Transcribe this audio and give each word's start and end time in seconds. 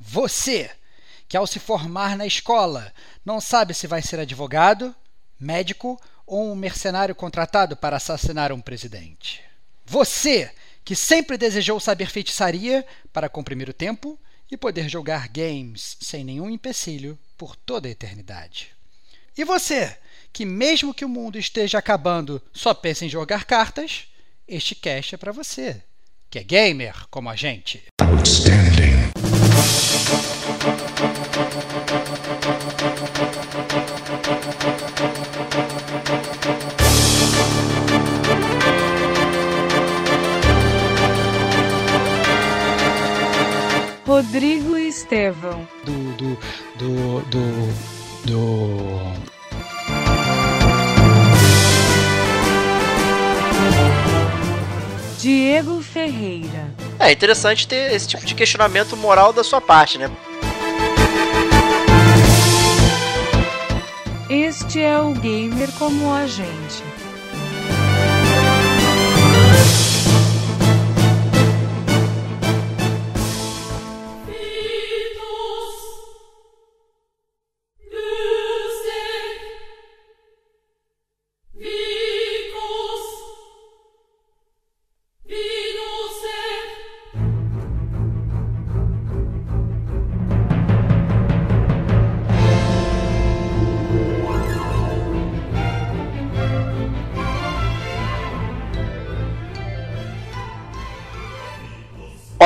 Você, 0.00 0.70
que 1.28 1.36
ao 1.36 1.46
se 1.46 1.58
formar 1.58 2.16
na 2.16 2.26
escola 2.26 2.92
não 3.24 3.40
sabe 3.40 3.74
se 3.74 3.86
vai 3.86 4.02
ser 4.02 4.20
advogado, 4.20 4.94
médico 5.38 6.00
ou 6.26 6.52
um 6.52 6.54
mercenário 6.54 7.14
contratado 7.14 7.76
para 7.76 7.96
assassinar 7.96 8.52
um 8.52 8.60
presidente. 8.60 9.42
Você, 9.84 10.50
que 10.84 10.94
sempre 10.94 11.38
desejou 11.38 11.80
saber 11.80 12.10
feitiçaria 12.10 12.86
para 13.12 13.28
comprimir 13.28 13.68
o 13.68 13.74
tempo 13.74 14.18
e 14.50 14.56
poder 14.56 14.88
jogar 14.88 15.28
games 15.28 15.96
sem 16.00 16.24
nenhum 16.24 16.50
empecilho 16.50 17.18
por 17.36 17.54
toda 17.56 17.88
a 17.88 17.90
eternidade. 17.90 18.68
E 19.36 19.44
você, 19.44 19.96
que 20.32 20.44
mesmo 20.44 20.94
que 20.94 21.04
o 21.04 21.08
mundo 21.08 21.38
esteja 21.38 21.78
acabando, 21.78 22.42
só 22.52 22.74
pensa 22.74 23.04
em 23.04 23.08
jogar 23.08 23.44
cartas, 23.44 24.08
este 24.46 24.74
cast 24.74 25.14
é 25.14 25.18
para 25.18 25.32
você, 25.32 25.82
que 26.30 26.38
é 26.38 26.42
gamer 26.42 27.06
como 27.08 27.28
a 27.28 27.36
gente. 27.36 27.82
Outstanding. 28.00 28.67
Rodrigo 44.18 44.76
Estevão. 44.76 45.68
Do. 45.84 45.92
do. 46.16 46.38
do. 46.76 47.20
do. 47.30 47.72
do... 48.24 49.12
Diego 55.20 55.80
Ferreira. 55.80 56.87
É 57.00 57.12
interessante 57.12 57.66
ter 57.66 57.92
esse 57.92 58.08
tipo 58.08 58.24
de 58.24 58.34
questionamento 58.34 58.96
moral 58.96 59.32
da 59.32 59.44
sua 59.44 59.60
parte, 59.60 59.98
né? 59.98 60.10
Este 64.28 64.80
é 64.80 64.98
o 64.98 65.12
gamer 65.14 65.70
como 65.78 66.12
a 66.12 66.26
gente. 66.26 66.87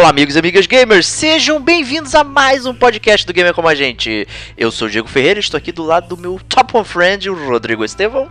Olá, 0.03 0.11
amigos 0.11 0.35
e 0.35 0.39
amigas 0.41 0.67
gamers, 0.67 1.07
sejam 1.07 1.63
bem-vindos 1.63 2.13
a 2.17 2.25
mais 2.25 2.67
um 2.67 2.75
podcast 2.75 3.25
do 3.25 3.33
Gamer 3.33 3.55
Como 3.55 3.69
a 3.69 3.75
Gente. 3.77 4.27
Eu 4.59 4.73
sou 4.73 4.89
o 4.89 4.91
Diego 4.91 5.07
Ferreira, 5.07 5.39
estou 5.39 5.57
aqui 5.57 5.71
do 5.71 5.85
lado 5.85 6.09
do 6.09 6.21
meu 6.21 6.41
top 6.49 6.77
one 6.77 6.85
friend, 6.85 7.31
o 7.31 7.49
Rodrigo 7.49 7.85
Estevão. 7.85 8.29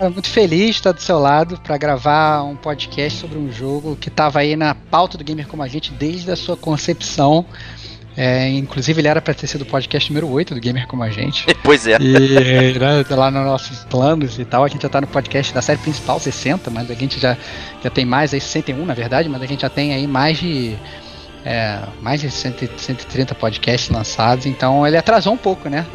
Muito 0.00 0.30
feliz 0.30 0.66
de 0.66 0.70
estar 0.70 0.92
do 0.92 1.02
seu 1.02 1.18
lado 1.18 1.58
para 1.58 1.76
gravar 1.76 2.44
um 2.44 2.54
podcast 2.54 3.18
sobre 3.18 3.36
um 3.36 3.50
jogo 3.50 3.96
que 3.96 4.08
estava 4.08 4.38
aí 4.38 4.54
na 4.54 4.76
pauta 4.76 5.18
do 5.18 5.24
Gamer 5.24 5.48
Como 5.48 5.60
a 5.60 5.66
Gente 5.66 5.90
desde 5.90 6.30
a 6.30 6.36
sua 6.36 6.56
concepção. 6.56 7.44
É, 8.16 8.48
inclusive, 8.50 9.00
ele 9.00 9.08
era 9.08 9.20
para 9.20 9.34
ter 9.34 9.48
sido 9.48 9.62
o 9.62 9.66
podcast 9.66 10.08
número 10.12 10.30
8 10.30 10.54
do 10.54 10.60
Gamer 10.60 10.86
Como 10.86 11.02
a 11.02 11.10
Gente. 11.10 11.46
Pois 11.64 11.84
é. 11.84 11.96
E 12.00 12.78
né, 12.78 13.02
tá 13.02 13.16
lá 13.16 13.28
nos 13.28 13.44
nossos 13.44 13.84
planos 13.86 14.38
e 14.38 14.44
tal, 14.44 14.64
a 14.64 14.68
gente 14.68 14.82
já 14.82 14.88
tá 14.88 15.00
no 15.00 15.08
podcast 15.08 15.52
da 15.52 15.60
série 15.60 15.80
principal, 15.80 16.20
60, 16.20 16.70
mas 16.70 16.88
a 16.88 16.94
gente 16.94 17.18
já, 17.18 17.36
já 17.82 17.90
tem 17.90 18.04
mais 18.04 18.32
aí, 18.32 18.40
61 18.40 18.86
na 18.86 18.94
verdade, 18.94 19.28
mas 19.28 19.42
a 19.42 19.46
gente 19.46 19.62
já 19.62 19.68
tem 19.68 19.92
aí 19.92 20.06
mais 20.06 20.38
de 20.38 20.78
é, 21.44 21.78
mais 22.00 22.20
de 22.20 22.30
130 22.30 23.34
podcasts 23.34 23.90
lançados, 23.90 24.46
então 24.46 24.86
ele 24.86 24.96
atrasou 24.96 25.32
um 25.32 25.36
pouco, 25.36 25.68
né? 25.68 25.86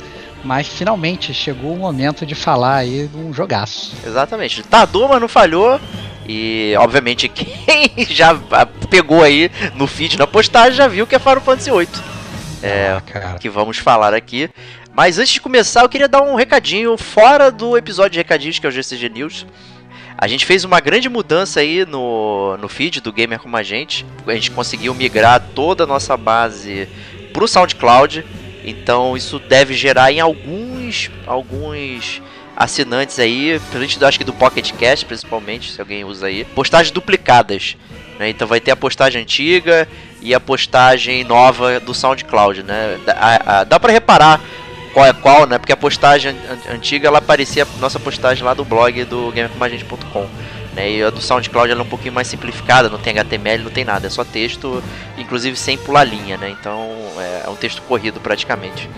Mas 0.43 0.67
finalmente 0.67 1.33
chegou 1.33 1.73
o 1.73 1.77
momento 1.77 2.25
de 2.25 2.35
falar 2.35 2.75
aí 2.75 3.07
de 3.07 3.17
um 3.17 3.33
jogaço. 3.33 3.95
Exatamente. 4.05 4.61
Tardou, 4.63 5.07
mas 5.07 5.21
não 5.21 5.27
falhou. 5.27 5.79
E 6.27 6.73
obviamente 6.77 7.27
quem 7.29 8.05
já 8.09 8.35
pegou 8.89 9.23
aí 9.23 9.49
no 9.75 9.87
feed 9.87 10.17
na 10.17 10.27
postagem 10.27 10.73
já 10.73 10.87
viu 10.87 11.07
que 11.07 11.15
é 11.15 11.19
Final 11.19 11.41
Fantasy 11.41 11.71
VIII. 11.71 11.87
É, 12.61 13.01
ah, 13.15 13.35
que 13.39 13.49
vamos 13.49 13.77
falar 13.77 14.13
aqui. 14.13 14.49
Mas 14.93 15.17
antes 15.17 15.33
de 15.33 15.41
começar, 15.41 15.81
eu 15.81 15.89
queria 15.89 16.07
dar 16.07 16.21
um 16.21 16.35
recadinho 16.35 16.97
fora 16.97 17.51
do 17.51 17.77
episódio 17.77 18.11
de 18.11 18.19
recadinhos 18.19 18.59
que 18.59 18.65
é 18.65 18.69
o 18.69 18.71
GCG 18.71 19.09
News. 19.09 19.45
A 20.23 20.27
gente 20.27 20.45
fez 20.45 20.63
uma 20.63 20.79
grande 20.79 21.09
mudança 21.09 21.59
aí 21.59 21.85
no, 21.85 22.55
no 22.55 22.69
feed 22.69 23.01
do 23.01 23.11
Gamer 23.11 23.39
Como 23.39 23.57
a 23.57 23.61
Gente. 23.61 24.05
A 24.25 24.33
gente 24.33 24.51
conseguiu 24.51 24.95
migrar 24.95 25.49
toda 25.53 25.83
a 25.83 25.85
nossa 25.85 26.15
base 26.15 26.87
pro 27.33 27.45
SoundCloud. 27.45 28.23
Então 28.63 29.17
isso 29.17 29.37
deve 29.37 29.73
gerar 29.73 30.13
em 30.13 30.21
alguns 30.21 31.11
alguns 31.27 32.21
assinantes 32.55 33.19
aí, 33.19 33.59
principalmente 33.69 34.05
acho 34.05 34.17
que 34.17 34.23
do 34.23 34.31
Pocket 34.31 34.71
Cast, 34.71 35.05
principalmente, 35.05 35.73
se 35.73 35.81
alguém 35.81 36.05
usa 36.05 36.27
aí, 36.27 36.45
postagens 36.45 36.91
duplicadas. 36.91 37.75
Né? 38.17 38.29
Então 38.29 38.47
vai 38.47 38.61
ter 38.61 38.71
a 38.71 38.77
postagem 38.77 39.23
antiga 39.23 39.89
e 40.21 40.33
a 40.33 40.39
postagem 40.39 41.25
nova 41.25 41.81
do 41.81 41.93
SoundCloud, 41.93 42.63
né? 42.63 42.97
Dá, 43.05 43.65
dá 43.65 43.77
para 43.77 43.91
reparar 43.91 44.39
qual 44.93 45.05
é 45.05 45.11
qual, 45.11 45.47
né? 45.47 45.57
Porque 45.57 45.73
a 45.73 45.77
postagem 45.77 46.35
antiga 46.69 47.07
ela 47.07 47.17
aparecia 47.17 47.67
nossa 47.79 47.99
postagem 47.99 48.43
lá 48.43 48.53
do 48.53 48.63
blog 48.63 49.03
do 49.05 49.31
gamercomagente.com. 49.31 50.27
Né, 50.73 50.91
e 50.91 51.03
a 51.03 51.11
do 51.11 51.21
SoundCloud 51.21 51.71
ela 51.71 51.81
é 51.81 51.83
um 51.83 51.87
pouquinho 51.87 52.15
mais 52.15 52.27
simplificada, 52.27 52.89
não 52.89 52.97
tem 52.97 53.13
HTML, 53.13 53.63
não 53.63 53.69
tem 53.69 53.85
nada, 53.85 54.07
é 54.07 54.09
só 54.09 54.23
texto, 54.23 54.83
inclusive 55.19 55.55
sem 55.55 55.77
pular 55.77 56.03
linha, 56.03 56.35
né? 56.35 56.49
Então 56.49 56.89
é, 57.19 57.43
é 57.45 57.49
um 57.49 57.55
texto 57.55 57.81
corrido 57.83 58.19
praticamente. 58.19 58.89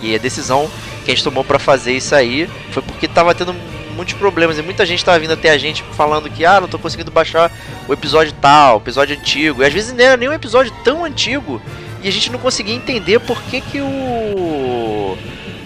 E 0.00 0.14
a 0.14 0.18
decisão 0.18 0.70
que 1.04 1.10
a 1.10 1.14
gente 1.14 1.24
tomou 1.24 1.42
para 1.42 1.58
fazer 1.58 1.92
isso 1.92 2.14
aí 2.14 2.48
foi 2.70 2.82
porque 2.82 3.08
tava 3.08 3.34
tendo 3.34 3.52
muitos 3.96 4.14
problemas 4.14 4.58
e 4.58 4.62
muita 4.62 4.86
gente 4.86 5.04
tava 5.04 5.18
vindo 5.18 5.32
até 5.32 5.50
a 5.50 5.58
gente 5.58 5.82
falando 5.94 6.30
que 6.30 6.44
ah, 6.44 6.60
não 6.60 6.68
tô 6.68 6.78
conseguindo 6.78 7.10
baixar 7.10 7.50
o 7.88 7.92
episódio 7.92 8.32
tal, 8.40 8.76
o 8.76 8.80
episódio 8.80 9.16
antigo. 9.18 9.62
E 9.62 9.66
às 9.66 9.72
vezes 9.72 9.92
não 9.92 10.04
era 10.04 10.16
nem 10.16 10.28
um 10.28 10.32
episódio 10.32 10.72
tão 10.84 11.04
antigo 11.04 11.60
e 12.02 12.08
a 12.08 12.12
gente 12.12 12.30
não 12.30 12.38
conseguia 12.38 12.74
entender 12.74 13.18
por 13.18 13.42
que, 13.42 13.60
que 13.60 13.80
o, 13.80 13.86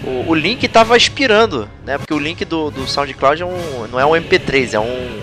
o, 0.03 0.29
o 0.29 0.35
link 0.35 0.63
estava 0.63 0.97
expirando, 0.97 1.69
né? 1.85 1.97
Porque 1.97 2.13
o 2.13 2.19
link 2.19 2.43
do, 2.45 2.71
do 2.71 2.87
SoundCloud 2.87 3.41
é 3.41 3.45
um, 3.45 3.87
não 3.91 3.99
é 3.99 4.05
um 4.05 4.11
MP3, 4.11 4.73
é 4.73 4.79
um, 4.79 5.21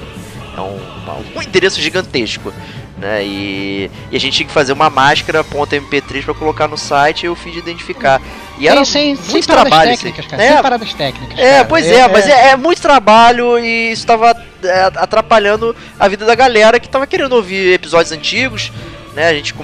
é 0.57 0.61
um, 0.61 1.39
um 1.39 1.43
endereço 1.43 1.81
gigantesco. 1.81 2.53
Né? 2.99 3.25
E, 3.25 3.91
e, 4.11 4.17
a 4.17 4.19
gente 4.19 4.35
tinha 4.35 4.47
que 4.47 4.53
fazer 4.53 4.73
uma 4.73 4.91
máscara 4.91 5.45
.mp3 5.45 6.25
para 6.25 6.35
colocar 6.35 6.67
no 6.67 6.77
site 6.77 7.27
e 7.27 7.29
o 7.29 7.37
feed 7.37 7.59
identificar. 7.59 8.21
E 8.59 8.67
era 8.67 8.85
sem, 8.85 9.15
muito 9.15 9.31
sem 9.31 9.43
trabalho 9.43 9.91
técnicas, 9.93 10.27
cara, 10.27 10.43
é, 10.43 10.53
sem 10.53 10.63
paradas 10.63 10.95
técnicas. 10.95 11.39
É, 11.39 11.53
cara. 11.53 11.65
pois 11.65 11.87
é, 11.87 11.99
é 11.99 12.09
mas 12.09 12.27
é, 12.27 12.51
é, 12.51 12.57
muito 12.57 12.83
trabalho 12.83 13.57
e 13.57 13.93
isso 13.93 14.03
estava 14.03 14.37
é, 14.65 14.81
atrapalhando 14.97 15.77
a 15.99 16.09
vida 16.09 16.27
da 16.27 16.35
galera 16.35 16.81
que 16.81 16.87
estava 16.87 17.07
querendo 17.07 17.35
ouvir 17.35 17.73
episódios 17.73 18.11
antigos, 18.11 18.73
né? 19.15 19.29
A 19.29 19.35
gente 19.35 19.55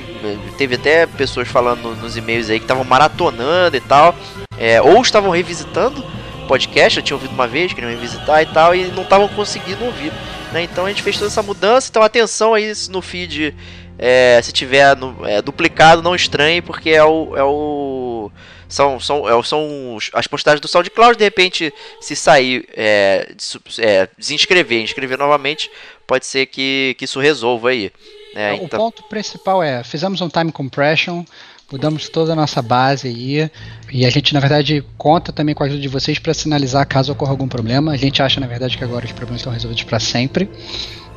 teve 0.57 0.77
até 0.77 1.05
pessoas 1.05 1.49
falando 1.49 1.97
nos 1.97 2.17
e-mails 2.17 2.49
aí 2.49 2.61
que 2.61 2.65
estavam 2.65 2.85
maratonando 2.85 3.77
e 3.77 3.81
tal, 3.81 4.15
é, 4.59 4.81
ou 4.81 5.01
estavam 5.03 5.31
revisitando 5.31 6.05
podcast, 6.45 6.97
já 6.97 7.03
tinham 7.03 7.17
ouvido 7.17 7.33
uma 7.33 7.47
vez, 7.47 7.73
queriam 7.73 7.91
revisitar 7.91 8.43
e 8.43 8.47
tal, 8.47 8.75
e 8.75 8.85
não 8.89 9.03
estavam 9.03 9.29
conseguindo 9.29 9.85
ouvir. 9.85 10.13
Né? 10.53 10.63
Então 10.63 10.87
a 10.87 10.89
gente 10.89 11.03
fez 11.03 11.17
toda 11.17 11.29
essa 11.29 11.43
mudança, 11.43 11.89
então 11.91 12.03
atenção 12.03 12.55
aí 12.55 12.73
no 12.91 13.03
feed, 13.03 13.55
é, 13.99 14.41
se 14.43 14.53
tiver 14.53 14.97
no, 14.97 15.27
é, 15.27 15.41
duplicado, 15.41 16.03
não 16.03 16.15
estranhe, 16.15 16.61
porque 16.61 16.91
é 16.91 17.05
o. 17.05 17.37
É 17.37 17.43
o 17.43 18.31
são, 18.69 18.99
são, 18.99 19.29
é, 19.29 19.43
são 19.43 19.99
as 20.13 20.27
postagens 20.27 20.61
do 20.61 20.67
SoundCloud, 20.67 21.17
de 21.17 21.25
repente, 21.25 21.73
se 22.01 22.17
sair, 22.17 22.67
é, 22.77 23.33
é, 23.79 24.09
desinscrever, 24.19 24.83
inscrever 24.83 25.17
novamente, 25.17 25.71
pode 26.07 26.27
ser 26.27 26.47
que, 26.47 26.97
que 26.99 27.05
isso 27.05 27.21
resolva 27.21 27.69
aí. 27.69 27.93
É, 28.35 28.53
o 28.53 28.65
então... 28.65 28.81
ponto 28.81 29.05
principal 29.05 29.63
é, 29.63 29.85
fizemos 29.85 30.21
um 30.21 30.29
time 30.29 30.51
compression, 30.51 31.23
mudamos 31.75 32.09
toda 32.09 32.35
a 32.35 32.37
nossa 32.37 32.63
base 32.63 33.09
aí, 33.09 33.51
e 33.93 34.07
a 34.07 34.11
gente, 34.11 34.33
na 34.33 34.39
verdade, 34.39 34.85
conta 34.97 35.33
também 35.33 35.57
com 35.57 35.65
a 35.65 35.67
ajuda 35.67 35.83
de 35.83 35.89
vocês 35.89 36.21
para 36.21 36.33
sinalizar 36.33 36.87
caso 36.87 37.11
ocorra 37.11 37.33
algum 37.33 37.49
problema. 37.49 37.91
A 37.91 37.97
gente 37.97 38.23
acha, 38.23 38.39
na 38.39 38.47
verdade, 38.47 38.79
que 38.79 38.85
agora 38.85 39.05
os 39.05 39.11
problemas 39.11 39.41
estão 39.41 39.53
resolvidos 39.53 39.83
para 39.83 39.99
sempre. 39.99 40.49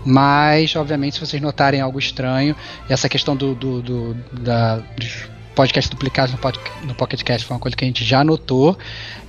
Mas, 0.04 0.76
obviamente, 0.76 1.14
se 1.14 1.20
vocês 1.20 1.40
notarem 1.40 1.80
algo 1.80 2.00
estranho, 2.00 2.56
essa 2.90 3.08
questão 3.08 3.36
do, 3.36 3.54
do, 3.54 3.82
do 3.84 4.14
da, 4.32 4.78
dos 4.78 5.28
podcasts 5.54 5.92
duplicados 5.92 6.32
no, 6.32 6.40
pod, 6.40 6.60
no 6.84 6.96
Pocket 6.96 7.22
Cast 7.22 7.46
foi 7.46 7.56
uma 7.56 7.60
coisa 7.60 7.78
que 7.78 7.86
a 7.86 7.88
gente 7.88 8.04
já 8.04 8.24
notou, 8.24 8.76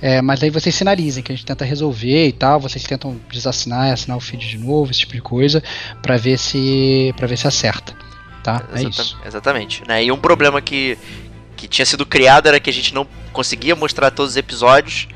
é, 0.01 0.23
mas 0.23 0.41
aí 0.41 0.49
vocês 0.49 0.73
sinalizem 0.73 1.21
que 1.21 1.31
a 1.31 1.35
gente 1.35 1.45
tenta 1.45 1.63
resolver 1.63 2.27
e 2.27 2.31
tal, 2.31 2.59
vocês 2.59 2.83
tentam 2.83 3.19
desassinar, 3.31 3.91
assinar 3.91 4.17
o 4.17 4.19
feed 4.19 4.47
de 4.47 4.57
novo, 4.57 4.89
esse 4.89 5.01
tipo 5.01 5.13
de 5.13 5.21
coisa, 5.21 5.61
para 6.01 6.17
ver 6.17 6.39
se 6.39 7.13
para 7.17 7.27
ver 7.27 7.37
se 7.37 7.47
acerta, 7.47 7.93
tá? 8.57 8.65
É 8.71 8.79
Exata 8.79 9.01
isso. 9.01 9.17
Exatamente, 9.25 9.83
né? 9.87 10.03
E 10.03 10.11
um 10.11 10.17
problema 10.17 10.61
que 10.61 10.97
que 11.59 11.67
tinha 11.67 11.85
sido 11.85 12.05
criado 12.05 12.47
era 12.47 12.57
que 12.57 12.69
a 12.69 12.73
gente 12.73 12.93
não 12.93 13.05
conseguia 13.33 13.75
mostrar 13.75 14.11
todos 14.11 14.31
os 14.31 14.37
episódios 14.37 15.09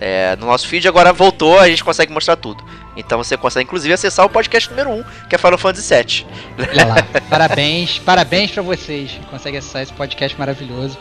é, 0.00 0.34
no 0.40 0.46
nosso 0.46 0.66
feed, 0.66 0.88
agora 0.88 1.12
voltou, 1.12 1.58
a 1.58 1.68
gente 1.68 1.84
consegue 1.84 2.12
mostrar 2.12 2.34
tudo. 2.34 2.64
Então 2.96 3.18
você 3.18 3.36
consegue 3.36 3.64
inclusive 3.64 3.94
acessar 3.94 4.26
o 4.26 4.28
podcast 4.28 4.68
número 4.70 4.90
1, 4.90 5.04
que 5.28 5.34
é 5.34 5.38
Final 5.38 5.58
Fantasy 5.58 5.94
VII. 5.94 6.26
Olha 6.68 6.84
lá, 6.86 6.96
parabéns, 7.30 7.98
parabéns 8.00 8.50
para 8.50 8.62
vocês 8.62 9.12
que 9.12 9.26
conseguem 9.26 9.58
acessar 9.58 9.82
esse 9.82 9.92
podcast 9.92 10.38
maravilhoso. 10.38 10.98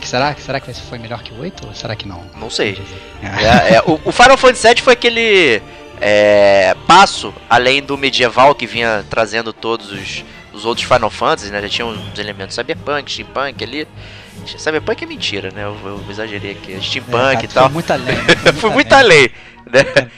Que 0.00 0.08
será, 0.08 0.34
será 0.34 0.58
que 0.58 0.70
esse 0.70 0.80
foi 0.80 0.98
melhor 0.98 1.22
que 1.22 1.30
o 1.34 1.40
8 1.40 1.66
ou 1.66 1.74
será 1.74 1.94
que 1.94 2.08
não? 2.08 2.24
Não 2.36 2.48
sei. 2.48 2.80
É, 3.22 3.74
é, 3.74 3.82
o, 3.86 4.00
o, 4.06 4.12
Final 4.12 4.38
Fantasy 4.38 4.66
VII 4.66 4.82
foi 4.82 4.94
aquele 4.94 5.60
é, 6.00 6.74
passo 6.86 7.34
além 7.50 7.82
do 7.82 7.98
medieval 7.98 8.54
que 8.54 8.66
vinha 8.66 9.04
trazendo 9.10 9.52
todos 9.52 9.92
os, 9.92 10.24
os 10.60 10.66
outros 10.66 10.86
Final 10.86 11.10
Fantasy, 11.10 11.50
né? 11.50 11.60
Já 11.62 11.68
tinha 11.68 11.86
uns 11.86 12.18
elementos 12.18 12.54
cyberpunk, 12.54 13.10
steampunk 13.10 13.64
ali. 13.64 13.88
Cyberpunk 14.46 15.02
é 15.02 15.06
mentira, 15.06 15.50
né? 15.50 15.64
Eu, 15.64 15.76
eu 15.84 16.04
exagerei 16.08 16.52
aqui. 16.52 16.78
Steampunk 16.80 17.42
é, 17.42 17.44
e 17.44 17.48
tal. 17.48 17.64
Foi 17.68 17.74
muito 17.74 17.92
além. 17.92 18.16
Foi 18.54 18.70
muito 18.70 18.92
além. 18.92 19.30
Né? 19.72 20.10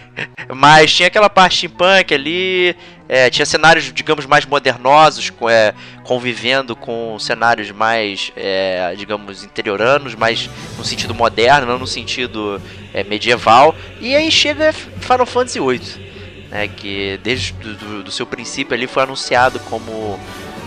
Mas 0.55 0.93
tinha 0.93 1.09
aquela 1.09 1.29
parte 1.31 1.57
steampunk 1.57 2.13
ali, 2.13 2.77
é, 3.09 3.31
tinha 3.31 3.47
cenários, 3.47 3.93
digamos, 3.93 4.27
mais 4.27 4.45
modernosos, 4.45 5.33
é, 5.49 5.75
convivendo 6.05 6.75
com 6.75 7.19
cenários 7.19 7.71
mais, 7.71 8.33
é, 8.37 8.95
digamos, 8.97 9.45
interioranos, 9.45 10.15
mais 10.15 10.49
no 10.77 10.85
sentido 10.85 11.15
moderno, 11.15 11.67
não 11.67 11.79
no 11.79 11.87
sentido 11.87 12.61
é, 12.93 13.03
medieval. 13.05 13.75
E 14.01 14.15
aí 14.15 14.31
chega 14.31 14.73
Final 14.73 15.27
Fantasy 15.27 15.61
VIII, 15.61 16.12
né, 16.53 16.69
que 16.69 17.19
desde 17.25 17.55
do, 17.55 18.03
do 18.03 18.11
seu 18.11 18.27
princípio 18.27 18.75
ali 18.75 18.87
foi 18.87 19.03
anunciado 19.03 19.59
como 19.61 20.21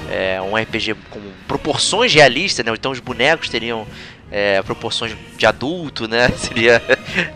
é, 0.09 0.41
um 0.41 0.55
RPG 0.55 0.95
com 1.11 1.21
proporções 1.47 2.11
realistas, 2.13 2.65
né? 2.65 2.71
Então 2.73 2.91
os 2.91 2.99
bonecos 2.99 3.49
teriam 3.49 3.85
é, 4.31 4.61
proporções 4.63 5.15
de 5.37 5.45
adulto, 5.45 6.07
né? 6.07 6.29
Seria, 6.37 6.81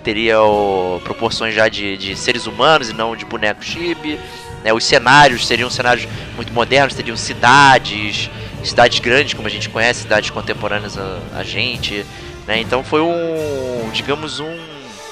teria 0.03 0.41
o, 0.41 0.99
proporções 1.03 1.53
já 1.53 1.69
de, 1.69 1.95
de 1.95 2.15
seres 2.15 2.47
humanos 2.47 2.89
e 2.89 2.93
não 2.93 3.15
de 3.15 3.23
boneco 3.23 3.63
chip. 3.63 4.19
Né? 4.63 4.73
Os 4.73 4.83
cenários 4.83 5.45
seriam 5.45 5.69
cenários 5.69 6.07
muito 6.35 6.51
modernos, 6.51 6.95
teriam 6.95 7.15
cidades, 7.15 8.31
cidades 8.63 8.99
grandes, 8.99 9.35
como 9.35 9.47
a 9.47 9.51
gente 9.51 9.69
conhece, 9.69 10.01
cidades 10.01 10.31
contemporâneas 10.31 10.97
a, 10.97 11.19
a 11.35 11.43
gente. 11.43 12.03
Né? 12.47 12.59
Então 12.59 12.83
foi 12.83 13.01
um, 13.01 13.89
digamos, 13.93 14.39
um, 14.39 14.57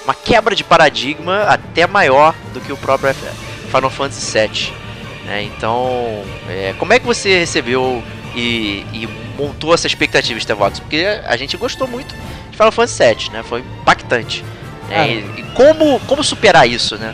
uma 0.08 0.16
quebra 0.16 0.56
de 0.56 0.64
paradigma 0.64 1.42
até 1.44 1.86
maior 1.86 2.34
do 2.54 2.62
que 2.62 2.72
o 2.72 2.78
próprio 2.78 3.14
Final 3.66 3.90
Fantasy 3.90 4.40
VII. 4.40 4.74
Né? 5.26 5.44
Então, 5.44 6.24
é, 6.48 6.74
como 6.80 6.94
é 6.94 7.00
que 7.00 7.06
você 7.06 7.40
recebeu 7.40 8.02
e, 8.34 8.86
e 8.94 9.10
montou 9.38 9.74
essa 9.74 9.86
expectativa, 9.86 10.40
Stevox? 10.40 10.80
Porque 10.80 11.06
a 11.26 11.36
gente 11.36 11.58
gostou 11.58 11.90
muito 11.90 12.16
de 12.50 12.56
Final 12.56 12.72
Fantasy 12.72 13.04
VII, 13.04 13.32
né? 13.34 13.44
Foi 13.44 13.60
impactante. 13.60 14.46
Né? 14.88 15.10
E, 15.10 15.42
e, 15.42 15.44
como, 15.54 16.00
como 16.02 16.24
superar 16.24 16.68
isso, 16.70 16.96
né? 16.98 17.14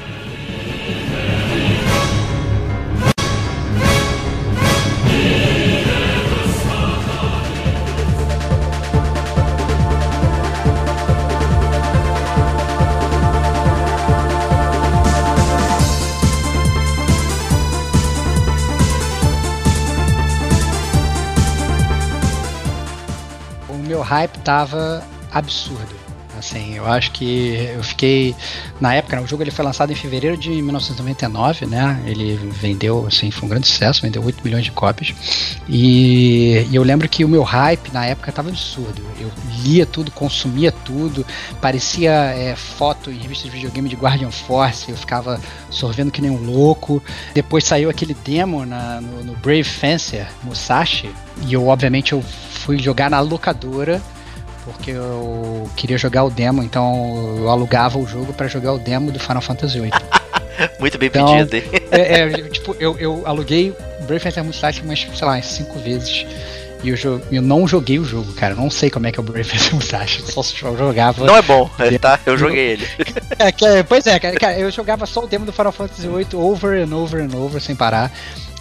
Hype 24.04 24.38
tava 24.40 25.04
absurdo. 25.32 26.04
Assim, 26.38 26.76
eu 26.76 26.86
acho 26.86 27.12
que 27.12 27.70
eu 27.74 27.84
fiquei 27.84 28.36
na 28.82 28.94
época, 28.94 29.16
né, 29.16 29.22
o 29.22 29.28
jogo 29.28 29.44
ele 29.44 29.52
foi 29.52 29.64
lançado 29.64 29.92
em 29.92 29.96
fevereiro 29.96 30.36
de 30.36 30.50
1999, 30.50 31.68
né? 31.68 32.02
Ele 32.06 32.36
vendeu, 32.36 33.06
assim, 33.08 33.30
foi 33.30 33.46
um 33.46 33.50
grande 33.50 33.68
sucesso, 33.68 34.02
vendeu 34.02 34.24
8 34.24 34.44
milhões 34.44 34.66
de 34.66 34.72
cópias. 34.72 35.14
E, 35.70 36.68
e 36.70 36.76
eu 36.76 36.84
lembro 36.84 37.08
que 37.08 37.24
o 37.24 37.30
meu 37.30 37.44
hype 37.44 37.94
na 37.94 38.06
época 38.06 38.30
estava 38.30 38.50
absurdo. 38.50 39.02
Eu 39.20 39.32
lia 39.64 39.86
tudo, 39.86 40.12
consumia 40.12 40.72
tudo, 40.72 41.26
parecia 41.62 42.12
é, 42.12 42.56
foto 42.56 43.12
em 43.12 43.18
revistas 43.18 43.46
de 43.46 43.52
videogame 43.52 43.88
de 43.88 43.96
Guardian 43.96 44.32
Force, 44.32 44.90
eu 44.90 44.98
ficava 44.98 45.40
sorvendo 45.70 46.12
que 46.12 46.22
nem 46.22 46.32
um 46.32 46.44
louco. 46.44 47.02
Depois 47.34 47.64
saiu 47.64 47.90
aquele 47.90 48.16
demo 48.26 48.66
na, 48.66 49.00
no, 49.00 49.24
no 49.24 49.34
Brave 49.38 49.64
Fencer, 49.64 50.28
Musashi, 50.44 51.10
e 51.48 51.54
eu 51.54 51.68
obviamente 51.68 52.12
eu 52.12 52.24
fui 52.64 52.80
jogar 52.80 53.10
na 53.10 53.20
locadora 53.20 54.02
porque 54.64 54.92
eu 54.92 55.70
queria 55.76 55.98
jogar 55.98 56.24
o 56.24 56.30
demo, 56.30 56.64
então 56.64 57.36
eu 57.38 57.50
alugava 57.50 57.98
o 57.98 58.08
jogo 58.08 58.34
para 58.34 58.48
jogar 58.48 58.74
o 58.74 58.80
demo 58.80 59.12
do 59.12 59.20
Final 59.20 59.42
Fantasy 59.42 59.80
VIII. 59.80 59.92
Muito 60.80 60.98
bem 60.98 61.08
então, 61.08 61.26
pedido, 61.26 61.56
hein? 61.58 61.82
É, 61.92 62.20
é, 62.20 62.30
tipo, 62.50 62.76
eu, 62.80 62.98
eu 62.98 63.24
aluguei 63.26 63.76
Brave 64.08 64.20
Fencer 64.20 64.44
Mustache 64.44 64.82
umas, 64.82 65.00
sei 65.00 65.28
lá, 65.28 65.42
cinco 65.42 65.80
vezes. 65.80 66.26
E 66.84 66.90
eu, 66.90 67.22
eu 67.32 67.42
não 67.42 67.68
joguei 67.68 67.98
o 67.98 68.06
jogo, 68.06 68.32
cara. 68.34 68.56
não 68.56 68.70
sei 68.70 68.90
como 68.90 69.08
é 69.08 69.12
que 69.12 69.20
é 69.20 69.22
o 69.22 69.24
Brave 69.24 69.44
Fencer 69.44 69.74
Mustache. 69.74 70.22
Só 70.22 70.44
jogava. 70.76 71.26
Não 71.26 71.36
é 71.36 71.42
bom, 71.42 71.70
tá? 72.00 72.20
Eu 72.26 72.38
joguei 72.38 72.72
ele. 72.72 72.88
É, 73.40 73.84
pois 73.84 74.06
é, 74.06 74.20
cara, 74.20 74.60
eu 74.60 74.70
jogava 74.70 75.06
só 75.06 75.24
o 75.24 75.28
demo 75.28 75.46
do 75.46 75.52
Final 75.52 75.72
Fantasy 75.72 76.08
VIII 76.08 76.28
over 76.34 76.82
and 76.82 76.96
over 76.96 77.22
and 77.22 77.36
over 77.36 77.62
sem 77.62 77.76
parar. 77.76 78.12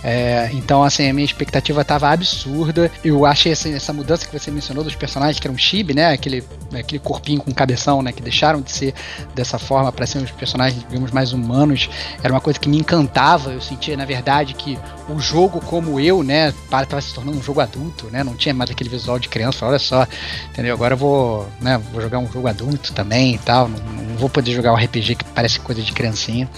É, 0.04 0.50
então, 0.52 0.82
assim, 0.82 1.08
a 1.08 1.12
minha 1.12 1.24
expectativa 1.24 1.80
estava 1.82 2.10
absurda. 2.10 2.90
Eu 3.04 3.24
achei 3.24 3.52
assim, 3.52 3.72
essa 3.74 3.92
mudança 3.92 4.26
que 4.26 4.36
você 4.36 4.50
mencionou 4.50 4.82
dos 4.82 4.94
personagens, 4.94 5.38
que 5.38 5.46
eram 5.46 5.56
chibi, 5.56 5.94
né? 5.94 6.12
Aquele, 6.12 6.44
aquele 6.74 6.98
corpinho 6.98 7.40
com 7.40 7.52
cabeção, 7.52 8.02
né? 8.02 8.10
Que 8.10 8.20
deixaram 8.20 8.60
de 8.60 8.72
ser 8.72 8.94
dessa 9.34 9.58
forma 9.58 9.92
para 9.92 10.06
ser 10.06 10.18
uns 10.18 10.30
personagens, 10.30 10.84
digamos, 10.88 11.12
mais 11.12 11.32
humanos. 11.32 11.88
Era 12.22 12.32
uma 12.32 12.40
coisa 12.40 12.58
que 12.58 12.68
me 12.68 12.78
encantava. 12.78 13.52
Eu 13.52 13.60
sentia, 13.60 13.96
na 13.96 14.04
verdade, 14.04 14.54
que 14.54 14.78
o 15.08 15.20
jogo, 15.20 15.60
como 15.60 16.00
eu, 16.00 16.22
né? 16.22 16.48
Estava 16.48 17.00
se 17.00 17.14
tornando 17.14 17.38
um 17.38 17.42
jogo 17.42 17.60
adulto, 17.60 18.08
né? 18.10 18.24
Não 18.24 18.34
tinha 18.34 18.54
mais 18.54 18.70
aquele 18.70 18.90
visual 18.90 19.18
de 19.18 19.28
criança. 19.28 19.64
Olha 19.64 19.78
só, 19.78 20.06
entendeu? 20.50 20.74
Agora 20.74 20.94
eu 20.94 20.98
vou, 20.98 21.48
né? 21.60 21.80
Vou 21.92 22.00
jogar 22.00 22.18
um 22.18 22.30
jogo 22.30 22.48
adulto 22.48 22.92
também 22.92 23.34
e 23.34 23.38
tal. 23.38 23.68
Não, 23.68 23.78
não 23.78 24.16
vou 24.16 24.28
poder 24.28 24.52
jogar 24.52 24.72
um 24.72 24.76
RPG 24.76 25.14
que 25.14 25.24
parece 25.26 25.60
coisa 25.60 25.80
de 25.80 25.92
criancinha. 25.92 26.50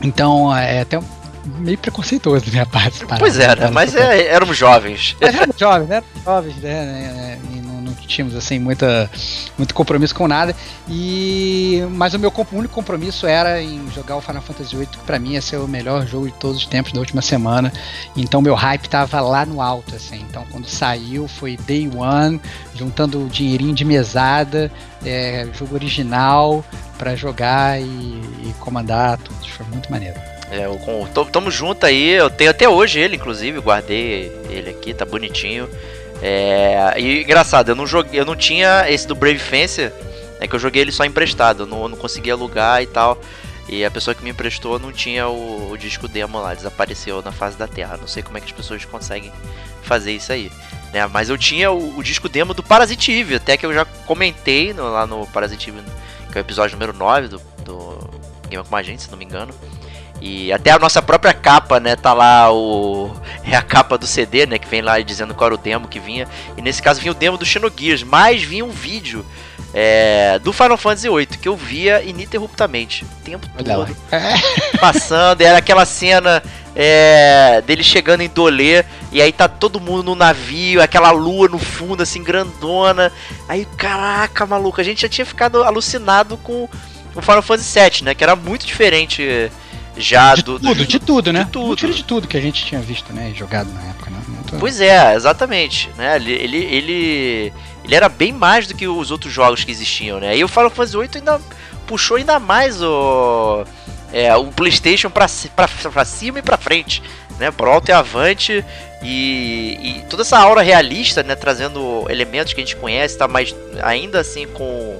Então, 0.00 0.54
é 0.54 0.80
até 0.82 0.98
meio 1.46 1.78
preconceituoso 1.78 2.44
da 2.46 2.50
minha 2.50 2.66
parte. 2.66 3.04
Pois 3.18 3.38
era, 3.38 3.70
mas 3.70 3.94
é, 3.94 4.26
éramos 4.26 4.56
jovens. 4.56 5.16
Mas 5.20 5.34
éramos 5.34 5.56
jovens, 5.58 5.88
né? 5.88 6.02
Jovens, 6.24 6.56
né? 6.56 7.38
E 7.52 7.60
não, 7.60 7.80
não, 7.80 7.94
tínhamos 7.94 8.34
assim 8.34 8.58
muita, 8.58 9.10
muito 9.56 9.74
compromisso 9.74 10.14
com 10.14 10.26
nada. 10.26 10.54
E 10.88 11.82
mas 11.92 12.14
o 12.14 12.18
meu 12.18 12.32
único 12.52 12.74
compromisso 12.74 13.26
era 13.26 13.62
em 13.62 13.88
jogar 13.94 14.16
o 14.16 14.20
Final 14.20 14.42
Fantasy 14.42 14.76
VIII, 14.76 14.86
que 14.86 14.98
pra 14.98 15.18
mim 15.18 15.32
ia 15.32 15.42
ser 15.42 15.58
o 15.58 15.68
melhor 15.68 16.06
jogo 16.06 16.26
de 16.26 16.34
todos 16.34 16.58
os 16.58 16.66
tempos 16.66 16.92
da 16.92 17.00
última 17.00 17.22
semana. 17.22 17.72
Então 18.16 18.40
meu 18.40 18.54
hype 18.54 18.88
tava 18.88 19.20
lá 19.20 19.46
no 19.46 19.60
alto, 19.60 19.94
assim. 19.94 20.24
Então 20.28 20.44
quando 20.50 20.66
saiu 20.66 21.28
foi 21.28 21.56
Day 21.56 21.88
One, 21.94 22.40
juntando 22.74 23.24
o 23.24 23.28
dinheirinho 23.28 23.74
de 23.74 23.84
mesada, 23.84 24.70
é, 25.04 25.46
jogo 25.52 25.74
original 25.74 26.64
para 26.98 27.14
jogar 27.14 27.80
e, 27.80 27.84
e 27.84 28.54
comandar 28.58 29.18
tudo. 29.18 29.36
Foi 29.48 29.66
muito 29.66 29.90
maneiro. 29.90 30.35
É, 30.50 30.64
eu, 30.64 30.78
tamo 31.32 31.50
junto 31.50 31.86
aí, 31.86 32.10
eu 32.10 32.30
tenho 32.30 32.50
até 32.50 32.68
hoje 32.68 33.00
ele, 33.00 33.16
inclusive, 33.16 33.58
guardei 33.58 34.32
ele 34.48 34.70
aqui, 34.70 34.94
tá 34.94 35.04
bonitinho. 35.04 35.68
É, 36.22 36.94
e 36.98 37.22
engraçado, 37.22 37.70
eu 37.70 37.74
não 37.74 37.86
joguei, 37.86 38.18
eu 38.18 38.24
não 38.24 38.36
tinha 38.36 38.88
esse 38.88 39.06
do 39.06 39.14
Brave 39.14 39.38
Fencer, 39.38 39.92
é 40.40 40.46
que 40.46 40.54
eu 40.54 40.58
joguei 40.58 40.82
ele 40.82 40.92
só 40.92 41.04
emprestado, 41.04 41.64
eu 41.64 41.66
não, 41.66 41.88
não 41.88 41.96
conseguia 41.96 42.34
alugar 42.34 42.82
e 42.82 42.86
tal. 42.86 43.20
E 43.68 43.84
a 43.84 43.90
pessoa 43.90 44.14
que 44.14 44.22
me 44.22 44.30
emprestou 44.30 44.78
não 44.78 44.92
tinha 44.92 45.26
o, 45.28 45.72
o, 45.72 45.76
disco 45.76 46.06
demo 46.06 46.40
lá, 46.40 46.54
desapareceu 46.54 47.20
na 47.20 47.32
face 47.32 47.58
da 47.58 47.66
Terra. 47.66 47.96
Não 47.96 48.06
sei 48.06 48.22
como 48.22 48.38
é 48.38 48.40
que 48.40 48.46
as 48.46 48.52
pessoas 48.52 48.84
conseguem 48.84 49.32
fazer 49.82 50.12
isso 50.12 50.32
aí. 50.32 50.52
Né? 50.92 51.04
Mas 51.08 51.28
eu 51.28 51.36
tinha 51.36 51.72
o, 51.72 51.98
o 51.98 52.02
disco 52.02 52.28
demo 52.28 52.54
do 52.54 52.62
Parasite 52.62 53.10
Eve, 53.10 53.34
até 53.34 53.56
que 53.56 53.66
eu 53.66 53.74
já 53.74 53.84
comentei 53.84 54.72
no, 54.72 54.88
lá 54.88 55.04
no 55.04 55.26
Parasite 55.26 55.70
Eve, 55.70 55.80
que 56.30 56.38
é 56.38 56.40
o 56.40 56.44
episódio 56.44 56.76
número 56.76 56.96
9 56.96 57.28
do, 57.28 57.42
do 57.64 58.10
Game 58.48 58.64
com 58.64 58.76
a 58.76 58.82
gente, 58.84 59.02
se 59.02 59.10
não 59.10 59.18
me 59.18 59.24
engano. 59.24 59.52
E 60.20 60.52
até 60.52 60.70
a 60.70 60.78
nossa 60.78 61.02
própria 61.02 61.32
capa, 61.34 61.78
né? 61.78 61.94
Tá 61.94 62.12
lá 62.12 62.52
o. 62.52 63.14
É 63.44 63.54
a 63.54 63.62
capa 63.62 63.98
do 63.98 64.06
CD, 64.06 64.46
né? 64.46 64.58
Que 64.58 64.68
vem 64.68 64.80
lá 64.80 64.98
dizendo 65.00 65.34
qual 65.34 65.48
era 65.48 65.54
o 65.54 65.58
demo 65.58 65.88
que 65.88 66.00
vinha. 66.00 66.26
E 66.56 66.62
nesse 66.62 66.82
caso 66.82 67.00
vinha 67.00 67.12
o 67.12 67.14
demo 67.14 67.36
do 67.36 67.44
Xenogears, 67.44 68.02
mas 68.02 68.42
vinha 68.42 68.64
um 68.64 68.70
vídeo 68.70 69.24
é, 69.74 70.38
do 70.38 70.54
Final 70.54 70.78
Fantasy 70.78 71.08
VIII 71.08 71.26
que 71.26 71.48
eu 71.48 71.54
via 71.54 72.02
ininterruptamente. 72.02 73.04
O 73.04 73.24
tempo 73.24 73.46
todo. 73.48 73.96
Passando. 74.80 75.42
Era 75.42 75.58
aquela 75.58 75.84
cena 75.84 76.42
é, 76.74 77.62
dele 77.66 77.84
chegando 77.84 78.22
em 78.22 78.28
Dolê. 78.28 78.84
E 79.12 79.20
aí 79.20 79.32
tá 79.32 79.46
todo 79.46 79.78
mundo 79.78 80.02
no 80.02 80.14
navio, 80.14 80.82
aquela 80.82 81.10
lua 81.10 81.46
no 81.46 81.58
fundo, 81.58 82.02
assim, 82.02 82.22
grandona. 82.22 83.12
Aí, 83.46 83.66
caraca, 83.76 84.46
maluco, 84.46 84.80
a 84.80 84.84
gente 84.84 85.02
já 85.02 85.08
tinha 85.08 85.26
ficado 85.26 85.62
alucinado 85.62 86.38
com 86.38 86.68
o 87.14 87.22
Final 87.22 87.42
Fantasy 87.42 87.78
VII, 87.78 88.04
né? 88.04 88.14
Que 88.14 88.24
era 88.24 88.34
muito 88.34 88.66
diferente 88.66 89.50
já 89.96 90.34
de 90.34 90.42
do, 90.42 90.58
tudo, 90.58 90.74
do, 90.74 90.86
de 90.86 90.98
tudo, 90.98 91.32
né? 91.32 91.44
De 91.44 91.50
tudo. 91.50 91.76
de 91.76 92.04
tudo 92.04 92.28
que 92.28 92.36
a 92.36 92.40
gente 92.40 92.64
tinha 92.64 92.80
visto, 92.80 93.12
né? 93.12 93.32
Jogado 93.34 93.72
na 93.72 93.82
época, 93.82 94.10
né? 94.10 94.20
Muito... 94.28 94.56
Pois 94.58 94.80
é, 94.80 95.14
exatamente, 95.14 95.90
né? 95.96 96.16
Ele, 96.16 96.32
ele, 96.32 96.56
ele, 96.64 97.52
ele 97.84 97.94
era 97.94 98.08
bem 98.08 98.32
mais 98.32 98.66
do 98.66 98.74
que 98.74 98.86
os 98.86 99.10
outros 99.10 99.32
jogos 99.32 99.64
que 99.64 99.70
existiam, 99.70 100.20
né? 100.20 100.36
E 100.36 100.44
o 100.44 100.48
Final 100.48 100.70
Fantasy 100.70 100.96
VIII 100.96 101.10
ainda 101.16 101.40
puxou 101.86 102.16
ainda 102.16 102.38
mais 102.38 102.82
o, 102.82 103.64
é, 104.12 104.34
o 104.36 104.46
PlayStation 104.46 105.10
pra 105.10 105.28
cima 105.28 106.38
e 106.38 106.42
pra 106.42 106.56
frente, 106.56 107.02
né? 107.38 107.50
Pro 107.50 107.70
alto 107.70 107.88
e 107.88 107.92
avante. 107.92 108.64
E, 109.02 109.78
e, 109.80 110.04
toda 110.08 110.22
essa 110.22 110.38
aura 110.38 110.62
realista, 110.62 111.22
né? 111.22 111.34
Trazendo 111.34 112.06
elementos 112.08 112.52
que 112.52 112.60
a 112.60 112.64
gente 112.64 112.76
conhece, 112.76 113.16
tá? 113.16 113.28
Mas 113.28 113.54
ainda 113.82 114.20
assim 114.20 114.46
com 114.48 114.98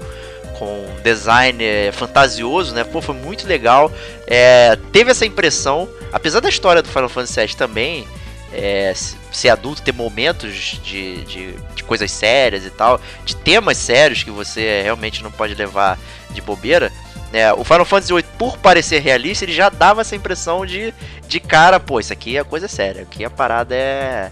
com 0.59 0.85
design 1.03 1.63
é, 1.63 1.93
fantasioso, 1.93 2.75
né? 2.75 2.85
Pô, 2.85 3.01
foi 3.01 3.15
muito 3.15 3.47
legal. 3.47 3.93
É, 4.27 4.77
teve 4.93 5.11
essa 5.11 5.27
impressão, 5.27 5.89
apesar 6.13 6.41
da 6.41 6.49
história 6.49 6.83
do 6.83 6.89
Final 6.89 7.09
Fantasy 7.09 7.41
VII 7.41 7.57
também 7.57 8.07
é, 8.53 8.93
ser 9.33 9.51
adulto, 9.51 9.83
ter 9.83 9.93
momentos 9.93 10.81
de, 10.83 11.25
de, 11.25 11.53
de, 11.75 11.85
coisas 11.85 12.11
sérias 12.11 12.65
e 12.65 12.71
tal, 12.71 13.01
de 13.25 13.37
temas 13.37 13.77
sérios 13.77 14.23
que 14.23 14.31
você 14.31 14.83
realmente 14.83 15.23
não 15.23 15.31
pode 15.31 15.55
levar 15.55 15.99
de 16.31 16.41
bobeira. 16.41 16.91
Né? 17.33 17.53
O 17.53 17.65
Final 17.65 17.85
Fantasy 17.85 18.13
VIII, 18.13 18.25
por 18.39 18.57
parecer 18.59 19.01
realista, 19.01 19.45
ele 19.45 19.53
já 19.53 19.69
dava 19.69 20.01
essa 20.01 20.17
impressão 20.17 20.65
de, 20.65 20.95
de 21.29 21.39
cara, 21.39 21.79
pô, 21.79 22.01
isso 22.01 22.13
aqui 22.13 22.37
é 22.37 22.45
coisa 22.45 22.67
séria, 22.67 23.03
aqui 23.03 23.25
a 23.25 23.31
parada 23.31 23.75
é 23.75 24.31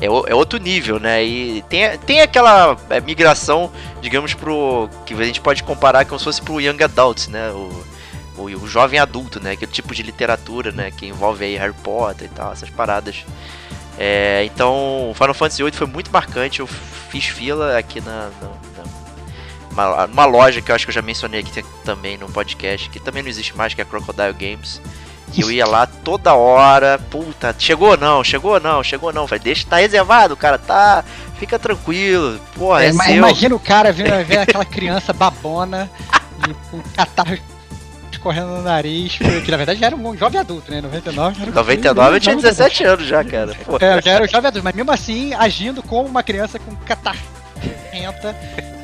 é, 0.00 0.06
é 0.06 0.34
outro 0.34 0.58
nível, 0.58 1.00
né? 1.00 1.24
E 1.24 1.62
tem, 1.68 1.98
tem 1.98 2.20
aquela 2.20 2.76
é, 2.88 3.00
migração, 3.00 3.70
digamos, 4.00 4.34
pro. 4.34 4.88
que 5.04 5.14
a 5.14 5.24
gente 5.24 5.40
pode 5.40 5.62
comparar 5.62 6.04
como 6.04 6.18
se 6.18 6.24
fosse 6.24 6.40
pro 6.40 6.60
Young 6.60 6.82
Adult, 6.82 7.28
né? 7.28 7.50
O, 7.50 7.84
o, 8.36 8.44
o, 8.44 8.68
jovem 8.68 9.00
adulto, 9.00 9.42
né? 9.42 9.52
Aquele 9.52 9.72
tipo 9.72 9.94
de 9.94 10.02
literatura, 10.02 10.70
né? 10.70 10.90
Que 10.90 11.06
envolve 11.06 11.44
aí 11.44 11.56
Harry 11.56 11.74
Potter 11.82 12.26
e 12.26 12.34
tal, 12.34 12.52
essas 12.52 12.70
paradas. 12.70 13.24
É, 13.98 14.44
então, 14.44 15.12
Final 15.14 15.34
Fantasy 15.34 15.62
VIII 15.62 15.72
foi 15.72 15.86
muito 15.86 16.12
marcante. 16.12 16.60
Eu 16.60 16.66
fiz 16.66 17.24
fila 17.24 17.76
aqui 17.76 18.00
na, 18.00 18.30
na, 18.40 18.48
na 18.76 20.06
uma, 20.06 20.24
loja 20.24 20.60
que 20.60 20.70
eu 20.70 20.74
acho 20.74 20.86
que 20.86 20.90
eu 20.90 20.94
já 20.94 21.02
mencionei 21.02 21.40
aqui 21.40 21.62
também 21.84 22.16
no 22.16 22.28
podcast, 22.28 22.88
que 22.90 23.00
também 23.00 23.22
não 23.22 23.30
existe 23.30 23.56
mais, 23.56 23.74
que 23.74 23.80
é 23.80 23.84
a 23.84 23.86
Crocodile 23.86 24.32
Games. 24.32 24.80
E 25.34 25.40
eu 25.40 25.50
ia 25.50 25.66
lá 25.66 25.86
toda 25.86 26.34
hora, 26.34 26.98
puta, 27.10 27.54
chegou 27.58 27.96
não, 27.96 28.24
chegou 28.24 28.58
não, 28.58 28.82
chegou 28.82 29.12
não. 29.12 29.26
Falei, 29.26 29.42
deixa, 29.42 29.66
tá 29.66 29.76
reservado, 29.76 30.36
cara, 30.36 30.58
tá. 30.58 31.04
Fica 31.38 31.58
tranquilo. 31.58 32.40
Porra, 32.54 32.84
é, 32.84 32.88
é. 32.88 33.16
Imagina 33.16 33.54
o 33.54 33.60
cara 33.60 33.92
vendo, 33.92 34.24
vendo 34.24 34.40
aquela 34.40 34.64
criança 34.64 35.12
babona 35.12 35.90
e 36.48 36.54
com 36.70 36.80
catarro 36.94 37.38
escorrendo 38.10 38.48
no 38.48 38.62
nariz, 38.62 39.16
que 39.16 39.50
na 39.50 39.56
verdade 39.56 39.78
já 39.78 39.86
era 39.86 39.96
um 39.96 40.16
jovem 40.16 40.40
adulto, 40.40 40.70
né? 40.70 40.80
99 40.80 41.42
era 41.42 41.50
99 41.52 42.16
eu 42.16 42.20
tinha 42.20 42.36
17 42.36 42.84
anos 42.84 43.06
já, 43.06 43.22
cara. 43.22 43.54
Porra. 43.64 43.78
É, 43.80 43.96
eu 43.96 44.02
já 44.02 44.10
era 44.12 44.24
um 44.24 44.28
jovem 44.28 44.48
adulto, 44.48 44.64
mas 44.64 44.74
mesmo 44.74 44.90
assim 44.90 45.32
agindo 45.34 45.82
como 45.82 46.08
uma 46.08 46.22
criança 46.22 46.58
com 46.58 46.74
catarro 46.76 47.18
renta, 47.90 48.34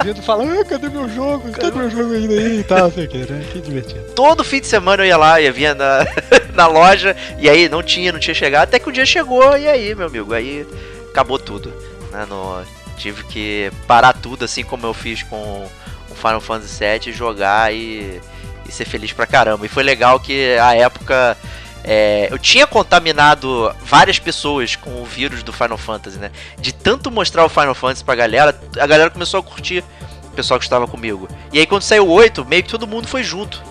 vindo 0.04 0.22
falar, 0.22 0.44
ah, 0.44 0.64
cadê 0.64 0.88
meu 0.88 1.08
jogo? 1.08 1.50
Cadê 1.52 1.76
meu 1.76 1.90
jogo 1.90 2.14
ainda 2.14 2.34
aí 2.34 2.60
e 2.60 2.64
tal, 2.64 2.90
que, 2.90 3.18
né? 3.18 3.44
Que 3.52 3.60
divertido. 3.60 4.04
Todo 4.14 4.44
fim 4.44 4.60
de 4.60 4.66
semana 4.66 5.02
eu 5.02 5.06
ia 5.06 5.16
lá, 5.16 5.40
ia 5.40 5.52
via 5.52 5.74
na, 5.74 6.06
na 6.54 6.66
loja, 6.66 7.16
e 7.38 7.48
aí 7.48 7.68
não 7.68 7.82
tinha, 7.82 8.12
não 8.12 8.20
tinha 8.20 8.34
chegado, 8.34 8.64
até 8.64 8.78
que 8.78 8.88
o 8.88 8.92
dia 8.92 9.06
chegou, 9.06 9.56
e 9.56 9.68
aí, 9.68 9.94
meu 9.94 10.06
amigo, 10.06 10.32
aí 10.32 10.66
acabou 11.10 11.38
tudo. 11.38 11.72
Né? 12.10 12.26
No, 12.28 12.62
tive 12.96 13.24
que 13.24 13.70
parar 13.86 14.12
tudo, 14.12 14.44
assim 14.44 14.64
como 14.64 14.86
eu 14.86 14.94
fiz 14.94 15.22
com 15.22 15.68
o 16.10 16.14
Final 16.14 16.40
Fantasy 16.40 16.84
VII, 16.84 17.12
jogar 17.12 17.72
e, 17.72 18.20
e 18.68 18.72
ser 18.72 18.84
feliz 18.84 19.12
pra 19.12 19.26
caramba. 19.26 19.66
E 19.66 19.68
foi 19.68 19.82
legal 19.82 20.18
que 20.20 20.56
a 20.58 20.74
época 20.74 21.36
é, 21.86 22.28
eu 22.30 22.38
tinha 22.38 22.66
contaminado 22.66 23.70
várias 23.84 24.18
pessoas 24.18 24.74
com 24.74 25.02
o 25.02 25.04
vírus 25.04 25.42
do 25.42 25.52
Final 25.52 25.76
Fantasy, 25.76 26.18
né? 26.18 26.30
De 26.58 26.72
tanto 26.72 27.10
mostrar 27.10 27.44
o 27.44 27.48
Final 27.48 27.74
Fantasy 27.74 28.02
pra 28.02 28.14
galera, 28.14 28.58
a 28.80 28.86
galera 28.86 29.10
começou 29.10 29.40
a 29.40 29.42
curtir 29.42 29.84
o 30.24 30.30
pessoal 30.30 30.58
que 30.58 30.64
estava 30.64 30.86
comigo. 30.88 31.28
E 31.52 31.58
aí 31.58 31.66
quando 31.66 31.82
saiu 31.82 32.08
o 32.08 32.10
8, 32.10 32.42
meio 32.46 32.62
que 32.62 32.70
todo 32.70 32.86
mundo 32.86 33.06
foi 33.06 33.22
junto. 33.22 33.62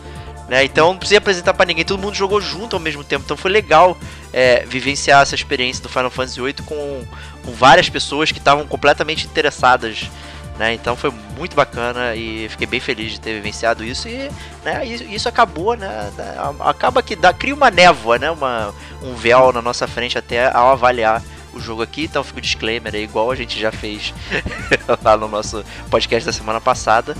Né? 0.48 0.64
Então 0.64 0.90
não 0.90 0.98
precisei 0.98 1.18
apresentar 1.18 1.56
para 1.56 1.66
ninguém, 1.66 1.84
todo 1.84 2.00
mundo 2.00 2.14
jogou 2.14 2.40
junto 2.40 2.76
ao 2.76 2.80
mesmo 2.80 3.04
tempo. 3.04 3.24
Então 3.26 3.36
foi 3.36 3.50
legal 3.50 3.98
é, 4.32 4.64
vivenciar 4.68 5.24
essa 5.24 5.34
experiência 5.34 5.82
do 5.82 5.90
Final 5.90 6.12
Fantasy 6.12 6.40
VIII 6.40 6.54
com, 6.66 7.04
com 7.44 7.52
várias 7.54 7.90
pessoas 7.90 8.32
que 8.32 8.38
estavam 8.38 8.68
completamente 8.68 9.26
interessadas 9.26 10.08
né? 10.58 10.74
Então 10.74 10.96
foi 10.96 11.12
muito 11.38 11.56
bacana 11.56 12.16
e 12.16 12.48
fiquei 12.50 12.68
bem 12.68 12.80
feliz 12.80 13.14
de 13.14 13.20
ter 13.20 13.34
vivenciado 13.34 13.84
isso 13.84 14.08
e 14.08 14.30
né, 14.64 14.86
isso 14.86 15.28
acabou, 15.28 15.76
né? 15.76 16.12
Acaba 16.60 17.02
que 17.02 17.16
dá, 17.16 17.34
cria 17.34 17.56
uma 17.56 17.72
névoa, 17.72 18.20
né? 18.20 18.32
Uma, 18.32 18.74
um 19.02 19.16
véu 19.16 19.52
na 19.52 19.62
nossa 19.62 19.88
frente 19.88 20.18
até 20.18 20.52
ao 20.52 20.70
avaliar 20.70 21.22
o 21.54 21.60
jogo 21.60 21.82
aqui, 21.84 22.06
então 22.06 22.24
fica 22.24 22.40
o 22.40 22.42
disclaimer 22.42 22.94
aí, 22.94 23.04
igual 23.04 23.30
a 23.30 23.36
gente 23.36 23.60
já 23.60 23.72
fez 23.72 24.14
lá 25.04 25.16
no 25.16 25.28
nosso 25.28 25.64
podcast 25.90 26.26
da 26.26 26.34
semana 26.34 26.60
passada. 26.60 27.16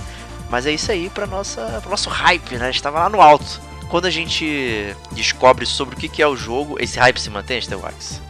Mas 0.50 0.66
é 0.66 0.72
isso 0.72 0.90
aí 0.92 1.08
para 1.08 1.26
pro 1.26 1.90
nosso 1.90 2.10
hype, 2.10 2.56
né? 2.56 2.70
Estava 2.70 3.00
lá 3.00 3.08
no 3.08 3.20
alto. 3.20 3.60
Quando 3.88 4.06
a 4.06 4.10
gente 4.10 4.94
descobre 5.12 5.64
sobre 5.66 5.94
o 5.94 5.98
que 5.98 6.22
é 6.22 6.26
o 6.26 6.36
jogo, 6.36 6.76
esse 6.80 6.98
hype 6.98 7.20
se 7.20 7.30
mantém, 7.30 7.60
Steelwax? 7.60 8.20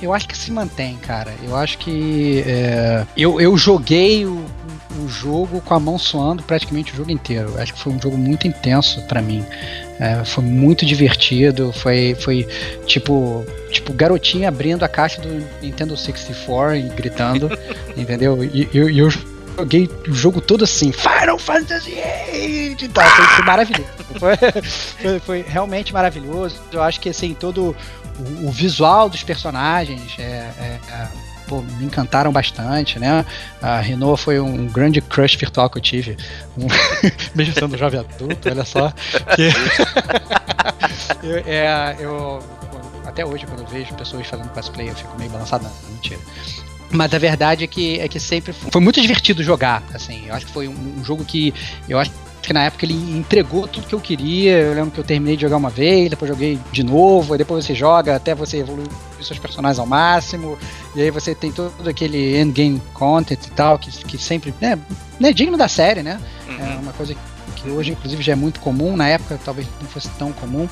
Eu 0.00 0.12
acho 0.12 0.28
que 0.28 0.36
se 0.36 0.50
mantém, 0.50 0.96
cara. 0.96 1.34
Eu 1.42 1.56
acho 1.56 1.78
que. 1.78 2.44
É, 2.46 3.06
eu, 3.16 3.40
eu 3.40 3.56
joguei 3.56 4.26
o, 4.26 4.44
o 5.02 5.08
jogo 5.08 5.60
com 5.60 5.74
a 5.74 5.80
mão 5.80 5.98
suando 5.98 6.42
praticamente 6.42 6.92
o 6.92 6.96
jogo 6.96 7.10
inteiro. 7.10 7.52
Eu 7.54 7.62
acho 7.62 7.72
que 7.72 7.80
foi 7.80 7.92
um 7.92 8.00
jogo 8.00 8.16
muito 8.16 8.46
intenso 8.46 9.00
para 9.06 9.22
mim. 9.22 9.44
É, 9.98 10.22
foi 10.24 10.44
muito 10.44 10.84
divertido. 10.84 11.72
Foi, 11.72 12.14
foi 12.20 12.46
tipo, 12.86 13.44
tipo 13.70 13.92
garotinha 13.92 14.48
abrindo 14.48 14.84
a 14.84 14.88
caixa 14.88 15.20
do 15.20 15.28
Nintendo 15.62 15.96
64 15.96 16.76
e 16.76 16.82
gritando, 16.90 17.50
entendeu? 17.96 18.44
E 18.44 18.68
eu, 18.74 18.90
eu 18.90 19.10
joguei 19.56 19.88
o 20.06 20.12
jogo 20.12 20.40
todo 20.42 20.64
assim, 20.64 20.92
Final 20.92 21.38
Fantasy 21.38 21.92
VIII 21.92 22.76
e 22.82 22.88
tal. 22.88 23.08
Foi, 23.08 23.24
foi 23.24 23.44
maravilhoso. 23.44 23.96
Foi, 24.16 24.34
foi, 25.02 25.20
foi, 25.20 25.44
realmente 25.46 25.92
maravilhoso. 25.92 26.56
Eu 26.72 26.80
acho 26.80 27.00
que 27.00 27.10
assim, 27.10 27.34
todo 27.34 27.76
o, 28.44 28.50
visual 28.50 29.08
dos 29.08 29.22
personagens 29.22 30.14
é, 30.18 30.22
é, 30.22 30.80
é, 30.88 31.08
pô, 31.46 31.62
me 31.62 31.84
encantaram 31.84 32.32
bastante, 32.32 32.98
né? 32.98 33.24
A 33.60 33.80
Renault 33.80 34.22
foi 34.22 34.40
um 34.40 34.66
grande 34.66 35.00
crush 35.00 35.36
virtual 35.36 35.68
que 35.70 35.78
eu 35.78 35.82
tive, 35.82 36.16
um, 36.56 36.66
mesmo 37.34 37.54
sendo 37.54 37.76
jovem 37.76 38.00
adulto, 38.00 38.48
olha 38.48 38.64
só. 38.64 38.92
Que 39.34 39.50
eu, 41.26 41.36
é, 41.46 41.96
eu, 41.98 42.42
até 43.04 43.24
hoje, 43.24 43.46
quando 43.46 43.60
eu 43.60 43.66
vejo 43.66 43.94
pessoas 43.94 44.26
fazendo 44.26 44.48
cosplay, 44.50 44.90
eu 44.90 44.94
fico 44.94 45.16
meio 45.18 45.30
balançado. 45.30 45.64
Não, 45.64 45.92
mentira. 45.92 46.20
Mas 46.90 47.12
a 47.12 47.18
verdade 47.18 47.64
é 47.64 47.66
que, 47.66 47.98
é 47.98 48.08
que 48.08 48.20
sempre 48.20 48.52
foi 48.52 48.80
muito 48.80 49.00
divertido 49.00 49.42
jogar. 49.42 49.82
Assim, 49.92 50.26
eu 50.26 50.34
acho 50.34 50.46
que 50.46 50.52
foi 50.52 50.68
um, 50.68 50.98
um 50.98 51.04
jogo 51.04 51.24
que 51.24 51.52
eu 51.88 51.98
acho 51.98 52.12
que 52.46 52.52
na 52.52 52.62
época 52.62 52.84
ele 52.84 52.94
entregou 52.94 53.66
tudo 53.66 53.88
que 53.88 53.94
eu 53.94 54.00
queria. 54.00 54.52
Eu 54.58 54.74
lembro 54.74 54.92
que 54.92 55.00
eu 55.00 55.04
terminei 55.04 55.34
de 55.34 55.42
jogar 55.42 55.56
uma 55.56 55.68
vez, 55.68 56.08
depois 56.08 56.30
joguei 56.30 56.58
de 56.70 56.84
novo, 56.84 57.34
e 57.34 57.38
depois 57.38 57.64
você 57.64 57.74
joga 57.74 58.14
até 58.14 58.34
você 58.34 58.58
evoluir 58.58 58.86
seus 59.20 59.38
personagens 59.38 59.80
ao 59.80 59.86
máximo, 59.86 60.56
e 60.94 61.02
aí 61.02 61.10
você 61.10 61.34
tem 61.34 61.50
todo 61.50 61.72
aquele 61.88 62.38
endgame 62.38 62.80
content 62.94 63.44
e 63.44 63.50
tal, 63.50 63.76
que, 63.78 63.90
que 63.90 64.16
sempre 64.16 64.54
né, 64.60 64.78
é 65.20 65.32
digno 65.32 65.56
da 65.56 65.66
série, 65.66 66.02
né? 66.02 66.20
Uhum. 66.46 66.56
É 66.58 66.78
uma 66.80 66.92
coisa 66.92 67.16
que 67.56 67.68
hoje, 67.68 67.90
inclusive, 67.90 68.22
já 68.22 68.32
é 68.32 68.36
muito 68.36 68.60
comum, 68.60 68.96
na 68.96 69.08
época 69.08 69.40
talvez 69.44 69.66
não 69.80 69.88
fosse 69.88 70.08
tão 70.10 70.32
comum. 70.32 70.68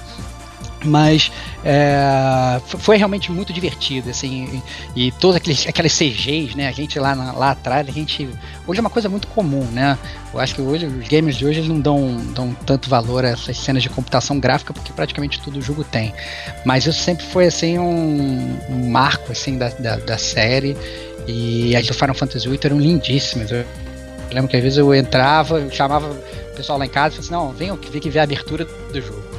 Mas 0.85 1.33
é, 1.64 2.61
foi 2.66 2.97
realmente 2.97 3.33
muito 3.33 3.52
divertido, 3.52 4.11
assim, 4.11 4.62
e, 4.94 5.06
e 5.06 5.12
todas 5.12 5.37
aqueles, 5.37 5.66
aquelas 5.66 5.92
CGs, 5.92 6.56
né? 6.56 6.68
A 6.68 6.73
gente 6.73 6.99
lá, 6.99 7.14
na, 7.14 7.33
lá 7.33 7.50
atrás, 7.52 7.88
a 7.88 7.90
gente. 7.90 8.28
Hoje 8.66 8.78
é 8.78 8.83
uma 8.83 8.90
coisa 8.90 9.09
muito 9.09 9.26
comum, 9.28 9.64
né? 9.73 9.99
Eu 10.33 10.40
acho 10.40 10.54
que 10.54 10.61
hoje 10.61 10.87
os 10.87 11.09
gamers 11.09 11.37
de 11.37 11.47
hoje 11.47 11.61
eles 11.61 11.68
não 11.68 11.80
dão, 11.80 12.16
dão 12.35 12.52
tanto 12.66 12.90
valor 12.90 13.25
a 13.25 13.28
essas 13.28 13.56
cenas 13.56 13.83
de 13.83 13.88
computação 13.88 14.38
gráfica, 14.38 14.75
porque 14.75 14.92
praticamente 14.92 15.40
todo 15.40 15.61
jogo 15.62 15.85
tem. 15.85 16.12
Mas 16.64 16.87
isso 16.87 17.00
sempre 17.00 17.25
foi 17.25 17.47
assim 17.47 17.78
um, 17.78 18.59
um 18.68 18.90
marco 18.90 19.33
assim 19.33 19.56
da, 19.56 19.68
da, 19.68 19.97
da, 19.97 20.18
série. 20.18 20.76
E 21.26 21.75
as 21.75 21.87
do 21.87 21.94
Final 21.94 22.14
Fantasy 22.14 22.49
VIII 22.49 22.61
eram 22.64 22.78
lindíssimas. 22.78 23.50
Eu 23.50 23.64
lembro 24.33 24.50
que 24.50 24.56
às 24.56 24.62
vezes 24.62 24.78
eu 24.78 24.94
entrava, 24.94 25.61
eu 25.61 25.71
chamava 25.71 26.11
o 26.11 26.56
pessoal 26.56 26.78
lá 26.78 26.85
em 26.85 26.90
casa 26.90 27.14
e 27.14 27.23
falava 27.23 27.52
assim, 27.52 27.64
não, 27.64 27.78
vem, 27.78 27.90
vem 27.90 28.11
ver 28.11 28.18
a 28.18 28.25
abertura 28.25 28.64
do 28.64 29.00
jogo 29.00 29.33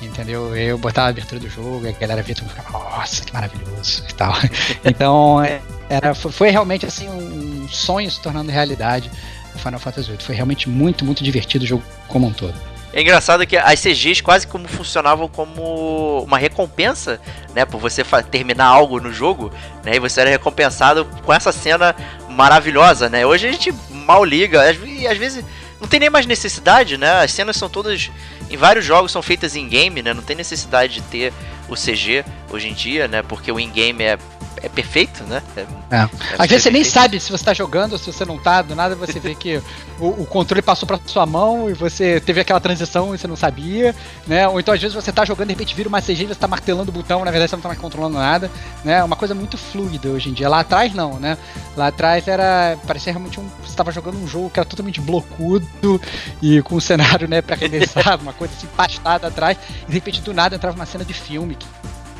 entendeu? 0.00 0.56
Eu 0.56 0.78
botava 0.78 1.08
a 1.08 1.10
abertura 1.10 1.40
do 1.40 1.48
jogo, 1.48 1.86
a 1.88 1.92
galera 1.92 2.22
via 2.22 2.34
tudo 2.34 2.48
ficava, 2.48 2.70
nossa, 2.70 3.24
que 3.24 3.32
maravilhoso 3.32 4.04
e 4.08 4.14
tal. 4.14 4.34
Então, 4.84 5.42
é, 5.42 5.60
era, 5.88 6.14
foi 6.14 6.50
realmente 6.50 6.86
assim 6.86 7.08
um 7.08 7.68
sonho 7.68 8.10
se 8.10 8.20
tornando 8.20 8.50
realidade 8.50 9.10
o 9.54 9.58
Final 9.58 9.80
Fantasy 9.80 10.08
VIII. 10.08 10.22
Foi 10.22 10.34
realmente 10.34 10.68
muito, 10.68 11.04
muito 11.04 11.22
divertido 11.22 11.64
o 11.64 11.68
jogo 11.68 11.82
como 12.06 12.26
um 12.26 12.32
todo. 12.32 12.54
É 12.92 13.02
engraçado 13.02 13.46
que 13.46 13.56
as 13.56 13.80
CGs 13.80 14.22
quase 14.22 14.46
como 14.46 14.66
funcionavam 14.66 15.28
como 15.28 16.22
uma 16.22 16.38
recompensa, 16.38 17.20
né, 17.54 17.64
por 17.66 17.78
você 17.78 18.02
terminar 18.30 18.66
algo 18.66 18.98
no 18.98 19.12
jogo, 19.12 19.52
né, 19.84 19.96
e 19.96 20.00
você 20.00 20.22
era 20.22 20.30
recompensado 20.30 21.04
com 21.22 21.32
essa 21.32 21.52
cena 21.52 21.94
maravilhosa, 22.30 23.10
né. 23.10 23.26
Hoje 23.26 23.46
a 23.46 23.52
gente 23.52 23.74
mal 23.90 24.24
liga, 24.24 24.72
e 24.86 25.06
às 25.06 25.18
vezes 25.18 25.44
não 25.80 25.86
tem 25.86 26.00
nem 26.00 26.10
mais 26.10 26.26
necessidade, 26.26 26.96
né? 26.96 27.22
As 27.22 27.32
cenas 27.32 27.56
são 27.56 27.68
todas 27.68 28.10
em 28.50 28.56
vários 28.56 28.84
jogos 28.84 29.12
são 29.12 29.22
feitas 29.22 29.54
em 29.54 29.68
game, 29.68 30.02
né? 30.02 30.12
Não 30.12 30.22
tem 30.22 30.36
necessidade 30.36 30.94
de 30.94 31.02
ter 31.02 31.32
o 31.68 31.74
CG 31.74 32.24
hoje 32.50 32.68
em 32.68 32.74
dia, 32.74 33.06
né? 33.06 33.22
Porque 33.22 33.52
o 33.52 33.60
in-game 33.60 34.02
é 34.02 34.18
é 34.62 34.68
perfeito, 34.68 35.24
né? 35.24 35.42
É, 35.56 35.96
é. 35.96 36.08
Às 36.38 36.48
vezes 36.48 36.62
você 36.62 36.70
nem 36.70 36.84
sabe 36.84 37.20
se 37.20 37.30
você 37.30 37.44
tá 37.44 37.54
jogando 37.54 37.92
ou 37.92 37.98
se 37.98 38.12
você 38.12 38.24
não 38.24 38.38
tá, 38.38 38.62
do 38.62 38.74
nada 38.74 38.94
você 38.94 39.18
vê 39.18 39.34
que 39.34 39.60
o, 39.98 40.22
o, 40.22 40.26
controle 40.26 40.62
passou 40.62 40.86
pra 40.86 40.98
sua 41.06 41.26
mão 41.26 41.68
e 41.68 41.74
você 41.74 42.20
teve 42.20 42.40
aquela 42.40 42.60
transição 42.60 43.14
e 43.14 43.18
você 43.18 43.26
não 43.26 43.36
sabia, 43.36 43.94
né? 44.26 44.48
Ou 44.48 44.60
então 44.60 44.74
às 44.74 44.80
vezes 44.80 44.94
você 44.94 45.12
tá 45.12 45.24
jogando 45.24 45.50
e 45.50 45.54
de 45.54 45.54
repente 45.54 45.74
vira 45.74 45.88
uma 45.88 46.00
CG 46.00 46.24
e 46.24 46.26
você 46.26 46.34
tá 46.34 46.48
martelando 46.48 46.90
o 46.90 46.92
botão, 46.92 47.24
na 47.24 47.30
verdade 47.30 47.50
você 47.50 47.56
não 47.56 47.62
tá 47.62 47.68
mais 47.68 47.80
controlando 47.80 48.18
nada, 48.18 48.50
né? 48.84 49.02
Uma 49.02 49.16
coisa 49.16 49.34
muito 49.34 49.56
fluida 49.56 50.08
hoje 50.08 50.30
em 50.30 50.32
dia. 50.32 50.48
Lá 50.48 50.60
atrás 50.60 50.94
não, 50.94 51.14
né? 51.18 51.36
Lá 51.76 51.88
atrás 51.88 52.26
era. 52.26 52.76
parecia 52.86 53.12
realmente 53.12 53.40
um. 53.40 53.48
Você 53.64 53.76
tava 53.76 53.92
jogando 53.92 54.22
um 54.22 54.26
jogo 54.26 54.50
que 54.50 54.58
era 54.58 54.68
totalmente 54.68 55.00
blocudo 55.00 56.00
e 56.42 56.60
com 56.62 56.76
um 56.76 56.80
cenário, 56.80 57.28
né, 57.28 57.40
pra 57.42 57.56
começar, 57.56 58.18
uma 58.20 58.32
coisa 58.32 58.54
assim, 58.56 58.66
pastada 58.76 59.26
atrás, 59.28 59.58
e 59.84 59.86
de 59.86 59.94
repente 59.94 60.20
do 60.20 60.32
nada 60.32 60.56
entrava 60.56 60.76
uma 60.76 60.86
cena 60.86 61.04
de 61.04 61.14
filme 61.14 61.54
que 61.54 61.66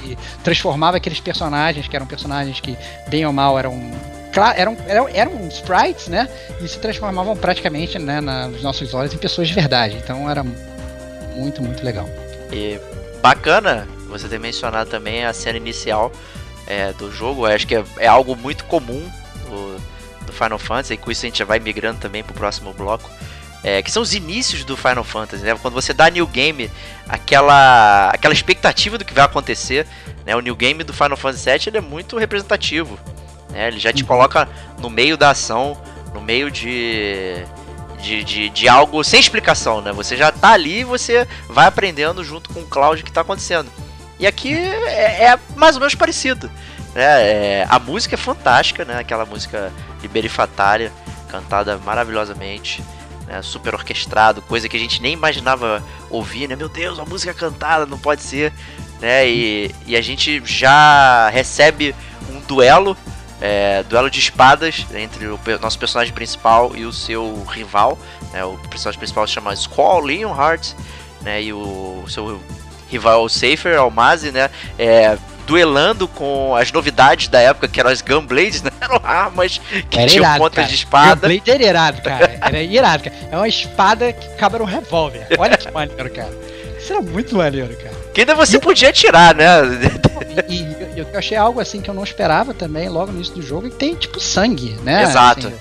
e 0.05 0.17
transformava 0.43 0.97
aqueles 0.97 1.21
personagens, 1.21 1.89
que 1.89 1.97
eram 1.97 2.07
personagens 2.07 2.61
que, 2.61 2.77
bem 3.09 3.27
ou 3.27 3.33
mal, 3.33 3.59
eram 3.59 3.91
eram, 4.57 4.77
eram, 4.87 5.09
eram 5.09 5.49
sprites, 5.49 6.07
né? 6.07 6.29
E 6.61 6.69
se 6.69 6.79
transformavam 6.79 7.37
praticamente 7.37 7.99
né, 7.99 8.21
nos 8.21 8.63
nossos 8.63 8.95
olhos 8.95 9.13
em 9.13 9.19
pessoas 9.19 9.49
de 9.49 9.55
verdade. 9.55 9.97
Então 9.97 10.31
era 10.31 10.45
muito, 11.35 11.61
muito 11.61 11.85
legal. 11.85 12.09
E 12.53 12.79
bacana 13.21 13.89
você 14.09 14.29
ter 14.29 14.39
mencionado 14.39 14.89
também 14.89 15.25
a 15.25 15.33
cena 15.33 15.59
inicial 15.59 16.13
é, 16.67 16.93
do 16.93 17.11
jogo. 17.11 17.47
Eu 17.47 17.55
acho 17.55 17.67
que 17.67 17.75
é, 17.75 17.85
é, 17.99 18.07
algo 18.07 18.37
muito 18.37 18.65
comum 18.65 19.11
do, 19.49 19.81
do, 20.27 20.33
Final 20.33 20.59
Fantasy, 20.59 20.95
e 20.95 20.97
com 20.97 21.11
isso 21.11 21.25
a 21.25 21.29
gente 21.29 21.39
já 21.39 21.45
vai 21.45 21.59
migrando 21.59 21.99
também 22.01 22.23
pro 22.23 22.35
próximo 22.35 22.73
bloco. 22.73 23.11
É, 23.63 23.83
que 23.83 23.91
são 23.91 24.03
os 24.03 24.15
inícios 24.15 24.65
do 24.65 24.77
Final 24.77 25.03
Fantasy, 25.03 25.43
né? 25.43 25.57
Quando 25.61 25.75
você 25.75 25.93
dá 25.93 26.09
New 26.09 26.27
Game, 26.29 26.71
aquela, 27.09 28.09
aquela 28.11 28.33
expectativa 28.33 28.97
do 28.97 29.05
que 29.05 29.13
vai 29.13 29.25
acontecer, 29.25 29.87
né? 30.25 30.37
O 30.37 30.41
New 30.41 30.55
Game 30.55 30.85
do 30.85 30.93
Final 30.93 31.17
Fantasy 31.17 31.51
VII 31.51 31.63
ele 31.67 31.79
é 31.79 31.81
muito 31.81 32.17
representativo, 32.17 32.99
né? 33.51 33.69
Ele 33.69 33.81
já 33.81 33.93
te 33.93 34.03
uhum. 34.03 34.09
coloca 34.09 34.49
no 34.79 34.89
meio 34.89 35.17
da 35.17 35.31
ação, 35.31 35.77
no 36.15 36.21
meio 36.21 36.53
de, 36.53 37.45
de, 38.01 38.23
de, 38.23 38.49
de, 38.49 38.69
algo 38.69 39.03
sem 39.03 39.19
explicação, 39.19 39.81
né? 39.81 39.93
Você 39.93 40.17
já 40.17 40.31
tá 40.31 40.53
ali 40.53 40.81
e 40.81 40.85
você 40.85 41.27
vai 41.49 41.67
aprendendo 41.67 42.23
junto 42.23 42.51
com 42.55 42.61
o 42.61 42.67
Cloud 42.67 43.03
o 43.03 43.05
que 43.05 43.11
tá 43.11 43.23
acontecendo. 43.23 43.71
E 44.21 44.27
aqui 44.27 44.55
é, 44.55 45.25
é 45.25 45.39
mais 45.57 45.75
ou 45.75 45.81
menos 45.81 45.97
parecido. 45.97 46.49
Né? 46.95 47.03
É, 47.03 47.67
a 47.69 47.79
música 47.81 48.15
é 48.15 48.19
fantástica, 48.19 48.85
né? 48.85 48.99
Aquela 48.99 49.25
música 49.25 49.73
liberifatária, 50.01 50.93
cantada 51.29 51.77
maravilhosamente 51.79 52.85
né, 53.29 53.43
super 53.43 53.75
orquestrado, 53.75 54.41
coisa 54.41 54.69
que 54.69 54.77
a 54.77 54.81
gente 54.81 55.03
nem 55.03 55.13
imaginava 55.13 55.85
ouvir, 56.09 56.49
né? 56.49 56.57
Meu 56.57 56.69
Deus, 56.69 56.99
a 56.99 57.05
música 57.05 57.35
cantada 57.35 57.85
não 57.85 57.99
pode 57.99 58.23
ser, 58.23 58.53
né? 59.01 59.29
E, 59.29 59.75
e 59.87 59.97
a 59.97 60.01
gente 60.01 60.43
já 60.45 61.29
recebe 61.29 61.95
um 62.31 62.41
duelo, 62.41 62.97
é, 63.41 63.83
duelo 63.83 64.11
de 64.11 64.19
espadas 64.19 64.87
entre 64.95 65.27
o 65.27 65.39
nosso 65.61 65.79
personagem 65.79 66.15
principal 66.15 66.75
e 66.75 66.87
o 66.87 66.93
seu 66.93 67.45
rival, 67.45 67.99
né? 68.33 68.43
O 68.45 68.57
personagem 68.71 68.99
principal 68.99 69.27
se 69.27 69.35
chama 69.35 69.55
Squall 69.55 70.01
Leonhardt, 70.01 70.75
né? 71.21 71.43
E 71.43 71.53
o, 71.53 72.03
o 72.05 72.09
seu 72.09 72.41
rival 72.89 73.29
Safer 73.29 73.79
Almazi, 73.79 74.33
né? 74.33 74.51
É, 74.79 75.19
duelando 75.49 76.07
com 76.07 76.55
as 76.55 76.71
novidades 76.71 77.27
da 77.29 77.41
época, 77.41 77.67
que 77.67 77.81
eram 77.81 77.89
as 77.89 78.03
Gunblades, 78.03 78.63
né? 78.63 78.71
Eram 78.81 79.01
armas 79.03 79.59
que 79.91 79.99
era 79.99 80.07
tinham 80.07 80.23
irado, 80.23 80.39
pontas 80.39 80.57
cara. 80.57 80.69
de 80.69 80.75
espada. 80.75 81.29
Gunblade 81.29 81.51
era 81.51 81.63
irado, 81.63 82.03
cara. 82.03 82.39
Era 82.41 82.63
irado, 82.63 83.05
cara. 83.05 83.17
É 83.33 83.37
uma 83.37 83.49
espada 83.49 84.13
que 84.13 84.29
cabe 84.37 84.59
no 84.59 84.65
revólver. 84.65 85.27
Olha 85.39 85.57
que 85.57 85.71
maneiro, 85.71 86.11
cara. 86.11 86.33
Isso 86.79 86.93
era 86.93 87.01
muito 87.03 87.35
maneiro, 87.35 87.75
cara. 87.77 87.97
Que 88.13 88.21
ainda 88.21 88.35
você 88.35 88.59
e 88.59 88.61
podia 88.61 88.93
tirar, 88.93 89.35
né? 89.35 89.47
E, 90.49 90.61
e, 90.61 90.99
eu 90.99 91.19
achei 91.19 91.37
algo 91.37 91.61
assim 91.61 91.81
que 91.81 91.89
eu 91.89 91.95
não 91.95 92.05
esperava 92.05 92.53
também, 92.53 92.89
logo 92.89 93.11
no 93.11 93.17
início 93.17 93.35
do 93.35 93.43
jogo, 93.43 93.67
e 93.67 93.71
tem 93.71 93.95
tipo 93.95 94.21
sangue, 94.21 94.77
né? 94.83 95.03
Exato. 95.03 95.49
Assim, 95.49 95.57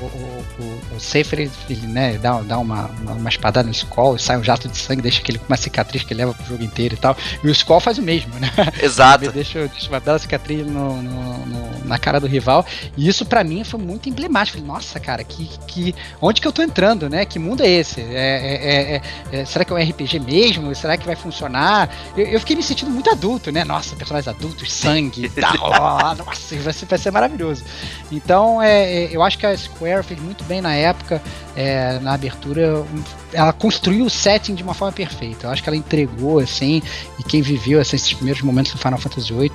o, 0.00 0.04
o, 0.04 0.37
o 0.62 1.00
Safer, 1.00 1.40
ele, 1.68 1.86
né, 1.86 2.18
dá, 2.18 2.40
dá 2.40 2.58
uma, 2.58 2.86
uma, 3.00 3.12
uma 3.12 3.28
espadada 3.28 3.66
no 3.66 3.72
Skull, 3.72 4.18
sai 4.18 4.36
um 4.36 4.42
jato 4.42 4.68
de 4.68 4.76
sangue, 4.76 5.02
deixa 5.02 5.20
aquele 5.20 5.38
com 5.38 5.46
uma 5.46 5.56
cicatriz 5.56 6.02
que 6.02 6.12
leva 6.14 6.34
pro 6.34 6.44
jogo 6.44 6.64
inteiro 6.64 6.94
e 6.94 6.98
tal. 6.98 7.16
E 7.42 7.48
o 7.48 7.50
Skull 7.50 7.80
faz 7.80 7.98
o 7.98 8.02
mesmo, 8.02 8.34
né? 8.38 8.50
Exato. 8.82 9.24
Ele 9.24 9.32
deixa, 9.32 9.68
deixa 9.68 9.88
uma 9.88 10.00
bela 10.00 10.18
cicatriz 10.18 10.66
no, 10.66 11.02
no, 11.02 11.46
no, 11.46 11.84
na 11.84 11.98
cara 11.98 12.18
do 12.18 12.26
rival. 12.26 12.66
E 12.96 13.08
isso 13.08 13.24
para 13.24 13.44
mim 13.44 13.62
foi 13.62 13.80
muito 13.80 14.08
emblemático. 14.08 14.58
Falei, 14.58 14.72
nossa, 14.72 14.98
cara, 14.98 15.22
que, 15.22 15.48
que, 15.66 15.94
onde 16.20 16.40
que 16.40 16.48
eu 16.48 16.52
tô 16.52 16.62
entrando, 16.62 17.08
né? 17.08 17.24
Que 17.24 17.38
mundo 17.38 17.62
é 17.62 17.68
esse? 17.68 18.00
É, 18.00 18.14
é, 18.14 19.02
é, 19.32 19.40
é 19.40 19.44
será 19.44 19.64
que 19.64 19.72
é 19.72 19.76
um 19.76 19.78
RPG 19.78 20.18
mesmo? 20.18 20.74
Será 20.74 20.96
que 20.96 21.06
vai 21.06 21.16
funcionar? 21.16 21.88
Eu, 22.16 22.26
eu 22.26 22.40
fiquei 22.40 22.56
me 22.56 22.62
sentindo 22.62 22.90
muito 22.90 23.10
adulto, 23.10 23.52
né? 23.52 23.64
Nossa, 23.64 23.94
personagens 23.94 24.28
adultos, 24.28 24.72
sangue 24.72 25.26
e 25.26 25.28
tal. 25.28 26.16
nossa, 26.16 26.56
vai 26.56 26.72
ser, 26.72 26.86
vai 26.86 26.98
ser 26.98 27.10
maravilhoso. 27.10 27.64
Então, 28.10 28.60
é, 28.60 29.04
é, 29.04 29.16
eu 29.16 29.22
acho 29.22 29.38
que 29.38 29.46
a 29.46 29.56
Square 29.56 30.02
fez 30.02 30.20
muito 30.20 30.44
bem 30.48 30.60
na 30.60 30.74
época 30.74 31.22
é, 31.54 31.98
na 32.00 32.14
abertura, 32.14 32.84
ela 33.32 33.52
construiu 33.52 34.04
o 34.04 34.10
setting 34.10 34.54
de 34.54 34.62
uma 34.62 34.74
forma 34.74 34.92
perfeita. 34.92 35.46
Eu 35.46 35.50
acho 35.50 35.62
que 35.62 35.68
ela 35.68 35.76
entregou, 35.76 36.38
assim, 36.38 36.80
e 37.18 37.22
quem 37.22 37.42
viveu 37.42 37.80
assim, 37.80 37.96
esses 37.96 38.12
primeiros 38.14 38.42
momentos 38.42 38.72
do 38.72 38.78
Final 38.78 38.98
Fantasy 38.98 39.32
VIII, 39.32 39.52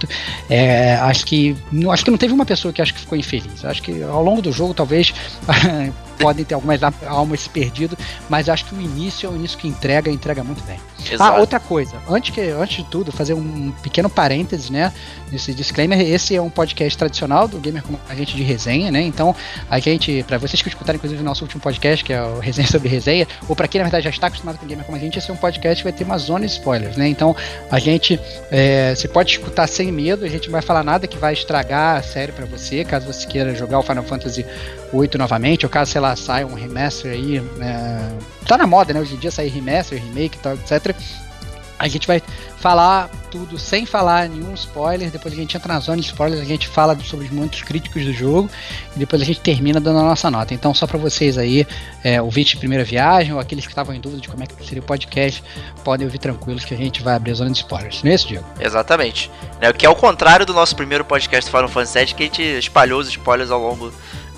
é, 0.50 0.96
acho 0.96 1.26
que 1.26 1.56
não, 1.72 1.92
acho 1.92 2.04
que 2.04 2.12
não 2.12 2.18
teve 2.18 2.34
uma 2.34 2.46
pessoa 2.46 2.74
que 2.74 2.82
acho 2.82 2.94
que 2.94 3.00
ficou 3.00 3.18
infeliz. 3.18 3.64
Acho 3.66 3.82
que 3.82 4.04
ao 4.04 4.24
longo 4.24 4.42
do 4.42 4.52
jogo, 4.52 4.74
talvez, 4.74 5.14
podem 6.14 6.46
ter 6.46 6.56
algumas 6.56 6.80
almas 7.08 7.42
se 7.42 7.50
perdido, 7.50 7.98
mas 8.30 8.50
acho 8.50 8.66
que 8.66 8.76
o 8.76 8.82
início 8.82 9.28
é 9.28 9.30
o 9.32 9.36
início 9.36 9.58
que 9.58 9.68
entrega, 9.68 10.10
entrega 10.10 10.44
muito 10.44 10.64
bem. 10.64 10.80
Ah, 10.80 11.14
Exato. 11.14 11.38
Ah, 11.38 11.40
outra 11.40 11.60
coisa, 11.60 11.96
antes, 12.10 12.34
que, 12.34 12.42
antes 12.42 12.78
de 12.78 12.84
tudo, 12.86 13.12
fazer 13.12 13.34
um 13.34 13.72
pequeno 13.84 14.10
parênteses, 14.10 14.70
né, 14.70 14.94
nesse 15.32 15.54
disclaimer, 15.54 16.00
esse 16.00 16.36
é 16.36 16.42
um 16.42 16.50
podcast 16.50 16.98
tradicional 16.98 17.48
do 17.48 17.60
Gamer 17.60 17.84
como 17.84 18.00
a 18.08 18.16
gente 18.16 18.36
de 18.36 18.44
resenha, 18.44 18.92
né, 18.92 19.02
então 19.02 19.36
a 19.70 19.80
gente, 19.80 20.24
para 20.24 20.38
vocês 20.38 20.62
que 20.62 20.70
escutaram, 20.70 20.98
inclusive, 20.98 21.22
o 21.22 21.26
nosso 21.26 21.44
último 21.44 21.62
podcast, 21.62 22.04
que 22.04 22.14
é 22.14 22.22
o 22.22 22.40
Resenha 22.40 22.68
sobre 22.68 22.88
Resenha, 22.88 23.28
ou 23.48 23.56
para 23.56 23.68
quem, 23.68 23.80
na 23.80 23.86
verdade, 23.86 24.06
já 24.06 24.10
está 24.10 24.28
acostumado 24.28 24.58
com 24.58 24.66
Gamer 24.66 24.86
como 24.86 24.98
a 24.98 25.00
gente, 25.00 25.20
esse 25.20 25.30
é 25.30 25.34
um 25.34 25.38
podcast 25.38 25.84
que 25.84 25.90
vai 25.90 25.98
ter 25.98 26.04
uma 26.04 26.18
zona 26.18 26.46
de 26.46 26.54
spoilers, 26.54 26.96
né, 26.96 27.08
então 27.08 27.36
a 27.70 27.80
gente, 27.80 28.20
é, 28.50 28.96
você 28.96 29.08
pode 29.08 29.32
escutar 29.32 29.68
sem 29.68 29.92
medo, 29.92 30.24
a 30.24 30.30
gente 30.30 30.48
não 30.48 30.54
vai 30.54 30.62
falar 30.62 30.84
nada 30.84 31.08
que 31.08 31.18
vai 31.18 31.34
estragar 31.34 31.98
a 31.98 32.04
série 32.04 32.32
para 32.32 32.46
você, 32.46 32.84
caso 32.86 33.06
você 33.06 33.28
queira 33.28 33.54
jogar 33.54 33.80
o 33.80 33.84
Final 33.84 34.04
Fantasy 34.04 34.46
VIII 35.02 35.18
novamente, 35.18 35.66
ou 35.66 35.70
caso, 35.70 35.92
sei 35.92 36.02
lá, 36.02 36.16
saia 36.16 36.46
um 36.46 36.54
remaster 36.54 37.12
aí, 37.12 37.38
é, 37.38 38.10
tá 38.46 38.58
na 38.58 38.68
moda, 38.68 38.94
né, 38.94 39.00
hoje 39.00 39.16
em 39.16 39.18
dia 39.18 39.32
sair 39.32 39.50
remaster, 39.50 40.02
remake 40.02 40.38
tal, 40.38 40.54
etc., 40.54 40.96
a 41.84 41.88
gente 41.90 42.08
vai 42.08 42.22
falar 42.60 43.10
tudo 43.30 43.60
sem 43.60 43.86
falar 43.86 44.30
nenhum 44.30 44.54
spoiler. 44.54 45.12
Depois 45.12 45.34
a 45.34 45.38
gente 45.38 45.58
entra 45.58 45.74
na 45.74 45.82
zona 45.82 46.00
de 46.00 46.08
spoilers, 46.08 46.42
a 46.42 46.46
gente 46.46 46.66
fala 46.66 46.98
sobre 47.04 47.26
os 47.26 47.32
momentos 47.32 47.62
críticos 47.62 48.06
do 48.06 48.14
jogo 48.14 48.50
e 48.96 49.00
depois 49.00 49.22
a 49.22 49.26
gente 49.26 49.42
termina 49.42 49.82
dando 49.82 50.00
a 50.00 50.04
nossa 50.04 50.32
nota. 50.32 50.54
Então, 50.54 50.74
só 50.74 50.88
para 50.88 50.98
vocês 50.98 51.38
aí, 51.38 51.68
é, 52.04 52.22
ouvintes 52.22 52.52
de 52.52 52.58
primeira 52.58 52.86
viagem 52.86 53.34
ou 53.34 53.40
aqueles 53.40 53.66
que 53.66 53.72
estavam 53.72 53.94
em 53.94 54.00
dúvida 54.00 54.22
de 54.22 54.30
como 54.30 54.44
é 54.44 54.48
que 54.48 54.66
seria 54.66 54.82
o 54.82 54.86
podcast, 54.86 55.44
podem 55.84 56.06
ouvir 56.06 56.20
tranquilos 56.20 56.64
que 56.64 56.74
a 56.74 56.78
gente 56.78 57.04
vai 57.04 57.16
abrir 57.16 57.32
a 57.32 57.36
zona 57.36 57.52
de 57.52 57.58
spoilers. 57.58 58.02
Não 58.02 58.12
é 58.12 58.16
isso, 58.16 58.28
Diego? 58.30 58.46
Exatamente. 58.60 59.30
É, 59.60 59.70
o 59.70 59.74
que 59.74 59.86
é 59.86 59.90
o 59.90 59.96
contrário 59.96 60.46
do 60.46 60.54
nosso 60.54 60.74
primeiro 60.74 61.04
podcast 61.04 61.52
Final 61.52 61.68
Fantasy 61.68 62.00
VII, 62.00 62.14
que 62.14 62.24
a 62.24 62.26
gente 62.28 62.42
espalhou 62.60 63.02
os 63.02 63.10
spoilers 63.10 63.52
ao 63.52 63.60
longo 63.60 63.92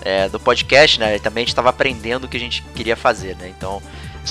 é, 0.06 0.30
do 0.30 0.40
podcast, 0.40 1.00
né? 1.00 1.18
Também 1.18 1.42
a 1.42 1.46
gente 1.46 1.50
estava 1.50 1.70
aprendendo 1.70 2.26
o 2.26 2.28
que 2.28 2.38
a 2.38 2.40
gente 2.40 2.62
queria 2.76 2.96
fazer, 2.96 3.36
né? 3.36 3.52
Então, 3.58 3.82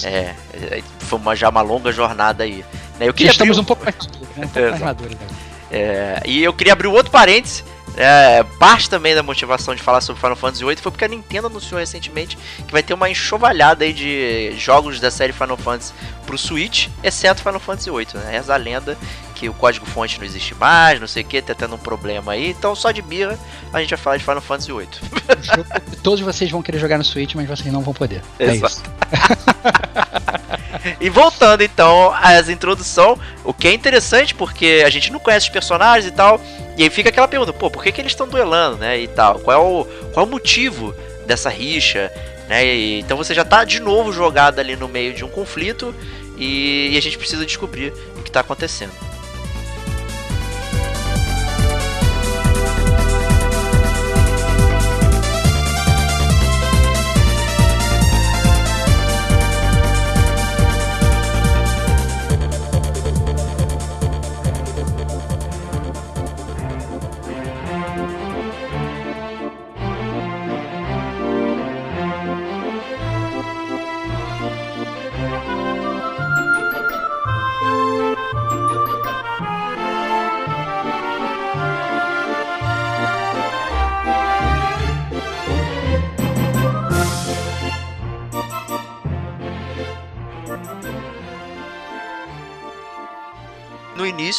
é, 0.05 0.35
é, 0.55 0.83
foi 1.01 1.19
uma, 1.19 1.35
já 1.35 1.49
uma 1.49 1.61
longa 1.61 1.91
jornada 1.91 2.45
aí. 2.45 2.65
Né? 2.99 3.09
Eu 3.09 3.13
queria 3.13 3.33
estamos 3.33 3.59
abrir... 3.59 3.63
um 3.63 3.65
pouco 3.65 3.85
mais, 3.85 3.97
né? 3.97 4.47
um 4.47 4.49
pouco 4.49 4.61
mais 4.71 4.81
maduros. 4.81 5.15
Né? 5.15 5.27
É, 5.73 6.23
e 6.25 6.43
eu 6.43 6.53
queria 6.53 6.73
abrir 6.73 6.87
um 6.87 6.93
outro 6.93 7.11
parênteses. 7.11 7.65
É, 7.97 8.43
parte 8.59 8.91
também 8.91 9.15
da 9.15 9.23
motivação 9.23 9.75
de 9.75 9.83
falar 9.83 10.01
sobre 10.01 10.21
Final 10.21 10.37
Fantasy 10.37 10.65
VIII 10.65 10.77
foi 10.77 10.91
porque 10.91 11.05
a 11.05 11.09
Nintendo 11.09 11.47
anunciou 11.47 11.79
recentemente 11.79 12.37
que 12.67 12.73
vai 12.73 12.83
ter 12.83 12.93
uma 12.93 13.09
enxovalhada 13.09 13.85
aí 13.85 13.93
de 13.93 14.53
jogos 14.59 14.99
da 14.99 15.11
série 15.11 15.33
Final 15.33 15.57
Fantasy 15.57 15.93
pro 16.27 16.37
Switch, 16.37 16.89
exceto 17.03 17.43
Final 17.43 17.61
Fantasy 17.61 17.91
VIII, 17.91 18.07
né? 18.15 18.37
Essa 18.37 18.57
lenda 18.57 18.99
que 19.35 19.49
o 19.49 19.55
código-fonte 19.55 20.19
não 20.19 20.25
existe 20.25 20.55
mais, 20.55 21.01
não 21.01 21.07
sei 21.07 21.23
o 21.23 21.27
que, 21.27 21.43
tá 21.43 21.55
tendo 21.55 21.75
um 21.75 21.79
problema 21.79 22.33
aí. 22.33 22.51
Então, 22.51 22.75
só 22.75 22.91
de 22.91 23.03
birra, 23.03 23.39
a 23.73 23.81
gente 23.81 23.91
vai 23.91 23.99
falar 23.99 24.17
de 24.17 24.25
Final 24.25 24.41
Fantasy 24.41 24.73
VIII. 24.73 24.89
Todos 26.03 26.21
vocês 26.21 26.51
vão 26.51 26.63
querer 26.63 26.79
jogar 26.79 26.99
no 26.99 27.05
Switch, 27.05 27.35
mas 27.35 27.47
vocês 27.47 27.73
não 27.73 27.83
vão 27.83 27.95
poder. 27.95 28.23
É 28.39 28.47
Exato. 28.47 28.83
e 31.01 31.09
voltando 31.09 31.63
então 31.63 32.13
às 32.21 32.49
introdução, 32.49 33.19
o 33.45 33.53
que 33.53 33.69
é 33.69 33.73
interessante 33.73 34.35
porque 34.35 34.83
a 34.85 34.91
gente 34.91 35.13
não 35.13 35.19
conhece 35.19 35.47
os 35.47 35.53
personagens 35.53 36.07
e 36.07 36.15
tal, 36.15 36.41
e 36.77 36.83
aí 36.83 36.91
fica 36.91 37.09
aquela 37.09 37.29
pergunta, 37.29 37.53
pô, 37.53 37.71
por 37.71 37.83
que, 37.83 37.93
que 37.93 38.01
eles 38.01 38.13
estão 38.13 38.29
duelando, 38.29 38.79
né, 38.79 38.99
e 38.99 39.09
tal? 39.09 39.39
Qual 39.39 39.57
é 39.57 39.61
o, 39.61 39.85
qual 40.13 40.27
é 40.27 40.29
o 40.29 40.31
motivo 40.31 40.95
dessa 41.27 41.49
rixa, 41.49 42.13
né? 42.49 42.65
E, 42.67 43.01
então 43.01 43.17
você 43.17 43.35
já 43.35 43.45
tá 43.45 43.65
de 43.65 43.81
novo 43.81 44.13
jogado 44.13 44.59
ali 44.59 44.77
no 44.77 44.89
meio 44.89 45.15
de 45.15 45.25
um 45.25 45.29
conflito 45.29 45.95
e, 46.37 46.91
e 46.93 46.99
a 46.99 47.03
gente 47.03 47.17
precisa 47.17 47.45
descobrir 47.45 47.93
o 48.17 48.23
que 48.23 48.31
está 48.31 48.41
acontecendo. 48.41 48.93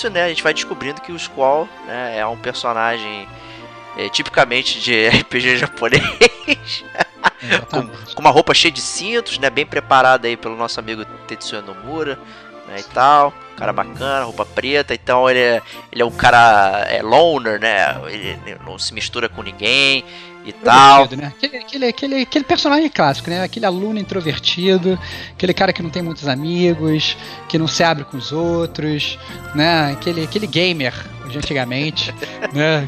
Né, 0.10 0.24
a 0.24 0.30
gente 0.30 0.44
vai 0.44 0.54
descobrindo 0.54 1.02
que 1.02 1.12
o 1.12 1.20
Squall 1.20 1.68
né, 1.86 2.18
é 2.18 2.26
um 2.26 2.38
personagem 2.38 3.28
é, 3.98 4.10
tipicamente 4.10 4.80
de 4.80 5.08
RPG 5.10 5.58
japonês. 5.58 6.84
com, 7.70 7.88
com, 7.88 8.22
uma 8.22 8.30
roupa 8.30 8.54
cheia 8.54 8.72
de 8.72 8.82
cintos, 8.82 9.38
né, 9.40 9.50
bem 9.50 9.66
preparada 9.66 10.28
aí 10.28 10.38
pelo 10.38 10.56
nosso 10.56 10.80
amigo 10.80 11.06
Tetsuya 11.28 11.62
Nomura, 11.62 12.20
né, 12.68 12.80
e 12.80 12.84
tal. 12.84 13.34
Cara 13.58 13.72
bacana, 13.72 14.26
roupa 14.26 14.46
preta, 14.46 14.94
então 14.94 15.30
ele 15.30 15.40
é, 15.40 15.62
ele 15.92 16.02
é 16.02 16.06
um 16.06 16.12
cara 16.12 16.86
é 16.90 17.02
loner, 17.02 17.60
né? 17.60 17.96
Ele 18.08 18.38
não 18.66 18.78
se 18.78 18.94
mistura 18.94 19.30
com 19.30 19.42
ninguém 19.42 20.04
e 20.46 20.54
tal. 20.54 21.10
Né? 21.16 21.34
Aquele, 21.36 21.58
aquele, 21.58 21.86
aquele, 21.88 22.22
aquele 22.22 22.46
personagem 22.46 22.90
clássico, 22.90 23.30
né? 23.30 23.44
Aquele 23.44 23.66
aluno 23.66 24.00
introvertido, 24.00 25.00
aquele 25.34 25.54
cara 25.54 25.74
que 25.74 25.82
não 25.82 25.90
tem 25.90 26.02
muitos 26.02 26.28
amigos, 26.28 27.18
que 27.50 27.58
não 27.58 27.68
se 27.68 27.84
abre 27.84 28.04
com 28.06 28.18
os 28.18 28.32
outros, 28.32 29.18
né? 29.54 29.92
Aquele, 29.92 30.24
aquele 30.24 30.48
gamer 30.48 30.94
de 31.30 31.38
antigamente, 31.38 32.14
né? 32.54 32.88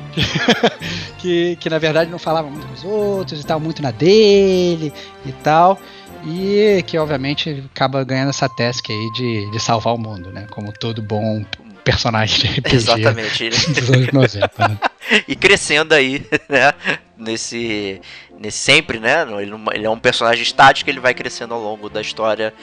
que, 1.18 1.56
que 1.56 1.70
na 1.70 1.80
verdade 1.80 2.12
não 2.12 2.20
falava 2.20 2.50
muito 2.50 2.68
com 2.68 2.74
os 2.74 2.84
outros 2.84 3.42
e 3.42 3.46
tal, 3.46 3.60
muito 3.60 3.82
na 3.82 3.92
dele 3.92 4.94
e 5.26 5.32
tal. 5.32 5.80
E 6.26 6.84
que 6.88 6.98
obviamente 6.98 7.64
acaba 7.74 8.04
ganhando 8.04 8.30
essa 8.30 8.50
task 8.50 8.90
aí 8.90 9.12
de, 9.14 9.50
de 9.52 9.60
salvar 9.60 9.94
o 9.94 9.98
mundo, 9.98 10.32
né? 10.32 10.46
Como 10.50 10.74
todo 10.74 11.02
bom 11.02 11.46
personagem 11.92 12.40
de 12.40 12.60
RPG 12.60 12.76
Exatamente. 12.76 13.50
dos 13.72 13.90
anos 13.90 14.12
90, 14.12 14.68
né? 14.68 14.78
e 15.28 15.36
crescendo 15.36 15.94
aí, 15.94 16.26
né? 16.50 16.74
Nesse, 17.18 18.02
nesse 18.40 18.58
sempre, 18.60 19.00
né? 19.00 19.26
Ele, 19.42 19.54
ele 19.74 19.86
é 19.86 19.90
um 19.90 20.00
personagem 20.00 20.44
estático, 20.44 20.90
ele 20.90 21.00
vai 21.00 21.14
crescendo 21.14 21.54
ao 21.54 21.62
longo 21.62 21.90
da 21.90 22.02
história 22.02 22.54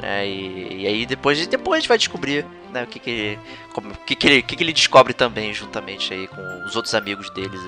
né? 0.00 0.26
E, 0.26 0.82
e, 0.82 0.86
aí 0.86 1.06
depois, 1.06 1.46
depois 1.46 1.78
a 1.78 1.80
gente 1.80 1.88
vai 1.88 1.98
descobrir 1.98 2.46
né, 2.72 2.84
o 2.84 2.86
que, 2.86 2.98
que, 2.98 3.38
como, 3.74 3.90
o 3.90 3.96
que, 3.98 4.14
que, 4.14 4.26
ele, 4.26 4.42
que, 4.42 4.56
que 4.56 4.64
ele 4.64 4.72
descobre 4.72 5.12
também 5.12 5.52
juntamente 5.52 6.12
aí 6.14 6.26
com 6.26 6.40
os 6.66 6.76
outros 6.76 6.94
amigos 6.94 7.28
deles. 7.30 7.60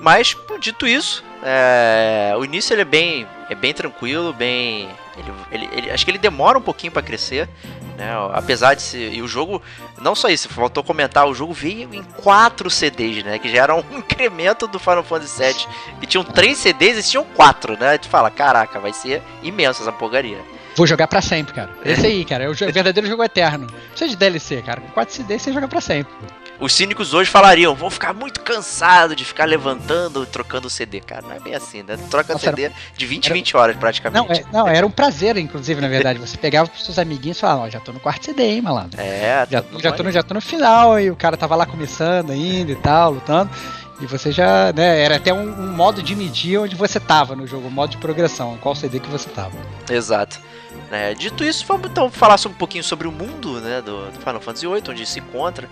Mas, 0.00 0.36
dito 0.60 0.86
isso, 0.86 1.24
é, 1.42 2.34
o 2.36 2.44
início 2.44 2.74
ele 2.74 2.82
é 2.82 2.84
bem, 2.84 3.26
é 3.48 3.54
bem 3.54 3.72
tranquilo, 3.72 4.32
bem. 4.32 4.88
Ele, 5.16 5.32
ele, 5.50 5.68
ele 5.72 5.90
acho 5.90 6.04
que 6.04 6.10
ele 6.10 6.18
demora 6.18 6.58
um 6.58 6.62
pouquinho 6.62 6.92
para 6.92 7.02
crescer, 7.02 7.48
né? 7.96 8.12
Apesar 8.32 8.74
de 8.74 8.82
ser. 8.82 9.12
E 9.12 9.22
o 9.22 9.28
jogo, 9.28 9.62
não 10.00 10.14
só 10.14 10.28
isso, 10.28 10.48
faltou 10.48 10.82
comentar, 10.82 11.26
o 11.26 11.34
jogo 11.34 11.52
veio 11.52 11.94
em 11.94 12.02
quatro 12.02 12.70
CDs, 12.70 13.24
né? 13.24 13.38
Que 13.38 13.48
já 13.48 13.62
era 13.62 13.74
um 13.74 13.84
incremento 13.96 14.66
do 14.66 14.78
Final 14.78 15.04
Fantasy 15.04 15.42
VII. 15.42 15.66
Que 16.00 16.06
tinham 16.06 16.24
três 16.24 16.58
CDs 16.58 16.98
e 16.98 17.10
tinham 17.10 17.24
quatro, 17.24 17.78
né? 17.78 17.98
Tu 17.98 18.08
fala, 18.08 18.30
caraca, 18.30 18.80
vai 18.80 18.92
ser 18.92 19.22
imenso 19.42 19.82
essa 19.82 19.92
porcaria. 19.92 20.38
Vou 20.76 20.86
jogar 20.86 21.06
pra 21.06 21.20
sempre, 21.20 21.54
cara. 21.54 21.70
Esse 21.84 22.06
aí, 22.06 22.24
cara, 22.24 22.44
é 22.44 22.48
o 22.48 22.54
verdadeiro 22.54 23.06
jogo 23.06 23.22
eterno. 23.22 23.66
Não 23.66 23.88
precisa 23.90 24.10
de 24.10 24.16
DLC, 24.16 24.62
cara. 24.62 24.80
Com 24.80 24.88
4 24.88 25.14
CDs 25.14 25.42
você 25.42 25.52
joga 25.52 25.68
pra 25.68 25.80
sempre. 25.80 26.12
Os 26.60 26.72
cínicos 26.72 27.12
hoje 27.12 27.28
falariam, 27.28 27.74
vão 27.74 27.90
ficar 27.90 28.12
muito 28.12 28.40
cansado 28.40 29.16
de 29.16 29.24
ficar 29.24 29.44
levantando 29.44 30.22
e 30.22 30.26
trocando 30.26 30.70
CD, 30.70 31.00
cara. 31.00 31.22
Não 31.22 31.32
é 31.32 31.40
bem 31.40 31.54
assim, 31.54 31.82
né? 31.82 31.96
Troca 32.08 32.32
Nossa, 32.32 32.46
CD 32.46 32.64
era... 32.64 32.74
de 32.96 33.06
20 33.06 33.26
era... 33.26 33.34
20 33.34 33.56
horas 33.56 33.76
praticamente. 33.76 34.28
Não, 34.28 34.34
é, 34.34 34.44
não, 34.52 34.68
era 34.68 34.86
um 34.86 34.90
prazer, 34.90 35.36
inclusive, 35.36 35.80
na 35.80 35.88
verdade. 35.88 36.18
Você 36.18 36.36
pegava 36.36 36.68
pros 36.68 36.84
seus 36.84 36.98
amiguinhos 36.98 37.38
e 37.38 37.40
falava, 37.40 37.62
ó, 37.62 37.68
já 37.68 37.80
tô 37.80 37.92
no 37.92 37.98
quarto 37.98 38.24
CD, 38.24 38.44
hein, 38.44 38.62
malandro. 38.62 39.00
É, 39.00 39.46
já, 39.50 39.64
já, 39.78 39.92
tô 39.92 40.02
no, 40.04 40.12
já 40.12 40.22
tô 40.22 40.34
no 40.34 40.40
final, 40.40 40.98
e 41.00 41.10
o 41.10 41.16
cara 41.16 41.36
tava 41.36 41.56
lá 41.56 41.66
começando 41.66 42.30
ainda 42.30 42.70
e 42.70 42.76
tal, 42.76 43.12
lutando. 43.12 43.50
E 44.00 44.06
você 44.06 44.32
já, 44.32 44.72
né, 44.72 45.00
era 45.00 45.16
até 45.16 45.32
um, 45.32 45.48
um 45.48 45.72
modo 45.72 46.02
de 46.02 46.16
medir 46.16 46.58
onde 46.58 46.74
você 46.74 46.98
tava 46.98 47.36
no 47.36 47.46
jogo, 47.46 47.68
um 47.68 47.70
modo 47.70 47.90
de 47.90 47.98
progressão, 47.98 48.58
qual 48.58 48.74
CD 48.74 48.98
que 48.98 49.08
você 49.08 49.28
tava. 49.30 49.56
Exato. 49.88 50.40
Né? 50.90 51.14
Dito 51.14 51.44
isso, 51.44 51.64
vamos 51.66 51.90
então 51.90 52.10
falar 52.10 52.36
um 52.46 52.52
pouquinho 52.52 52.84
sobre 52.84 53.06
o 53.06 53.12
mundo 53.12 53.60
né, 53.60 53.80
do, 53.80 54.10
do 54.10 54.18
Final 54.18 54.40
Fantasy 54.40 54.66
VIII, 54.66 54.82
onde 54.88 55.06
se 55.06 55.20
encontra 55.20 55.68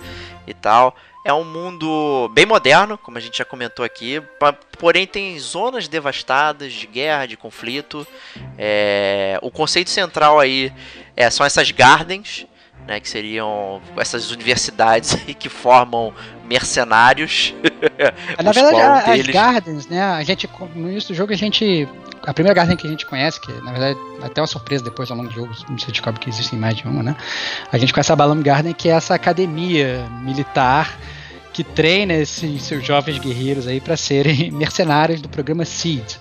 e 0.47 0.55
tal. 0.55 0.95
É 1.25 1.33
um 1.33 1.45
mundo 1.45 2.29
bem 2.35 2.45
moderno, 2.45 2.99
como 2.99 3.17
a 3.17 3.21
gente 3.21 3.39
já 3.39 3.45
comentou 3.45 3.85
aqui, 3.85 4.21
porém 4.79 5.07
tem 5.07 5.39
zonas 5.39 5.87
devastadas 5.87 6.73
de 6.73 6.87
guerra, 6.87 7.27
de 7.27 7.37
conflito. 7.37 8.05
É, 8.59 9.39
o 9.41 9.51
conceito 9.51 9.91
central 9.91 10.41
aí 10.41 10.73
é, 11.17 11.31
são 11.31 11.47
essas 11.47 11.71
gardens, 11.71 12.45
né, 12.87 12.99
que 12.99 13.09
seriam 13.09 13.81
essas 13.97 14.33
universidades 14.33 15.15
que 15.39 15.49
formam 15.49 16.13
mercenários. 16.53 17.55
Na 18.43 18.53
verdade, 18.53 19.07
deles... 19.07 19.29
as 19.29 19.35
gardens, 19.35 19.87
né, 19.89 20.03
a 20.03 20.23
gente 20.23 20.49
no 20.75 20.91
início 20.91 21.15
do 21.15 21.17
jogo 21.17 21.33
a 21.33 21.37
gente 21.37 21.89
a 22.25 22.33
primeira 22.33 22.55
Garden 22.55 22.77
que 22.77 22.87
a 22.87 22.91
gente 22.91 23.05
conhece, 23.05 23.41
que 23.41 23.51
na 23.63 23.73
verdade 23.73 23.99
até 24.23 24.41
uma 24.41 24.47
surpresa 24.47 24.85
depois 24.85 25.11
ao 25.11 25.17
longo 25.17 25.29
do 25.29 25.35
jogo, 25.35 25.53
você 25.77 25.91
descobre 25.91 26.21
que 26.21 26.29
existem 26.29 26.59
mais 26.59 26.77
de 26.77 26.85
uma, 26.87 27.03
né? 27.03 27.17
A 27.73 27.79
gente 27.79 27.93
conhece 27.93 28.13
a 28.13 28.17
Balam 28.17 28.41
Garden, 28.43 28.73
que 28.73 28.89
é 28.89 28.93
essa 28.93 29.15
academia 29.15 30.07
militar 30.23 30.97
que 31.53 31.65
treina 31.65 32.15
esses 32.15 32.63
seus 32.63 32.87
jovens 32.87 33.19
guerreiros 33.19 33.67
aí 33.67 33.81
para 33.81 33.97
serem 33.97 34.51
mercenários 34.53 35.21
do 35.21 35.29
programa 35.29 35.65
Seed. 35.65 36.15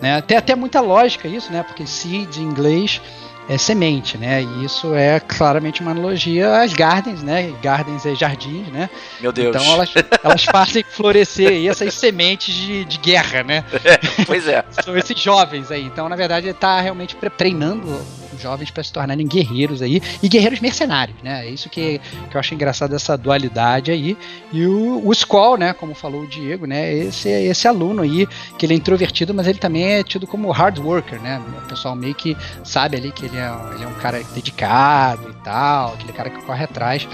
Né? 0.00 0.20
Tem 0.22 0.36
até 0.36 0.54
muita 0.56 0.80
lógica 0.80 1.28
isso, 1.28 1.52
né? 1.52 1.62
Porque 1.62 1.86
Seed 1.86 2.36
em 2.36 2.42
inglês 2.42 3.00
é 3.48 3.58
semente, 3.58 4.16
né? 4.16 4.42
E 4.42 4.64
isso 4.64 4.94
é 4.94 5.20
claramente 5.20 5.80
uma 5.80 5.90
analogia 5.90 6.62
às 6.62 6.72
gardens, 6.72 7.22
né? 7.22 7.52
Gardens 7.62 8.06
é 8.06 8.14
jardins, 8.14 8.68
né? 8.68 8.88
Meu 9.20 9.32
Deus. 9.32 9.54
Então 9.54 9.72
elas, 9.72 9.92
elas 10.22 10.44
fazem 10.44 10.82
florescer 10.82 11.66
essas 11.68 11.94
sementes 11.94 12.54
de, 12.54 12.84
de 12.84 12.98
guerra, 12.98 13.42
né? 13.42 13.64
É, 13.84 13.98
pois 14.24 14.48
é. 14.48 14.64
São 14.82 14.96
esses 14.96 15.18
jovens 15.20 15.70
aí. 15.70 15.84
Então, 15.84 16.08
na 16.08 16.16
verdade, 16.16 16.46
ele 16.46 16.54
está 16.54 16.80
realmente 16.80 17.16
treinando 17.36 18.00
jovens 18.40 18.70
para 18.70 18.82
se 18.82 18.92
tornarem 18.92 19.26
guerreiros 19.26 19.82
aí 19.82 20.00
e 20.22 20.28
guerreiros 20.28 20.60
mercenários, 20.60 21.16
né? 21.22 21.46
É 21.46 21.50
isso 21.50 21.68
que, 21.68 22.00
que 22.30 22.36
eu 22.36 22.40
acho 22.40 22.54
engraçado 22.54 22.94
essa 22.94 23.16
dualidade 23.16 23.90
aí. 23.90 24.16
E 24.52 24.66
o, 24.66 25.06
o 25.06 25.12
Skoll, 25.12 25.56
né? 25.56 25.72
Como 25.72 25.94
falou 25.94 26.22
o 26.22 26.26
Diego, 26.26 26.66
né? 26.66 26.92
Esse, 26.92 27.28
esse 27.28 27.68
aluno 27.68 28.02
aí, 28.02 28.26
que 28.58 28.66
ele 28.66 28.74
é 28.74 28.76
introvertido, 28.76 29.34
mas 29.34 29.46
ele 29.46 29.58
também 29.58 29.84
é 29.84 30.02
tido 30.02 30.26
como 30.26 30.50
hard 30.50 30.78
worker, 30.78 31.20
né? 31.20 31.40
O 31.64 31.68
pessoal 31.68 31.94
meio 31.94 32.14
que 32.14 32.36
sabe 32.62 32.96
ali 32.96 33.12
que 33.12 33.26
ele 33.26 33.36
é, 33.36 33.52
ele 33.74 33.84
é 33.84 33.86
um 33.86 33.94
cara 33.94 34.22
dedicado 34.34 35.30
e 35.30 35.44
tal, 35.44 35.94
aquele 35.94 36.12
cara 36.12 36.30
que 36.30 36.42
corre 36.42 36.64
atrás. 36.64 37.06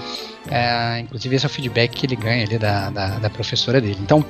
É, 0.49 0.99
inclusive 0.99 1.35
esse 1.35 1.45
é 1.45 1.47
o 1.47 1.51
feedback 1.51 1.91
que 1.91 2.05
ele 2.05 2.15
ganha 2.15 2.43
ali 2.43 2.57
da, 2.57 2.89
da, 2.89 3.19
da 3.19 3.29
professora 3.29 3.79
dele. 3.79 3.99
Então, 4.01 4.25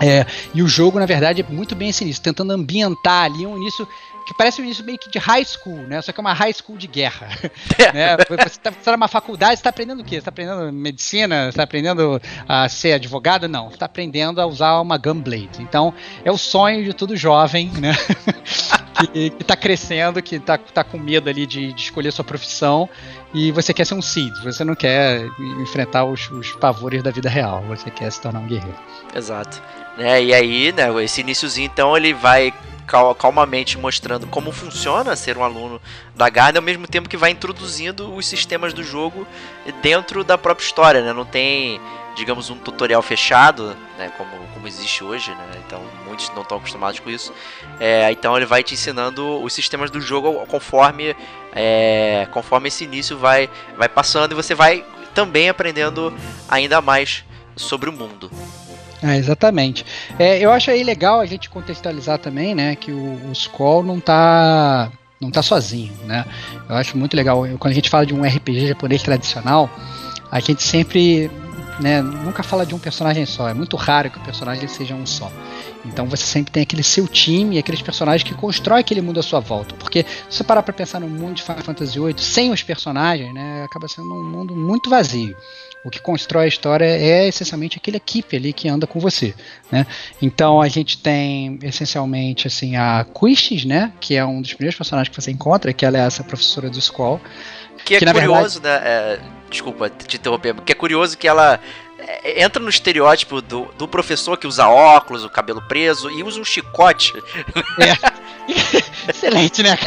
é, 0.00 0.26
e 0.52 0.62
o 0.62 0.68
jogo, 0.68 0.98
na 0.98 1.06
verdade, 1.06 1.42
é 1.42 1.52
muito 1.52 1.74
bem 1.76 1.92
início, 2.00 2.22
tentando 2.22 2.52
ambientar 2.52 3.24
ali 3.24 3.46
um 3.46 3.56
início 3.56 3.86
que 4.26 4.34
parece 4.34 4.60
um 4.60 4.64
início 4.64 4.84
meio 4.84 4.98
que 4.98 5.10
de 5.10 5.18
high 5.18 5.44
school, 5.44 5.78
né? 5.82 6.00
Só 6.02 6.12
que 6.12 6.20
é 6.20 6.22
uma 6.22 6.32
high 6.32 6.52
school 6.52 6.76
de 6.76 6.86
guerra. 6.86 7.28
né? 7.92 8.16
Você 8.16 8.42
está 8.46 8.70
tá 8.70 8.92
numa 8.92 9.08
faculdade, 9.08 9.54
está 9.54 9.70
aprendendo 9.70 10.00
o 10.00 10.04
quê? 10.04 10.16
Você 10.16 10.18
está 10.18 10.30
aprendendo 10.30 10.72
medicina? 10.72 11.44
Você 11.44 11.48
está 11.50 11.62
aprendendo 11.62 12.20
a 12.48 12.68
ser 12.68 12.92
advogado? 12.92 13.48
Não, 13.48 13.68
você 13.68 13.74
está 13.74 13.86
aprendendo 13.86 14.40
a 14.40 14.46
usar 14.46 14.80
uma 14.80 14.98
gunblade. 14.98 15.60
Então, 15.60 15.94
é 16.24 16.30
o 16.30 16.38
sonho 16.38 16.84
de 16.84 16.92
todo 16.92 17.16
jovem, 17.16 17.70
né? 17.70 17.92
que, 19.06 19.30
que 19.30 19.44
tá 19.44 19.56
crescendo, 19.56 20.22
que 20.22 20.38
tá, 20.38 20.58
tá 20.58 20.84
com 20.84 20.98
medo 20.98 21.28
ali 21.28 21.46
de, 21.46 21.72
de 21.72 21.82
escolher 21.82 22.12
sua 22.12 22.24
profissão 22.24 22.88
e 23.34 23.50
você 23.52 23.72
quer 23.72 23.86
ser 23.86 23.94
um 23.94 24.02
Cid, 24.02 24.42
você 24.42 24.64
não 24.64 24.74
quer 24.74 25.26
enfrentar 25.60 26.04
os, 26.04 26.30
os 26.30 26.52
pavores 26.52 27.02
da 27.02 27.10
vida 27.10 27.28
real, 27.28 27.62
você 27.68 27.90
quer 27.90 28.10
se 28.10 28.20
tornar 28.20 28.40
um 28.40 28.46
guerreiro. 28.46 28.78
Exato. 29.14 29.62
É, 29.98 30.22
e 30.22 30.32
aí, 30.32 30.72
né, 30.72 30.88
esse 31.04 31.20
iníciozinho 31.20 31.66
então 31.66 31.96
ele 31.96 32.14
vai 32.14 32.52
cal 32.86 33.14
calmamente 33.14 33.78
mostrando 33.78 34.26
como 34.26 34.52
funciona 34.52 35.16
ser 35.16 35.38
um 35.38 35.44
aluno 35.44 35.80
da 36.14 36.28
Garden, 36.28 36.58
ao 36.58 36.64
mesmo 36.64 36.86
tempo 36.86 37.08
que 37.08 37.16
vai 37.16 37.30
introduzindo 37.30 38.12
os 38.14 38.26
sistemas 38.26 38.72
do 38.72 38.82
jogo 38.82 39.26
dentro 39.80 40.24
da 40.24 40.36
própria 40.36 40.64
história, 40.64 41.02
né? 41.02 41.12
Não 41.12 41.24
tem, 41.24 41.80
digamos, 42.14 42.50
um 42.50 42.56
tutorial 42.56 43.02
fechado, 43.02 43.76
né? 43.98 44.12
Como, 44.16 44.30
como 44.54 44.68
existe 44.68 45.02
hoje, 45.02 45.30
né? 45.30 45.62
Então 45.66 45.82
muitos 46.06 46.28
não 46.30 46.42
estão 46.42 46.58
acostumados 46.58 47.00
com 47.00 47.10
isso. 47.10 47.32
É, 47.80 48.10
então 48.10 48.36
ele 48.36 48.46
vai 48.46 48.62
te 48.62 48.74
ensinando 48.74 49.42
os 49.42 49.52
sistemas 49.52 49.90
do 49.90 50.00
jogo 50.00 50.46
conforme, 50.46 51.16
é, 51.54 52.26
conforme 52.30 52.68
esse 52.68 52.84
início 52.84 53.16
vai, 53.18 53.48
vai 53.76 53.88
passando 53.88 54.32
e 54.32 54.34
você 54.34 54.54
vai 54.54 54.84
também 55.14 55.48
aprendendo 55.48 56.12
ainda 56.48 56.80
mais 56.80 57.24
sobre 57.56 57.88
o 57.90 57.92
mundo. 57.92 58.30
É, 59.02 59.16
exatamente. 59.16 59.84
É, 60.18 60.38
eu 60.38 60.52
acho 60.52 60.70
aí 60.70 60.84
legal 60.84 61.20
a 61.20 61.26
gente 61.26 61.50
contextualizar 61.50 62.18
também, 62.18 62.54
né, 62.54 62.76
que 62.76 62.92
o, 62.92 63.28
o 63.28 63.32
Skoll 63.32 63.82
não 63.82 63.98
tá 63.98 64.90
não 65.20 65.30
tá 65.30 65.40
sozinho, 65.40 65.92
né? 66.04 66.24
Eu 66.68 66.74
acho 66.74 66.98
muito 66.98 67.16
legal 67.16 67.46
quando 67.58 67.70
a 67.70 67.74
gente 67.74 67.88
fala 67.88 68.04
de 68.04 68.12
um 68.12 68.22
RPG 68.24 68.66
japonês 68.66 69.02
tradicional, 69.02 69.70
a 70.30 70.40
gente 70.40 70.64
sempre 70.64 71.30
né, 71.80 72.02
nunca 72.02 72.42
fala 72.42 72.64
de 72.66 72.74
um 72.74 72.78
personagem 72.78 73.26
só. 73.26 73.48
É 73.48 73.54
muito 73.54 73.76
raro 73.76 74.10
que 74.10 74.18
o 74.18 74.22
personagem 74.22 74.66
seja 74.68 74.94
um 74.94 75.06
só. 75.06 75.30
Então 75.84 76.06
você 76.06 76.24
sempre 76.24 76.52
tem 76.52 76.62
aquele 76.62 76.82
seu 76.82 77.08
time, 77.08 77.58
aqueles 77.58 77.82
personagens 77.82 78.22
que 78.22 78.34
constrói 78.34 78.80
aquele 78.80 79.00
mundo 79.00 79.20
à 79.20 79.22
sua 79.22 79.40
volta. 79.40 79.74
Porque 79.74 80.04
se 80.28 80.38
você 80.38 80.44
parar 80.44 80.62
para 80.62 80.72
pensar 80.72 81.00
no 81.00 81.08
mundo 81.08 81.34
de 81.34 81.42
Final 81.42 81.62
Fantasy 81.62 81.98
VIII 81.98 82.14
sem 82.18 82.50
os 82.52 82.62
personagens, 82.62 83.32
né, 83.34 83.64
acaba 83.64 83.88
sendo 83.88 84.12
um 84.12 84.24
mundo 84.24 84.54
muito 84.54 84.88
vazio. 84.88 85.36
O 85.84 85.90
que 85.90 86.00
constrói 86.00 86.44
a 86.44 86.48
história 86.48 86.84
é 86.84 87.26
essencialmente 87.26 87.76
aquele 87.76 87.96
equipe 87.96 88.36
ali 88.36 88.52
que 88.52 88.68
anda 88.68 88.86
com 88.86 89.00
você, 89.00 89.34
né? 89.70 89.84
Então 90.20 90.60
a 90.62 90.68
gente 90.68 90.96
tem 90.96 91.58
essencialmente 91.60 92.46
assim 92.46 92.76
a 92.76 93.04
Quistis, 93.04 93.64
né, 93.64 93.92
que 94.00 94.14
é 94.14 94.24
um 94.24 94.40
dos 94.40 94.54
primeiros 94.54 94.76
personagens 94.76 95.08
que 95.08 95.20
você 95.20 95.32
encontra, 95.32 95.72
que 95.72 95.84
ela 95.84 95.98
é 95.98 96.02
essa 96.02 96.22
professora 96.22 96.70
do 96.70 96.78
Skoll. 96.78 97.20
Que 97.84 97.96
é 97.96 97.98
que, 97.98 98.04
curioso, 98.04 98.60
verdade... 98.60 98.84
né? 98.84 99.20
É 99.38 99.41
desculpa 99.52 99.88
te 99.88 100.16
interromper, 100.16 100.54
porque 100.54 100.72
é 100.72 100.74
curioso 100.74 101.16
que 101.16 101.28
ela 101.28 101.60
é, 101.98 102.42
entra 102.42 102.60
no 102.60 102.68
estereótipo 102.68 103.40
do, 103.40 103.66
do 103.78 103.86
professor 103.86 104.36
que 104.36 104.46
usa 104.46 104.66
óculos, 104.66 105.24
o 105.24 105.30
cabelo 105.30 105.62
preso 105.62 106.10
e 106.10 106.22
usa 106.22 106.40
um 106.40 106.44
chicote. 106.44 107.12
É. 107.78 108.22
Excelente, 109.08 109.62
né? 109.62 109.78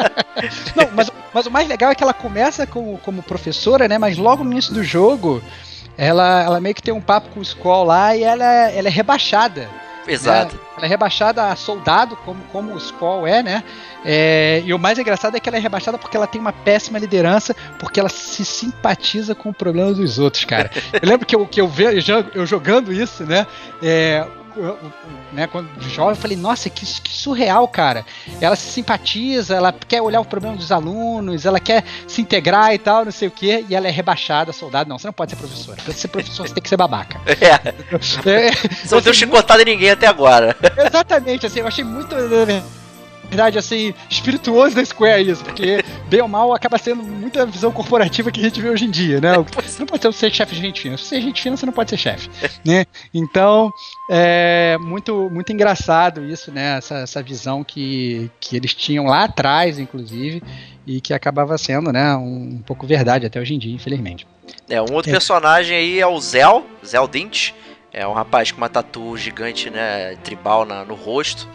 Não, 0.74 0.88
mas, 0.92 1.10
mas 1.32 1.46
o 1.46 1.50
mais 1.50 1.68
legal 1.68 1.90
é 1.90 1.94
que 1.94 2.02
ela 2.02 2.14
começa 2.14 2.66
como, 2.66 2.98
como 2.98 3.22
professora, 3.22 3.86
né? 3.86 3.98
Mas 3.98 4.16
logo 4.16 4.42
no 4.42 4.52
início 4.52 4.72
do 4.72 4.82
jogo, 4.82 5.42
ela, 5.96 6.42
ela 6.42 6.60
meio 6.60 6.74
que 6.74 6.82
tem 6.82 6.94
um 6.94 7.00
papo 7.00 7.28
com 7.30 7.40
o 7.40 7.42
Skull 7.42 7.84
lá 7.84 8.16
e 8.16 8.22
ela, 8.22 8.44
ela 8.70 8.88
é 8.88 8.90
rebaixada. 8.90 9.68
Exato. 10.06 10.54
Né? 10.54 10.60
Ela 10.76 10.86
é 10.86 10.88
rebaixada 10.88 11.46
a 11.46 11.56
soldado, 11.56 12.16
como, 12.16 12.42
como 12.44 12.74
o 12.74 12.78
Skull 12.78 13.26
é, 13.26 13.42
né? 13.42 13.64
É, 14.04 14.62
e 14.64 14.74
o 14.74 14.78
mais 14.78 14.98
engraçado 14.98 15.36
é 15.36 15.40
que 15.40 15.48
ela 15.48 15.58
é 15.58 15.60
rebaixada 15.60 15.96
porque 15.96 16.16
ela 16.16 16.26
tem 16.26 16.40
uma 16.40 16.52
péssima 16.52 16.98
liderança, 16.98 17.54
porque 17.78 18.00
ela 18.00 18.08
se 18.08 18.44
simpatiza 18.44 19.34
com 19.34 19.50
o 19.50 19.54
problema 19.54 19.92
dos 19.92 20.18
outros, 20.18 20.44
cara. 20.44 20.70
Eu 21.00 21.08
lembro 21.08 21.26
que 21.26 21.34
eu, 21.34 21.46
que 21.46 21.60
eu, 21.60 21.68
vejo, 21.68 22.12
eu 22.34 22.46
jogando 22.46 22.92
isso, 22.92 23.24
né? 23.24 23.46
É, 23.82 24.26
né, 25.32 25.46
quando 25.46 25.68
jovem, 25.82 26.10
eu 26.10 26.16
falei, 26.16 26.36
nossa, 26.36 26.68
que, 26.68 26.84
que, 26.84 27.12
surreal, 27.14 27.66
cara. 27.68 28.04
Ela 28.40 28.56
se 28.56 28.70
simpatiza, 28.70 29.54
ela 29.54 29.72
quer 29.72 30.02
olhar 30.02 30.20
o 30.20 30.24
problema 30.24 30.56
dos 30.56 30.72
alunos, 30.72 31.46
ela 31.46 31.60
quer 31.60 31.84
se 32.06 32.20
integrar 32.20 32.74
e 32.74 32.78
tal, 32.78 33.04
não 33.04 33.12
sei 33.12 33.28
o 33.28 33.30
quê, 33.30 33.64
e 33.68 33.74
ela 33.74 33.88
é 33.88 33.90
rebaixada, 33.90 34.52
soldado. 34.52 34.88
Não, 34.88 34.98
você 34.98 35.06
não 35.06 35.12
pode 35.12 35.32
ser 35.32 35.36
professora. 35.36 35.82
Pra 35.82 35.94
ser 35.94 36.08
professor, 36.08 36.46
você 36.46 36.54
tem 36.54 36.62
que 36.62 36.68
ser 36.68 36.76
babaca. 36.76 37.20
É. 37.42 37.68
é 37.68 38.50
você 38.84 38.94
não 38.94 39.00
deu 39.00 39.14
chicotada 39.14 39.58
muito... 39.58 39.68
em 39.68 39.72
ninguém 39.72 39.90
até 39.90 40.06
agora. 40.06 40.56
Exatamente, 40.76 41.46
assim, 41.46 41.60
eu 41.60 41.66
achei 41.66 41.82
muito 41.82 42.14
verdade, 43.32 43.58
assim, 43.58 43.94
espirituoso 44.10 44.76
da 44.76 44.84
Square 44.84 45.30
isso, 45.30 45.42
porque, 45.42 45.82
bem 46.06 46.20
ou 46.20 46.28
mal, 46.28 46.52
acaba 46.52 46.76
sendo 46.76 47.02
muita 47.02 47.46
visão 47.46 47.72
corporativa 47.72 48.30
que 48.30 48.40
a 48.40 48.42
gente 48.44 48.60
vê 48.60 48.68
hoje 48.68 48.84
em 48.84 48.90
dia, 48.90 49.20
né? 49.20 49.32
Você 49.64 49.78
não 49.78 49.86
pode 49.86 50.14
ser 50.14 50.30
chefe 50.30 50.54
de 50.54 50.60
gente 50.60 50.80
fina. 50.80 50.98
Se 50.98 51.04
você 51.04 51.16
é 51.16 51.20
gente 51.20 51.40
fina, 51.40 51.56
você 51.56 51.64
não 51.64 51.72
pode 51.72 51.88
ser 51.88 51.96
chefe, 51.96 52.28
né? 52.64 52.84
Então, 53.12 53.72
é 54.10 54.76
muito, 54.78 55.30
muito 55.30 55.50
engraçado 55.50 56.24
isso, 56.24 56.52
né? 56.52 56.76
Essa, 56.76 56.96
essa 56.98 57.22
visão 57.22 57.64
que, 57.64 58.30
que 58.38 58.54
eles 58.54 58.74
tinham 58.74 59.06
lá 59.06 59.24
atrás, 59.24 59.78
inclusive, 59.78 60.42
e 60.86 61.00
que 61.00 61.14
acabava 61.14 61.56
sendo, 61.56 61.90
né, 61.92 62.14
um, 62.16 62.56
um 62.56 62.62
pouco 62.62 62.86
verdade 62.86 63.24
até 63.24 63.40
hoje 63.40 63.54
em 63.54 63.58
dia, 63.58 63.74
infelizmente. 63.74 64.26
É, 64.68 64.80
um 64.80 64.92
outro 64.92 65.10
é. 65.10 65.12
personagem 65.12 65.76
aí 65.76 66.00
é 66.00 66.06
o 66.06 66.20
Zel, 66.20 66.66
Zel 66.84 67.08
Dint, 67.08 67.52
é 67.92 68.06
um 68.06 68.12
rapaz 68.12 68.50
com 68.50 68.58
uma 68.58 68.68
tatu 68.68 69.16
gigante, 69.16 69.70
né, 69.70 70.16
tribal 70.22 70.64
na, 70.64 70.84
no 70.84 70.94
rosto. 70.94 71.48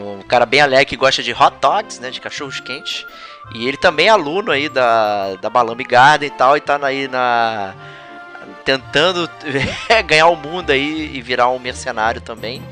Um 0.00 0.22
cara 0.22 0.46
bem 0.46 0.60
alegre 0.60 0.86
que 0.86 0.96
gosta 0.96 1.22
de 1.22 1.32
hot 1.32 1.56
dogs, 1.60 2.00
né? 2.00 2.10
De 2.10 2.20
cachorros 2.20 2.60
quentes. 2.60 3.06
E 3.54 3.66
ele 3.68 3.76
também 3.76 4.06
é 4.06 4.10
aluno 4.10 4.50
aí 4.50 4.68
da, 4.68 5.36
da 5.36 5.48
Balambi 5.48 5.84
Garden 5.84 6.28
e 6.28 6.30
tal, 6.30 6.56
e 6.56 6.60
tá 6.60 6.78
aí 6.82 7.06
na. 7.08 7.74
tentando 8.64 9.28
ganhar 10.06 10.26
o 10.26 10.36
mundo 10.36 10.70
aí 10.70 11.14
e 11.14 11.22
virar 11.22 11.48
um 11.48 11.58
mercenário 11.58 12.20
também. 12.20 12.62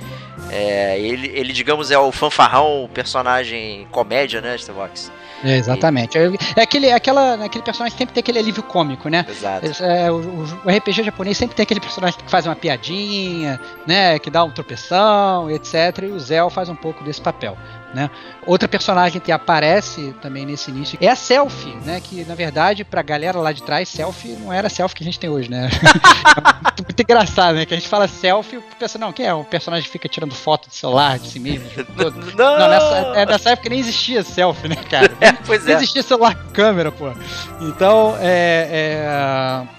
É, 0.51 0.99
ele, 0.99 1.29
ele, 1.29 1.53
digamos, 1.53 1.91
é 1.91 1.99
o 1.99 2.13
fanfarrão, 2.13 2.85
o 2.85 2.89
personagem 2.89 3.87
comédia, 3.91 4.41
né, 4.41 4.57
Starbucks? 4.57 5.11
É, 5.45 5.57
exatamente. 5.57 6.17
É, 6.17 6.63
aquele, 6.63 6.91
aquela, 6.91 7.35
aquele 7.35 7.63
personagem 7.63 7.93
que 7.95 7.99
sempre 7.99 8.15
tem 8.15 8.21
aquele 8.21 8.39
alívio 8.39 8.63
cômico, 8.63 9.09
né? 9.09 9.27
Exato. 9.29 9.67
É, 9.83 10.11
o, 10.11 10.17
o, 10.65 10.71
RPG 10.71 11.05
japonês 11.05 11.37
sempre 11.37 11.55
tem 11.55 11.63
aquele 11.63 11.81
personagem 11.81 12.19
que 12.19 12.31
faz 12.31 12.47
uma 12.47 12.57
piadinha, 12.57 13.61
né? 13.87 14.19
Que 14.19 14.31
dá 14.31 14.43
um 14.43 14.51
tropeção, 14.51 15.51
etc. 15.51 15.75
E 16.05 16.07
o 16.07 16.19
Zell 16.19 16.49
faz 16.49 16.69
um 16.71 16.75
pouco 16.75 17.05
desse 17.05 17.21
papel. 17.21 17.59
Né? 17.95 18.11
Outra 18.45 18.67
personagem 18.67 19.21
que 19.21 19.31
aparece 19.31 20.15
também 20.21 20.45
nesse 20.45 20.71
início 20.71 20.99
é 21.01 21.09
a 21.09 21.15
Selfie, 21.15 21.77
né? 21.85 22.01
Que 22.03 22.25
na 22.25 22.35
verdade, 22.35 22.85
pra 22.85 23.03
galera 23.03 23.39
lá 23.39 23.53
de 23.53 23.63
trás, 23.63 23.89
Selfie 23.89 24.33
não 24.33 24.53
era 24.53 24.67
a 24.67 24.71
Selfie 24.71 24.97
que 24.97 25.05
a 25.05 25.07
gente 25.07 25.21
tem 25.21 25.31
hoje, 25.31 25.49
né? 25.49 25.69
é 26.77 26.83
muito, 26.83 27.01
engraçado, 27.01 27.55
né? 27.55 27.65
Que 27.65 27.73
a 27.73 27.77
gente 27.77 27.89
fala 27.89 28.09
Selfie, 28.09 28.61
pensa, 28.79 28.99
não, 28.99 29.13
quem 29.13 29.27
é? 29.27 29.33
O 29.33 29.45
personagem 29.45 29.89
fica 29.89 30.09
tirando 30.09 30.35
foto 30.35 30.69
de 30.69 30.75
celular 30.75 31.21
de 31.21 31.29
si 31.29 31.39
mesmo? 31.39 31.65
Não, 32.37 32.59
não 32.59 32.69
nessa, 32.69 32.97
é, 33.15 33.27
nessa 33.27 33.51
época 33.51 33.69
nem 33.69 33.79
existia 33.79 34.23
selfie, 34.23 34.69
né, 34.69 34.77
cara? 34.77 35.13
É, 35.21 35.33
pois 35.33 35.65
nem 35.65 35.75
é. 35.75 35.77
existia 35.77 36.03
celular 36.03 36.35
com 36.35 36.51
câmera, 36.51 36.91
pô. 36.91 37.13
Então, 37.61 38.17
é, 38.21 38.69
é 38.71 39.07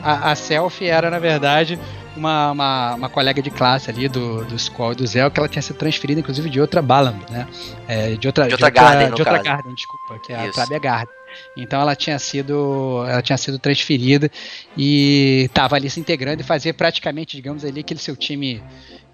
a, 0.02 0.32
a 0.32 0.36
selfie 0.36 0.88
era, 0.88 1.10
na 1.10 1.20
verdade, 1.20 1.80
uma, 2.16 2.52
uma, 2.52 2.96
uma, 2.96 3.10
colega 3.10 3.42
de 3.42 3.50
classe 3.50 3.90
ali 3.90 4.08
do, 4.08 4.46
do 4.46 4.58
Squall 4.58 4.94
e 4.94 4.96
do 4.96 5.08
Zell 5.08 5.30
que 5.32 5.40
ela 5.40 5.50
tinha 5.50 5.62
sido 5.62 5.78
transferida, 5.78 6.20
inclusive, 6.20 6.50
de 6.50 6.60
outra 6.60 6.82
Balam, 6.82 7.20
né? 7.30 7.48
É, 7.88 8.16
de 8.16 8.28
outra, 8.28 8.48
de 8.48 8.54
outra, 8.54 8.70
de 8.72 8.80
outra 8.80 8.90
Garden, 8.92 9.14
de 9.14 9.22
outra 9.22 9.38
Garden, 9.42 9.76
desculpa, 9.76 10.20
que 10.26 10.34
é 10.34 10.42
Isso. 10.42 10.50
a 10.50 10.54
Trabia 10.54 10.80
Garden. 10.80 11.16
Então 11.58 11.82
ela 11.82 11.96
tinha 11.96 12.18
sido 12.18 13.04
ela 13.08 13.22
tinha 13.22 13.38
sido 13.38 13.60
transferida 13.60 14.32
e 14.78 15.44
estava 15.46 15.76
ali 15.76 15.90
se 15.90 16.00
integrando 16.00 16.42
e 16.42 16.46
fazia 16.46 16.74
praticamente, 16.74 17.36
digamos 17.36 17.66
ali, 17.66 17.82
aquele 17.82 18.00
seu 18.00 18.16
time 18.16 18.64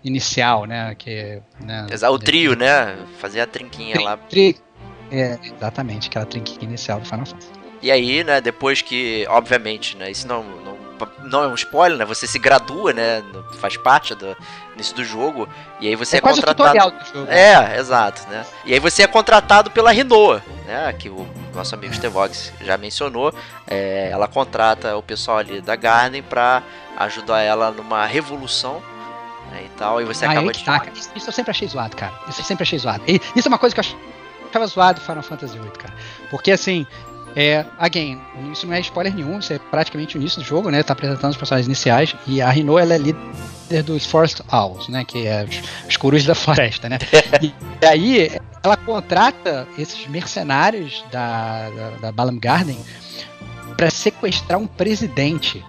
inicial, 0.04 0.66
né? 0.66 0.96
Que, 0.96 1.42
né, 1.60 1.88
o 2.10 2.20
trio, 2.20 2.56
né? 2.56 2.98
Fazia 3.20 3.44
a 3.44 3.48
trinquinha 3.48 3.96
tri, 3.96 4.04
lá. 4.04 4.18
Tri, 4.18 4.58
é, 5.12 5.40
exatamente, 5.44 6.08
aquela 6.08 6.26
trinquinha 6.26 6.64
inicial 6.64 7.00
do 7.00 7.06
Final 7.06 7.26
Fantasy. 7.26 7.52
E 7.82 7.92
aí, 7.92 8.24
né, 8.24 8.40
depois 8.40 8.82
que, 8.82 9.26
obviamente, 9.28 9.98
né, 9.98 10.12
isso 10.12 10.28
não, 10.28 10.44
não 10.44 10.78
não 11.24 11.44
é 11.44 11.48
um 11.48 11.56
spoiler, 11.56 11.98
né? 11.98 12.06
Você 12.06 12.28
se 12.28 12.40
gradua, 12.40 12.94
né? 12.94 13.24
Faz 13.60 13.78
parte 13.78 14.16
do 14.16 14.36
início 14.74 14.96
do 14.96 15.04
jogo. 15.04 15.48
E 15.80 15.88
aí 15.88 15.96
você 15.96 16.16
é, 16.16 16.20
é 16.20 16.22
contratado. 16.22 16.94
Jogo, 17.14 17.32
é, 17.32 17.78
exato, 17.78 18.28
né? 18.30 18.46
E 18.66 18.74
aí 18.74 18.80
você 18.80 19.04
é 19.04 19.08
contratado 19.08 19.72
pela 19.72 19.92
Renault, 19.92 20.44
né? 20.66 20.94
Que 20.94 21.10
o 21.10 21.28
nosso 21.54 21.76
amigo 21.76 21.94
Stevox 21.94 22.54
já 22.62 22.78
mencionou. 22.78 23.34
É, 23.68 24.10
ela 24.12 24.28
contrata 24.28 24.96
o 24.96 25.04
pessoal 25.04 25.38
ali 25.38 25.62
da 25.62 25.76
Garden 25.76 26.24
pra 26.24 26.64
ajudar 26.98 27.42
ela 27.42 27.72
numa 27.72 28.06
revolução 28.06 28.82
né, 29.52 29.64
e 29.66 29.70
tal. 29.78 30.02
E 30.02 30.06
você 30.06 30.26
ah, 30.26 30.32
acaba 30.32 30.52
de. 30.52 30.64
Tá, 30.64 30.82
isso 31.16 31.30
eu 31.30 31.34
sempre 31.34 31.52
achei 31.52 31.68
zoado, 31.68 31.96
cara. 31.96 32.14
Isso 32.28 32.42
eu 32.42 32.46
sempre 32.46 32.64
achei 32.64 32.80
zoado. 32.80 33.04
E 33.08 33.22
isso 33.36 33.48
é 33.48 33.50
uma 33.50 33.60
coisa 33.60 33.76
que 33.76 33.82
eu 33.82 33.86
achava 34.50 34.68
zoado 34.68 35.02
Final 35.02 35.24
Fantasy 35.24 35.58
VIII, 35.58 35.72
cara. 35.72 35.94
Porque 36.30 36.52
assim, 36.52 36.88
é, 37.36 37.66
again, 37.78 38.20
isso 38.52 38.68
não 38.68 38.74
é 38.74 38.80
spoiler 38.82 39.14
nenhum, 39.16 39.40
isso 39.40 39.54
é 39.54 39.60
praticamente 39.60 40.18
o 40.18 40.20
início 40.20 40.42
do 40.42 40.46
jogo, 40.46 40.70
né? 40.70 40.84
Tá 40.84 40.94
apresentando 40.94 41.32
os 41.32 41.38
personagens 41.38 41.66
iniciais 41.66 42.16
e 42.28 42.42
a 42.42 42.50
Renault 42.50 42.82
ela 42.82 42.94
é 42.94 42.98
líder 42.98 43.84
dos 43.84 44.06
Forest 44.06 44.42
Owls, 44.52 44.90
né? 44.90 45.06
Que 45.06 45.26
é 45.26 45.46
os, 45.46 45.98
os 46.02 46.26
da 46.26 46.36
floresta, 46.36 46.90
né? 46.90 46.98
e, 47.42 47.54
e, 47.82 47.86
aí 47.86 48.32
ela 48.64 48.76
contrata 48.76 49.68
esses 49.78 50.08
mercenários 50.08 51.04
da, 51.12 51.70
da, 51.70 51.90
da 52.02 52.12
Balam 52.12 52.38
Garden 52.38 52.78
para 53.78 53.90
sequestrar 53.90 54.60
um 54.60 54.68
presidente, 54.68 55.64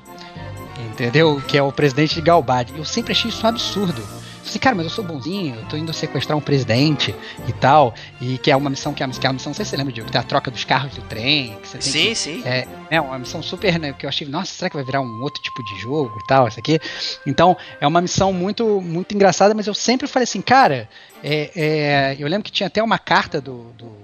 entendeu? 0.90 1.40
Que 1.46 1.56
é 1.56 1.62
o 1.62 1.70
presidente 1.70 2.16
de 2.16 2.20
Galbad. 2.20 2.72
Eu 2.76 2.84
sempre 2.84 3.12
achei 3.12 3.30
isso 3.30 3.44
um 3.46 3.48
absurdo 3.48 4.02
assim, 4.52 4.58
cara, 4.58 4.76
mas 4.76 4.84
eu 4.84 4.90
sou 4.90 5.02
bonzinho, 5.02 5.56
eu 5.56 5.64
tô 5.66 5.76
indo 5.76 5.92
sequestrar 5.92 6.36
um 6.36 6.40
presidente 6.40 7.14
e 7.48 7.52
tal. 7.52 7.94
E 8.20 8.38
que 8.38 8.50
é 8.50 8.56
uma 8.56 8.70
missão 8.70 8.92
que 8.92 9.02
é, 9.02 9.08
que 9.08 9.26
é 9.26 9.28
uma 9.28 9.34
missão, 9.34 9.50
não 9.50 9.54
sei 9.54 9.64
se 9.64 9.70
você 9.70 9.76
lembra, 9.76 9.92
Diego, 9.92 10.06
que 10.06 10.12
tem 10.12 10.20
a 10.20 10.24
troca 10.24 10.50
dos 10.50 10.64
carros 10.64 10.94
do 10.94 11.02
trem. 11.02 11.58
Que 11.60 11.68
você 11.68 11.78
tem 11.78 11.92
sim, 11.92 12.08
que, 12.08 12.14
sim. 12.14 12.42
É, 12.44 12.66
é 12.90 13.00
uma 13.00 13.18
missão 13.18 13.42
super, 13.42 13.78
né? 13.78 13.92
Que 13.92 14.06
eu 14.06 14.08
achei, 14.08 14.28
nossa, 14.28 14.52
será 14.52 14.68
que 14.68 14.76
vai 14.76 14.84
virar 14.84 15.00
um 15.00 15.22
outro 15.22 15.42
tipo 15.42 15.64
de 15.64 15.80
jogo 15.80 16.16
e 16.22 16.26
tal, 16.26 16.46
isso 16.46 16.58
aqui? 16.58 16.78
Então, 17.26 17.56
é 17.80 17.86
uma 17.86 18.00
missão 18.00 18.32
muito, 18.32 18.80
muito 18.80 19.14
engraçada, 19.14 19.54
mas 19.54 19.66
eu 19.66 19.74
sempre 19.74 20.06
falei 20.06 20.24
assim, 20.24 20.42
cara, 20.42 20.88
é, 21.24 21.50
é, 21.56 22.16
eu 22.18 22.28
lembro 22.28 22.44
que 22.44 22.52
tinha 22.52 22.66
até 22.66 22.82
uma 22.82 22.98
carta 22.98 23.40
do, 23.40 23.72
do 23.72 24.02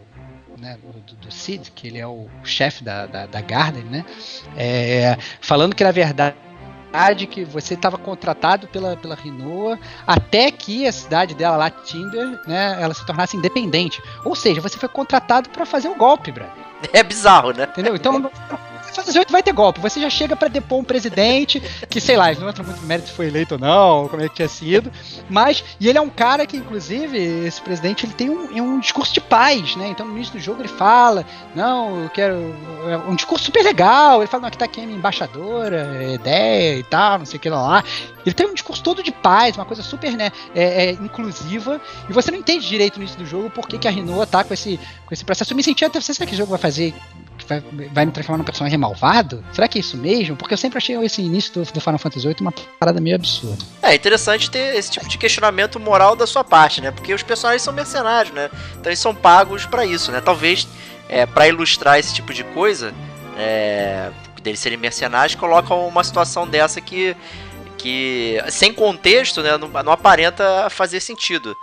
né, 0.58 0.76
do, 1.06 1.14
do, 1.14 1.30
Cid, 1.30 1.70
que 1.70 1.87
ele 1.87 1.98
é 1.98 2.06
o 2.06 2.26
chefe 2.42 2.82
da, 2.82 3.06
da, 3.06 3.26
da 3.26 3.40
Garden, 3.40 3.84
né, 3.84 4.04
é, 4.56 5.16
falando 5.40 5.72
que 5.72 5.84
na 5.84 5.92
verdade 5.92 6.34
que 7.27 7.44
você 7.44 7.74
estava 7.74 7.98
contratado 7.98 8.66
pela, 8.68 8.96
pela 8.96 9.14
Renault 9.14 9.81
até 10.07 10.51
que 10.51 10.87
a 10.87 10.92
cidade 10.92 11.35
dela 11.35 11.57
lá, 11.57 11.70
Tinder, 11.70 12.40
né, 12.46 12.77
ela 12.81 12.94
se 12.94 13.05
tornasse 13.05 13.37
independente. 13.37 14.03
Ou 14.24 14.35
seja, 14.35 14.61
você 14.61 14.79
foi 14.79 14.88
contratado 14.88 15.51
para 15.51 15.66
fazer 15.66 15.88
o 15.88 15.94
golpe, 15.94 16.33
brother. 16.33 16.53
É 16.92 17.03
bizarro, 17.03 17.53
né? 17.53 17.64
Entendeu? 17.64 17.96
Então 17.96 18.31
Fantasy 18.94 19.18
vai 19.31 19.42
ter 19.42 19.53
golpe. 19.53 19.81
Você 19.81 20.01
já 20.01 20.11
chega 20.11 20.37
para 20.37 20.48
depor 20.48 20.79
um 20.79 20.85
presidente 20.85 21.61
que, 21.88 22.01
sei 22.01 22.16
lá, 22.16 22.33
não 22.35 22.48
entra 22.48 22.62
muito 22.62 22.81
mérito 22.83 23.09
se 23.09 23.14
foi 23.14 23.27
eleito 23.27 23.55
ou 23.55 23.61
não, 23.61 24.09
como 24.09 24.22
é 24.22 24.29
que 24.29 24.37
tinha 24.37 24.48
sido. 24.48 24.90
Mas, 25.29 25.64
e 25.81 25.88
ele 25.88 25.98
é 25.98 26.01
um 26.01 26.09
cara 26.09 26.46
que, 26.46 26.57
inclusive, 26.57 27.18
esse 27.18 27.61
presidente, 27.61 28.07
ele 28.07 28.12
tem 28.12 28.31
um, 28.31 28.62
um 28.62 28.81
discurso 28.81 29.12
de 29.12 29.20
paz, 29.20 29.77
né? 29.77 29.88
Então, 29.88 30.07
no 30.07 30.14
início 30.16 30.35
do 30.35 30.40
jogo, 30.40 30.61
ele 30.61 30.68
fala: 30.68 31.24
Não, 31.55 32.03
eu 32.03 32.11
quero. 32.11 32.55
É 32.88 32.96
um 32.96 33.14
discurso 33.14 33.46
super 33.46 33.62
legal. 33.62 34.20
Ele 34.20 34.27
fala: 34.27 34.42
Não, 34.42 34.48
aqui 34.48 34.59
tá 34.59 34.64
aqui 34.64 34.81
a 34.81 34.85
minha 34.85 34.98
embaixadora, 34.98 35.96
é 36.03 36.14
ideia 36.14 36.79
e 36.79 36.83
tal, 36.85 37.18
não 37.18 37.27
sei 37.27 37.38
o 37.38 37.40
que 37.40 37.48
lá. 37.48 37.83
Ele 38.24 38.35
tem 38.35 38.46
um 38.46 38.55
discurso 38.55 38.83
todo 38.83 39.03
de 39.03 39.11
paz, 39.11 39.57
uma 39.57 39.64
coisa 39.64 39.83
super, 39.83 40.12
né, 40.12 40.31
é, 40.55 40.87
é, 40.87 40.90
inclusiva. 40.92 41.81
E 42.09 42.12
você 42.12 42.31
não 42.31 42.38
entende 42.38 42.66
direito 42.66 42.96
no 42.96 43.03
início 43.03 43.18
do 43.18 43.27
jogo 43.27 43.48
por 43.48 43.66
que, 43.66 43.79
que 43.79 43.88
a 43.88 43.90
Renault 43.90 44.31
tá 44.31 44.44
com 44.44 44.53
esse, 44.53 44.79
com 45.07 45.14
esse 45.14 45.24
processo. 45.24 45.53
Eu 45.53 45.57
me 45.57 45.62
senti 45.62 45.85
até. 45.85 45.98
Será 46.01 46.27
que 46.27 46.35
o 46.35 46.37
jogo 46.37 46.51
vai 46.51 46.59
fazer 46.59 46.94
vai, 47.48 47.61
vai 47.92 48.06
me 48.06 48.12
transformar 48.12 48.38
num 48.38 48.44
personagem 48.44 48.78
malvado? 48.78 49.42
Será 49.52 49.66
que 49.66 49.78
é 49.78 49.80
isso 49.80 49.96
mesmo? 49.96 50.37
Porque 50.37 50.52
eu 50.52 50.58
sempre 50.58 50.78
achei 50.78 50.96
esse 51.04 51.22
início 51.22 51.52
do, 51.54 51.72
do 51.72 51.80
Final 51.80 51.98
Fantasy 51.98 52.26
VIII 52.26 52.37
uma 52.40 52.52
parada 52.78 53.00
meio 53.00 53.16
absurda. 53.16 53.64
É 53.82 53.94
interessante 53.94 54.50
ter 54.50 54.76
esse 54.76 54.90
tipo 54.90 55.08
de 55.08 55.16
questionamento 55.16 55.80
moral 55.80 56.14
da 56.14 56.26
sua 56.26 56.44
parte, 56.44 56.80
né? 56.80 56.90
Porque 56.90 57.12
os 57.12 57.22
personagens 57.22 57.62
são 57.62 57.72
mercenários, 57.72 58.34
né? 58.34 58.50
Então 58.72 58.90
eles 58.90 58.98
são 58.98 59.14
pagos 59.14 59.64
para 59.64 59.84
isso, 59.84 60.12
né? 60.12 60.20
Talvez 60.20 60.68
é, 61.08 61.24
para 61.24 61.48
ilustrar 61.48 61.98
esse 61.98 62.14
tipo 62.14 62.34
de 62.34 62.44
coisa, 62.44 62.92
é, 63.37 64.11
deles 64.42 64.61
serem 64.61 64.78
mercenários, 64.78 65.34
colocam 65.34 65.87
uma 65.87 66.04
situação 66.04 66.46
dessa 66.46 66.80
que, 66.80 67.16
que 67.76 68.38
sem 68.50 68.72
contexto, 68.72 69.42
né, 69.42 69.56
não, 69.56 69.68
não 69.68 69.92
aparenta 69.92 70.68
fazer 70.70 71.00
sentido. 71.00 71.56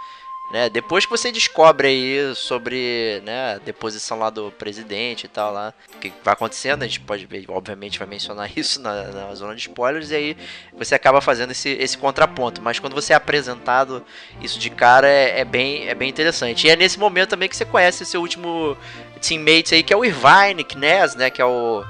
Né? 0.52 0.70
Depois 0.70 1.06
que 1.06 1.12
você 1.12 1.32
descobre 1.32 1.88
aí 1.88 2.36
sobre 2.36 3.20
né, 3.26 3.56
a 3.56 3.58
deposição 3.58 4.20
lá 4.20 4.30
do 4.30 4.52
presidente 4.52 5.26
e 5.26 5.28
tal 5.28 5.52
lá, 5.52 5.74
o 5.96 5.98
que 5.98 6.14
vai 6.24 6.34
acontecendo, 6.34 6.84
a 6.84 6.86
gente 6.86 7.00
pode 7.00 7.26
ver, 7.26 7.46
obviamente 7.48 7.98
vai 7.98 8.08
mencionar 8.08 8.52
isso 8.56 8.80
na, 8.80 9.04
na, 9.06 9.36
zona 9.36 9.56
de 9.56 9.62
spoilers, 9.62 10.12
e 10.12 10.16
aí 10.16 10.38
você 10.72 10.94
acaba 10.94 11.20
fazendo 11.20 11.52
esse, 11.52 11.70
esse 11.70 11.98
contraponto. 11.98 12.62
Mas 12.62 12.78
quando 12.78 12.94
você 12.94 13.14
é 13.14 13.16
apresentado 13.16 14.06
isso 14.40 14.60
de 14.60 14.70
cara, 14.70 15.10
é, 15.10 15.40
é, 15.40 15.46
bem, 15.46 15.88
é 15.88 15.96
bem 15.96 16.10
interessante. 16.10 16.68
E 16.68 16.70
é 16.70 16.76
nesse 16.76 17.00
momento 17.00 17.30
também 17.30 17.50
que 17.50 17.58
você 17.58 17.66
conhece 17.66 18.04
o 18.04 18.06
seu 18.06 18.22
último 18.22 18.78
teammate 19.20 19.74
aí, 19.74 19.82
que 19.82 19.94
é 19.94 19.98
o 19.98 20.06
Irvine 20.06 20.64
Kness, 20.64 21.16
né? 21.16 21.32
Que 21.32 21.42
é 21.42 21.46
o, 21.46 21.84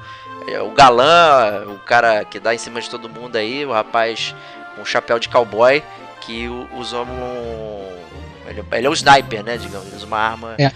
é 0.47 0.61
o 0.61 0.71
galã, 0.71 1.65
o 1.67 1.79
cara 1.79 2.23
que 2.23 2.39
dá 2.39 2.55
em 2.55 2.57
cima 2.57 2.79
de 2.79 2.89
todo 2.89 3.09
mundo 3.09 3.35
aí, 3.35 3.65
o 3.65 3.73
rapaz 3.73 4.33
com 4.75 4.81
um 4.81 4.85
chapéu 4.85 5.19
de 5.19 5.27
cowboy, 5.27 5.83
que 6.21 6.47
usa 6.73 7.01
um 7.01 8.04
ele, 8.47 8.63
ele 8.71 8.87
é 8.87 8.89
o 8.89 8.93
sniper, 8.93 9.43
né? 9.43 9.57
Digamos, 9.57 9.87
ele 9.87 9.95
usa 9.95 10.05
uma 10.05 10.17
arma. 10.17 10.55
É. 10.57 10.71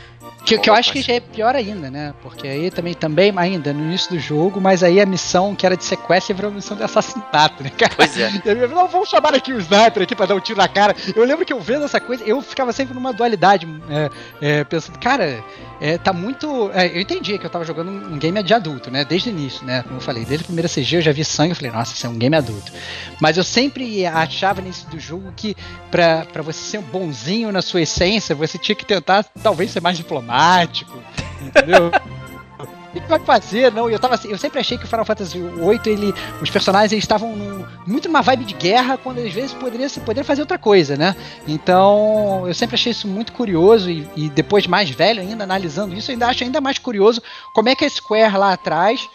Que, 0.45 0.57
que 0.57 0.69
eu 0.69 0.73
acho 0.73 0.91
que 0.91 1.01
já 1.01 1.13
é 1.13 1.19
pior 1.19 1.55
ainda, 1.55 1.91
né? 1.91 2.13
Porque 2.23 2.47
aí 2.47 2.71
também, 2.71 2.93
também 2.93 3.31
ainda 3.35 3.71
no 3.71 3.83
início 3.83 4.09
do 4.11 4.19
jogo, 4.19 4.59
mas 4.59 4.83
aí 4.83 4.99
a 4.99 5.05
missão 5.05 5.55
que 5.55 5.65
era 5.65 5.77
de 5.77 5.83
sequestro 5.83 6.35
virou 6.35 6.51
missão 6.51 6.75
de 6.75 6.83
assassinato, 6.83 7.61
né, 7.63 7.69
cara? 7.69 7.93
Pois 7.95 8.17
é. 8.17 8.31
Não, 8.67 8.87
vamos 8.87 9.09
chamar 9.09 9.35
aqui 9.35 9.53
o 9.53 9.59
sniper 9.59 10.03
aqui 10.03 10.15
pra 10.15 10.25
dar 10.25 10.35
um 10.35 10.39
tiro 10.39 10.57
na 10.57 10.67
cara. 10.67 10.95
Eu 11.15 11.23
lembro 11.23 11.45
que 11.45 11.53
eu 11.53 11.59
vendo 11.59 11.85
essa 11.85 11.99
coisa, 11.99 12.23
eu 12.23 12.41
ficava 12.41 12.73
sempre 12.73 12.93
numa 12.93 13.13
dualidade, 13.13 13.67
é, 13.89 14.09
é, 14.41 14.63
pensando, 14.63 14.97
cara, 14.97 15.43
é, 15.81 15.97
tá 15.97 16.11
muito. 16.11 16.71
É, 16.73 16.87
eu 16.87 17.01
entendi 17.01 17.37
que 17.37 17.45
eu 17.45 17.49
tava 17.49 17.63
jogando 17.63 17.89
um 17.89 18.17
game 18.17 18.41
de 18.41 18.53
adulto, 18.53 18.89
né? 18.89 19.05
Desde 19.05 19.29
o 19.29 19.31
início, 19.31 19.65
né? 19.65 19.83
Como 19.83 19.97
eu 19.97 20.01
falei, 20.01 20.25
desde 20.25 20.43
a 20.43 20.47
primeira 20.47 20.67
CG 20.67 20.97
eu 20.97 21.01
já 21.01 21.11
vi 21.11 21.23
sangue, 21.23 21.51
eu 21.51 21.55
falei, 21.55 21.71
nossa, 21.71 21.93
isso 21.93 22.05
é 22.05 22.09
um 22.09 22.17
game 22.17 22.35
adulto. 22.35 22.71
Mas 23.21 23.37
eu 23.37 23.43
sempre 23.43 24.05
achava 24.05 24.61
nesse 24.61 24.85
do 24.87 24.99
jogo 24.99 25.31
que 25.35 25.55
pra, 25.91 26.25
pra 26.25 26.41
você 26.41 26.59
ser 26.59 26.77
um 26.79 26.83
bonzinho 26.83 27.51
na 27.51 27.61
sua 27.61 27.81
essência, 27.81 28.35
você 28.35 28.57
tinha 28.57 28.75
que 28.75 28.85
tentar, 28.85 29.23
talvez, 29.43 29.71
ser 29.71 29.81
mais 29.81 29.97
diplomático, 30.09 30.97
entendeu? 31.41 31.91
O 32.89 32.99
que 32.99 33.07
vai 33.07 33.19
fazer? 33.19 33.71
Não, 33.71 33.87
eu, 33.87 33.99
tava, 33.99 34.15
assim, 34.15 34.29
eu 34.29 34.37
sempre 34.39 34.59
achei 34.59 34.75
que 34.75 34.83
o 34.83 34.87
Final 34.87 35.05
Fantasy 35.05 35.37
VIII, 35.37 35.79
ele, 35.85 36.13
os 36.41 36.49
personagens 36.49 36.91
estavam 36.97 37.35
num, 37.35 37.63
muito 37.85 38.07
numa 38.07 38.23
vibe 38.23 38.45
de 38.45 38.55
guerra, 38.55 38.97
quando 38.97 39.19
às 39.19 39.31
vezes 39.31 39.53
poderia, 39.53 39.87
poderia 40.03 40.23
fazer 40.23 40.41
outra 40.41 40.57
coisa, 40.57 40.97
né? 40.97 41.15
Então, 41.47 42.45
eu 42.47 42.53
sempre 42.55 42.73
achei 42.73 42.91
isso 42.91 43.07
muito 43.07 43.31
curioso 43.31 43.91
e, 43.91 44.09
e 44.15 44.27
depois 44.29 44.65
mais 44.65 44.89
velho 44.89 45.21
ainda, 45.21 45.43
analisando 45.43 45.93
isso, 45.93 46.09
eu 46.09 46.13
ainda 46.13 46.27
acho 46.29 46.43
ainda 46.43 46.59
mais 46.59 46.79
curioso 46.79 47.21
como 47.53 47.69
é 47.69 47.75
que 47.75 47.85
a 47.85 47.89
Square 47.89 48.35
lá 48.35 48.53
atrás 48.53 49.07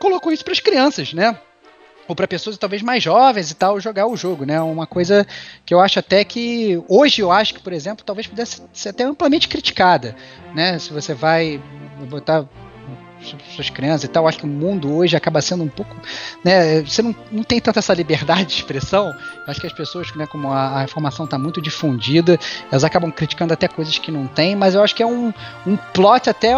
colocou 0.00 0.32
isso 0.32 0.42
para 0.42 0.52
as 0.52 0.60
crianças, 0.60 1.14
né? 1.14 1.38
Ou 2.10 2.16
para 2.16 2.26
pessoas 2.26 2.58
talvez 2.58 2.82
mais 2.82 3.00
jovens 3.00 3.52
e 3.52 3.54
tal 3.54 3.80
jogar 3.80 4.08
o 4.08 4.16
jogo, 4.16 4.44
né? 4.44 4.60
Uma 4.60 4.84
coisa 4.84 5.24
que 5.64 5.72
eu 5.72 5.78
acho 5.78 6.00
até 6.00 6.24
que 6.24 6.82
hoje 6.88 7.22
eu 7.22 7.30
acho 7.30 7.54
que, 7.54 7.60
por 7.60 7.72
exemplo, 7.72 8.04
talvez 8.04 8.26
pudesse 8.26 8.60
ser 8.72 8.88
até 8.88 9.04
amplamente 9.04 9.46
criticada, 9.46 10.16
né? 10.52 10.76
Se 10.80 10.92
você 10.92 11.14
vai 11.14 11.62
botar 12.08 12.44
suas 13.54 13.70
crianças 13.70 14.04
e 14.04 14.08
tal. 14.08 14.26
Acho 14.26 14.38
que 14.38 14.44
o 14.44 14.48
mundo 14.48 14.92
hoje 14.92 15.16
acaba 15.16 15.40
sendo 15.40 15.62
um 15.62 15.68
pouco. 15.68 15.94
Né, 16.44 16.82
você 16.82 17.00
não, 17.00 17.14
não 17.30 17.44
tem 17.44 17.60
tanta 17.60 17.78
essa 17.78 17.94
liberdade 17.94 18.46
de 18.46 18.54
expressão. 18.54 19.14
Acho 19.46 19.60
que 19.60 19.68
as 19.68 19.72
pessoas, 19.72 20.12
né, 20.16 20.26
como 20.26 20.50
a, 20.50 20.80
a 20.80 20.84
informação 20.84 21.26
está 21.26 21.38
muito 21.38 21.62
difundida, 21.62 22.40
elas 22.72 22.82
acabam 22.82 23.12
criticando 23.12 23.52
até 23.52 23.68
coisas 23.68 23.96
que 23.98 24.10
não 24.10 24.26
tem, 24.26 24.56
mas 24.56 24.74
eu 24.74 24.82
acho 24.82 24.96
que 24.96 25.02
é 25.02 25.06
um, 25.06 25.32
um 25.64 25.76
plot 25.76 26.28
até 26.28 26.54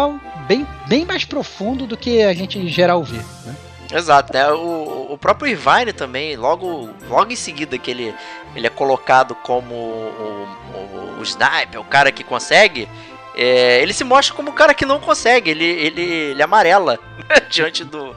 bem, 0.47 0.65
bem 0.87 1.05
mais 1.05 1.25
profundo 1.25 1.85
do 1.85 1.95
que 1.95 2.23
a 2.23 2.33
gente 2.33 2.57
em 2.57 2.67
geral 2.67 3.03
vê. 3.03 3.17
Né? 3.17 3.55
Exato, 3.93 4.33
né? 4.33 4.51
O, 4.51 5.07
o 5.11 5.17
próprio 5.17 5.51
Irvine 5.51 5.93
também, 5.93 6.35
logo, 6.35 6.89
logo 7.07 7.31
em 7.31 7.35
seguida 7.35 7.77
que 7.77 7.91
ele, 7.91 8.15
ele 8.55 8.65
é 8.65 8.69
colocado 8.69 9.35
como 9.35 9.75
o, 9.75 10.47
o, 10.73 11.19
o 11.19 11.23
sniper, 11.23 11.79
o 11.79 11.85
cara 11.85 12.11
que 12.11 12.23
consegue, 12.23 12.89
é, 13.35 13.81
ele 13.81 13.93
se 13.93 14.03
mostra 14.03 14.35
como 14.35 14.49
o 14.49 14.53
cara 14.53 14.73
que 14.73 14.85
não 14.85 14.99
consegue, 14.99 15.51
ele, 15.51 15.65
ele, 15.65 16.01
ele 16.01 16.41
amarela 16.41 16.99
diante 17.49 17.83
do, 17.83 18.15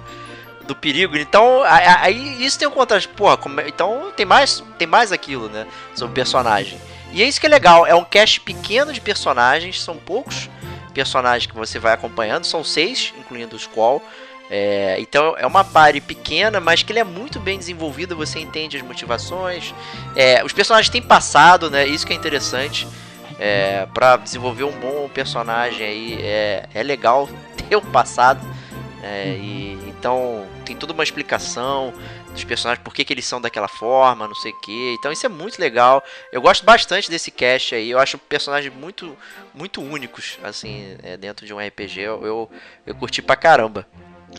do 0.62 0.74
perigo. 0.74 1.16
Então, 1.16 1.62
aí 1.64 2.44
isso 2.44 2.58
tem 2.58 2.66
um 2.66 2.70
contraste. 2.70 3.08
Porra, 3.08 3.36
como, 3.36 3.60
é, 3.60 3.68
então 3.68 4.12
tem 4.16 4.24
mais, 4.24 4.62
tem 4.78 4.86
mais 4.86 5.12
aquilo, 5.12 5.48
né? 5.48 5.66
Sobre 5.94 6.12
o 6.12 6.14
personagem. 6.14 6.78
E 7.12 7.22
é 7.22 7.26
isso 7.26 7.40
que 7.40 7.46
é 7.46 7.50
legal, 7.50 7.86
é 7.86 7.94
um 7.94 8.04
cast 8.04 8.40
pequeno 8.40 8.92
de 8.92 9.00
personagens, 9.00 9.82
são 9.82 9.96
poucos 9.96 10.50
personagens 10.92 11.46
que 11.46 11.56
você 11.56 11.78
vai 11.78 11.92
acompanhando, 11.92 12.44
são 12.44 12.64
seis, 12.64 13.12
incluindo 13.18 13.56
o 13.56 13.58
Squall. 13.58 14.02
É, 14.50 14.96
então 15.00 15.34
é 15.36 15.46
uma 15.46 15.64
party 15.64 16.00
pequena, 16.00 16.60
mas 16.60 16.82
que 16.82 16.92
ele 16.92 17.00
é 17.00 17.04
muito 17.04 17.40
bem 17.40 17.58
desenvolvido, 17.58 18.16
você 18.16 18.38
entende 18.38 18.76
as 18.76 18.82
motivações. 18.82 19.74
É, 20.14 20.44
os 20.44 20.52
personagens 20.52 20.88
têm 20.88 21.02
passado, 21.02 21.70
né? 21.70 21.86
Isso 21.86 22.06
que 22.06 22.12
é 22.12 22.16
interessante. 22.16 22.86
É, 23.38 23.86
para 23.92 24.16
desenvolver 24.16 24.64
um 24.64 24.72
bom 24.72 25.10
personagem 25.12 25.86
aí 25.86 26.18
é, 26.22 26.68
é 26.72 26.82
legal 26.82 27.28
ter 27.68 27.76
um 27.76 27.82
passado. 27.82 28.40
É, 29.02 29.36
e, 29.36 29.78
então 29.88 30.46
tem 30.64 30.74
toda 30.74 30.92
uma 30.92 31.04
explicação 31.04 31.92
dos 32.32 32.44
personagens, 32.44 32.82
por 32.82 32.94
que, 32.94 33.04
que 33.04 33.12
eles 33.12 33.24
são 33.24 33.40
daquela 33.40 33.68
forma, 33.68 34.28
não 34.28 34.34
sei 34.34 34.52
o 34.52 34.60
que. 34.60 34.94
Então 34.98 35.10
isso 35.10 35.26
é 35.26 35.28
muito 35.28 35.58
legal. 35.58 36.04
Eu 36.30 36.40
gosto 36.40 36.64
bastante 36.64 37.10
desse 37.10 37.30
cast 37.30 37.74
aí. 37.74 37.90
Eu 37.90 37.98
acho 37.98 38.18
personagens 38.18 38.72
muito, 38.74 39.16
muito 39.54 39.82
únicos, 39.82 40.38
assim, 40.42 40.96
é, 41.02 41.16
dentro 41.16 41.46
de 41.46 41.52
um 41.52 41.58
RPG. 41.58 42.00
Eu, 42.00 42.24
eu, 42.24 42.50
eu 42.86 42.94
curti 42.94 43.20
pra 43.22 43.36
caramba. 43.36 43.86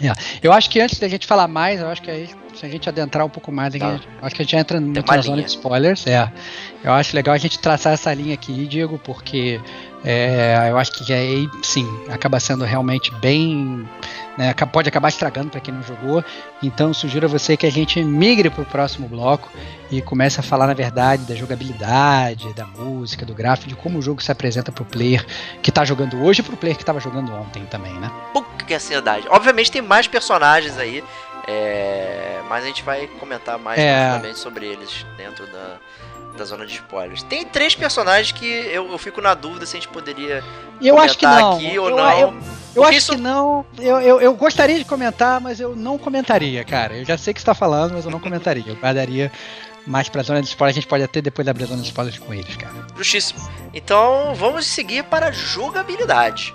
É. 0.02 0.12
Eu 0.42 0.54
acho 0.54 0.70
que 0.70 0.80
antes 0.80 1.00
da 1.00 1.08
gente 1.08 1.26
falar 1.26 1.48
mais, 1.48 1.80
eu 1.80 1.88
acho 1.88 2.02
que 2.02 2.12
aí, 2.12 2.30
se 2.54 2.66
a 2.66 2.70
gente 2.70 2.88
adentrar 2.88 3.26
um 3.26 3.30
pouco 3.30 3.52
mais, 3.52 3.74
tá. 3.74 3.92
gente, 3.92 4.08
acho 4.22 4.36
que 4.36 4.42
a 4.42 4.46
gente 4.46 4.56
entra 4.56 4.80
na 4.80 5.22
zona 5.22 5.42
de 5.42 5.50
spoilers. 5.50 6.06
É. 6.08 6.32
Eu 6.84 6.94
acho 6.94 7.16
legal 7.16 7.34
a 7.34 7.38
gente 7.38 7.60
traçar 7.60 7.94
essa 7.94 8.14
linha 8.14 8.34
aqui, 8.34 8.66
Diego, 8.68 9.00
porque 9.04 9.60
é, 10.04 10.68
eu 10.70 10.78
acho 10.78 10.92
que 10.92 11.12
aí 11.12 11.50
sim 11.64 11.88
acaba 12.10 12.40
sendo 12.40 12.64
realmente 12.64 13.14
bem. 13.16 13.88
Né, 14.38 14.54
pode 14.72 14.88
acabar 14.88 15.10
estragando 15.10 15.50
para 15.50 15.60
quem 15.60 15.74
não 15.74 15.82
jogou. 15.82 16.24
Então 16.62 16.94
sugiro 16.94 17.26
a 17.26 17.30
você 17.30 17.58
que 17.58 17.66
a 17.66 17.72
gente 17.72 18.04
migre 18.04 18.50
para 18.50 18.62
o 18.62 18.66
próximo 18.66 19.08
bloco 19.08 19.52
e 19.90 20.02
comece 20.02 20.40
a 20.40 20.44
falar, 20.44 20.68
na 20.68 20.76
verdade, 20.76 21.24
da 21.24 21.34
jogabilidade, 21.34 22.54
da 22.54 22.66
música, 22.66 23.26
do 23.26 23.34
gráfico, 23.34 23.70
de 23.70 23.76
como 23.76 23.98
o 23.98 24.02
jogo 24.02 24.22
se 24.22 24.32
apresenta 24.32 24.72
para 24.72 24.84
o 24.84 24.86
player 24.86 25.26
que 25.62 25.72
está 25.72 25.84
jogando 25.84 26.24
hoje 26.24 26.42
e 26.42 26.44
para 26.44 26.54
o 26.54 26.58
player 26.58 26.78
que 26.78 26.84
estava 26.84 27.00
jogando 27.00 27.34
ontem 27.34 27.66
também, 27.66 27.94
né? 27.94 28.12
Puta 28.32 28.64
que 28.64 28.74
ansiedade. 28.74 29.28
Obviamente 29.30 29.72
tem 29.72 29.82
mais 29.82 30.08
personagens 30.08 30.78
aí, 30.78 31.04
é... 31.48 32.40
mas 32.48 32.64
a 32.64 32.68
gente 32.68 32.84
vai 32.84 33.08
comentar 33.20 33.58
mais 33.58 33.80
é... 33.80 34.34
sobre 34.36 34.68
eles 34.68 35.06
dentro 35.18 35.48
da 35.48 35.80
da 36.38 36.46
zona 36.46 36.66
de 36.66 36.74
spoilers. 36.74 37.24
Tem 37.24 37.46
três 37.46 37.76
personagens 37.76 38.32
que 38.32 38.46
eu, 38.46 38.92
eu 38.92 38.98
fico 38.98 39.20
na 39.22 39.34
dúvida 39.34 39.66
se 39.66 39.76
a 39.76 39.80
gente 39.80 39.90
poderia 39.90 40.44
eu 40.82 40.98
acho 41.00 41.18
que 41.18 41.26
não. 41.26 41.56
aqui 41.56 41.80
ou 41.80 41.90
eu, 41.90 41.96
não. 41.96 42.20
Eu, 42.20 42.38
eu 42.76 42.84
acho 42.84 42.98
isso... 42.98 43.12
que 43.14 43.22
não. 43.22 43.66
Eu, 43.80 44.00
eu, 44.00 44.22
eu, 44.22 44.34
gostaria 44.36 44.78
de 44.78 44.86
comentar, 44.86 45.42
mas 45.42 45.60
eu 45.60 45.76
não 45.76 45.98
comentaria, 45.98 46.64
cara. 46.64 46.96
Eu 46.96 47.06
já 47.06 47.18
sei 47.18 47.34
que 47.34 47.40
está 47.40 47.54
falando, 47.54 47.94
mas 47.94 48.06
eu 48.06 48.12
não 48.12 48.20
comentaria. 48.20 48.64
Eu 48.68 48.76
guardaria 48.76 49.32
mais 49.86 50.10
pra 50.10 50.22
zona 50.22 50.42
de 50.42 50.48
spoilers. 50.48 50.78
A 50.78 50.80
gente 50.82 50.88
pode 50.88 51.04
até 51.04 51.22
depois 51.22 51.48
abrir 51.48 51.64
a 51.64 51.68
zona 51.68 51.82
de 51.82 51.88
spoilers 51.88 52.20
com 52.20 52.34
eles, 52.34 52.56
cara. 52.56 52.74
Justíssimo. 52.96 53.40
Então 53.74 54.34
vamos 54.36 54.66
seguir 54.66 55.04
para 55.04 55.28
a 55.28 55.32
jogabilidade. 55.32 56.54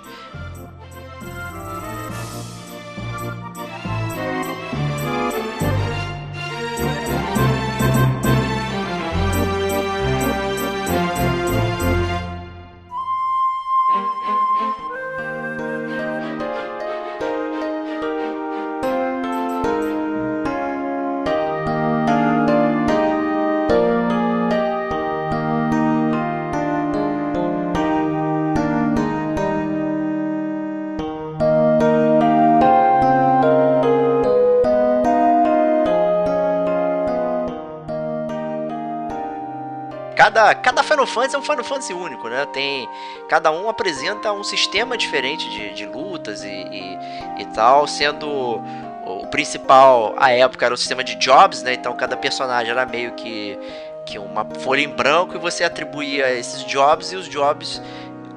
Final 41.05 41.07
Fantasy 41.07 41.35
é 41.35 41.39
um 41.39 41.41
Final 41.41 41.63
Fantasy 41.63 41.93
único, 41.93 42.27
né? 42.27 42.45
Tem, 42.47 42.87
cada 43.27 43.51
um 43.51 43.69
apresenta 43.69 44.31
um 44.31 44.43
sistema 44.43 44.97
diferente 44.97 45.49
de, 45.49 45.73
de 45.73 45.85
lutas 45.85 46.43
e, 46.43 46.47
e, 46.47 46.97
e 47.39 47.45
tal, 47.53 47.87
sendo 47.87 48.61
o 49.05 49.27
principal, 49.27 50.13
à 50.17 50.31
época, 50.31 50.65
era 50.65 50.73
o 50.73 50.77
sistema 50.77 51.03
de 51.03 51.15
jobs, 51.15 51.61
né? 51.63 51.73
Então 51.73 51.93
cada 51.95 52.15
personagem 52.15 52.71
era 52.71 52.85
meio 52.85 53.11
que, 53.13 53.57
que 54.05 54.17
uma 54.17 54.45
folha 54.59 54.81
em 54.81 54.89
branco 54.89 55.35
e 55.35 55.37
você 55.37 55.63
atribuía 55.63 56.31
esses 56.33 56.63
jobs 56.65 57.11
e 57.11 57.15
os 57.15 57.27
jobs 57.27 57.81